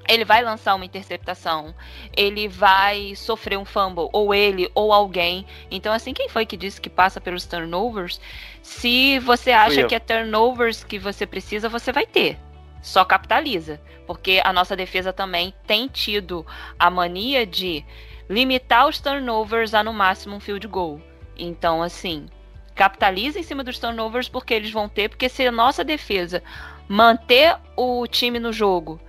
ele 0.07 0.25
vai 0.25 0.41
lançar 0.43 0.75
uma 0.75 0.85
interceptação, 0.85 1.75
ele 2.15 2.47
vai 2.47 3.15
sofrer 3.15 3.57
um 3.57 3.65
fumble, 3.65 4.09
ou 4.11 4.33
ele, 4.33 4.69
ou 4.73 4.91
alguém. 4.91 5.45
Então, 5.69 5.93
assim, 5.93 6.13
quem 6.13 6.27
foi 6.27 6.45
que 6.45 6.57
disse 6.57 6.81
que 6.81 6.89
passa 6.89 7.21
pelos 7.21 7.45
turnovers? 7.45 8.19
Se 8.61 9.19
você 9.19 9.51
acha 9.51 9.85
que 9.85 9.95
é 9.95 9.99
turnovers 9.99 10.83
que 10.83 10.97
você 10.97 11.25
precisa, 11.25 11.69
você 11.69 11.91
vai 11.91 12.05
ter. 12.05 12.37
Só 12.81 13.05
capitaliza. 13.05 13.79
Porque 14.07 14.41
a 14.43 14.51
nossa 14.51 14.75
defesa 14.75 15.13
também 15.13 15.53
tem 15.65 15.87
tido 15.87 16.45
a 16.77 16.89
mania 16.89 17.45
de 17.45 17.85
limitar 18.29 18.87
os 18.87 18.99
turnovers 18.99 19.73
a 19.73 19.83
no 19.83 19.93
máximo 19.93 20.35
um 20.35 20.39
field 20.39 20.67
goal. 20.67 21.01
Então, 21.37 21.81
assim, 21.81 22.27
capitaliza 22.75 23.39
em 23.39 23.43
cima 23.43 23.63
dos 23.63 23.79
turnovers 23.79 24.29
porque 24.29 24.53
eles 24.53 24.71
vão 24.71 24.87
ter, 24.87 25.09
porque 25.09 25.29
se 25.29 25.45
a 25.45 25.51
nossa 25.51 25.83
defesa 25.83 26.41
manter 26.87 27.55
o 27.75 28.05
time 28.07 28.39
no 28.39 28.51
jogo 28.51 28.99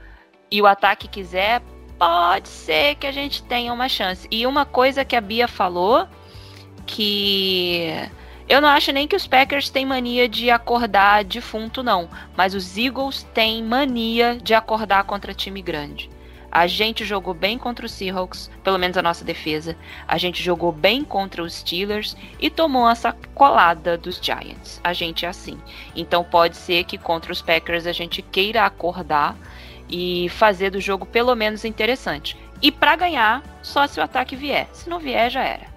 e 0.51 0.60
o 0.60 0.66
ataque 0.66 1.09
quiser, 1.09 1.62
pode 1.98 2.48
ser 2.48 2.97
que 2.97 3.06
a 3.06 3.12
gente 3.12 3.43
tenha 3.44 3.72
uma 3.72 3.89
chance. 3.89 4.26
E 4.30 4.47
uma 4.47 4.64
coisa 4.64 5.05
que 5.05 5.16
a 5.16 5.20
Bia 5.20 5.48
falou 5.48 6.06
que 6.86 7.89
eu 8.48 8.60
não 8.60 8.68
acho 8.68 8.93
nem 8.93 9.09
que 9.09 9.16
os 9.16 9.26
Packers 9.26 9.70
têm 9.70 9.86
mania 9.86 10.28
de 10.28 10.51
acordar 10.51 11.24
defunto, 11.24 11.82
não. 11.82 12.09
Mas 12.36 12.55
os 12.55 12.76
Eagles 12.76 13.22
têm 13.32 13.62
mania 13.62 14.36
de 14.43 14.52
acordar 14.52 15.05
contra 15.05 15.32
time 15.32 15.62
grande. 15.62 16.10
A 16.53 16.66
gente 16.66 17.03
jogou 17.03 17.33
bem 17.33 17.57
contra 17.57 17.87
os 17.87 17.93
Seahawks, 17.93 18.51
pelo 18.62 18.79
menos 18.79 18.99
a 18.99 19.03
nossa 19.03 19.24
defesa. 19.24 19.74
A 20.07 20.19
gente 20.19 20.43
jogou 20.43 20.70
bem 20.70 21.03
contra 21.03 21.43
os 21.43 21.55
Steelers 21.55 22.15
e 22.39 22.51
tomou 22.51 22.87
essa 22.91 23.16
colada 23.35 23.97
dos 23.97 24.20
Giants. 24.20 24.79
A 24.85 24.93
gente 24.93 25.24
é 25.24 25.31
assim. 25.31 25.59
Então 25.97 26.23
pode 26.23 26.59
ser 26.59 26.85
que 26.85 26.99
contra 26.99 27.33
os 27.33 27.41
Packers 27.41 27.87
a 27.87 27.93
gente 27.93 28.20
queira 28.20 28.66
acordar 28.66 29.35
e 29.89 30.29
fazer 30.29 30.69
do 30.69 30.79
jogo 30.79 31.07
pelo 31.07 31.35
menos 31.35 31.65
interessante. 31.65 32.37
E 32.61 32.70
para 32.70 32.97
ganhar, 32.97 33.43
só 33.62 33.87
se 33.87 33.99
o 33.99 34.03
ataque 34.03 34.37
vier. 34.37 34.69
Se 34.74 34.91
não 34.91 35.01
vier, 35.01 35.31
já 35.31 35.43
era. 35.43 35.73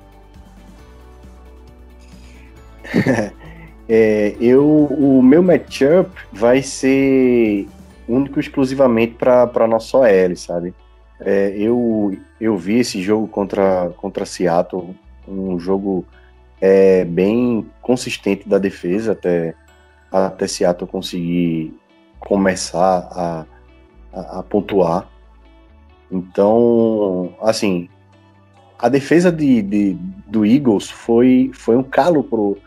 é, 3.88 4.36
eu, 4.42 4.66
o 4.66 5.24
meu 5.24 5.42
matchup 5.42 6.12
vai 6.34 6.62
ser 6.62 7.66
único 8.08 8.40
exclusivamente 8.40 9.16
para 9.16 9.68
nosso 9.68 9.98
OL, 9.98 10.36
sabe? 10.36 10.74
É, 11.20 11.54
eu, 11.58 12.18
eu 12.40 12.58
vi 12.58 12.80
esse 12.80 13.02
jogo 13.02 13.28
contra, 13.28 13.92
contra 13.98 14.26
Seattle, 14.26 14.96
um 15.28 15.58
jogo 15.58 16.06
é, 16.60 17.06
bem 17.06 17.66
consistente 17.82 18.48
da 18.48 18.58
defesa 18.58 19.14
até, 19.14 19.56
até 20.12 20.48
Seattle 20.48 20.90
conseguir 20.90 21.74
começar 22.20 23.08
a, 23.12 23.46
a, 24.14 24.40
a 24.40 24.44
pontuar. 24.44 25.10
Então, 26.12 27.34
assim, 27.42 27.90
a 28.78 28.90
defesa 28.90 29.32
de, 29.32 29.62
de, 29.62 29.94
do 30.28 30.46
Eagles 30.46 30.90
foi, 30.90 31.50
foi 31.54 31.78
um 31.78 31.84
calo 31.84 32.24
pro, 32.24 32.58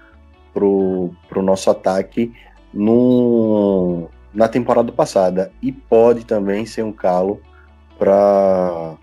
pro, 0.52 1.10
pro 1.28 1.42
nosso 1.42 1.70
ataque 1.70 2.32
no, 2.72 4.08
na 4.32 4.48
temporada 4.48 4.92
passada 4.92 5.50
e 5.62 5.72
pode 5.72 6.24
também 6.24 6.66
ser 6.66 6.82
um 6.82 6.92
calo 6.92 7.40
para 7.98 8.96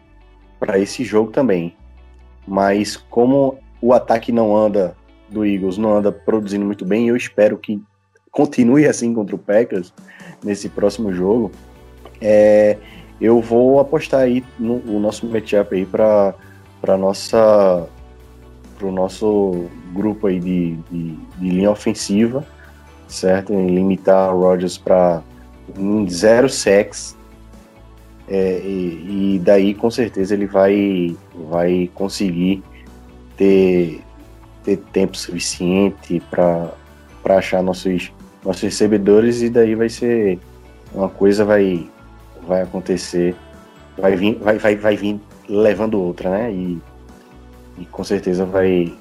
esse 0.75 1.03
jogo 1.03 1.31
também. 1.31 1.75
Mas 2.47 2.95
como 2.95 3.57
o 3.81 3.93
ataque 3.93 4.31
não 4.31 4.55
anda 4.55 4.95
do 5.29 5.45
Eagles 5.45 5.77
não 5.77 5.97
anda 5.97 6.11
produzindo 6.11 6.65
muito 6.65 6.85
bem, 6.85 7.07
eu 7.07 7.15
espero 7.15 7.57
que 7.57 7.81
continue 8.31 8.85
assim 8.87 9.13
contra 9.13 9.35
o 9.35 9.39
Packers 9.39 9.93
nesse 10.43 10.69
próximo 10.69 11.11
jogo. 11.11 11.51
É, 12.21 12.77
eu 13.19 13.41
vou 13.41 13.79
apostar 13.79 14.21
aí 14.21 14.43
no, 14.59 14.79
no 14.79 14.99
nosso 14.99 15.25
matchup 15.25 15.75
aí 15.75 15.85
para 15.85 16.33
para 16.81 16.97
nossa 16.97 17.87
para 18.77 18.87
o 18.87 18.91
nosso 18.91 19.67
grupo 19.93 20.27
aí 20.27 20.39
de, 20.39 20.75
de, 20.91 21.15
de 21.37 21.49
linha 21.49 21.71
ofensiva 21.71 22.45
certo? 23.07 23.53
Em 23.53 23.67
limitar 23.67 24.33
o 24.33 24.41
Rodgers 24.41 24.77
para 24.77 25.21
zero 26.09 26.49
sex. 26.49 27.15
É, 28.27 28.59
e, 28.59 29.35
e, 29.35 29.39
daí 29.39 29.75
com 29.75 29.91
certeza 29.91 30.33
ele 30.33 30.47
vai, 30.47 31.15
vai 31.47 31.91
conseguir 31.93 32.63
ter, 33.37 34.01
ter 34.63 34.77
tempo 34.91 35.15
suficiente 35.15 36.19
para 36.31 36.73
achar 37.23 37.61
nossos, 37.61 38.11
nossos 38.43 38.63
recebedores 38.63 39.43
e 39.43 39.49
daí 39.49 39.75
vai 39.75 39.89
ser 39.89 40.39
uma 40.91 41.07
coisa 41.07 41.45
vai, 41.45 41.87
vai 42.47 42.63
acontecer, 42.63 43.35
vai 43.95 44.15
vir, 44.15 44.39
vai, 44.39 44.57
vai, 44.57 44.75
vai 44.75 44.97
vir 44.97 45.19
levando 45.47 46.01
outra, 46.01 46.31
né? 46.31 46.51
E, 46.51 46.81
e 47.77 47.85
com 47.85 48.03
certeza 48.03 48.43
vai, 48.45 48.91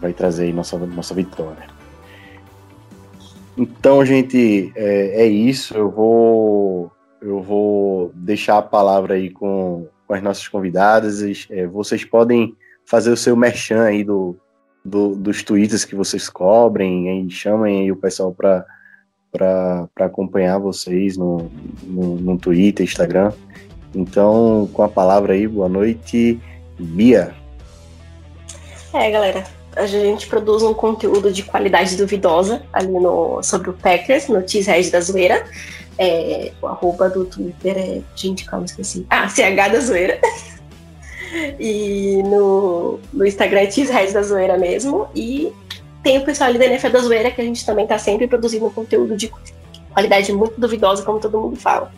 vai 0.00 0.12
trazer 0.12 0.52
nossa, 0.52 0.78
nossa 0.78 1.14
vitória. 1.14 1.73
Então, 3.56 4.04
gente, 4.04 4.72
é, 4.74 5.22
é, 5.22 5.26
isso. 5.26 5.74
Eu 5.74 5.90
vou, 5.90 6.92
eu 7.20 7.40
vou 7.40 8.10
deixar 8.14 8.58
a 8.58 8.62
palavra 8.62 9.14
aí 9.14 9.30
com, 9.30 9.88
com 10.06 10.14
as 10.14 10.22
nossas 10.22 10.48
convidadas. 10.48 11.22
É, 11.50 11.66
vocês 11.66 12.04
podem 12.04 12.56
fazer 12.84 13.10
o 13.10 13.16
seu 13.16 13.36
merchan 13.36 13.84
aí 13.84 14.02
do, 14.02 14.36
do, 14.84 15.14
dos 15.14 15.42
tweets 15.42 15.84
que 15.84 15.94
vocês 15.94 16.28
cobrem, 16.28 17.08
aí, 17.08 17.30
chamem 17.30 17.82
aí 17.82 17.92
o 17.92 17.96
pessoal 17.96 18.32
para 18.32 18.64
para 19.34 19.88
acompanhar 19.98 20.58
vocês 20.58 21.16
no, 21.16 21.50
no, 21.82 22.14
no 22.14 22.38
Twitter, 22.38 22.86
Instagram. 22.86 23.32
Então, 23.92 24.70
com 24.72 24.84
a 24.84 24.88
palavra 24.88 25.32
aí, 25.32 25.48
boa 25.48 25.68
noite, 25.68 26.40
Bia. 26.78 27.34
É, 28.92 29.10
galera, 29.10 29.44
a 29.76 29.86
gente 29.86 30.26
produz 30.26 30.62
um 30.62 30.74
conteúdo 30.74 31.32
de 31.32 31.42
qualidade 31.42 31.96
duvidosa 31.96 32.62
ali 32.72 32.92
no, 32.92 33.42
sobre 33.42 33.70
o 33.70 33.72
Packers, 33.72 34.28
no 34.28 34.46
Cheesehead 34.46 34.90
da 34.90 35.00
Zoeira. 35.00 35.44
É, 35.98 36.52
o 36.60 36.66
arroba 36.66 37.08
do 37.08 37.24
Twitter 37.24 37.76
é. 37.76 38.00
Gente, 38.14 38.44
calma, 38.44 38.66
esqueci. 38.66 39.06
Ah, 39.10 39.28
CH 39.28 39.72
da 39.72 39.80
Zoeira. 39.80 40.20
e 41.58 42.22
no, 42.24 43.00
no 43.12 43.26
Instagram 43.26 43.60
é 43.60 43.70
Cheesehead 43.70 44.12
da 44.12 44.22
Zoeira 44.22 44.58
mesmo. 44.58 45.08
E 45.14 45.52
tem 46.02 46.18
o 46.18 46.24
pessoal 46.24 46.50
ali 46.50 46.58
da 46.58 46.66
NFL 46.66 46.90
da 46.90 47.00
Zoeira 47.00 47.30
que 47.30 47.40
a 47.40 47.44
gente 47.44 47.64
também 47.64 47.86
tá 47.86 47.98
sempre 47.98 48.26
produzindo 48.26 48.68
conteúdo 48.70 49.16
de 49.16 49.32
qualidade 49.92 50.32
muito 50.32 50.60
duvidosa, 50.60 51.02
como 51.02 51.20
todo 51.20 51.40
mundo 51.40 51.56
fala. 51.56 51.92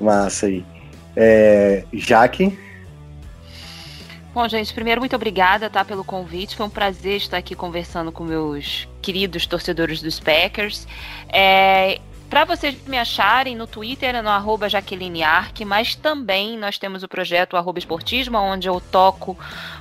Massa 0.00 0.46
aí. 0.46 0.64
É, 1.16 1.84
Jaque. 1.92 2.65
Bom, 4.36 4.46
gente, 4.50 4.74
primeiro, 4.74 5.00
muito 5.00 5.16
obrigada 5.16 5.70
tá, 5.70 5.82
pelo 5.82 6.04
convite. 6.04 6.56
Foi 6.56 6.66
um 6.66 6.68
prazer 6.68 7.16
estar 7.16 7.38
aqui 7.38 7.54
conversando 7.54 8.12
com 8.12 8.22
meus 8.22 8.86
queridos 9.00 9.46
torcedores 9.46 10.02
dos 10.02 10.20
Packers. 10.20 10.86
É, 11.30 11.98
para 12.28 12.44
vocês 12.44 12.76
me 12.86 12.98
acharem 12.98 13.56
no 13.56 13.66
Twitter 13.66 14.22
no 14.22 14.28
arroba 14.28 14.68
Jaqueline 14.68 15.22
mas 15.64 15.94
também 15.94 16.58
nós 16.58 16.76
temos 16.76 17.02
o 17.02 17.08
projeto 17.08 17.56
arroba 17.56 17.78
Esportismo, 17.78 18.36
onde 18.36 18.68
eu 18.68 18.78
toco 18.78 19.38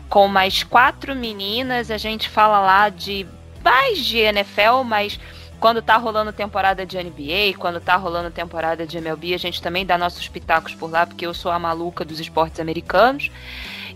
com 0.07 0.26
mais 0.30 0.64
quatro 0.64 1.14
meninas. 1.14 1.91
A 1.91 1.98
gente 1.98 2.30
fala 2.30 2.61
lá 2.61 2.88
de 2.88 3.27
mais 3.61 4.06
de 4.06 4.19
NFL, 4.19 4.84
mas 4.86 5.19
quando 5.60 5.82
tá 5.82 5.98
rolando 5.98 6.32
temporada 6.32 6.86
de 6.86 6.98
NBA, 6.98 7.57
quando 7.60 7.82
tá 7.82 7.98
rolando 7.98 8.32
temporada 8.32 8.88
de 8.88 8.99
MLB, 8.99 9.34
a 9.34 9.38
gente 9.38 9.61
também 9.61 9.86
dá 9.86 9.98
nossos 9.98 10.30
pitacos 10.30 10.73
por 10.73 10.90
lá, 10.90 11.06
porque 11.06 11.26
eu 11.26 11.34
sou 11.34 11.52
a 11.52 11.60
maluca 11.60 12.06
dos 12.06 12.22
esportes 12.22 12.61
americanos. 12.61 13.30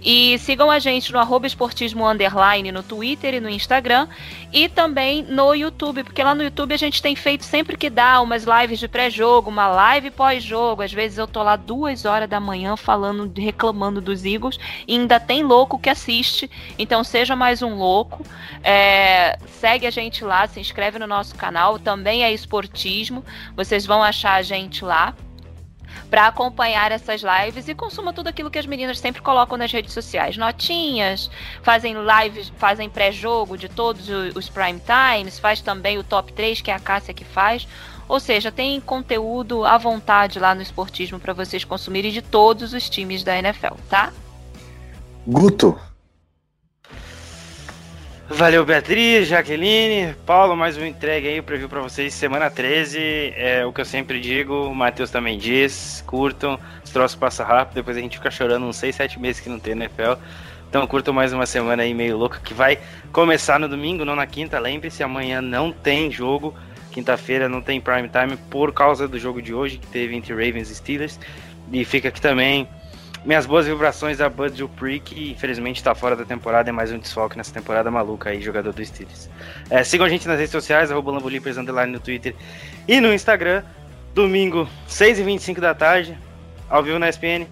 E 0.02 0.38
sigam 0.40 0.72
a 0.72 0.80
gente 0.80 1.12
no 1.12 1.20
arroba 1.20 1.46
esportismo 1.46 2.08
underline 2.08 2.72
no 2.72 2.82
Twitter 2.82 3.34
e 3.36 3.40
no 3.40 3.50
Instagram. 3.50 4.08
E 4.52 4.70
também 4.70 5.24
no 5.24 5.54
YouTube, 5.54 6.04
porque 6.04 6.24
lá 6.24 6.34
no 6.34 6.44
YouTube 6.44 6.74
a 6.74 6.78
gente 6.78 7.02
tem 7.02 7.16
feito 7.16 7.44
sempre 7.44 7.78
que 7.78 7.90
dá 7.90 8.22
umas 8.22 8.46
lives 8.46 8.80
de 8.80 8.88
pré-jogo, 8.88 9.50
uma 9.50 9.68
live 9.68 10.12
pós-jogo. 10.12 10.82
Às 10.82 10.94
vezes 10.94 11.18
eu 11.18 11.28
tô 11.28 11.44
lá 11.44 11.56
duas 11.56 12.06
horas 12.06 12.30
da 12.30 12.40
manhã 12.40 12.76
falando, 12.76 13.32
reclamando 13.38 14.02
dos 14.02 14.26
Eagles. 14.26 14.58
E 14.88 14.96
ainda 14.96 15.20
tem 15.20 15.44
louco 15.44 15.80
que 15.80 15.90
assiste. 15.90 16.50
Então 16.78 17.04
seja 17.04 17.36
mais 17.36 17.62
um 17.62 17.76
louco. 17.76 18.24
É, 18.64 19.38
segue 19.48 19.86
a 19.86 19.92
gente 19.92 20.24
lá, 20.24 20.48
se 20.48 20.60
inscreve 20.60 20.98
no 20.98 21.08
nosso 21.08 21.36
canal. 21.36 21.78
Também 21.78 22.24
é 22.24 22.32
esportismo. 22.32 23.24
Vocês 23.56 23.86
vão 23.86 24.02
achar 24.02 24.36
a 24.36 24.42
gente 24.42 24.84
lá 24.84 25.14
para 26.10 26.28
acompanhar 26.28 26.92
essas 26.92 27.22
lives 27.22 27.68
e 27.68 27.76
consuma 27.76 28.14
tudo 28.14 28.28
aquilo 28.28 28.50
que 28.50 28.60
as 28.60 28.66
meninas 28.66 29.00
sempre 29.00 29.22
colocam 29.22 29.58
nas 29.58 29.72
redes 29.72 29.94
sociais. 29.94 30.38
Notinhas, 30.38 31.30
fazem 31.62 31.96
lives, 31.96 32.52
fazem 32.58 32.90
pré-jogo 32.90 33.58
de 33.58 33.70
todos 33.70 34.10
os 34.36 34.50
prime 34.50 34.80
times, 34.80 35.40
faz 35.40 35.62
também 35.62 35.98
o 35.98 36.04
top 36.04 36.34
3, 36.34 36.62
que 36.62 36.72
é 36.72 36.74
a 36.74 36.80
Cássia 36.80 37.14
que 37.14 37.26
faz. 37.26 37.68
Ou 38.08 38.20
seja, 38.20 38.52
tem 38.52 38.82
conteúdo 38.82 39.64
à 39.64 39.78
vontade 39.78 40.40
lá 40.40 40.56
no 40.56 40.64
esportismo 40.64 41.20
para 41.20 41.32
vocês 41.32 41.64
consumirem 41.64 42.12
de 42.12 42.24
todos 42.24 42.74
os 42.74 42.90
times 42.90 43.24
da 43.24 43.38
NFL, 43.38 43.76
tá? 43.88 44.12
Guto, 45.28 45.80
Valeu, 48.32 48.64
Beatriz, 48.64 49.28
Jaqueline, 49.28 50.14
Paulo, 50.24 50.56
mais 50.56 50.78
um 50.78 50.86
entregue 50.86 51.28
aí, 51.28 51.40
o 51.40 51.44
preview 51.44 51.68
pra 51.68 51.82
vocês, 51.82 52.14
semana 52.14 52.48
13, 52.48 53.34
é 53.36 53.66
o 53.66 53.74
que 53.74 53.82
eu 53.82 53.86
sempre 53.86 54.22
digo, 54.22 54.68
o 54.68 54.76
Matheus 54.76 55.10
também 55.10 55.36
diz, 55.36 56.04
curtam, 56.06 56.60
os 56.86 56.92
troços 56.92 57.18
passam 57.18 57.44
rápido, 57.44 57.76
depois 57.76 57.98
a 57.98 58.00
gente 58.00 58.18
fica 58.18 58.30
chorando 58.30 58.68
uns 58.68 58.76
6, 58.76 58.96
7 58.96 59.20
meses 59.20 59.42
que 59.42 59.50
não 59.50 59.60
tem 59.60 59.74
NFL, 59.74 60.14
então 60.70 60.86
curtam 60.86 61.12
mais 61.12 61.34
uma 61.34 61.48
semana 61.48 61.82
aí 61.82 61.92
meio 61.92 62.18
louca, 62.18 62.40
que 62.40 62.54
vai 62.54 62.78
começar 63.12 63.60
no 63.60 63.68
domingo, 63.68 64.06
não 64.06 64.16
na 64.16 64.28
quinta, 64.28 64.60
lembre-se, 64.60 65.02
amanhã 65.02 65.42
não 65.42 65.72
tem 65.72 66.12
jogo, 66.12 66.54
quinta-feira 66.92 67.50
não 67.50 67.64
tem 67.64 67.82
prime 67.82 68.10
time, 68.10 68.38
por 68.50 68.72
causa 68.72 69.08
do 69.08 69.18
jogo 69.18 69.42
de 69.42 69.56
hoje, 69.56 69.80
que 69.80 69.88
teve 69.88 70.16
entre 70.16 70.34
Ravens 70.34 70.70
e 70.70 70.76
Steelers, 70.76 71.20
e 71.74 71.84
fica 71.84 72.10
aqui 72.10 72.22
também 72.22 72.68
minhas 73.26 73.46
boas 73.46 73.68
vibrações 73.68 74.22
a 74.22 74.30
Bud 74.30 74.56
Dupree, 74.56 75.00
que 75.00 75.32
infelizmente 75.32 75.78
está 75.78 75.94
fora 75.94 76.16
da 76.16 76.24
temporada, 76.24 76.70
é 76.70 76.72
mais 76.72 76.92
um 76.92 76.98
desfalque 76.98 77.38
nessa 77.38 77.54
temporada 77.54 77.92
maluca 77.92 78.30
aí, 78.30 78.42
jogador 78.42 78.74
do 78.74 78.86
Steelers. 78.86 79.30
É, 79.70 79.84
sigam 79.84 80.06
a 80.06 80.10
gente 80.10 80.28
nas 80.28 80.38
redes 80.38 80.52
sociais, 80.52 80.92
arroba 80.92 81.12
no 81.12 81.22
Twitter 82.00 82.36
e 82.88 83.02
no 83.02 83.14
Instagram. 83.14 83.64
Domingo, 84.14 84.68
6h25 84.90 85.60
da 85.60 85.74
tarde, 85.74 86.18
ao 86.70 86.84
vivo 86.84 86.98
na 86.98 87.10
ESPN, 87.10 87.46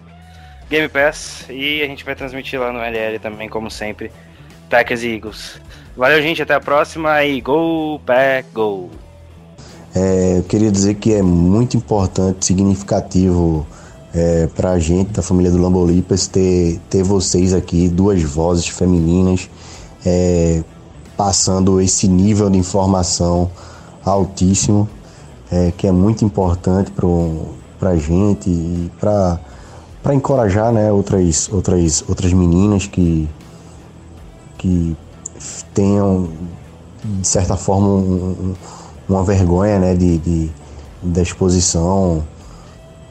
Game 0.68 0.88
Pass, 0.88 1.46
e 1.48 1.82
a 1.82 1.86
gente 1.86 2.04
vai 2.04 2.14
transmitir 2.14 2.60
lá 2.60 2.72
no 2.72 2.80
LL 2.80 3.18
também, 3.20 3.48
como 3.48 3.70
sempre, 3.70 4.10
Packers 4.68 5.02
e 5.02 5.14
Eagles. 5.14 5.60
Valeu, 5.96 6.20
gente, 6.20 6.42
até 6.42 6.54
a 6.54 6.60
próxima 6.60 7.24
e 7.24 7.40
Go 7.40 8.00
Pack 8.04 8.48
Go! 8.52 8.90
É, 9.94 10.38
eu 10.38 10.42
queria 10.44 10.70
dizer 10.70 10.94
que 10.94 11.14
é 11.14 11.22
muito 11.22 11.76
importante, 11.76 12.44
significativo 12.44 13.66
é, 14.14 14.46
para 14.54 14.70
a 14.70 14.78
gente 14.78 15.12
da 15.12 15.22
família 15.22 15.50
do 15.50 15.58
Lambolipas 15.58 16.26
ter, 16.26 16.80
ter 16.88 17.02
vocês 17.02 17.52
aqui, 17.52 17.88
duas 17.88 18.22
vozes 18.22 18.68
femininas, 18.68 19.48
é, 20.04 20.62
passando 21.16 21.80
esse 21.80 22.08
nível 22.08 22.48
de 22.48 22.58
informação 22.58 23.50
altíssimo, 24.04 24.88
é, 25.50 25.72
que 25.76 25.86
é 25.86 25.92
muito 25.92 26.24
importante 26.24 26.92
para 27.78 27.90
a 27.90 27.96
gente 27.96 28.48
e 28.48 28.90
para 28.98 30.14
encorajar 30.14 30.72
né, 30.72 30.90
outras, 30.92 31.48
outras, 31.52 32.04
outras 32.08 32.32
meninas 32.32 32.86
que, 32.86 33.28
que 34.56 34.96
tenham, 35.74 36.28
de 37.04 37.26
certa 37.26 37.56
forma, 37.56 37.88
um, 37.88 38.54
uma 39.08 39.22
vergonha 39.22 39.78
né, 39.78 39.94
de, 39.94 40.18
de, 40.18 40.50
da 41.02 41.22
exposição 41.22 42.22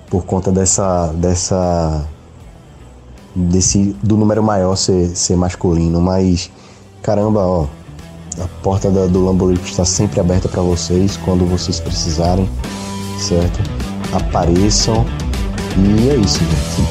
por 0.10 0.26
conta 0.26 0.52
dessa 0.52 1.08
dessa 1.14 2.06
desse 3.36 3.96
do 4.02 4.18
número 4.18 4.42
maior 4.42 4.76
ser, 4.76 5.10
ser 5.10 5.36
masculino, 5.36 6.02
mas 6.02 6.50
caramba, 7.02 7.40
ó, 7.46 7.68
a 8.42 8.48
porta 8.64 8.90
da, 8.90 9.06
do 9.06 9.24
Lamborghini 9.24 9.64
está 9.64 9.86
sempre 9.86 10.20
aberta 10.20 10.48
para 10.50 10.62
vocês 10.62 11.18
quando 11.18 11.46
vocês 11.46 11.80
precisarem, 11.80 12.50
certo? 13.20 13.60
Apareçam 14.14 15.06
e 15.78 16.10
é 16.10 16.16
isso, 16.16 16.40
gente. 16.40 16.88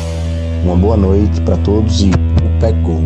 Uma 0.65 0.77
boa 0.77 0.97
noite 0.97 1.41
para 1.43 1.57
todos 1.59 2.01
e 2.03 2.11
o 2.11 2.61
pé 2.61 2.73
gol. 2.73 3.03